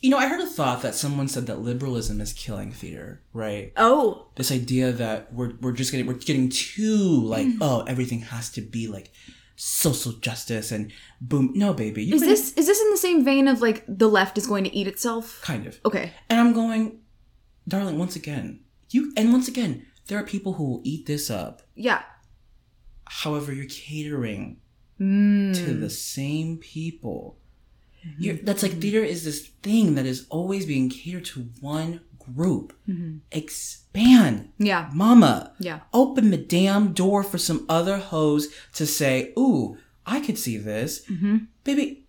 You 0.03 0.09
know, 0.09 0.17
I 0.17 0.29
heard 0.29 0.41
a 0.41 0.47
thought 0.47 0.81
that 0.83 0.95
someone 0.95 1.29
said 1.29 1.47
that 1.47 1.61
liberalism 1.61 2.23
is 2.23 2.33
killing 2.33 2.73
theater, 2.73 3.23
right? 3.35 3.71
Oh, 3.77 4.29
This 4.37 4.51
idea 4.51 4.93
that 4.93 5.33
we're 5.35 5.53
we're 5.61 5.73
just 5.73 5.91
getting 5.93 6.07
we're 6.07 6.15
getting 6.15 6.49
too 6.49 7.21
like 7.23 7.47
Mm. 7.47 7.59
oh 7.61 7.85
everything 7.87 8.21
has 8.21 8.49
to 8.53 8.63
be 8.63 8.87
like 8.87 9.13
social 9.57 10.13
justice 10.13 10.73
and 10.73 10.91
boom 11.21 11.53
no 11.55 11.75
baby 11.75 12.03
you 12.03 12.15
is 12.15 12.23
this 12.23 12.55
is 12.55 12.67
this 12.67 12.81
in 12.81 12.91
the 12.91 12.97
same 12.97 13.23
vein 13.23 13.47
of 13.47 13.61
like 13.61 13.85
the 13.87 14.09
left 14.09 14.39
is 14.39 14.47
going 14.47 14.65
to 14.65 14.75
eat 14.75 14.87
itself? 14.87 15.41
kind 15.43 15.67
of 15.67 15.79
Okay. 15.85 16.13
and 16.31 16.41
I'm 16.41 16.55
going, 16.55 17.01
darling. 17.69 17.99
Once 17.99 18.17
again, 18.17 18.61
you 18.91 19.13
and 19.17 19.33
once 19.33 19.49
again 19.49 19.87
there 20.07 20.19
are 20.19 20.25
people 20.25 20.55
who 20.55 20.65
will 20.65 20.81
eat 20.85 21.07
this 21.07 21.31
up. 21.31 21.63
Yeah. 21.75 22.03
However, 23.07 23.53
you're 23.53 23.67
catering 23.67 24.59
Mm. 25.01 25.55
to 25.57 25.73
the 25.73 25.89
same 25.89 26.59
people. 26.59 27.39
Mm-hmm. 28.07 28.23
You're, 28.23 28.35
that's 28.37 28.63
like 28.63 28.73
mm-hmm. 28.73 28.81
theater 28.83 29.03
is 29.05 29.25
this 29.25 29.47
thing 29.63 29.95
that 29.95 30.05
is 30.05 30.27
always 30.29 30.67
being 30.67 30.91
catered 30.91 31.25
to 31.27 31.49
one 31.61 32.01
group. 32.19 32.75
Mm-hmm. 32.87 33.19
Expand, 33.33 34.51
Yeah. 34.59 34.91
mama. 34.93 35.55
Yeah. 35.59 35.81
Open 35.95 36.31
the 36.31 36.37
damn 36.37 36.93
door 36.93 37.23
for 37.23 37.39
some 37.39 37.65
other 37.69 37.97
hoes 37.99 38.49
to 38.75 38.85
say, 38.87 39.33
"Ooh, 39.39 39.79
I 40.05 40.21
could 40.21 40.39
see 40.39 40.59
this, 40.59 41.01
baby." 41.65 42.05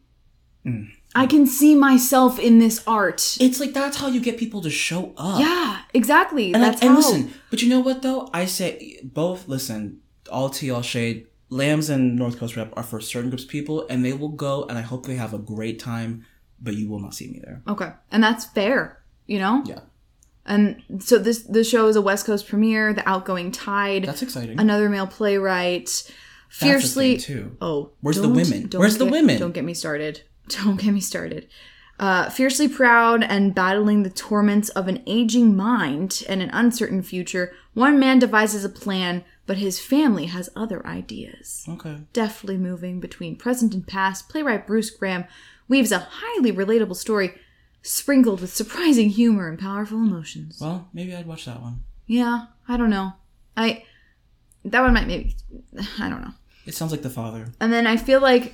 Mm. 0.66 0.90
I 1.14 1.28
can 1.28 1.46
see 1.46 1.76
myself 1.76 2.40
in 2.40 2.60
this 2.60 2.82
art. 2.88 3.38
It's 3.40 3.60
like 3.60 3.74
that's 3.74 3.98
how 3.98 4.08
you 4.08 4.22
get 4.22 4.38
people 4.38 4.62
to 4.62 4.70
show 4.70 5.14
up. 5.18 5.40
Yeah, 5.40 5.82
exactly. 5.94 6.54
And, 6.54 6.64
That's 6.64 6.82
like, 6.82 6.90
and 6.90 6.96
listen, 6.96 7.34
but 7.50 7.62
you 7.62 7.70
know 7.70 7.82
what 7.82 8.02
though? 8.02 8.30
I 8.34 8.46
say 8.46 9.00
both. 9.04 9.48
Listen, 9.48 10.00
all 10.32 10.50
tea, 10.50 10.72
all 10.72 10.82
shade. 10.82 11.28
Lambs 11.50 11.90
and 11.90 12.16
North 12.16 12.40
Coast 12.40 12.56
Rep 12.56 12.72
are 12.78 12.84
for 12.84 13.02
certain 13.02 13.30
groups 13.30 13.44
of 13.44 13.50
people, 13.50 13.86
and 13.90 14.06
they 14.06 14.14
will 14.14 14.30
go, 14.30 14.64
and 14.64 14.78
I 14.78 14.82
hope 14.82 15.06
they 15.06 15.16
have 15.16 15.34
a 15.34 15.38
great 15.38 15.80
time. 15.80 16.26
But 16.62 16.76
you 16.76 16.88
will 16.88 17.00
not 17.00 17.14
see 17.14 17.28
me 17.28 17.42
there. 17.44 17.62
Okay, 17.68 17.92
and 18.12 18.24
that's 18.24 18.46
fair. 18.46 19.02
You 19.26 19.40
know. 19.40 19.64
Yeah, 19.66 19.80
And 20.46 20.82
so 21.00 21.18
this 21.18 21.44
this 21.44 21.70
show 21.70 21.88
is 21.88 21.96
a 21.96 22.02
West 22.02 22.26
Coast 22.26 22.48
premiere. 22.48 22.94
The 22.94 23.08
Outgoing 23.08 23.52
Tide. 23.52 24.06
that's 24.06 24.22
exciting. 24.22 24.60
another 24.60 24.90
male 24.90 25.08
playwright. 25.08 26.10
Fiercely. 26.50 27.16
The 27.16 27.22
too. 27.22 27.58
Oh, 27.62 27.92
Where's 28.02 28.22
the 28.22 28.30
women? 28.30 28.70
Where's 28.74 28.98
the 28.98 29.06
women? 29.06 29.40
Don't 29.40 29.54
get 29.54 29.64
me 29.64 29.74
started. 29.74 30.22
Don't 30.64 30.80
get 30.80 30.94
me 30.94 31.02
started. 31.02 31.48
Uh, 32.00 32.30
fiercely 32.30 32.68
proud 32.68 33.24
and 33.24 33.54
battling 33.54 34.02
the 34.02 34.10
torments 34.10 34.70
of 34.70 34.88
an 34.88 35.04
aging 35.06 35.56
mind 35.56 36.24
and 36.28 36.42
an 36.42 36.50
uncertain 36.52 37.04
future, 37.04 37.54
one 37.76 38.00
man 38.00 38.18
devises 38.18 38.66
a 38.66 38.70
plan, 38.70 39.24
but 39.46 39.58
his 39.58 39.80
family 39.80 40.26
has 40.26 40.50
other 40.56 40.86
ideas. 40.86 41.64
Okay. 41.70 41.98
Deftly 42.12 42.58
moving 42.58 43.00
between 43.00 43.36
present 43.36 43.76
and 43.76 43.86
past, 43.86 44.30
playwright 44.30 44.66
Bruce 44.66 44.90
Graham 44.90 45.26
weaves 45.68 45.92
a 45.92 46.08
highly 46.10 46.52
relatable 46.52 46.96
story 46.96 47.36
sprinkled 47.84 48.42
with 48.42 48.54
surprising 48.54 49.10
humor 49.10 49.48
and 49.48 49.60
powerful 49.60 50.00
emotions. 50.00 50.58
Well, 50.60 50.90
maybe 50.94 51.16
I'd 51.16 51.28
watch 51.28 51.46
that 51.46 51.62
one. 51.62 51.84
Yeah, 52.08 52.48
I 52.68 52.78
don't 52.78 52.90
know. 52.90 53.14
I 53.56 53.84
that 54.66 54.82
one 54.82 54.94
might 54.94 55.08
maybe 55.08 55.36
I 56.00 56.10
don't 56.10 56.22
know. 56.22 56.34
It 56.66 56.76
sounds 56.76 56.92
like 56.92 57.02
the 57.02 57.10
father. 57.10 57.48
And 57.60 57.72
then 57.72 57.88
I 57.88 57.98
feel 57.98 58.22
like 58.22 58.54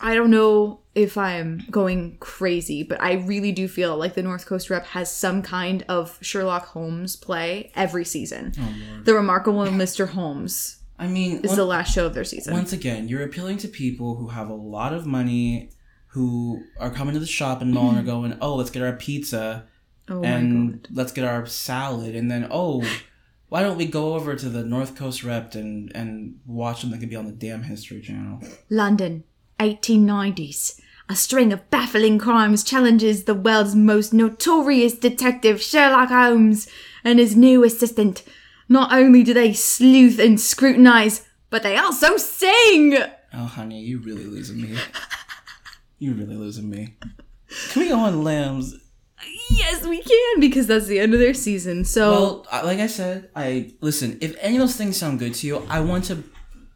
I 0.00 0.14
don't 0.14 0.30
know 0.30 0.80
if 0.94 1.16
I'm 1.16 1.62
going 1.70 2.16
crazy, 2.18 2.82
but 2.82 3.00
I 3.00 3.14
really 3.14 3.52
do 3.52 3.68
feel 3.68 3.96
like 3.96 4.14
the 4.14 4.22
North 4.22 4.46
Coast 4.46 4.70
Rep 4.70 4.86
has 4.86 5.14
some 5.14 5.42
kind 5.42 5.84
of 5.88 6.18
Sherlock 6.20 6.66
Holmes 6.66 7.16
play 7.16 7.70
every 7.74 8.04
season. 8.04 8.52
Oh. 8.58 9.02
The 9.04 9.14
Remarkable 9.14 9.64
Mr. 9.66 10.08
Holmes 10.08 10.78
I 10.98 11.06
mean, 11.06 11.38
is 11.40 11.48
one- 11.50 11.56
the 11.56 11.64
last 11.64 11.94
show 11.94 12.06
of 12.06 12.14
their 12.14 12.24
season. 12.24 12.52
once 12.54 12.72
again, 12.72 13.08
you're 13.08 13.22
appealing 13.22 13.58
to 13.58 13.68
people 13.68 14.16
who 14.16 14.28
have 14.28 14.48
a 14.48 14.54
lot 14.54 14.92
of 14.92 15.06
money, 15.06 15.70
who 16.08 16.62
are 16.78 16.90
coming 16.90 17.14
to 17.14 17.20
the 17.20 17.26
shopping 17.26 17.72
mall 17.72 17.90
and 17.90 17.98
are 17.98 18.02
going, 18.02 18.36
"Oh, 18.40 18.56
let's 18.56 18.70
get 18.70 18.82
our 18.82 18.94
pizza 18.94 19.66
oh 20.08 20.22
and 20.22 20.88
let's 20.92 21.12
get 21.12 21.24
our 21.24 21.46
salad," 21.46 22.16
and 22.16 22.30
then, 22.30 22.48
"Oh, 22.50 22.84
why 23.48 23.62
don't 23.62 23.76
we 23.76 23.86
go 23.86 24.14
over 24.14 24.34
to 24.34 24.48
the 24.48 24.64
North 24.64 24.96
Coast 24.96 25.22
Rep 25.24 25.54
and 25.54 25.90
and 25.94 26.40
watch 26.46 26.80
something 26.80 26.98
that 26.98 27.02
could 27.02 27.10
be 27.10 27.16
on 27.16 27.26
the 27.26 27.32
damn 27.32 27.62
History 27.62 28.00
Channel?" 28.00 28.40
London, 28.68 29.24
1890s. 29.60 30.80
A 31.08 31.16
string 31.16 31.52
of 31.52 31.68
baffling 31.70 32.18
crimes 32.18 32.64
challenges 32.64 33.24
the 33.24 33.34
world's 33.34 33.74
most 33.74 34.12
notorious 34.12 34.94
detective, 34.94 35.60
Sherlock 35.60 36.08
Holmes, 36.08 36.68
and 37.04 37.18
his 37.18 37.36
new 37.36 37.64
assistant. 37.64 38.22
Not 38.68 38.92
only 38.92 39.22
do 39.22 39.34
they 39.34 39.52
sleuth 39.52 40.18
and 40.18 40.40
scrutinize, 40.40 41.26
but 41.50 41.62
they 41.62 41.76
also 41.76 42.16
sing! 42.16 42.96
Oh, 43.34 43.44
honey, 43.44 43.80
you 43.80 43.98
really 43.98 44.24
losing 44.24 44.60
me. 44.62 44.78
you 45.98 46.14
really 46.14 46.36
losing 46.36 46.70
me. 46.70 46.96
Can 47.70 47.82
we 47.82 47.88
go 47.88 47.98
on 47.98 48.22
lambs? 48.24 48.76
Yes, 49.50 49.84
we 49.84 50.00
can, 50.02 50.40
because 50.40 50.68
that's 50.68 50.86
the 50.86 51.00
end 51.00 51.12
of 51.12 51.20
their 51.20 51.34
season. 51.34 51.84
So, 51.84 52.10
Well, 52.10 52.64
like 52.64 52.78
I 52.78 52.86
said, 52.86 53.30
I 53.34 53.72
listen. 53.80 54.16
If 54.20 54.36
any 54.40 54.56
of 54.56 54.60
those 54.60 54.76
things 54.76 54.96
sound 54.96 55.18
good 55.18 55.34
to 55.34 55.46
you, 55.46 55.66
I 55.68 55.80
want 55.80 56.04
to 56.04 56.22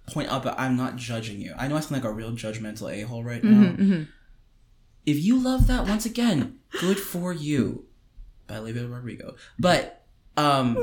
point 0.06 0.28
out 0.28 0.42
that 0.44 0.58
I'm 0.58 0.76
not 0.76 0.96
judging 0.96 1.40
you. 1.40 1.54
I 1.56 1.68
know 1.68 1.76
I 1.76 1.80
sound 1.80 2.02
like 2.02 2.04
a 2.04 2.12
real 2.12 2.32
judgmental 2.32 2.92
a 2.92 3.02
hole 3.02 3.24
right 3.24 3.42
mm-hmm, 3.42 3.62
now. 3.62 3.70
Mm-hmm. 3.70 4.02
If 5.06 5.22
you 5.22 5.38
love 5.38 5.66
that, 5.66 5.86
once 5.86 6.06
again, 6.06 6.58
good 6.80 6.98
for 6.98 7.32
you. 7.32 7.86
By 8.46 8.56
Olivia 8.56 8.86
Rodrigo, 8.86 9.36
but 9.58 10.04
um, 10.36 10.76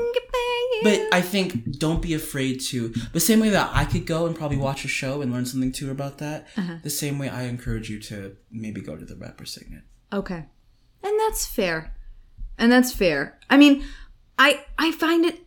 but 0.82 1.00
I 1.12 1.20
think 1.20 1.78
don't 1.78 2.02
be 2.02 2.14
afraid 2.14 2.60
to. 2.62 2.88
The 3.12 3.20
same 3.20 3.38
way 3.40 3.50
that 3.50 3.70
I 3.72 3.84
could 3.84 4.06
go 4.06 4.26
and 4.26 4.34
probably 4.34 4.56
watch 4.56 4.84
a 4.84 4.88
show 4.88 5.22
and 5.22 5.32
learn 5.32 5.46
something 5.46 5.70
too 5.70 5.90
about 5.90 6.18
that. 6.18 6.48
Uh-huh. 6.56 6.76
The 6.82 6.90
same 6.90 7.18
way 7.18 7.28
I 7.28 7.44
encourage 7.44 7.88
you 7.88 8.00
to 8.00 8.36
maybe 8.50 8.80
go 8.80 8.96
to 8.96 9.04
the 9.04 9.14
Rep 9.14 9.40
or 9.40 9.44
Cygnet. 9.44 9.82
Okay. 10.12 10.46
And 11.04 11.20
that's 11.20 11.46
fair. 11.46 11.94
And 12.58 12.72
that's 12.72 12.92
fair. 12.92 13.38
I 13.48 13.56
mean, 13.56 13.84
I 14.38 14.64
I 14.78 14.92
find 14.92 15.24
it 15.24 15.40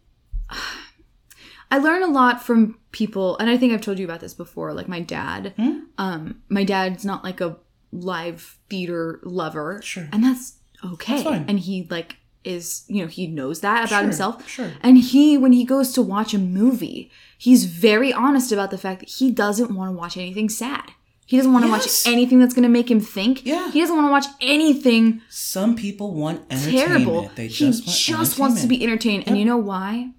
I 1.71 1.77
learn 1.79 2.03
a 2.03 2.07
lot 2.07 2.43
from 2.43 2.77
people 2.91 3.37
and 3.37 3.49
I 3.49 3.57
think 3.57 3.73
I've 3.73 3.81
told 3.81 3.99
you 3.99 4.05
about 4.05 4.19
this 4.21 4.33
before, 4.33 4.73
like 4.73 4.87
my 4.87 4.99
dad. 5.01 5.53
Um 5.97 6.41
my 6.49 6.63
dad's 6.63 7.03
not 7.05 7.23
like 7.23 7.41
a 7.41 7.57
live 7.91 8.57
theater 8.69 9.19
lover. 9.23 9.79
Sure. 9.83 10.07
And 10.11 10.23
that's 10.23 10.57
okay. 10.83 11.13
That's 11.13 11.23
fine. 11.23 11.45
And 11.47 11.59
he 11.59 11.87
like 11.89 12.17
is, 12.43 12.85
you 12.87 13.01
know, 13.01 13.07
he 13.07 13.25
knows 13.27 13.61
that 13.61 13.79
about 13.85 13.89
Sure, 13.89 14.01
himself. 14.03 14.47
sure. 14.49 14.71
And 14.81 14.97
he 14.99 15.37
when 15.37 15.51
he 15.53 15.63
goes 15.65 15.91
to 15.93 16.01
watch 16.01 16.33
a 16.33 16.37
movie, 16.39 17.09
he's 17.37 17.65
very 17.65 18.13
honest 18.13 18.51
about 18.51 18.69
the 18.71 18.77
fact 18.77 18.99
that 18.99 19.09
he 19.09 19.31
doesn't 19.31 19.73
want 19.73 19.91
to 19.93 19.97
watch 19.97 20.15
anything 20.17 20.49
sad. 20.49 20.91
He 21.25 21.37
doesn't 21.37 21.51
want 21.53 21.65
to 21.65 21.71
Yes. 21.71 22.05
watch 22.05 22.13
anything 22.13 22.37
that's 22.39 22.53
going 22.53 22.63
to 22.63 22.69
make 22.69 22.91
him 22.91 22.99
think. 22.99 23.43
Yeah. 23.47 23.71
He 23.71 23.79
doesn't 23.81 23.95
want 23.95 24.07
to 24.07 24.11
watch 24.11 24.25
anything 24.41 25.21
Some 25.27 25.75
people 25.75 26.13
want 26.13 26.41
entertainment. 26.51 26.87
terrible. 26.87 27.31
They 27.35 27.47
he 27.47 27.53
just 27.71 27.83
want 27.87 27.97
just 27.97 28.37
wants 28.39 28.61
to 28.61 28.67
be 28.67 28.83
entertained. 28.83 29.23
And 29.25 29.35
you 29.39 29.45
know 29.45 29.57
why? 29.57 30.11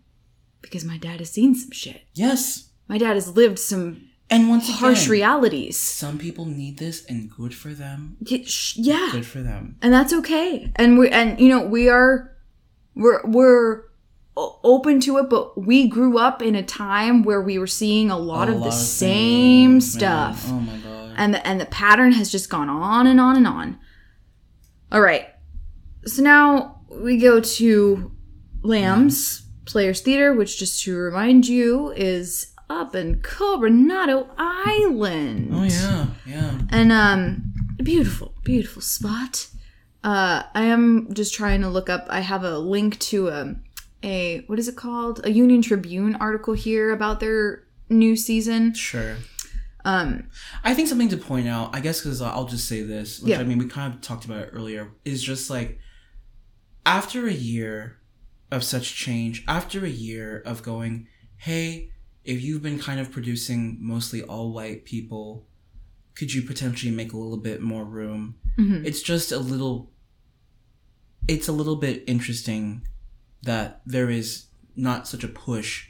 Because 0.67 0.85
my 0.85 0.99
dad 0.99 1.19
has 1.21 1.31
seen 1.31 1.55
some 1.55 1.71
shit. 1.71 2.03
Yes. 2.15 2.71
My 2.89 2.99
dad 2.99 3.15
has 3.15 3.35
lived 3.37 3.59
some 3.59 4.03
And 4.31 4.49
once 4.49 4.69
harsh 4.69 5.03
again, 5.07 5.11
realities. 5.13 5.79
some 5.79 6.19
people 6.19 6.45
need 6.47 6.79
this, 6.79 7.05
and 7.07 7.31
good 7.31 7.55
for 7.55 7.73
them. 7.75 8.17
Yeah. 8.75 9.09
Good 9.13 9.27
for 9.27 9.41
them. 9.43 9.77
and 9.83 9.93
that's 9.93 10.13
okay 10.13 10.73
and 10.77 10.99
we 10.99 11.09
and 11.11 11.39
you 11.41 11.49
know 11.49 11.63
we 11.67 11.89
are 11.89 12.37
we're 12.95 13.23
we're 13.25 13.85
open 14.37 15.01
to 15.01 15.17
it 15.19 15.31
but 15.31 15.57
we 15.57 15.89
grew 15.89 16.19
up 16.19 16.43
in 16.43 16.55
a 16.55 16.63
time 16.63 17.23
where 17.23 17.41
we 17.41 17.59
were 17.59 17.67
seeing 17.67 18.11
a 18.11 18.19
lot 18.19 18.49
A 18.49 18.53
of 18.53 18.59
the 18.59 18.65
lot 18.67 18.71
same 18.75 19.81
things, 19.81 19.93
stuff 19.93 20.45
Oh 20.49 20.61
my 20.61 20.77
god. 20.79 21.15
and 21.17 21.33
the, 21.35 21.47
and 21.47 21.59
the 21.61 21.65
pattern 21.67 22.13
has 22.13 22.31
just 22.31 22.51
gone 22.51 22.69
on 22.69 23.07
and 23.07 23.19
on 23.19 23.37
and 23.37 23.47
on 23.47 23.79
all 24.93 25.01
right 25.01 25.29
so 26.05 26.23
now 26.23 26.81
we 26.91 27.17
go 27.17 27.41
to 27.41 28.13
lambs 28.63 29.46
players 29.67 30.01
theater 30.01 30.33
which 30.33 30.59
just 30.59 30.83
to 30.83 30.97
remind 30.97 31.47
you 31.47 31.91
is 31.93 32.53
up 32.71 32.95
in 32.95 33.21
coronado 33.23 34.29
island 34.39 35.51
oh 35.53 35.63
yeah, 35.65 36.07
yeah. 36.27 36.59
and 36.71 36.91
um 36.93 37.53
beautiful 37.83 38.33
beautiful 38.45 38.81
spot 38.83 39.49
uh 40.05 40.43
i 40.55 40.63
am 40.63 41.13
just 41.13 41.35
trying 41.35 41.61
to 41.61 41.69
look 41.69 41.89
up 41.91 42.07
i 42.09 42.21
have 42.21 42.43
a 42.45 42.59
link 42.59 42.99
to 42.99 43.29
a 43.29 43.55
a 44.03 44.43
what 44.47 44.59
is 44.59 44.69
it 44.69 44.77
called 44.77 45.21
a 45.25 45.31
union 45.31 45.63
tribune 45.63 46.15
article 46.17 46.55
here 46.55 46.91
about 46.93 47.21
their 47.21 47.65
new 47.89 48.17
season 48.17 48.73
Sure. 48.75 49.17
um 49.85 50.29
I 50.65 50.75
think 50.75 50.89
something 50.89 51.09
to 51.11 51.17
point 51.17 51.47
out, 51.47 51.75
I 51.75 51.81
guess, 51.81 52.01
because 52.01 52.21
I'll 52.21 52.45
just 52.47 52.69
say 52.69 52.83
this, 52.83 53.21
which 53.21 53.31
Yeah. 53.31 53.39
I 53.41 53.45
mean, 53.45 53.59
we 53.59 53.67
kind 53.67 53.95
of 53.95 54.01
talked 54.01 54.25
about 54.25 54.41
it 54.41 54.51
earlier, 54.53 54.91
is 55.05 55.23
just 55.23 55.49
like 55.49 55.79
after 56.85 57.27
a 57.29 57.33
year 57.33 57.99
of 58.51 58.63
such 58.65 58.95
change, 58.95 59.45
after 59.49 59.85
a 59.85 59.89
year 59.91 60.43
of 60.47 60.63
going, 60.63 61.09
hey, 61.39 61.91
if 62.25 62.43
you've 62.43 62.63
been 62.63 62.79
kind 62.79 63.01
of 63.01 63.11
producing 63.11 63.79
mostly 63.81 64.23
all 64.23 64.53
white 64.53 64.85
people, 64.85 65.47
could 66.15 66.33
you 66.33 66.43
potentially 66.43 66.93
make 66.93 67.13
a 67.13 67.17
little 67.17 67.37
bit 67.37 67.61
more 67.61 67.85
room? 67.85 68.37
mhm. 68.59 68.85
It's 68.87 69.03
just 69.03 69.33
a 69.33 69.39
little, 69.39 69.91
it's 71.29 71.49
a 71.49 71.53
little 71.53 71.77
bit 71.77 72.05
interesting 72.07 72.87
that 73.43 73.83
there 73.85 74.09
is 74.11 74.47
not 74.75 75.07
such 75.07 75.23
a 75.25 75.29
push 75.29 75.89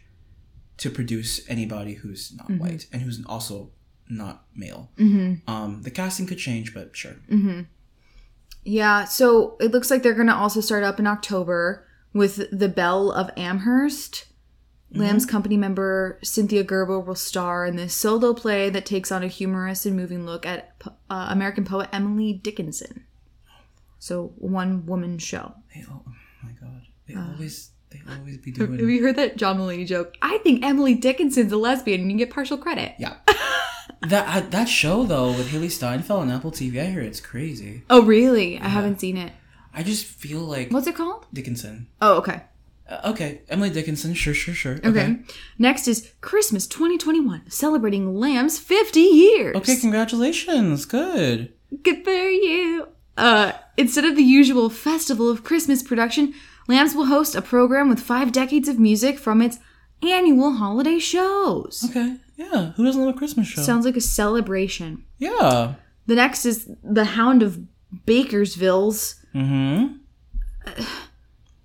to 0.79 0.91
produce 0.91 1.41
anybody 1.49 1.95
who's 1.95 2.35
not 2.37 2.51
white 2.59 2.87
and 2.93 3.03
who's 3.03 3.25
also 3.27 3.71
not 4.09 4.45
male. 4.55 4.91
Mhm. 4.99 5.41
Um, 5.49 5.83
the 5.83 5.91
casting 5.91 6.27
could 6.27 6.39
change, 6.39 6.75
but 6.75 6.97
sure. 6.97 7.17
yeah 8.65 9.05
so 9.05 9.57
it 9.61 9.71
looks 9.71 9.91
like 9.93 10.03
they're 10.03 10.13
gonna 10.15 10.35
also 10.35 10.61
start 10.61 10.83
up 10.83 10.99
in 10.99 11.07
october 11.07 11.86
with 12.17 12.49
the 12.51 12.69
belle 12.69 13.11
of 13.13 13.31
amherst 13.37 14.27
Lamb's 14.93 15.27
company 15.27 15.57
member 15.57 16.19
Cynthia 16.23 16.63
Gerber 16.65 16.99
will 17.01 17.15
star 17.17 17.67
in 17.67 17.77
this 17.77 17.93
solo 17.93 18.33
play 18.33 18.71
that 18.71 18.87
takes 18.87 19.13
on 19.13 19.23
a 19.23 19.27
humorous 19.27 19.85
and 19.85 19.95
moving 19.97 20.25
look 20.25 20.47
at 20.47 20.75
uh, 21.11 21.27
American 21.31 21.65
poet 21.65 21.89
Emily 21.93 22.33
Dickinson. 22.33 23.05
So, 23.99 24.33
one 24.37 24.87
woman 24.87 25.19
show. 25.19 25.53
They, 25.75 25.85
oh 25.91 26.03
my 26.43 26.53
god, 26.53 26.83
they 27.09 27.15
Uh. 27.15 27.33
always, 27.33 27.71
they 27.91 28.01
always 28.09 28.39
be 28.39 28.53
doing. 28.53 28.79
Have 28.79 28.89
you 28.89 29.03
heard 29.03 29.17
that 29.17 29.37
John 29.37 29.59
Mulaney 29.59 29.87
joke? 29.87 30.15
I 30.23 30.39
think 30.39 30.65
Emily 30.65 30.95
Dickinson's 30.95 31.53
a 31.53 31.57
lesbian 31.59 32.01
and 32.03 32.11
you 32.13 32.17
get 32.19 32.31
partial 32.31 32.57
credit. 32.57 32.93
Yeah. 32.99 33.17
that 34.09 34.29
I, 34.29 34.41
that 34.41 34.69
show 34.69 35.03
though 35.05 35.29
with 35.29 35.51
Hailee 35.51 35.71
Steinfeld 35.71 36.21
on 36.23 36.31
Apple 36.31 36.53
TV, 36.53 36.81
I 36.81 36.87
hear 36.87 37.01
it's 37.03 37.21
crazy. 37.21 37.83
Oh, 37.91 38.03
really? 38.03 38.59
I 38.61 38.69
haven't 38.69 39.01
seen 39.01 39.17
it. 39.17 39.33
I 39.77 39.83
just 39.83 40.07
feel 40.07 40.41
like 40.41 40.71
What's 40.73 40.87
it 40.87 40.95
called? 40.97 41.27
Dickinson. 41.33 41.87
Oh, 42.01 42.17
okay. 42.17 42.43
Uh, 42.89 43.11
okay, 43.13 43.43
Emily 43.49 43.69
Dickinson. 43.71 44.15
Sure, 44.15 44.33
sure, 44.33 44.55
sure. 44.55 44.79
Okay. 44.85 45.19
Next 45.59 45.87
is 45.87 46.13
Christmas 46.21 46.67
2021, 46.67 47.51
celebrating 47.51 48.15
Lamb's 48.15 48.59
50 48.59 49.01
years. 49.01 49.57
Okay, 49.57 49.77
congratulations. 49.77 50.85
Good. 50.87 51.53
Good 51.83 52.05
for 52.05 52.11
you. 52.11 52.89
Uh, 53.17 53.53
instead 53.77 54.05
of 54.05 54.17
the 54.17 54.23
usual 54.23 54.71
festival 54.71 55.29
of 55.31 55.45
Christmas 55.45 55.83
production, 55.83 56.33
Lambs 56.69 56.95
will 56.95 57.07
host 57.07 57.35
a 57.35 57.43
program 57.43 57.89
with 57.89 58.01
five 58.01 58.33
decades 58.33 58.69
of 58.69 58.79
music 58.79 59.19
from 59.19 59.43
its 59.43 59.59
annual 60.03 60.53
holiday 60.55 60.99
shows. 60.99 61.85
Okay. 61.91 62.17
Yeah. 62.37 62.73
Who 62.77 62.85
doesn't 62.85 63.03
love 63.05 63.15
a 63.15 63.19
Christmas 63.19 63.49
show? 63.49 63.63
Sounds 63.63 63.85
like 63.85 63.97
a 63.97 64.01
celebration. 64.01 65.05
yeah. 65.19 65.75
The 66.09 66.15
next 66.15 66.47
is 66.47 66.71
the 66.85 67.05
Hound 67.05 67.43
of 67.43 67.59
Baskervilles. 68.07 69.17
Mm-hmm. 69.37 69.97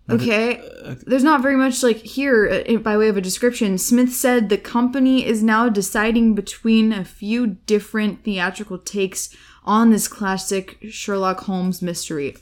Okay. 0.09 0.61
There's 1.05 1.23
not 1.23 1.41
very 1.41 1.55
much 1.55 1.83
like 1.83 1.97
here 1.97 2.63
uh, 2.67 2.77
by 2.77 2.97
way 2.97 3.07
of 3.07 3.15
a 3.17 3.21
description. 3.21 3.77
Smith 3.77 4.11
said 4.13 4.49
the 4.49 4.57
company 4.57 5.25
is 5.25 5.41
now 5.41 5.69
deciding 5.69 6.35
between 6.35 6.91
a 6.91 7.05
few 7.05 7.47
different 7.65 8.23
theatrical 8.23 8.77
takes 8.77 9.33
on 9.63 9.89
this 9.89 10.07
classic 10.07 10.77
Sherlock 10.89 11.41
Holmes 11.41 11.81
mystery. 11.81 12.35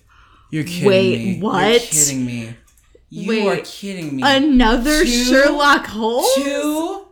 You're 0.50 0.64
kidding 0.64 0.88
Wait, 0.88 1.18
me. 1.20 1.34
You're 1.36 1.80
kidding 1.80 2.26
me. 2.26 2.56
You 3.12 3.30
Wait. 3.30 3.48
are 3.48 3.64
kidding 3.64 4.16
me. 4.16 4.24
Another 4.26 5.04
Two- 5.04 5.08
Sherlock 5.26 5.86
Holmes? 5.86 6.28
Two 6.36 7.06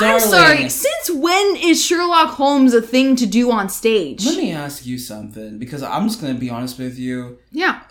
I'm 0.00 0.20
sorry. 0.20 0.68
Since 0.68 1.10
when 1.10 1.56
is 1.56 1.84
Sherlock 1.84 2.34
Holmes 2.34 2.74
a 2.74 2.82
thing 2.82 3.16
to 3.16 3.26
do 3.26 3.50
on 3.50 3.68
stage? 3.68 4.24
Let 4.26 4.36
me 4.36 4.52
ask 4.52 4.84
you 4.84 4.98
something 4.98 5.58
because 5.58 5.82
I'm 5.82 6.08
just 6.08 6.20
gonna 6.20 6.34
be 6.34 6.50
honest 6.50 6.78
with 6.78 6.98
you. 6.98 7.38
yeah. 7.50 7.82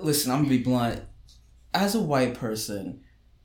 Listen, 0.00 0.32
I'm 0.32 0.38
gonna 0.38 0.48
be 0.48 0.62
blunt. 0.62 1.02
As 1.74 1.94
a 1.94 2.00
white 2.00 2.34
person, 2.34 3.02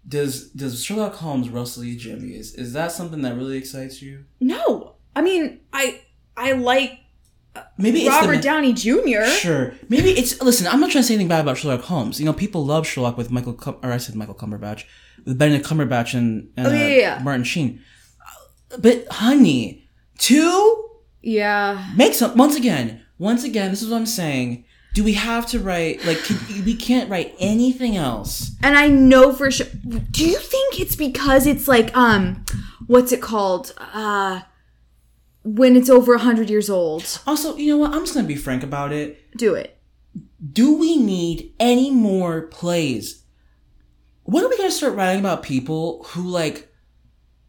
does 0.07 0.49
does 0.51 0.83
Sherlock 0.83 1.15
Holmes 1.15 1.49
rustle 1.49 1.83
you 1.83 1.97
jimmies? 1.97 2.55
Is 2.55 2.73
that 2.73 2.91
something 2.91 3.21
that 3.23 3.35
really 3.35 3.57
excites 3.57 4.01
you? 4.01 4.25
No. 4.39 4.95
I 5.15 5.21
mean, 5.21 5.59
I 5.73 6.01
I 6.37 6.53
like 6.53 6.99
Maybe 7.77 8.01
it's 8.01 8.09
Robert 8.09 8.37
the, 8.37 8.41
Downey 8.41 8.73
Jr. 8.73 9.25
Sure. 9.25 9.73
Maybe 9.89 10.11
it's 10.11 10.41
listen. 10.41 10.67
I'm 10.67 10.79
not 10.79 10.91
trying 10.91 11.01
to 11.03 11.07
say 11.07 11.13
anything 11.15 11.27
bad 11.27 11.41
about 11.41 11.57
Sherlock 11.57 11.81
Holmes. 11.81 12.19
You 12.19 12.25
know, 12.25 12.33
people 12.33 12.65
love 12.65 12.87
Sherlock 12.87 13.17
with 13.17 13.31
Michael, 13.31 13.53
Cum- 13.53 13.77
or 13.83 13.91
I 13.91 13.97
said 13.97 14.15
Michael 14.15 14.35
Cumberbatch, 14.35 14.83
with 15.25 15.37
Benedict 15.37 15.67
Cumberbatch 15.67 16.13
and, 16.13 16.49
and 16.57 16.67
Oh, 16.67 16.71
yeah, 16.73 16.85
uh, 16.85 16.87
yeah. 16.87 17.19
Martin 17.23 17.43
Sheen. 17.43 17.81
But 18.79 19.07
honey, 19.09 19.87
two 20.17 20.89
Yeah. 21.21 21.91
make 21.95 22.13
some. 22.13 22.37
Once 22.37 22.55
again, 22.55 23.01
once 23.19 23.43
again, 23.43 23.69
this 23.71 23.81
is 23.81 23.89
what 23.89 23.97
I'm 23.97 24.05
saying. 24.05 24.65
Do 24.93 25.03
we 25.03 25.13
have 25.13 25.45
to 25.47 25.59
write 25.59 26.05
like 26.05 26.19
can, 26.23 26.63
we 26.63 26.73
can't 26.75 27.09
write 27.09 27.35
anything 27.39 27.97
else? 27.97 28.51
And 28.63 28.77
I 28.77 28.87
know 28.87 29.33
for 29.33 29.51
sure. 29.51 29.67
Do 30.11 30.25
you 30.25 30.37
think 30.37 30.79
it's 30.79 30.95
because 30.95 31.45
it's 31.45 31.67
like 31.67 31.95
um, 31.97 32.45
what's 32.87 33.11
it 33.11 33.21
called? 33.21 33.73
Uh, 33.77 34.41
when 35.45 35.75
it's 35.75 35.91
over 35.91 36.15
a 36.15 36.19
hundred 36.19 36.49
years 36.49 36.69
old. 36.69 37.21
Also, 37.27 37.55
you 37.55 37.71
know 37.71 37.77
what? 37.77 37.93
I'm 37.93 38.01
just 38.01 38.15
gonna 38.15 38.27
be 38.27 38.35
frank 38.35 38.63
about 38.63 38.91
it. 38.91 39.31
Do 39.37 39.53
it. 39.53 39.79
Do 40.51 40.75
we 40.75 40.97
need 40.97 41.53
any 41.59 41.91
more 41.91 42.47
plays? 42.47 43.23
When 44.23 44.43
are 44.43 44.49
we 44.49 44.57
gonna 44.57 44.71
start 44.71 44.95
writing 44.95 45.19
about 45.19 45.43
people 45.43 46.03
who 46.09 46.23
like, 46.23 46.73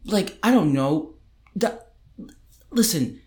like 0.05 0.37
I 0.43 0.51
don't 0.51 0.73
know, 0.73 1.15
the, 1.55 1.83
listen, 2.69 3.19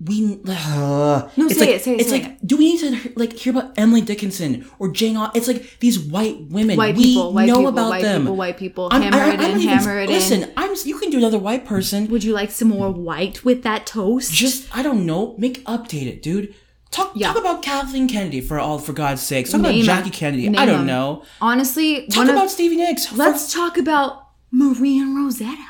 we 0.00 0.40
uh, 0.48 1.28
No, 1.36 1.46
it's 1.46 1.54
say 1.58 1.60
like, 1.60 1.68
it, 1.70 1.82
say 1.84 1.94
it, 1.94 2.00
It's 2.00 2.10
say 2.10 2.22
like, 2.22 2.38
do 2.46 2.56
we 2.56 2.72
need 2.72 2.80
to 3.02 3.12
like 3.16 3.32
hear 3.32 3.52
about 3.56 3.78
Emily 3.78 4.00
Dickinson 4.00 4.68
or 4.78 4.90
Jane? 4.90 5.16
Au- 5.16 5.30
It's 5.34 5.46
like 5.48 5.78
these 5.80 5.98
white 5.98 6.40
women. 6.48 6.76
White 6.76 6.96
we 6.96 7.04
people. 7.04 7.32
White 7.32 7.46
know 7.46 7.54
people. 7.56 7.68
about 7.68 7.88
white 7.90 8.02
them. 8.02 8.22
people. 8.22 8.36
White 8.36 8.56
people. 8.58 8.88
I'm- 8.90 9.02
Hammer 9.02 9.16
I- 9.18 9.30
I 9.30 9.34
it 9.34 9.36
don't 9.38 9.50
in. 9.52 9.58
even- 9.60 9.68
Hammer 9.78 9.98
it 10.00 10.10
in. 10.10 10.14
Listen, 10.16 10.50
I'm. 10.56 10.74
You 10.84 10.98
can 10.98 11.10
do 11.10 11.18
another 11.18 11.38
white 11.38 11.64
person. 11.64 12.08
Would 12.08 12.24
you 12.24 12.32
like 12.32 12.50
some 12.50 12.68
more 12.68 12.90
white 12.90 13.44
with 13.44 13.62
that 13.62 13.86
toast? 13.86 14.32
Just 14.32 14.74
I 14.76 14.82
don't 14.82 15.06
know. 15.06 15.36
Make 15.38 15.64
update 15.64 16.06
it, 16.06 16.22
dude. 16.22 16.54
Talk 16.90 17.12
Yeah. 17.14 17.28
talk 17.28 17.38
about 17.38 17.62
Kathleen 17.62 18.06
Kennedy 18.08 18.40
for 18.40 18.58
all 18.60 18.78
for 18.78 18.92
God's 18.92 19.22
sakes. 19.22 19.50
Talk 19.52 19.62
Name 19.62 19.84
about. 19.84 19.84
Jackie 20.04 20.10
Kennedy. 20.10 20.48
Name 20.48 20.60
I 20.60 20.66
don't 20.66 20.80
'em. 20.80 20.86
know. 20.86 21.22
Honestly, 21.40 22.06
Talk 22.08 22.28
about 22.28 22.44
of, 22.46 22.50
Stevie 22.50 22.76
Nicks. 22.76 23.12
Let's 23.12 23.52
talk 23.52 23.78
about 23.78 24.28
Marie 24.50 24.98
and 24.98 25.16
Rosetta. 25.16 25.64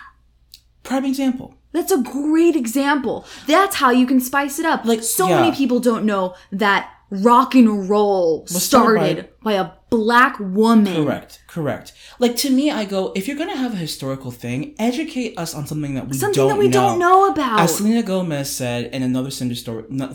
prime 0.82 1.04
example. 1.06 1.54
That's 1.74 1.90
a 1.92 1.98
great 1.98 2.54
example. 2.54 3.26
That's 3.48 3.76
how 3.76 3.90
you 3.90 4.06
can 4.06 4.20
spice 4.20 4.60
it 4.60 4.64
up. 4.64 4.84
Like, 4.84 5.02
so 5.02 5.28
yeah. 5.28 5.40
many 5.40 5.54
people 5.54 5.80
don't 5.80 6.06
know 6.06 6.36
that 6.52 6.88
rock 7.10 7.54
and 7.54 7.88
roll 7.90 8.46
started 8.46 8.64
started 8.64 9.28
by, 9.42 9.54
a 9.54 9.70
black 9.90 10.38
woman. 10.38 11.04
Correct. 11.04 11.42
Correct. 11.48 11.92
Like 12.18 12.36
to 12.38 12.50
me, 12.50 12.70
I 12.70 12.84
go 12.84 13.12
if 13.14 13.26
you're 13.28 13.36
gonna 13.36 13.56
have 13.56 13.72
a 13.74 13.76
historical 13.76 14.30
thing, 14.30 14.74
educate 14.78 15.36
us 15.36 15.54
on 15.54 15.66
something 15.66 15.94
that 15.94 16.08
we 16.08 16.16
Something 16.16 16.34
don't 16.36 16.48
that 16.50 16.58
we 16.58 16.68
know. 16.68 16.72
don't 16.72 16.98
know 16.98 17.30
about. 17.30 17.60
As 17.60 17.76
Selena 17.76 18.02
Gomez 18.02 18.50
said 18.50 18.92
in 18.94 19.02
another 19.02 19.30
Cinder 19.30 19.54
story. 19.54 19.84
No, 19.88 20.14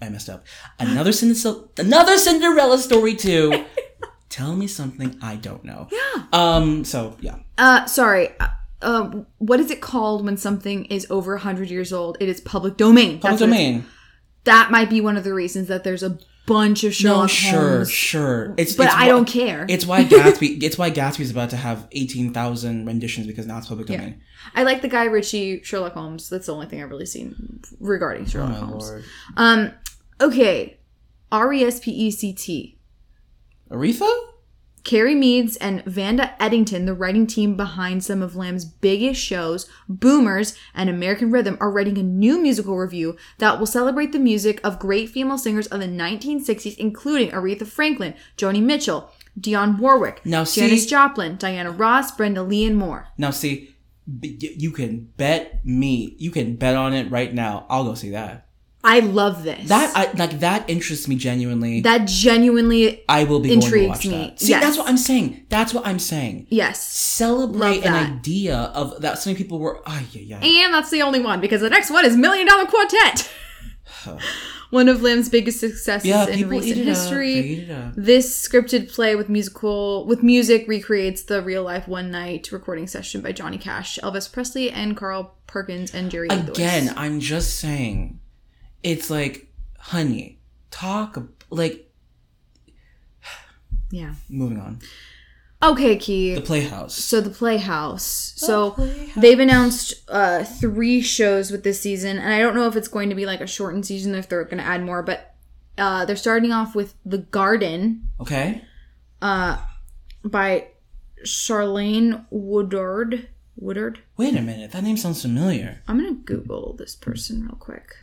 I 0.00 0.08
messed 0.10 0.28
up. 0.28 0.44
Another 0.78 1.12
Cinderella. 1.12 1.68
Another 1.78 2.18
Cinderella 2.18 2.78
story 2.78 3.14
too. 3.14 3.64
Tell 4.28 4.54
me 4.54 4.66
something 4.66 5.18
I 5.22 5.36
don't 5.36 5.64
know. 5.64 5.88
Yeah. 5.90 6.24
Um. 6.32 6.84
So 6.84 7.16
yeah. 7.20 7.36
Uh, 7.56 7.86
sorry. 7.86 8.30
Uh, 8.80 9.22
what 9.38 9.58
is 9.60 9.70
it 9.70 9.80
called 9.80 10.24
when 10.24 10.36
something 10.36 10.84
is 10.86 11.06
over 11.10 11.32
100 11.34 11.68
years 11.70 11.92
old? 11.92 12.16
It 12.20 12.28
is 12.28 12.40
public 12.40 12.76
domain. 12.76 13.18
Public 13.18 13.22
That's 13.22 13.40
domain. 13.40 13.84
That 14.44 14.70
might 14.70 14.88
be 14.88 15.00
one 15.00 15.16
of 15.16 15.24
the 15.24 15.34
reasons 15.34 15.68
that 15.68 15.82
there's 15.84 16.02
a 16.04 16.18
bunch 16.46 16.82
of 16.84 16.90
No, 16.92 17.26
Sherlock 17.26 17.28
sure, 17.30 17.60
Holmes. 17.78 17.90
sure. 17.90 18.54
It's 18.56 18.74
But 18.74 18.86
it's 18.86 18.94
I 18.94 19.00
why- 19.02 19.08
don't 19.08 19.24
care. 19.26 19.66
It's 19.68 19.84
why 19.84 20.04
Gatsby. 20.06 20.62
it's 20.62 20.78
why 20.78 20.90
Gatsby's 20.90 21.30
about 21.30 21.50
to 21.50 21.56
have 21.56 21.86
eighteen 21.92 22.32
thousand 22.32 22.86
renditions 22.86 23.26
because 23.26 23.46
now 23.46 23.58
it's 23.58 23.66
public 23.68 23.88
domain. 23.88 24.22
I 24.54 24.62
like 24.62 24.80
the 24.80 24.88
Guy 24.88 25.04
Ritchie 25.04 25.62
Sherlock 25.64 25.92
Holmes. 25.94 26.28
That's 26.30 26.46
the 26.46 26.54
only 26.54 26.66
thing 26.66 26.82
I've 26.82 26.88
really 26.90 27.04
seen 27.04 27.60
regarding 27.80 28.22
Oh 28.22 28.28
Sherlock 28.28 28.50
my 28.50 28.56
Holmes. 28.58 28.88
lord. 28.88 29.04
Um, 29.36 29.72
okay. 30.20 30.78
R 31.30 31.52
E 31.52 31.64
S 31.64 31.80
P 31.80 31.90
E 31.90 32.10
C 32.10 32.32
T. 32.32 32.78
Aretha? 33.70 34.08
Kerry 34.88 35.14
Meads 35.14 35.58
and 35.58 35.84
Vanda 35.84 36.34
Eddington, 36.42 36.86
the 36.86 36.94
writing 36.94 37.26
team 37.26 37.58
behind 37.58 38.02
some 38.02 38.22
of 38.22 38.36
Lamb's 38.36 38.64
biggest 38.64 39.20
shows, 39.20 39.68
Boomers 39.86 40.56
and 40.74 40.88
American 40.88 41.30
Rhythm, 41.30 41.58
are 41.60 41.70
writing 41.70 41.98
a 41.98 42.02
new 42.02 42.40
musical 42.40 42.74
review 42.78 43.14
that 43.36 43.58
will 43.58 43.66
celebrate 43.66 44.12
the 44.12 44.18
music 44.18 44.62
of 44.64 44.78
great 44.78 45.10
female 45.10 45.36
singers 45.36 45.66
of 45.66 45.80
the 45.80 45.86
1960s, 45.86 46.74
including 46.78 47.28
Aretha 47.32 47.66
Franklin, 47.66 48.14
Joni 48.38 48.62
Mitchell, 48.62 49.12
Dionne 49.38 49.78
Warwick, 49.78 50.24
Now 50.24 50.44
see- 50.44 50.62
Janis 50.62 50.86
Joplin, 50.86 51.36
Diana 51.36 51.70
Ross, 51.70 52.10
Brenda 52.12 52.42
Lee, 52.42 52.64
and 52.64 52.78
more. 52.78 53.08
Now 53.18 53.30
see, 53.30 53.76
you 54.22 54.70
can 54.70 55.10
bet 55.18 55.62
me. 55.66 56.16
You 56.16 56.30
can 56.30 56.56
bet 56.56 56.76
on 56.76 56.94
it 56.94 57.10
right 57.10 57.34
now. 57.34 57.66
I'll 57.68 57.84
go 57.84 57.92
see 57.92 58.08
that. 58.12 58.47
I 58.88 59.00
love 59.00 59.44
this. 59.44 59.68
That 59.68 59.92
I 59.96 60.10
like. 60.16 60.40
That 60.40 60.68
interests 60.68 61.06
me 61.08 61.16
genuinely. 61.16 61.80
that 61.82 62.06
genuinely, 62.08 63.04
I 63.08 63.24
will 63.24 63.40
be 63.40 63.48
going 63.48 63.60
to 63.60 63.66
intrigues 63.66 63.88
watch 63.88 64.06
me. 64.06 64.10
that. 64.12 64.40
See, 64.40 64.48
Yes. 64.50 64.62
that's 64.64 64.78
what 64.78 64.88
I'm 64.88 64.96
saying. 64.96 65.46
That's 65.48 65.74
what 65.74 65.86
I'm 65.86 65.98
saying. 65.98 66.46
yes. 66.50 66.82
Celebrate 66.92 67.84
an 67.84 67.94
idea 67.94 68.56
of 68.74 69.00
that. 69.02 69.18
so 69.18 69.30
many 69.30 69.36
people 69.38 69.58
were. 69.58 69.80
Ay, 69.86 70.04
yeah, 70.12 70.38
yeah. 70.40 70.64
And 70.64 70.74
that's 70.74 70.90
the 70.90 71.02
only 71.02 71.20
one 71.20 71.40
because 71.40 71.60
the 71.60 71.70
next 71.70 71.90
one 71.90 72.04
is 72.04 72.16
Million 72.16 72.46
Dollar 72.46 72.66
Quartet. 72.66 73.30
one 74.70 74.88
of 74.88 75.02
Lamb's 75.02 75.28
biggest 75.28 75.60
successes 75.60 76.06
Yeah, 76.08 76.26
in 76.26 76.48
recent 76.48 76.76
history. 76.76 77.38
Up. 77.38 77.44
Eat 77.44 77.58
it 77.60 77.70
up. 77.70 77.92
This 77.96 78.48
scripted 78.48 78.92
play 78.92 79.16
with 79.16 79.28
musical 79.28 80.06
with 80.06 80.22
music 80.22 80.66
recreates 80.68 81.22
the 81.22 81.42
real 81.42 81.62
life 81.62 81.88
one 81.88 82.10
night 82.10 82.50
recording 82.52 82.86
session 82.86 83.20
by 83.20 83.32
Johnny 83.32 83.58
Cash, 83.58 83.98
Elvis 84.02 84.30
Presley, 84.30 84.70
and 84.70 84.96
Carl 84.96 85.34
Perkins 85.46 85.94
and 85.94 86.10
Jerry 86.10 86.28
Lee 86.28 86.36
Lewis. 86.36 86.58
Again, 86.58 86.92
I'm 86.96 87.20
just 87.20 87.58
saying, 87.58 88.20
it's 88.82 89.10
like, 89.10 89.52
honey, 89.78 90.38
talk 90.70 91.18
like. 91.50 91.84
Yeah. 93.90 94.14
Moving 94.28 94.60
on. 94.60 94.80
Okay, 95.62 95.96
Key. 95.96 96.34
The 96.34 96.40
Playhouse. 96.40 96.94
so 96.94 97.20
the 97.20 97.30
Playhouse. 97.30 98.04
So 98.36 98.72
Playhouse. 98.72 99.14
they've 99.16 99.40
announced 99.40 99.94
uh 100.08 100.44
three 100.44 101.00
shows 101.00 101.50
with 101.50 101.64
this 101.64 101.80
season, 101.80 102.18
and 102.18 102.32
I 102.32 102.38
don't 102.38 102.54
know 102.54 102.68
if 102.68 102.76
it's 102.76 102.86
going 102.88 103.08
to 103.08 103.14
be 103.16 103.26
like 103.26 103.40
a 103.40 103.46
shortened 103.46 103.84
season 103.86 104.14
if 104.14 104.28
they're 104.28 104.44
going 104.44 104.58
to 104.58 104.64
add 104.64 104.84
more, 104.84 105.02
but 105.02 105.34
uh 105.78 106.04
they're 106.04 106.16
starting 106.16 106.52
off 106.52 106.74
with 106.76 106.94
The 107.04 107.18
Garden 107.18 108.08
Okay. 108.20 108.62
uh 109.22 109.58
by 110.24 110.68
Charlayne 111.24 112.24
Woodard. 112.30 113.28
Woodard. 113.56 113.98
Wait 114.16 114.36
a 114.36 114.40
minute. 114.42 114.70
That 114.70 114.84
name 114.84 114.96
sounds 114.96 115.22
familiar. 115.22 115.82
I'm 115.88 115.98
gonna 115.98 116.12
Google 116.14 116.74
this 116.78 116.94
person 116.94 117.42
real 117.42 117.56
quick. 117.56 117.96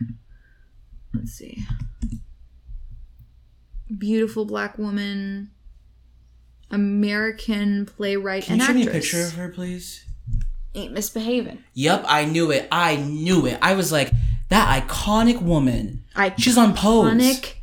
Let's 1.15 1.33
see. 1.33 1.63
Beautiful 3.97 4.45
black 4.45 4.77
woman, 4.77 5.51
American 6.71 7.85
playwright 7.85 8.43
Can 8.43 8.53
and 8.53 8.61
you 8.61 8.67
show 8.67 8.73
me 8.73 8.81
a 8.81 8.85
actress. 8.85 9.03
picture 9.11 9.27
of 9.27 9.33
her, 9.33 9.49
please? 9.49 10.05
Ain't 10.73 10.91
misbehaving. 10.93 11.63
Yep, 11.75 12.05
I 12.07 12.25
knew 12.25 12.51
it. 12.51 12.67
I 12.71 12.97
knew 12.97 13.45
it. 13.45 13.57
I 13.61 13.75
was 13.75 13.91
like, 13.91 14.11
that 14.49 14.87
iconic 14.87 15.41
woman. 15.41 16.03
I 16.15 16.33
She's 16.37 16.57
on 16.57 16.73
Pose. 16.73 17.05
Oh 17.07 17.13
iconic. 17.13 17.53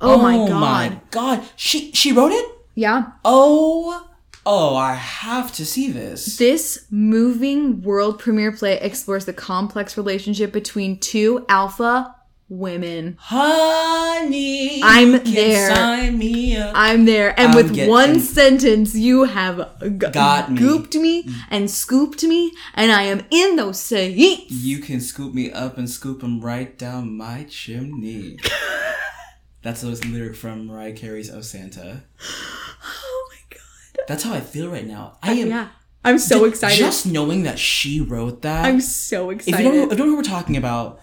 Oh, 0.00 0.18
my 0.22 0.36
god. 0.48 0.60
my 0.60 1.00
god. 1.10 1.44
She 1.56 1.92
she 1.92 2.12
wrote 2.12 2.32
it? 2.32 2.46
Yeah. 2.74 3.12
Oh. 3.24 4.04
Oh, 4.46 4.76
I 4.76 4.94
have 4.94 5.52
to 5.56 5.66
see 5.66 5.90
this. 5.90 6.38
This 6.38 6.86
moving 6.90 7.82
world 7.82 8.18
premiere 8.18 8.52
play 8.52 8.78
explores 8.80 9.26
the 9.26 9.34
complex 9.34 9.96
relationship 9.98 10.52
between 10.52 10.98
two 10.98 11.44
alpha 11.50 12.14
women. 12.48 13.16
Honey. 13.20 14.80
I'm 14.82 15.22
there. 15.24 15.74
Sign 15.74 16.18
me 16.18 16.56
up. 16.56 16.72
I'm 16.74 17.04
there, 17.04 17.38
and 17.38 17.50
I'm 17.50 17.56
with 17.56 17.74
getting- 17.74 17.90
one 17.90 18.20
sentence, 18.20 18.94
you 18.94 19.24
have 19.24 19.80
g- 19.82 19.88
Got 20.10 20.52
me. 20.52 20.60
gooped 20.60 20.94
me 21.00 21.28
and 21.50 21.70
scooped 21.70 22.22
me, 22.24 22.52
and 22.74 22.90
I 22.92 23.02
am 23.02 23.22
in 23.30 23.56
those 23.56 23.80
seats. 23.80 24.50
you 24.52 24.78
can 24.78 25.00
scoop 25.00 25.34
me 25.34 25.50
up 25.52 25.78
and 25.78 25.88
scoop 25.88 26.22
him 26.22 26.40
right 26.40 26.76
down 26.78 27.16
my 27.16 27.44
chimney. 27.48 28.38
That's 29.62 29.82
a 29.82 29.88
lyric 29.88 30.36
from 30.36 30.66
Mariah 30.66 30.92
Carey's 30.92 31.30
"Oh 31.30 31.40
Santa." 31.40 32.04
Oh 32.20 33.28
my 33.30 33.36
god! 33.56 34.04
That's 34.06 34.22
how 34.22 34.32
I 34.32 34.40
feel 34.40 34.68
right 34.70 34.86
now. 34.86 35.18
I 35.22 35.32
uh, 35.32 35.34
am 35.42 35.48
Yeah, 35.48 35.68
I'm 36.04 36.18
so 36.18 36.44
excited. 36.44 36.78
Just 36.78 37.06
knowing 37.06 37.42
that 37.42 37.58
she 37.58 38.00
wrote 38.00 38.42
that. 38.42 38.64
I'm 38.64 38.80
so 38.80 39.30
if 39.30 39.40
excited. 39.40 39.58
you 39.64 39.70
don't 39.70 39.76
know, 39.76 39.84
if 39.86 39.90
you 39.90 39.96
don't 39.98 40.06
know 40.06 40.12
who 40.12 40.16
we're 40.16 40.22
talking 40.22 40.56
about, 40.56 41.00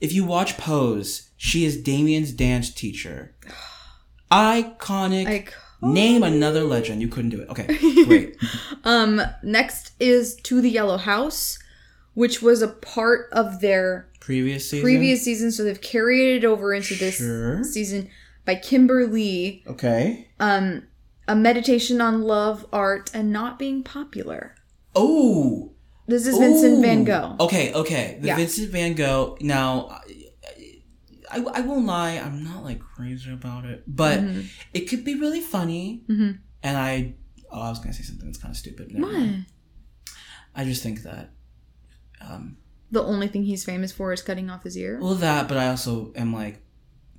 if 0.00 0.12
you 0.12 0.24
watch 0.24 0.56
Pose, 0.56 1.30
she 1.36 1.64
is 1.64 1.76
Damien's 1.80 2.32
dance 2.32 2.72
teacher. 2.72 3.34
Iconic. 4.30 5.24
Like, 5.24 5.54
Name 5.80 6.24
another 6.24 6.64
legend. 6.64 7.00
You 7.00 7.06
couldn't 7.08 7.30
do 7.30 7.40
it. 7.40 7.48
Okay, 7.50 7.66
great. 8.04 8.36
Um, 8.82 9.22
next 9.44 9.92
is 10.00 10.34
To 10.42 10.60
the 10.60 10.68
Yellow 10.70 10.96
House, 10.96 11.58
which 12.14 12.42
was 12.42 12.62
a 12.62 12.68
part 12.68 13.28
of 13.32 13.60
their 13.60 14.08
Previous 14.18 14.68
season. 14.68 14.82
previous 14.82 15.22
season, 15.22 15.52
so 15.52 15.62
they've 15.62 15.80
carried 15.80 16.38
it 16.38 16.44
over 16.44 16.74
into 16.74 16.96
this 16.96 17.18
Sure. 17.18 17.62
season 17.62 18.08
by 18.44 18.56
Kimber 18.56 19.06
Lee. 19.06 19.62
Okay. 19.68 20.28
Um, 20.40 20.82
a 21.28 21.36
meditation 21.36 22.00
on 22.00 22.22
love, 22.22 22.66
art, 22.72 23.10
and 23.14 23.32
not 23.32 23.56
being 23.56 23.84
popular. 23.84 24.56
Oh. 24.96 25.70
This 26.08 26.26
is 26.26 26.36
Vincent 26.38 26.78
Ooh. 26.78 26.82
Van 26.82 27.04
Gogh. 27.04 27.36
Okay, 27.38 27.72
okay. 27.74 28.18
The 28.20 28.28
Yeah. 28.28 28.36
Vincent 28.36 28.70
Van 28.70 28.94
Gogh. 28.94 29.36
Now, 29.40 30.00
I, 31.30 31.38
I 31.40 31.60
won't 31.60 31.84
lie. 31.86 32.12
I'm 32.12 32.42
not 32.42 32.64
like 32.64 32.80
crazy 32.80 33.30
about 33.32 33.64
it, 33.66 33.84
but 33.86 34.18
Mm-hmm. 34.20 34.40
it 34.72 34.88
could 34.88 35.04
be 35.04 35.14
really 35.14 35.40
funny. 35.42 36.02
Mhm. 36.08 36.38
And 36.62 36.76
I, 36.76 37.14
oh, 37.50 37.60
I 37.60 37.68
was 37.68 37.78
gonna 37.78 37.92
say 37.92 38.02
something 38.02 38.26
that's 38.26 38.38
kind 38.38 38.50
of 38.52 38.56
stupid. 38.58 38.90
Never 38.92 39.06
What? 39.06 39.18
mind. 39.20 39.46
I 40.54 40.64
just 40.64 40.82
think 40.82 41.02
that, 41.02 41.30
um, 42.20 42.56
The 42.90 43.02
only 43.02 43.28
thing 43.28 43.44
he's 43.44 43.64
famous 43.64 43.92
for 43.92 44.12
is 44.14 44.22
cutting 44.22 44.48
off 44.48 44.64
his 44.64 44.76
ear. 44.78 44.98
well, 45.00 45.14
that. 45.16 45.46
But 45.46 45.58
I 45.58 45.68
also 45.68 46.12
am 46.16 46.32
like, 46.32 46.62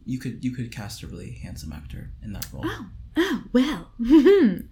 you 0.05 0.17
could 0.17 0.43
you 0.43 0.51
could 0.51 0.71
cast 0.71 1.03
a 1.03 1.07
really 1.07 1.33
handsome 1.43 1.71
actor 1.71 2.09
in 2.23 2.33
that 2.33 2.47
role. 2.51 2.63
Oh, 2.65 2.85
oh 3.17 3.43
well, 3.53 3.91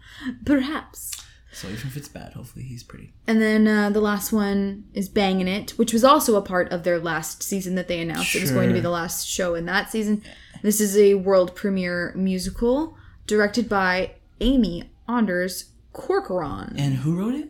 perhaps. 0.46 1.12
So 1.58 1.68
even 1.70 1.88
if 1.88 1.98
it's 1.98 2.08
bad, 2.08 2.34
hopefully 2.34 2.66
he's 2.66 2.84
pretty. 2.84 3.14
And 3.26 3.42
then 3.42 3.68
uh, 3.68 3.90
the 3.90 4.00
last 4.00 4.32
one 4.32 4.84
is 4.94 5.10
Bangin' 5.10 5.48
It, 5.48 5.72
which 5.72 5.92
was 5.92 6.04
also 6.04 6.36
a 6.36 6.42
part 6.44 6.72
of 6.72 6.84
their 6.84 7.00
last 7.00 7.42
season 7.42 7.74
that 7.74 7.88
they 7.88 8.00
announced 8.00 8.36
it 8.36 8.42
was 8.42 8.52
going 8.52 8.70
to 8.70 8.76
be 8.76 8.80
the 8.80 8.92
last 8.92 9.28
show 9.28 9.56
in 9.56 9.66
that 9.66 9.90
season. 9.90 10.22
This 10.62 10.80
is 10.80 10.96
a 10.96 11.16
world 11.16 11.56
premiere 11.56 12.14
musical 12.16 12.96
directed 13.26 13.68
by 13.68 14.12
Amy 14.40 14.92
Anders 15.10 15.72
Corcoran. 15.94 16.76
And 16.78 16.98
who 16.98 17.18
wrote 17.18 17.34
it? 17.34 17.50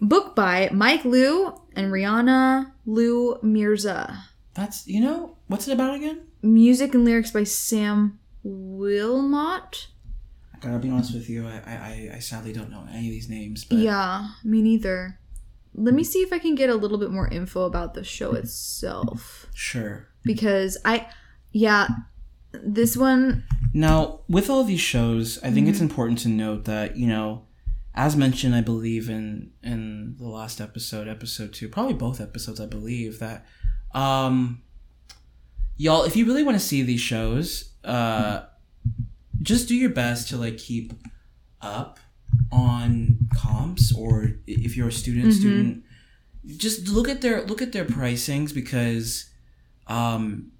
Book 0.00 0.36
by 0.36 0.68
Mike 0.72 1.04
Lew 1.04 1.60
and 1.74 1.92
Rehana 1.92 2.70
Lew 2.86 3.40
Mirza. 3.42 4.22
That's 4.54 4.86
you 4.86 5.00
know 5.00 5.36
what's 5.48 5.66
it 5.66 5.72
about 5.72 5.96
again? 5.96 6.20
Music 6.42 6.94
and 6.94 7.04
lyrics 7.04 7.32
by 7.32 7.42
Sam 7.42 8.20
Willmott. 8.46 9.86
Gotta 10.62 10.78
be 10.78 10.90
honest 10.90 11.12
with 11.14 11.28
you. 11.28 11.46
I 11.46 11.60
I, 11.66 12.10
I- 12.16 12.18
sadly 12.20 12.52
don't 12.52 12.70
know 12.70 12.86
any 12.90 13.08
of 13.08 13.12
these 13.12 13.28
names. 13.28 13.64
But 13.64 13.78
Yeah, 13.78 14.28
me 14.44 14.62
neither. 14.62 15.18
Let 15.74 15.94
me 15.94 16.04
see 16.04 16.20
if 16.20 16.32
I 16.32 16.38
can 16.38 16.54
get 16.54 16.68
a 16.70 16.74
little 16.74 16.98
bit 16.98 17.10
more 17.10 17.28
info 17.28 17.62
about 17.64 17.94
the 17.94 18.04
show 18.04 18.32
itself. 18.34 19.46
sure. 19.54 20.08
Because 20.22 20.76
I, 20.84 21.06
yeah, 21.50 21.88
this 22.52 22.96
one, 22.96 23.44
Now, 23.72 24.20
with 24.28 24.50
all 24.50 24.64
these 24.64 24.80
shows, 24.80 25.38
I 25.42 25.50
think 25.50 25.68
it's 25.68 25.78
Mm-hmm. 25.78 25.84
important 25.88 26.18
to 26.20 26.28
note 26.28 26.64
that 26.66 26.96
you 26.96 27.06
know, 27.06 27.46
as 27.94 28.16
mentioned, 28.16 28.54
I 28.54 28.60
believe 28.60 29.08
in 29.08 29.50
in 29.62 30.16
the 30.18 30.28
last 30.28 30.60
episode, 30.60 31.08
episode 31.08 31.52
two, 31.54 31.68
probably 31.68 31.94
both 31.94 32.20
episodes, 32.20 32.60
I 32.60 32.66
believe 32.66 33.18
that, 33.20 33.46
um, 33.94 34.62
y'all, 35.76 36.04
if 36.04 36.14
you 36.16 36.26
really 36.26 36.42
want 36.42 36.58
to 36.58 36.64
see 36.64 36.82
these 36.82 37.00
shows, 37.00 37.70
uh, 37.84 38.42
just 39.42 39.68
do 39.68 39.74
your 39.74 39.90
best 39.90 40.28
to 40.28 40.36
like 40.36 40.56
keep 40.58 40.92
up 41.60 41.98
on 42.50 43.18
comps, 43.36 43.94
or 43.94 44.32
if 44.46 44.76
you're 44.76 44.88
a 44.88 44.92
student, 44.92 45.26
Mm-hmm. 45.26 45.40
student, 45.40 45.84
just 46.56 46.88
look 46.88 47.08
at 47.08 47.20
their 47.20 47.42
look 47.44 47.60
at 47.62 47.72
their 47.72 47.84
pricings 47.84 48.54
because, 48.54 49.30
um, 49.86 50.50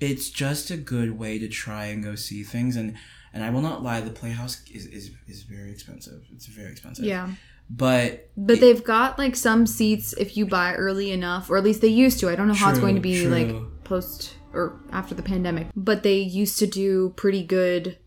it's 0.00 0.30
just 0.30 0.70
a 0.70 0.76
good 0.76 1.18
way 1.18 1.38
to 1.38 1.48
try 1.48 1.86
and 1.86 2.02
go 2.02 2.14
see 2.14 2.42
things 2.42 2.76
and 2.76 2.96
and 3.32 3.42
I 3.42 3.50
will 3.50 3.62
not 3.62 3.82
lie 3.82 4.00
the 4.00 4.10
playhouse 4.10 4.62
is 4.70 4.86
is, 4.86 5.10
is 5.26 5.42
very 5.42 5.70
expensive 5.70 6.22
it's 6.32 6.46
very 6.46 6.70
expensive 6.70 7.04
yeah. 7.04 7.30
but 7.70 8.28
But 8.36 8.60
they've 8.60 8.82
got 8.82 9.18
like 9.18 9.36
some 9.36 9.66
seats 9.66 10.12
if 10.14 10.36
you 10.36 10.46
buy 10.46 10.74
early 10.74 11.10
enough, 11.12 11.48
or 11.50 11.56
at 11.56 11.64
least 11.64 11.80
they 11.80 11.88
used 11.88 12.20
to. 12.20 12.28
I 12.28 12.34
don't 12.36 12.48
know 12.48 12.54
how 12.54 12.70
it's 12.70 12.78
going 12.80 12.96
to 12.96 13.00
be 13.00 13.22
true. 13.22 13.30
like 13.30 13.84
post 13.84 14.34
or 14.54 14.80
after 14.92 15.14
the 15.14 15.22
pandemic, 15.22 15.68
but 15.76 16.02
they 16.02 16.18
used 16.18 16.58
to 16.60 16.66
do 16.66 17.12
pretty 17.16 17.42
good. 17.44 17.98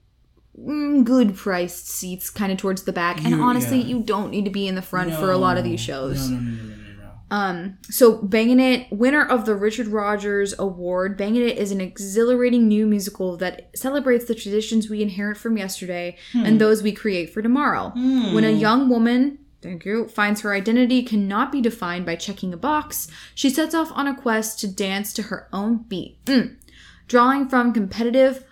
mm, 0.58 1.04
Good 1.04 1.36
priced 1.36 1.88
seats, 1.88 2.30
kind 2.30 2.52
of 2.52 2.58
towards 2.58 2.84
the 2.84 2.94
back, 2.94 3.24
and 3.24 3.40
honestly, 3.42 3.78
yeah. 3.80 3.86
you 3.88 4.00
don't 4.02 4.32
need 4.32 4.46
to 4.46 4.52
be 4.52 4.68
in 4.68 4.76
the 4.76 4.82
front 4.82 5.14
for 5.14 5.32
a 5.32 5.38
lot 5.38 5.58
of 5.58 5.64
these 5.64 5.80
shows. 5.80 6.30
no 6.30 6.38
no 6.38 6.42
no 6.42 6.50
no 6.50 6.58
no 6.58 6.66
no, 6.66 6.76
no. 6.76 7.12
Um, 7.30 7.78
so 7.90 8.22
Bangin' 8.22 8.60
It, 8.62 8.88
winner 8.90 9.26
of 9.26 9.46
the 9.46 9.54
Richard 9.54 9.88
Rodgers 9.88 10.56
Award, 10.58 11.18
Bangin' 11.18 11.44
It 11.44 11.58
is 11.58 11.72
an 11.72 11.82
exhilarating 11.82 12.70
new 12.70 12.88
musical 12.88 13.36
that 13.38 13.70
celebrates 13.76 14.26
the 14.26 14.34
traditions 14.36 14.90
we 14.90 15.02
inherit 15.02 15.36
from 15.38 15.58
yesterday 15.58 16.16
and 16.34 16.60
those 16.62 16.82
we 16.82 16.94
create 16.94 17.34
for 17.34 17.42
tomorrow. 17.42 17.92
When 18.34 18.46
a 18.46 18.50
young 18.52 18.88
woman, 18.88 19.40
thank 19.68 19.86
you, 19.86 20.08
finds 20.08 20.42
her 20.42 20.54
identity 20.54 21.04
cannot 21.04 21.52
be 21.52 21.62
defined 21.62 22.06
by 22.06 22.16
checking 22.16 22.54
a 22.54 22.58
box, 22.58 23.10
she 23.36 23.50
sets 23.50 23.76
off 23.76 23.92
on 23.94 24.08
a 24.08 24.16
quest 24.16 24.60
to 24.60 24.68
dance 24.68 25.14
to 25.14 25.24
her 25.24 25.48
own 25.52 25.84
beat. 25.90 26.24
Mm. 26.26 26.56
Drawing 27.08 27.48
from 27.50 27.74
competitive, 27.74 28.44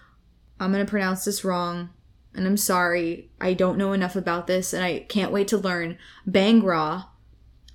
I'm 0.59 0.71
gonna 0.71 0.85
pronounce 0.85 1.25
this 1.25 1.43
wrong, 1.45 1.89
and 2.33 2.45
I'm 2.45 2.57
sorry, 2.57 3.29
I 3.39 3.53
don't 3.53 3.77
know 3.77 3.93
enough 3.93 4.15
about 4.15 4.47
this, 4.47 4.73
and 4.73 4.83
I 4.83 4.99
can't 5.07 5.31
wait 5.31 5.47
to 5.49 5.57
learn. 5.57 5.97
bhangra, 6.29 7.05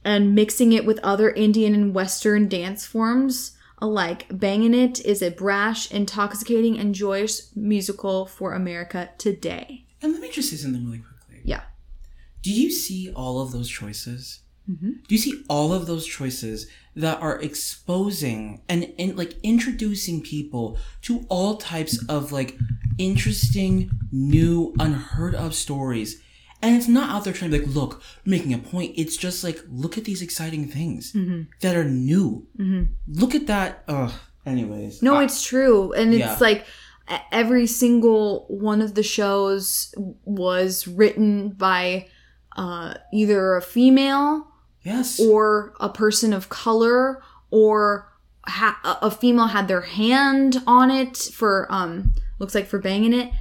and 0.04 0.34
mixing 0.34 0.72
it 0.72 0.86
with 0.86 0.98
other 1.02 1.30
Indian 1.30 1.74
and 1.74 1.94
Western 1.94 2.48
dance 2.48 2.86
forms 2.86 3.56
alike. 3.78 4.26
Bangin' 4.30 4.74
It 4.74 5.04
is 5.04 5.22
a 5.22 5.30
brash, 5.30 5.90
intoxicating, 5.90 6.78
and 6.78 6.94
joyous 6.94 7.50
musical 7.56 8.26
for 8.26 8.52
America 8.52 9.10
today. 9.18 9.84
and 10.02 10.12
let 10.12 10.22
me 10.22 10.30
just 10.30 10.50
say 10.50 10.56
something 10.56 10.84
really 10.84 10.98
Yeah. 10.98 11.09
Do 12.42 12.50
you 12.50 12.70
see 12.70 13.12
all 13.14 13.40
of 13.40 13.52
those 13.52 13.68
choices 13.68 14.40
Mm-hmm. 14.70 14.90
do 15.08 15.14
you 15.14 15.18
see 15.18 15.42
all 15.48 15.72
of 15.72 15.86
those 15.86 16.06
choices 16.06 16.68
that 16.94 17.20
are 17.20 17.40
exposing 17.40 18.60
and, 18.68 18.92
and 19.00 19.16
like 19.16 19.34
introducing 19.42 20.22
people 20.22 20.78
to 21.02 21.24
all 21.28 21.56
types 21.56 21.98
of 22.08 22.30
like 22.30 22.56
interesting 22.98 23.90
new 24.12 24.72
unheard 24.78 25.34
of 25.34 25.54
stories 25.54 26.22
and 26.62 26.76
it's 26.76 26.86
not 26.86 27.08
out 27.10 27.24
there 27.24 27.32
trying 27.32 27.50
to 27.50 27.58
be 27.58 27.64
like 27.64 27.74
look 27.74 28.02
making 28.24 28.52
a 28.54 28.58
point 28.58 28.92
it's 28.96 29.16
just 29.16 29.42
like 29.42 29.58
look 29.68 29.98
at 29.98 30.04
these 30.04 30.22
exciting 30.22 30.68
things 30.68 31.12
Mm-hmm. 31.14 31.42
that 31.62 31.74
are 31.74 31.84
new 31.84 32.46
look 33.08 33.34
at 33.34 33.46
that 33.48 33.82
Ugh. 33.88 34.12
anyways 34.46 35.02
No, 35.02 35.14
I- 35.16 35.24
it's 35.24 35.42
true. 35.42 35.92
And 35.94 36.12
it's 36.14 36.20
Yeah. 36.20 36.36
like 36.40 36.64
every 37.32 37.66
single 37.66 38.46
one 38.48 38.80
of 38.80 38.94
the 38.94 39.02
shows 39.02 39.92
was 40.24 40.86
written 40.86 41.48
by 41.50 42.06
uh, 42.60 42.92
either 43.10 43.56
a 43.56 43.62
female 43.62 44.46
yes. 44.82 45.18
or 45.18 45.72
a 45.80 45.88
person 45.88 46.34
of 46.34 46.50
color 46.50 47.22
or 47.50 48.12
ha- 48.46 48.98
a- 49.00 49.10
female 49.10 49.46
had 49.46 49.66
their 49.66 49.80
hand 49.80 50.62
on 50.66 50.90
it 50.90 51.16
for 51.16 51.66
um 51.70 52.14
looks 52.38 52.54
like 52.54 52.66
for 52.66 52.78
banging 52.78 53.14
it. 53.14 53.32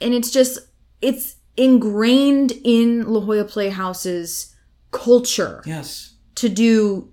And 0.00 0.14
it's 0.14 0.30
just 0.30 0.58
it's 1.02 1.36
ingrained 1.58 2.52
in 2.64 3.06
La 3.06 3.20
Jolla 3.20 3.44
Playhouse's 3.44 4.56
culture 4.90 5.62
yes. 5.66 6.14
to 6.36 6.48
do 6.48 7.12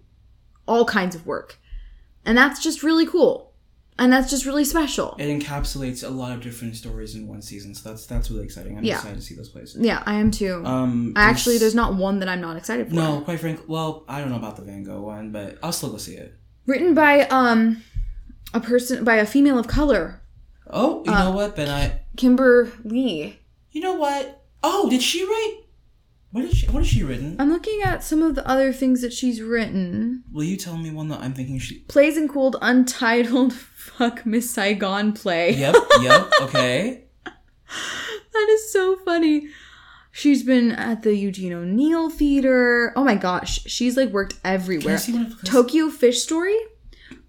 all 0.66 0.86
kinds 0.86 1.14
of 1.14 1.26
work. 1.26 1.60
And 2.24 2.38
that's 2.38 2.64
just 2.64 2.84
really 2.84 3.06
cool 3.06 3.47
and 4.00 4.12
that's 4.14 4.30
just 4.30 4.46
really 4.46 4.64
special. 4.66 5.16
It 5.20 5.26
encapsulates 5.28 6.04
a 6.06 6.10
lot 6.10 6.34
of 6.34 6.42
different 6.42 6.76
stories 6.76 7.16
in 7.16 7.28
one 7.28 7.42
season 7.42 7.74
so 7.76 7.90
that's 7.90 8.06
that's 8.06 8.30
really 8.32 8.44
exciting. 8.46 8.78
I'm 8.78 8.84
Yeah. 8.84 8.96
excited 8.96 9.16
to 9.16 9.22
see 9.22 9.36
those 9.36 9.50
places 9.50 9.78
yeah 9.84 10.04
I 10.06 10.16
am 10.16 10.32
too. 10.32 10.64
Um 10.66 11.14
I 11.16 11.24
actually 11.24 11.58
there's 11.58 11.76
not 11.76 11.96
one 11.96 12.20
that 12.20 12.30
I'm 12.30 12.42
not 12.42 12.58
excited 12.58 12.90
for. 12.90 12.94
No 12.96 13.22
quite 13.22 13.40
frank 13.40 13.62
well 13.68 14.04
i 14.08 14.20
don't 14.20 14.30
know 14.30 14.36
about 14.38 14.56
the 14.56 14.62
van 14.64 14.84
gogh 14.84 15.02
one 15.02 15.32
but 15.32 15.58
i'll 15.64 15.72
still 15.72 15.90
go 15.92 15.98
see 15.98 16.16
it. 16.16 16.34
Written 16.66 16.94
by 16.94 17.22
um 17.28 17.82
a 18.54 18.60
person 18.60 19.04
by 19.04 19.16
a 19.18 19.26
female 19.26 19.58
of 19.60 19.68
color. 19.68 20.22
Oh 20.70 21.04
you 21.06 21.12
Uh, 21.12 21.24
know 21.26 21.32
what 21.32 21.56
then 21.56 21.70
i 21.70 22.02
Kimber 22.18 22.72
Lee. 22.84 23.40
you 23.72 23.82
know 23.82 23.96
what? 23.96 24.44
Oh 24.64 24.90
did 24.90 25.02
she 25.02 25.24
write 25.24 25.60
what 26.32 26.42
did 26.42 26.54
she 26.56 26.66
what 26.68 26.80
has 26.80 26.88
she 26.88 27.04
written 27.04 27.36
I'm 27.40 27.50
looking 27.50 27.82
at 27.84 28.04
some 28.04 28.22
of 28.22 28.36
the 28.36 28.48
other 28.48 28.72
things 28.74 29.02
that 29.02 29.14
she's 29.14 29.42
written. 29.42 30.24
will 30.32 30.44
you 30.44 30.58
tell 30.58 30.78
me 30.78 30.92
one 30.92 31.08
that 31.10 31.22
i'm 31.22 31.34
thinking 31.34 31.58
she 31.60 31.80
Plays 31.88 32.18
and 32.18 32.30
cooled 32.30 32.56
untitled 32.62 33.54
fuck 33.98 34.26
Miss 34.26 34.52
Saigon 34.52 35.14
play. 35.14 35.52
yep 35.54 35.76
yep 36.02 36.30
okay 36.42 37.04
That 38.34 38.48
is 38.50 38.72
so 38.72 38.96
funny. 38.98 39.48
She's 40.12 40.44
been 40.44 40.72
at 40.72 41.04
the 41.04 41.16
Eugene 41.16 41.54
O'Neill 41.54 42.10
Theater. 42.10 42.92
Oh 42.96 43.04
my 43.04 43.16
gosh, 43.16 43.64
she's 43.66 43.96
like 43.98 44.10
worked 44.10 44.36
everywhere. 44.44 44.98
see 44.98 45.14
one 45.14 45.26
of 45.28 45.44
Tokyo 45.44 45.90
Fish 45.90 46.22
Story, 46.24 46.58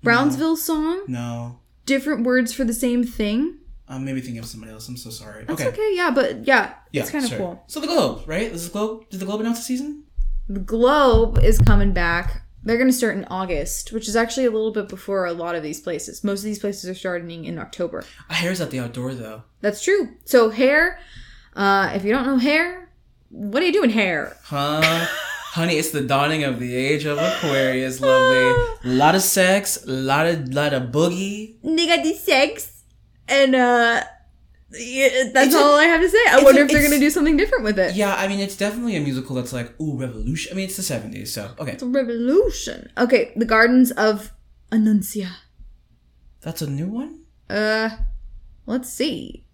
Brownsville 0.03 0.57
song, 0.57 1.05
no 1.09 1.61
different 1.87 2.25
words 2.25 2.53
for 2.53 2.65
the 2.65 2.75
same 2.75 3.05
thing. 3.05 3.58
I'm 3.89 4.05
maybe 4.05 4.21
thinking 4.21 4.39
of 4.39 4.47
somebody 4.47 4.73
else 4.73 4.89
i'm 4.89 4.97
so 4.97 5.11
sorry 5.11 5.45
That's 5.45 5.61
okay 5.61 5.71
okay, 5.71 5.91
yeah, 5.95 6.11
but 6.11 6.47
yeah, 6.47 6.75
yeah 6.93 7.03
it's 7.03 7.11
kind 7.11 7.25
of 7.25 7.31
cool. 7.33 7.63
so 7.67 7.81
the 7.81 7.87
globe 7.87 8.23
right 8.27 8.53
this 8.53 8.63
is 8.63 8.69
globe 8.69 9.09
did 9.11 9.21
the 9.21 9.27
globe 9.27 9.41
announce 9.41 9.59
the 9.59 9.65
season 9.65 10.05
The 10.49 10.61
Globe 10.61 11.39
is 11.39 11.59
coming 11.59 11.93
back. 11.93 12.43
They're 12.65 12.79
going 12.79 12.89
to 12.91 12.97
start 12.97 13.17
in 13.19 13.25
August, 13.27 13.93
which 13.93 14.09
is 14.09 14.17
actually 14.17 14.47
a 14.47 14.51
little 14.51 14.73
bit 14.73 14.89
before 14.89 15.27
a 15.27 15.33
lot 15.33 15.55
of 15.55 15.63
these 15.63 15.79
places. 15.81 16.25
Most 16.25 16.41
of 16.41 16.45
these 16.47 16.59
places 16.59 16.89
are 16.89 16.95
starting 16.95 17.45
in 17.45 17.59
October. 17.59 18.03
a 18.31 18.35
hair's 18.35 18.61
at 18.61 18.71
the 18.71 18.81
outdoor 18.81 19.13
though 19.15 19.43
That's 19.61 19.83
true. 19.85 20.09
So 20.25 20.49
hair, 20.49 20.99
uh, 21.55 21.93
if 21.95 22.03
you 22.05 22.13
don't 22.13 22.25
know 22.27 22.39
hair, 22.39 22.89
what 23.29 23.63
are 23.63 23.67
you 23.67 23.73
doing, 23.75 23.91
hair? 23.91 24.37
Huh? 24.45 24.81
Honey, 25.53 25.77
it's 25.77 25.91
the 25.91 26.01
dawning 26.03 26.45
of 26.45 26.59
the 26.61 26.75
age 26.75 27.05
of 27.05 27.19
Aquarius, 27.19 28.01
lovely. 28.01 28.49
A 28.91 28.95
lot 28.95 29.15
of 29.15 29.23
sex, 29.23 29.85
a 29.85 29.91
lot 29.91 30.27
of 30.27 30.49
lot 30.55 30.73
of 30.73 30.85
boogie. 30.91 31.61
Nigga, 31.63 32.03
the 32.03 32.15
sex, 32.15 32.78
and 33.29 33.55
uh, 33.55 34.03
yeah, 34.73 35.31
that's 35.33 35.47
It's 35.49 35.55
all 35.55 35.77
I 35.79 35.85
have 35.85 36.01
to 36.01 36.09
say. 36.09 36.19
I 36.31 36.43
wonder 36.43 36.63
a- 36.63 36.65
if 36.65 36.71
they're 36.71 36.83
gonna 36.83 36.99
do 36.99 37.11
something 37.11 37.37
different 37.37 37.65
with 37.65 37.79
it. 37.79 37.95
Yeah, 37.95 38.15
I 38.15 38.29
mean 38.29 38.41
it's 38.41 38.57
definitely 38.57 38.97
a 38.97 39.01
musical 39.01 39.35
that's 39.37 39.53
like, 39.53 39.79
ooh, 39.81 39.97
revolution. 39.97 40.53
I 40.53 40.57
mean 40.57 40.67
it's 40.67 40.77
the 40.77 40.83
seventies, 40.83 41.33
so 41.33 41.51
okay. 41.59 41.73
It's 41.73 41.83
a 41.83 41.87
revolution. 41.87 42.91
Okay, 42.99 43.33
the 43.37 43.45
Gardens 43.47 43.91
of 43.93 44.33
Anuncia. 44.73 45.29
That's 46.41 46.63
a 46.63 46.69
new 46.71 46.87
one? 46.87 47.21
Uh, 47.51 47.91
let's 48.67 48.93
see. 48.93 49.45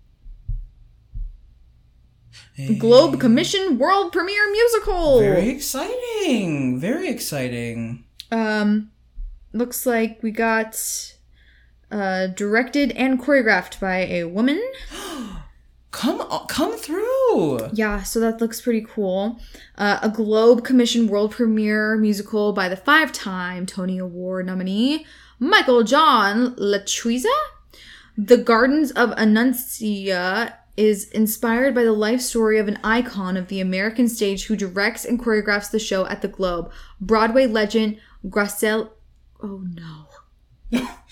Globe 2.78 3.18
Commission 3.20 3.78
World 3.78 4.12
Premiere 4.12 4.50
Musical. 4.50 5.20
Very 5.20 5.48
exciting. 5.48 6.78
Very 6.78 7.08
exciting. 7.08 8.04
Um, 8.30 8.90
looks 9.52 9.86
like 9.86 10.22
we 10.22 10.30
got 10.30 10.74
uh 11.90 12.28
directed 12.28 12.92
and 12.92 13.20
choreographed 13.20 13.80
by 13.80 14.06
a 14.06 14.24
woman. 14.24 14.62
Come 15.90 16.20
on, 16.22 16.48
come 16.48 16.76
through. 16.76 17.68
Yeah, 17.72 18.02
so 18.02 18.18
that 18.18 18.40
looks 18.40 18.60
pretty 18.60 18.84
cool. 18.84 19.38
Uh, 19.78 20.00
a 20.02 20.08
Globe 20.08 20.64
Commission 20.64 21.06
World 21.06 21.30
Premiere 21.30 21.96
musical 21.96 22.52
by 22.52 22.68
the 22.68 22.76
five-time 22.76 23.64
Tony 23.64 23.98
Award 23.98 24.46
nominee 24.46 25.06
Michael 25.38 25.84
John 25.84 26.56
LaChiusa. 26.56 27.32
The 28.18 28.36
Gardens 28.36 28.90
of 28.90 29.10
Anuncia 29.10 30.54
is 30.76 31.08
inspired 31.10 31.74
by 31.74 31.84
the 31.84 31.92
life 31.92 32.20
story 32.20 32.58
of 32.58 32.66
an 32.66 32.78
icon 32.82 33.36
of 33.36 33.48
the 33.48 33.60
American 33.60 34.08
stage 34.08 34.46
who 34.46 34.56
directs 34.56 35.04
and 35.04 35.20
choreographs 35.20 35.70
the 35.70 35.78
show 35.78 36.06
at 36.06 36.22
the 36.22 36.28
Globe. 36.28 36.72
Broadway 37.00 37.46
legend 37.46 37.98
Gracel. 38.26 38.90
Oh 39.42 39.64
no. 39.72 40.88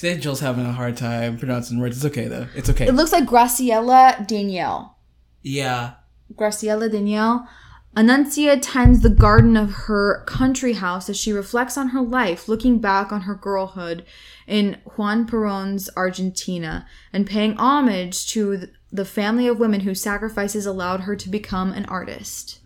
Today 0.00 0.16
Jill's 0.16 0.40
having 0.40 0.64
a 0.64 0.72
hard 0.72 0.96
time 0.96 1.36
pronouncing 1.36 1.78
words. 1.78 1.98
It's 1.98 2.06
okay 2.06 2.26
though. 2.26 2.46
It's 2.56 2.70
okay. 2.70 2.86
It 2.86 2.94
looks 2.94 3.12
like 3.12 3.26
Graciela 3.26 4.26
Daniele. 4.26 4.96
Yeah. 5.42 5.96
Graciela 6.32 6.90
Daniele. 6.90 7.46
Anuncia 7.94 8.58
tends 8.62 9.02
the 9.02 9.10
garden 9.10 9.58
of 9.58 9.72
her 9.72 10.24
country 10.24 10.72
house 10.72 11.10
as 11.10 11.18
she 11.18 11.32
reflects 11.32 11.76
on 11.76 11.88
her 11.88 12.00
life, 12.00 12.48
looking 12.48 12.78
back 12.78 13.12
on 13.12 13.20
her 13.22 13.34
girlhood 13.34 14.06
in 14.46 14.78
Juan 14.96 15.26
Perón's 15.26 15.90
Argentina 15.98 16.86
and 17.12 17.26
paying 17.26 17.54
homage 17.58 18.26
to 18.28 18.68
the 18.90 19.04
family 19.04 19.46
of 19.46 19.60
women 19.60 19.80
whose 19.80 20.00
sacrifices 20.00 20.64
allowed 20.64 21.00
her 21.00 21.14
to 21.14 21.28
become 21.28 21.74
an 21.74 21.84
artist. 21.84 22.60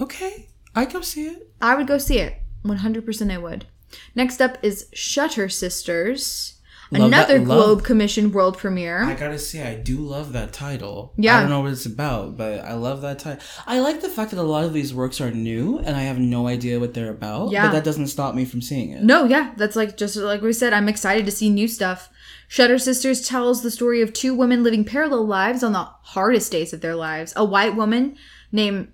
Okay. 0.00 0.50
I 0.72 0.84
go 0.84 1.00
see 1.00 1.26
it. 1.26 1.50
I 1.60 1.74
would 1.74 1.88
go 1.88 1.98
see 1.98 2.20
it. 2.20 2.36
100% 2.64 3.32
I 3.32 3.38
would. 3.38 3.66
Next 4.14 4.40
up 4.40 4.58
is 4.62 4.86
Shutter 4.92 5.48
Sisters, 5.48 6.50
Love 6.90 7.10
that- 7.10 7.28
another 7.30 7.38
love- 7.38 7.46
Globe 7.46 7.84
Commission 7.84 8.30
world 8.30 8.56
premiere. 8.58 9.02
I 9.02 9.14
gotta 9.14 9.38
say, 9.38 9.66
I 9.66 9.74
do 9.74 9.96
love 9.96 10.32
that 10.34 10.52
title. 10.52 11.12
Yeah. 11.16 11.38
I 11.38 11.40
don't 11.40 11.50
know 11.50 11.60
what 11.60 11.72
it's 11.72 11.86
about, 11.86 12.36
but 12.36 12.60
I 12.60 12.74
love 12.74 13.00
that 13.02 13.18
title. 13.18 13.42
I 13.66 13.80
like 13.80 14.00
the 14.00 14.08
fact 14.08 14.30
that 14.30 14.38
a 14.38 14.42
lot 14.42 14.64
of 14.64 14.72
these 14.72 14.94
works 14.94 15.20
are 15.20 15.30
new 15.30 15.78
and 15.78 15.96
I 15.96 16.02
have 16.02 16.18
no 16.18 16.46
idea 16.46 16.78
what 16.78 16.94
they're 16.94 17.10
about. 17.10 17.50
Yeah. 17.50 17.66
But 17.66 17.72
that 17.72 17.84
doesn't 17.84 18.08
stop 18.08 18.34
me 18.34 18.44
from 18.44 18.60
seeing 18.62 18.90
it. 18.90 19.02
No, 19.02 19.24
yeah, 19.24 19.54
that's 19.56 19.74
like 19.76 19.96
just 19.96 20.14
like 20.16 20.42
we 20.42 20.52
said. 20.52 20.72
I'm 20.72 20.88
excited 20.88 21.24
to 21.26 21.32
see 21.32 21.50
new 21.50 21.66
stuff. 21.66 22.10
Shutter 22.46 22.78
Sisters 22.78 23.26
tells 23.26 23.62
the 23.62 23.70
story 23.70 24.02
of 24.02 24.12
two 24.12 24.34
women 24.34 24.62
living 24.62 24.84
parallel 24.84 25.26
lives 25.26 25.64
on 25.64 25.72
the 25.72 25.88
hardest 26.02 26.52
days 26.52 26.72
of 26.72 26.80
their 26.82 26.94
lives. 26.94 27.32
A 27.34 27.44
white 27.44 27.74
woman 27.74 28.16
named 28.52 28.92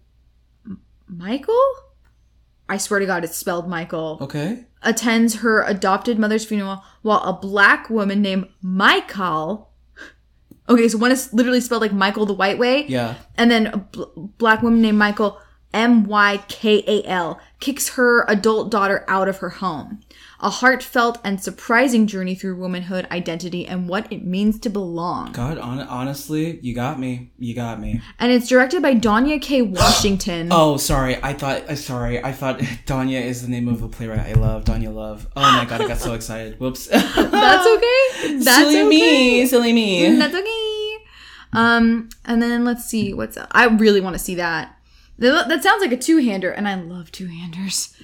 Michael. 1.08 1.60
I 2.68 2.76
swear 2.76 3.00
to 3.00 3.06
God, 3.06 3.24
it's 3.24 3.36
spelled 3.36 3.68
Michael. 3.68 4.18
Okay. 4.20 4.64
Attends 4.82 5.36
her 5.36 5.62
adopted 5.62 6.18
mother's 6.18 6.46
funeral, 6.46 6.82
while 7.02 7.20
a 7.20 7.32
black 7.32 7.90
woman 7.90 8.22
named 8.22 8.48
Michael. 8.62 9.70
Okay, 10.68 10.88
so 10.88 10.98
one 10.98 11.10
is 11.10 11.32
literally 11.32 11.60
spelled 11.60 11.82
like 11.82 11.92
Michael 11.92 12.26
the 12.26 12.32
White 12.32 12.58
Way. 12.58 12.86
Yeah. 12.86 13.16
And 13.36 13.50
then 13.50 13.66
a 13.66 13.76
bl- 13.76 14.28
black 14.38 14.62
woman 14.62 14.80
named 14.80 14.98
Michael, 14.98 15.38
M 15.74 16.04
Y 16.04 16.42
K 16.48 16.82
A 16.86 17.06
L, 17.06 17.40
kicks 17.60 17.90
her 17.90 18.24
adult 18.28 18.70
daughter 18.70 19.04
out 19.06 19.28
of 19.28 19.38
her 19.38 19.50
home. 19.50 20.00
A 20.42 20.48
heartfelt 20.48 21.18
and 21.22 21.38
surprising 21.42 22.06
journey 22.06 22.34
through 22.34 22.56
womanhood, 22.56 23.06
identity, 23.10 23.66
and 23.66 23.86
what 23.88 24.10
it 24.10 24.24
means 24.24 24.58
to 24.60 24.70
belong. 24.70 25.32
God, 25.32 25.58
on- 25.58 25.80
honestly, 25.80 26.58
you 26.62 26.74
got 26.74 26.98
me. 26.98 27.30
You 27.38 27.54
got 27.54 27.78
me. 27.78 28.00
And 28.18 28.32
it's 28.32 28.48
directed 28.48 28.80
by 28.80 28.94
Donya 28.94 29.40
K. 29.40 29.60
Washington. 29.80 30.48
Oh, 30.50 30.78
sorry. 30.78 31.22
I 31.22 31.34
thought. 31.34 31.68
Uh, 31.68 31.76
sorry. 31.76 32.24
I 32.24 32.32
thought 32.32 32.58
Danya 32.86 33.20
is 33.20 33.42
the 33.42 33.48
name 33.48 33.68
of 33.68 33.82
a 33.82 33.88
playwright 33.88 34.20
I 34.20 34.32
love. 34.32 34.64
Danya 34.64 34.94
Love. 34.94 35.26
Oh 35.36 35.42
my 35.42 35.66
god, 35.66 35.82
I 35.82 35.88
got 35.88 35.98
so 35.98 36.14
excited. 36.20 36.58
Whoops. 36.58 36.86
That's 36.86 37.16
okay. 37.16 38.38
That's 38.38 38.44
silly 38.44 38.80
okay. 38.80 38.88
me. 38.88 39.46
Silly 39.46 39.72
me. 39.74 40.16
That's 40.16 40.34
okay. 40.34 40.96
Um, 41.52 42.08
and 42.24 42.40
then 42.40 42.64
let's 42.64 42.84
see 42.86 43.12
what's 43.12 43.36
up. 43.36 43.48
I 43.52 43.66
really 43.66 44.00
want 44.00 44.14
to 44.14 44.18
see 44.18 44.36
that. 44.36 44.76
That 45.18 45.48
that 45.48 45.62
sounds 45.62 45.82
like 45.82 45.92
a 45.92 45.98
two-hander, 45.98 46.50
and 46.50 46.66
I 46.66 46.76
love 46.76 47.12
two-handers. 47.12 47.94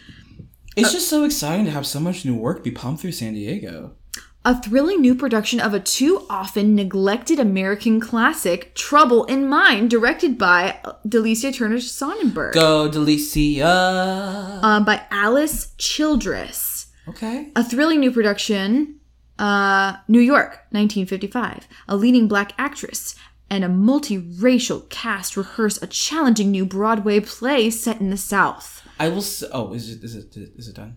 It's 0.76 0.92
just 0.92 1.08
so 1.08 1.24
exciting 1.24 1.64
to 1.64 1.70
have 1.70 1.86
so 1.86 2.00
much 2.00 2.24
new 2.24 2.34
work 2.34 2.62
be 2.62 2.70
pumped 2.70 3.00
through 3.00 3.12
San 3.12 3.32
Diego. 3.32 3.96
A 4.44 4.60
thrilling 4.62 5.00
new 5.00 5.16
production 5.16 5.58
of 5.58 5.74
a 5.74 5.80
too 5.80 6.24
often 6.30 6.76
neglected 6.76 7.40
American 7.40 7.98
classic, 7.98 8.74
Trouble 8.76 9.24
in 9.24 9.48
Mind, 9.48 9.90
directed 9.90 10.38
by 10.38 10.78
Delicia 11.04 11.52
Turner 11.52 11.80
Sonnenberg. 11.80 12.52
Go, 12.54 12.88
Delicia. 12.88 14.60
Uh, 14.62 14.80
by 14.84 15.02
Alice 15.10 15.74
Childress. 15.78 16.86
Okay. 17.08 17.50
A 17.56 17.64
thrilling 17.64 17.98
new 17.98 18.12
production, 18.12 19.00
uh, 19.38 19.96
New 20.06 20.20
York, 20.20 20.60
1955. 20.70 21.66
A 21.88 21.96
leading 21.96 22.28
black 22.28 22.52
actress 22.56 23.16
and 23.50 23.64
a 23.64 23.68
multiracial 23.68 24.88
cast 24.90 25.36
rehearse 25.36 25.80
a 25.82 25.86
challenging 25.86 26.52
new 26.52 26.66
Broadway 26.66 27.18
play 27.18 27.70
set 27.70 28.00
in 28.00 28.10
the 28.10 28.16
South. 28.16 28.85
I 28.98 29.08
will. 29.08 29.18
S- 29.18 29.44
oh, 29.52 29.72
is 29.72 29.90
it? 29.90 30.02
Is 30.02 30.14
it? 30.14 30.36
Is 30.36 30.68
it 30.68 30.74
done? 30.74 30.96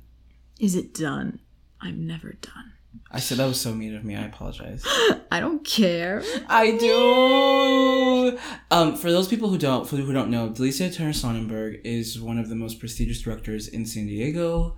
Is 0.59 0.75
it 0.75 0.93
done? 0.93 1.39
I'm 1.81 2.05
never 2.05 2.33
done. 2.33 2.73
I 3.11 3.19
said 3.19 3.37
that 3.37 3.45
was 3.47 3.59
so 3.61 3.73
mean 3.73 3.95
of 3.95 4.03
me. 4.03 4.15
I 4.15 4.23
apologize. 4.25 4.83
I 5.31 5.39
don't 5.39 5.65
care. 5.65 6.23
I 6.47 6.71
do. 6.77 8.37
Um, 8.71 8.95
for 8.95 9.11
those 9.11 9.27
people 9.27 9.49
who 9.49 9.57
don't, 9.57 9.87
for 9.87 9.95
who 9.97 10.13
don't 10.13 10.29
know, 10.29 10.49
Delicia 10.49 10.93
Turner 10.93 11.13
Sonnenberg 11.13 11.81
is 11.83 12.19
one 12.19 12.37
of 12.37 12.49
the 12.49 12.55
most 12.55 12.79
prestigious 12.79 13.21
directors 13.21 13.67
in 13.67 13.85
San 13.85 14.07
Diego. 14.07 14.75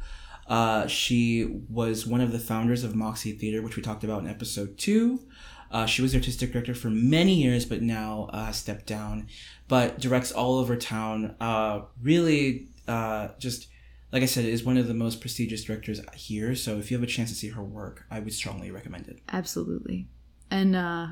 Uh, 0.48 0.88
she 0.88 1.62
was 1.70 2.06
one 2.06 2.22
of 2.22 2.32
the 2.32 2.40
founders 2.40 2.84
of 2.84 2.96
Moxie 2.96 3.32
Theater, 3.32 3.62
which 3.62 3.76
we 3.78 3.82
talked 3.82 4.04
about 4.04 4.22
in 4.22 4.30
episode 4.30 4.78
two. 4.78 5.26
Uh, 5.72 5.86
she 5.86 6.02
was 6.02 6.12
the 6.12 6.18
artistic 6.18 6.52
director 6.52 6.76
for 6.76 6.90
many 6.90 7.34
years, 7.34 7.66
but 7.66 7.82
now 7.82 8.30
uh, 8.34 8.52
stepped 8.52 8.86
down. 8.86 9.28
But 9.70 10.00
directs 10.00 10.32
all 10.34 10.58
over 10.60 10.76
town. 10.76 11.36
Uh, 11.40 11.84
really, 12.02 12.68
uh, 12.88 13.30
just 13.40 13.68
like 14.12 14.24
I 14.24 14.26
said, 14.26 14.46
is 14.46 14.64
one 14.64 14.78
of 14.78 14.88
the 14.88 14.94
most 14.94 15.22
prestigious 15.22 15.64
directors 15.64 16.02
here. 16.14 16.54
So 16.56 16.78
if 16.78 16.92
you 16.92 16.98
have 16.98 17.04
a 17.04 17.08
chance 17.08 17.30
to 17.30 17.36
see 17.36 17.50
her 17.50 17.64
work, 17.64 18.06
I 18.12 18.20
would 18.20 18.34
strongly 18.34 18.72
recommend 18.72 19.08
it. 19.08 19.20
Absolutely. 19.32 20.08
And 20.50 20.76
uh 20.76 21.08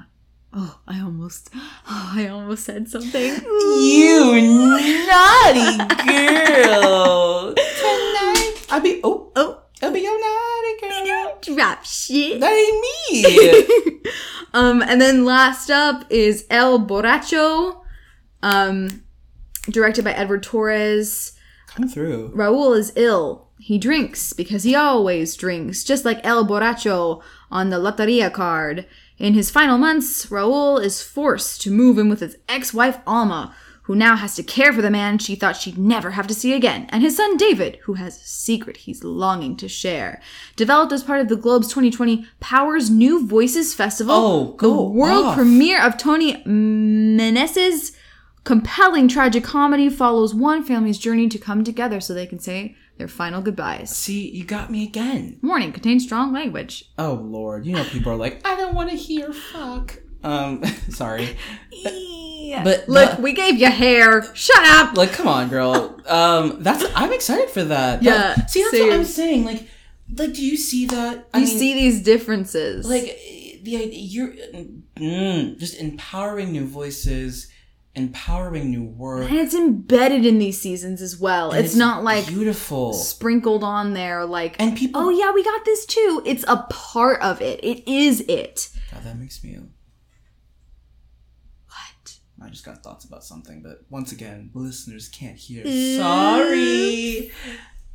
oh, 0.54 0.80
I 0.88 1.00
almost 1.00 1.50
oh, 1.56 2.12
I 2.16 2.28
almost 2.28 2.66
said 2.66 2.90
something. 2.90 3.36
You 3.80 4.68
naughty 5.08 5.78
girl. 6.06 7.54
Tonight 7.56 8.66
I'll 8.70 8.82
be 8.82 9.00
oh 9.04 9.32
Oh, 9.36 9.62
I'll 9.82 9.94
be 9.94 10.02
your 10.02 10.20
naughty 10.20 11.06
girl. 11.06 11.38
drop 11.56 11.86
shit. 11.86 12.41
That 12.41 12.52
ain't 12.52 12.82
me. 13.14 14.12
um 14.54 14.82
and 14.82 15.00
then 15.00 15.24
last 15.24 15.70
up 15.70 16.06
is 16.10 16.46
El 16.50 16.80
Borracho 16.86 17.82
um 18.44 19.04
directed 19.70 20.04
by 20.04 20.12
Edward 20.12 20.44
Torres. 20.44 21.34
Come 21.80 21.88
through. 21.90 22.34
Raul 22.36 22.78
is 22.78 22.92
ill. 22.96 23.48
He 23.58 23.78
drinks 23.78 24.34
because 24.34 24.64
he 24.64 24.76
always 24.76 25.36
drinks, 25.36 25.84
just 25.84 26.04
like 26.06 26.20
El 26.26 26.46
Borracho 26.46 27.22
on 27.52 27.70
the 27.70 27.78
Loteria 27.78 28.32
card. 28.32 28.86
In 29.18 29.34
his 29.34 29.50
final 29.50 29.78
months, 29.78 30.26
Raul 30.28 30.82
is 30.82 31.02
forced 31.02 31.62
to 31.62 31.72
move 31.72 31.98
in 31.98 32.10
with 32.10 32.20
his 32.22 32.38
ex 32.48 32.74
wife 32.74 33.00
Alma, 33.08 33.54
who 33.84 33.96
now 33.96 34.16
has 34.16 34.36
to 34.36 34.44
care 34.44 34.72
for 34.72 34.82
the 34.82 34.90
man 34.92 35.18
she 35.18 35.36
thought 35.36 35.58
she'd 35.58 35.78
never 35.78 36.12
have 36.12 36.28
to 36.28 36.34
see 36.34 36.54
again, 36.54 36.86
and 36.90 37.02
his 37.02 37.18
son 37.18 37.36
David, 37.38 37.80
who 37.84 37.94
has 37.96 38.18
a 38.18 38.28
secret 38.28 38.78
he's 38.78 39.04
longing 39.04 39.58
to 39.58 39.68
share. 39.68 40.22
Developed 40.56 40.92
as 40.94 41.04
part 41.04 41.20
of 41.22 41.28
the 41.28 41.36
Globe's 41.36 41.68
2020 41.70 42.26
Powers 42.40 42.90
New 42.90 43.26
Voices 43.26 43.74
Festival, 43.74 44.16
Oh, 44.16 44.56
the 44.60 44.70
world 44.72 45.26
off. 45.28 45.36
premiere 45.36 45.82
of 45.82 45.98
Tony 45.98 46.36
Meneses' 46.46 47.92
compelling 48.50 49.08
tragic 49.08 49.44
comedy 49.44 49.88
follows 49.90 50.34
one 50.34 50.64
family's 50.64 50.98
journey 50.98 51.30
to 51.30 51.38
come 51.38 51.64
together 51.64 52.02
so 52.02 52.16
they 52.16 52.26
can 52.26 52.40
say 52.40 52.76
their 52.98 53.08
final 53.08 53.44
goodbyes. 53.44 53.96
See, 53.96 54.28
you 54.32 54.44
got 54.44 54.72
me 54.72 54.84
again. 54.84 55.38
Warning 55.44 55.72
contains 55.72 56.04
strong 56.04 56.34
language. 56.34 56.86
Oh 56.98 57.14
lord, 57.14 57.68
you 57.68 57.74
know 57.74 57.84
people 57.84 58.12
are 58.12 58.16
like, 58.16 58.42
I 58.48 58.56
don't 58.56 58.74
want 58.74 58.90
to 58.90 58.96
hear 58.96 59.32
fuck. 59.32 60.00
Um, 60.24 60.66
sorry. 60.90 61.38
But 62.64 62.90
Look, 62.90 63.20
we 63.20 63.34
gave 63.34 63.60
you 63.60 63.68
hair. 63.70 64.24
Shut 64.34 64.64
up. 64.66 64.98
like 64.98 65.12
come 65.12 65.28
on 65.28 65.50
girl 65.50 66.02
um 66.08 66.64
that's 66.64 66.84
i'm 66.96 67.14
excited 67.14 67.52
for 67.52 67.64
that 67.66 68.02
Yeah, 68.02 68.34
That- 68.34 68.50
see 68.50 68.64
that's 68.64 68.80
what 68.80 68.94
i'm 68.94 69.06
saying 69.06 69.46
like 69.46 69.68
like 70.18 70.34
do 70.34 70.44
you 70.44 70.58
see 70.58 70.88
that 70.88 71.28
I 71.36 71.40
you 71.42 71.46
mean, 71.46 71.58
see 71.60 71.74
these 71.76 72.02
differences. 72.02 72.90
like 72.90 73.04
the 73.62 73.78
idea 73.78 74.00
you're 74.00 74.34
mm, 74.98 75.60
just 75.60 75.80
empowering 75.80 76.52
new 76.52 76.66
voices 76.66 77.52
empowering 78.00 78.72
new 78.72 78.84
work. 78.84 79.30
And 79.30 79.38
it's 79.38 79.54
embedded 79.54 80.26
in 80.26 80.40
these 80.40 80.60
seasons 80.60 81.02
as 81.02 81.20
well. 81.20 81.52
and 81.52 81.64
It's, 81.66 81.76
not 81.76 82.04
like 82.04 82.28
beautiful. 82.28 82.94
sprinkled 82.94 83.64
on 83.64 83.94
there 83.94 84.26
like 84.26 84.56
and 84.60 84.76
people 84.78 85.02
oh 85.02 85.10
yeah 85.10 85.32
we 85.32 85.44
got 85.44 85.66
this 85.66 85.86
too. 85.86 86.22
It's 86.26 86.44
a 86.48 86.66
part 86.70 87.22
of 87.22 87.42
it. 87.42 87.60
It 87.64 87.88
is 87.90 88.22
it. 88.22 88.70
God, 88.92 89.04
that 89.04 89.18
makes 89.18 89.44
me 89.44 89.58
what? 91.68 92.16
I 92.42 92.50
just 92.50 92.66
got 92.66 92.82
thoughts 92.82 93.06
about 93.06 93.24
something, 93.24 93.62
but 93.62 93.84
once 93.90 94.12
again, 94.12 94.50
listeners 94.54 95.10
can't 95.10 95.38
hear. 95.38 95.64
Sorry. 95.98 97.32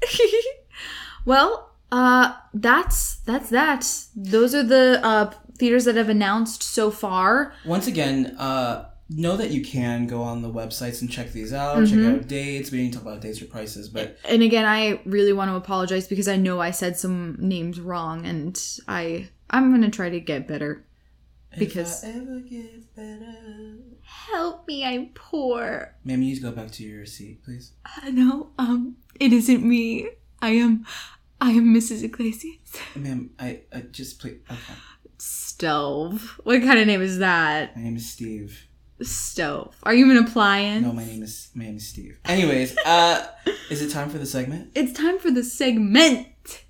well 1.25 1.71
uh 1.91 2.35
that's 2.53 3.17
that's 3.27 3.51
that. 3.51 3.87
Those 4.15 4.55
are 4.55 4.63
the 4.63 5.01
uh 5.03 5.33
theaters 5.59 5.85
that 5.85 5.97
have 5.97 6.09
announced 6.09 6.63
so 6.63 6.91
far. 6.91 7.55
Once 7.65 7.87
again, 7.87 8.35
uh, 8.39 8.87
know 9.11 9.37
that 9.37 9.51
you 9.51 9.63
can 9.65 10.07
go 10.07 10.23
on 10.23 10.41
the 10.43 10.51
websites 10.51 11.01
and 11.03 11.11
check 11.11 11.33
these 11.33 11.53
out. 11.53 11.77
Mm-hmm. 11.79 12.05
Check 12.13 12.23
out 12.23 12.29
dates. 12.29 12.71
We 12.71 12.79
didn't 12.79 12.95
talk 12.95 13.03
about 13.03 13.21
dates 13.21 13.41
or 13.43 13.47
prices, 13.47 13.89
but 13.89 14.17
and 14.25 14.43
again 14.43 14.65
i 14.65 15.01
really 15.05 15.33
want 15.33 15.51
to 15.51 15.57
apologize 15.57 16.07
because 16.09 16.27
i 16.29 16.37
know 16.37 16.61
i 16.61 16.71
said 16.71 16.97
some 16.97 17.37
names 17.39 17.79
wrong 17.81 18.25
and 18.27 18.61
i 18.89 19.29
i'm 19.51 19.71
gonna 19.71 19.91
try 19.91 20.09
to 20.09 20.21
get 20.21 20.49
better 20.49 20.85
Because- 21.59 22.03
if 22.03 22.15
I 22.17 22.19
ever 22.19 22.41
get 22.41 22.95
better, 22.97 23.77
help 24.03 24.67
me 24.67 24.85
i'm 24.85 25.11
poor 25.15 25.95
ma'am, 26.05 26.23
you 26.23 26.29
need 26.31 26.37
to 26.37 26.43
go 26.43 26.53
back 26.53 26.71
to 26.73 26.83
your 26.83 27.05
seat, 27.07 27.45
please. 27.45 27.73
uh, 27.85 28.11
no 28.11 28.51
um 28.59 28.97
it 29.21 29.33
isn't 29.33 29.63
me 29.65 30.09
i 30.41 30.51
am 30.51 30.85
i 31.41 31.51
am 31.51 31.75
mrs 31.75 32.03
iglesias 32.03 32.59
Ma'am, 32.97 33.31
I, 33.39 33.61
I 33.73 33.81
just 33.83 34.19
please. 34.19 34.39
Okay, 34.51 34.75
stove 35.19 36.41
what 36.45 36.61
kind 36.63 36.79
of 36.81 36.87
name 36.87 37.03
is 37.03 37.19
that 37.19 37.77
my 37.77 37.83
name 37.83 37.97
is 37.97 38.11
Steve. 38.11 38.67
Stove 39.03 39.75
are 39.83 39.95
you 39.95 40.11
an 40.11 40.17
appliance 40.19 40.85
No, 40.87 40.93
my 40.93 41.05
name 41.05 41.23
is 41.23 41.51
my 41.55 41.65
name 41.65 41.77
is 41.77 41.89
Steve. 41.89 42.19
Anyways, 42.25 42.77
uh, 42.87 43.27
is 43.71 43.83
it 43.83 43.91
time 43.91 44.09
for 44.11 44.19
the 44.19 44.27
segment? 44.27 44.71
It's 44.75 44.93
time 44.93 45.19
for 45.19 45.31
the 45.31 45.43
segment, 45.43 46.65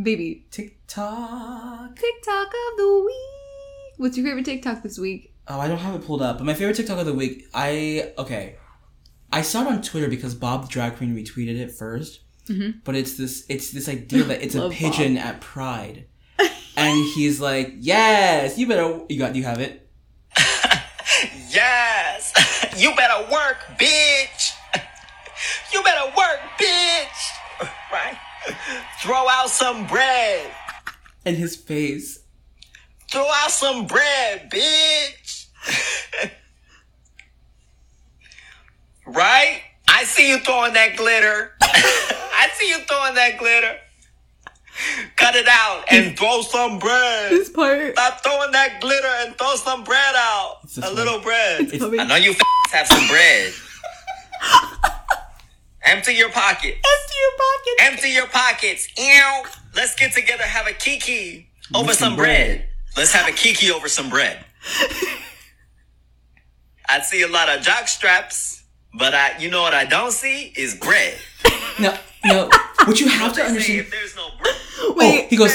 baby. 0.00 0.46
TikTok. 0.50 1.96
TikTok 1.96 2.46
of 2.46 2.76
the 2.76 3.02
week. 3.06 3.94
What's 3.98 4.16
your 4.16 4.26
favorite 4.26 4.44
TikTok 4.44 4.82
this 4.82 4.98
week? 4.98 5.34
Oh, 5.48 5.58
I 5.58 5.66
don't 5.68 5.78
have 5.78 5.94
it 5.94 6.04
pulled 6.06 6.22
up. 6.22 6.38
But 6.38 6.44
my 6.44 6.54
favorite 6.54 6.76
TikTok 6.76 6.98
of 6.98 7.06
the 7.06 7.14
week, 7.14 7.44
I 7.54 8.12
okay, 8.18 8.56
I 9.32 9.42
saw 9.42 9.62
it 9.62 9.68
on 9.68 9.82
Twitter 9.82 10.08
because 10.08 10.34
Bob 10.34 10.62
the 10.62 10.68
drag 10.68 10.96
queen 10.96 11.14
retweeted 11.16 11.58
it 11.58 11.70
1st 11.70 12.18
Mhm. 12.48 12.80
But 12.84 12.96
it's 12.96 13.16
this, 13.16 13.46
it's 13.48 13.70
this 13.70 13.88
idea 13.88 14.24
that 14.24 14.42
it's 14.42 14.56
a 14.56 14.68
pigeon 14.72 15.16
at 15.16 15.40
Pride, 15.40 16.06
and 16.76 17.04
he's 17.14 17.40
like, 17.40 17.72
"Yes, 17.78 18.58
you 18.58 18.66
better." 18.66 19.00
You 19.08 19.16
got? 19.18 19.36
You 19.36 19.44
have 19.44 19.60
it? 19.60 19.81
Yes! 21.52 22.32
You 22.78 22.94
better 22.96 23.30
work, 23.30 23.58
bitch! 23.78 24.52
You 25.72 25.82
better 25.82 26.10
work, 26.16 26.40
bitch! 26.58 27.68
Right? 27.92 28.16
Throw 29.00 29.28
out 29.28 29.50
some 29.50 29.86
bread! 29.86 30.50
And 31.26 31.36
his 31.36 31.54
face. 31.54 32.20
Throw 33.10 33.26
out 33.26 33.50
some 33.50 33.86
bread, 33.86 34.50
bitch! 34.50 35.46
right? 39.06 39.60
I 39.88 40.04
see 40.04 40.30
you 40.30 40.38
throwing 40.38 40.72
that 40.72 40.96
glitter. 40.96 41.52
I 41.60 42.48
see 42.54 42.70
you 42.70 42.78
throwing 42.78 43.14
that 43.14 43.38
glitter. 43.38 43.76
Cut 45.16 45.34
it 45.36 45.46
out 45.48 45.84
and 45.90 46.16
throw 46.18 46.42
some 46.42 46.78
bread. 46.78 47.30
This 47.32 47.48
part. 47.50 47.92
Stop 47.92 48.22
throwing 48.22 48.52
that 48.52 48.80
glitter 48.80 49.08
and 49.26 49.36
throw 49.36 49.54
some 49.56 49.84
bread 49.84 50.14
out. 50.16 50.58
It's 50.64 50.78
A 50.78 50.90
little 50.90 51.20
bread. 51.20 51.60
It's-. 51.72 51.82
I 51.82 52.04
know 52.04 52.16
you 52.16 52.32
f- 52.32 52.40
have 52.72 52.86
some 52.86 53.06
bread. 53.08 53.52
Empty 55.84 56.14
your 56.14 56.30
pocket. 56.30 56.74
Empty 56.76 57.14
your 57.20 57.32
pocket. 57.38 57.74
Empty 57.80 58.08
your 58.10 58.26
pockets. 58.28 58.88
Ew. 58.96 59.42
Let's 59.74 59.94
get 59.94 60.12
together, 60.12 60.44
have 60.44 60.66
a 60.66 60.72
kiki 60.72 61.48
over 61.74 61.92
some 61.92 62.14
bread. 62.16 62.58
bread. 62.58 62.68
Let's 62.96 63.12
have 63.12 63.28
a 63.28 63.32
kiki 63.32 63.70
over 63.72 63.88
some 63.88 64.08
bread. 64.10 64.44
I 66.88 67.00
see 67.00 67.22
a 67.22 67.28
lot 67.28 67.48
of 67.48 67.62
jock 67.62 67.88
straps, 67.88 68.62
but 68.98 69.14
I, 69.14 69.38
you 69.38 69.50
know 69.50 69.62
what 69.62 69.72
I 69.74 69.84
don't 69.86 70.12
see 70.12 70.52
is 70.56 70.74
bread. 70.74 71.14
No, 71.78 71.96
no. 72.24 72.48
What 72.84 73.00
you 73.00 73.08
have 73.20 73.32
to 73.34 73.42
understand. 73.42 73.80
if 73.80 73.90
there's 73.90 74.16
no 74.16 74.28
bread, 74.40 74.54
Oh, 74.78 75.26
he 75.28 75.36
goes. 75.36 75.54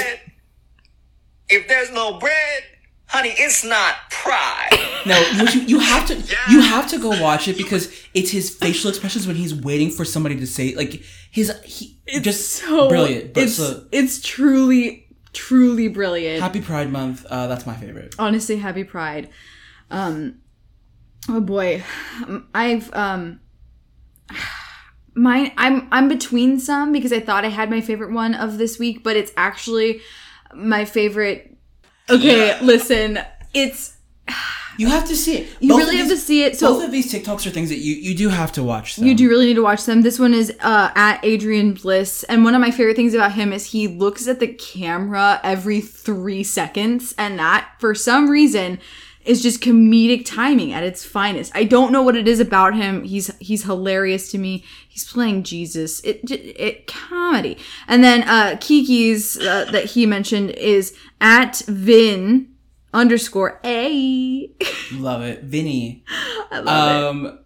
if 1.49 1.68
there's 1.68 1.91
no 1.91 2.19
bread, 2.19 2.64
honey, 3.07 3.34
it's 3.38 3.64
not 3.64 3.95
pride. 4.10 4.69
No, 5.06 5.19
you, 5.53 5.61
you 5.61 5.80
have 5.80 6.06
to 6.07 6.15
you 6.49 6.61
have 6.61 6.89
to 6.89 6.99
go 6.99 7.10
watch 7.22 7.48
it 7.48 7.57
because 7.57 7.94
it's 8.14 8.31
his 8.31 8.49
facial 8.49 8.89
expressions 8.89 9.27
when 9.27 9.35
he's 9.35 9.53
waiting 9.56 9.89
for 9.89 10.06
somebody 10.06 10.35
to 10.38 10.48
say 10.48 10.73
like 10.76 11.02
his 11.31 11.52
he 11.64 11.98
just 12.22 12.49
So 12.52 12.89
brilliant. 12.89 13.34
But 13.34 13.44
it's 13.44 13.56
so, 13.56 13.85
it's 13.91 14.22
truly 14.22 15.07
truly 15.34 15.88
brilliant. 15.88 16.41
happy 16.41 16.61
Pride 16.61 16.91
Month. 16.91 17.26
Uh, 17.30 17.48
that's 17.48 17.65
my 17.65 17.76
favorite. 17.76 18.15
Honestly, 18.18 18.57
happy 18.57 18.84
Pride. 18.84 19.30
Um, 19.91 20.39
oh 21.30 21.39
boy, 21.41 21.84
I've 22.53 22.94
um. 22.94 23.39
Mine, 25.18 25.52
I'm 25.57 25.88
I'm 25.91 26.07
between 26.07 26.60
some 26.60 26.91
because 26.91 27.11
I 27.11 27.19
thought 27.19 27.44
I 27.44 27.49
had 27.49 27.69
my 27.69 27.81
favorite 27.81 28.11
one 28.11 28.35
of 28.35 28.57
this 28.57 28.77
week, 28.77 29.03
but 29.03 29.18
it's 29.18 29.31
actually 29.35 30.02
my 30.53 30.85
favorite. 30.85 31.57
Okay, 32.10 32.57
listen, 32.61 33.19
it's 33.53 33.98
You 34.77 34.89
have 34.89 35.07
to 35.07 35.15
see 35.15 35.38
it. 35.38 35.48
you 35.60 35.69
Both 35.69 35.80
really 35.80 35.95
of 35.95 36.02
have 36.02 36.10
to 36.10 36.18
see 36.18 36.44
it. 36.44 36.56
So 36.56 36.73
both 36.73 36.85
of 36.85 36.91
these 36.91 37.11
TikToks 37.11 37.48
are 37.48 37.49
things 37.49 37.69
that 37.69 37.80
you 37.80 37.95
you 37.95 38.15
do 38.15 38.30
have 38.30 38.52
to 38.53 38.64
watch. 38.64 38.95
Them. 38.95 39.07
You 39.07 39.15
do 39.15 39.27
really 39.27 39.48
need 39.48 39.56
to 39.56 39.64
watch 39.64 39.85
them. 39.85 40.03
This 40.03 40.19
one 40.19 40.34
is 40.34 40.56
uh, 40.61 40.91
at 40.95 41.19
Adrian 41.23 41.73
Bliss, 41.73 42.23
and 42.26 42.44
one 42.44 42.53
of 42.53 42.61
my 42.61 42.69
favorite 42.69 42.95
things 42.95 43.15
about 43.15 43.34
him 43.34 43.52
is 43.52 43.72
he 43.72 43.88
looks 43.88 44.27
at 44.27 44.39
the 44.39 44.48
camera 44.48 45.39
every 45.44 45.81
three 45.81 46.44
seconds, 46.44 47.15
and 47.18 47.39
that 47.39 47.69
for 47.80 47.95
some 47.95 48.30
reason 48.30 48.80
is 49.28 49.44
just 49.44 49.62
comedic 49.62 50.26
timing 50.26 50.72
at 50.72 50.84
its 50.84 51.04
finest. 51.06 51.52
I 51.56 51.64
don't 51.64 51.91
know 51.91 52.02
what 52.02 52.16
it 52.16 52.28
is 52.28 52.40
about 52.40 52.76
him. 52.76 53.04
He's 53.04 53.36
he's 53.40 53.64
hilarious 53.64 54.32
to 54.32 54.38
me. 54.38 54.64
He's 54.88 55.10
playing 55.10 55.44
Jesus. 55.44 55.99
It 56.02 56.26
j- 56.26 56.36
it 56.36 56.88
comedy, 56.88 57.58
and 57.88 58.04
then 58.04 58.24
uh, 58.24 58.58
Kiki's 58.60 59.38
uh, 59.38 59.66
that 59.72 59.86
he 59.86 60.06
mentioned 60.06 60.52
is 60.52 60.95
at 61.22 61.58
Vin 61.68 62.49
underscore 62.94 63.60
a. 63.64 64.49
love 64.94 65.22
it, 65.22 65.44
Vinny. 65.44 66.04
I 66.52 66.60
love 66.60 67.26
it. 67.26 67.40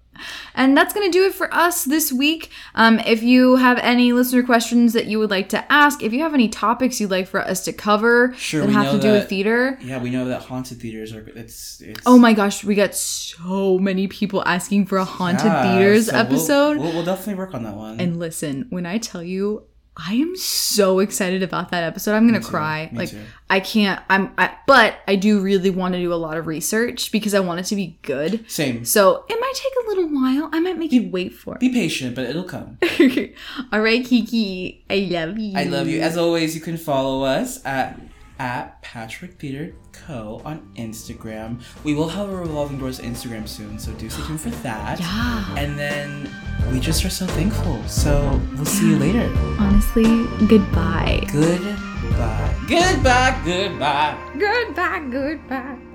And 0.56 0.76
that's 0.78 0.94
going 0.94 1.10
to 1.10 1.18
do 1.18 1.26
it 1.26 1.34
for 1.34 1.54
us 1.54 1.86
this 1.86 2.12
week. 2.12 2.50
Um, 2.76 3.00
if 3.00 3.24
you 3.24 3.56
have 3.58 3.78
any 3.80 4.14
listener 4.14 4.44
questions 4.44 4.94
that 4.94 5.06
you 5.06 5.20
would 5.20 5.30
like 5.30 5.50
to 5.50 5.72
ask, 5.72 6.04
if 6.04 6.14
you 6.14 6.22
have 6.22 6.34
any 6.34 6.50
topics 6.50 7.00
you'd 7.00 7.12
like 7.12 7.28
for 7.28 7.42
us 7.42 7.64
to 7.66 7.74
cover 7.74 8.34
Sure, 8.38 8.66
that 8.66 8.72
have 8.72 8.92
to 8.94 9.00
do 9.00 9.12
with 9.12 9.30
theater, 9.30 9.78
yeah, 9.82 10.02
we 10.02 10.10
know 10.10 10.26
that 10.26 10.42
haunted 10.44 10.80
theaters 10.82 11.14
are. 11.14 11.28
It's 11.36 11.82
it's. 11.82 12.02
oh 12.06 12.18
my 12.18 12.34
gosh, 12.34 12.64
we 12.64 12.76
got 12.76 12.96
so 12.96 13.78
many 13.80 14.08
people 14.08 14.44
asking 14.46 14.86
for 14.86 14.98
a 14.98 15.06
haunted 15.06 15.46
yeah, 15.46 15.78
theaters 15.78 16.08
so 16.08 16.14
we'll- 16.14 16.22
episode. 16.26 16.78
We'll, 16.78 16.94
we'll 16.94 17.06
definitely 17.06 17.36
work 17.36 17.54
on 17.54 17.64
that 17.64 17.76
one. 17.76 18.00
and 18.00 18.20
listen, 18.20 18.68
when 18.70 18.86
I 18.86 18.98
tell 18.98 19.24
you, 19.24 19.66
I 20.08 20.14
am 20.16 20.36
so 20.36 21.00
excited 21.00 21.44
about 21.44 21.70
that 21.72 21.84
episode. 21.84 22.16
I'm 22.16 22.26
gonna 22.28 22.42
cry. 22.42 22.90
me 22.92 23.00
like 23.00 23.10
too. 23.10 23.22
I 23.50 23.60
can't. 23.60 24.02
I'm. 24.10 24.34
I, 24.38 24.56
but 24.66 24.96
I 25.08 25.16
do 25.16 25.42
really 25.42 25.70
want 25.70 25.94
to 25.94 26.00
do 26.00 26.14
a 26.14 26.16
lot 26.16 26.38
of 26.38 26.48
research 26.48 27.12
because 27.12 27.34
I 27.34 27.40
want 27.40 27.60
it 27.60 27.66
to 27.68 27.76
be 27.76 28.00
good. 28.02 28.50
Same. 28.50 28.84
So 28.86 29.26
it 29.30 29.40
might 29.40 29.54
take 29.56 29.74
a 29.86 29.88
little 29.90 30.08
while. 30.08 30.50
I 30.52 30.60
might 30.60 30.78
make 30.78 30.92
you 30.92 31.10
wait 31.10 31.34
for 31.34 31.56
it. 31.56 31.60
Be 31.60 31.70
patient, 31.70 32.16
but 32.16 32.26
it'll 32.26 32.44
come. 32.44 32.78
All 33.72 33.82
right, 33.82 34.04
Kiki, 34.04 34.84
I 34.90 35.08
love 35.12 35.38
you. 35.38 35.54
I 35.58 35.64
love 35.66 35.88
you. 35.88 36.02
As 36.02 36.18
always, 36.18 36.56
you 36.56 36.62
can 36.62 36.78
follow 36.78 37.24
us 37.24 37.64
at 37.66 38.00
at 38.42 38.82
Patrick 38.82 39.38
Theater 39.40 39.76
Co 39.92 40.42
on 40.44 40.68
Instagram. 40.76 41.62
We 41.84 41.94
will 41.94 42.10
have 42.10 42.28
a 42.28 42.36
revolving 42.36 42.80
doors 42.80 43.00
Instagram 43.00 43.48
soon, 43.48 43.78
so 43.78 43.92
do 43.94 44.10
stay 44.10 44.24
tuned 44.26 44.42
for 44.42 44.50
that. 44.64 45.00
Yeah. 45.00 45.56
And 45.60 45.78
then 45.78 46.28
we 46.72 46.80
just 46.80 47.06
are 47.06 47.12
so 47.12 47.28
thankful. 47.28 47.78
So 47.88 48.42
we'll 48.56 48.66
see 48.66 48.90
you 48.90 48.98
later. 48.98 49.32
Honestly, 49.60 50.26
goodbye. 50.48 51.22
Goodbye. 51.32 52.56
Goodbye. 52.68 53.42
Goodbye. 53.46 54.18
Goodbye, 54.40 55.08
goodbye. 55.12 55.91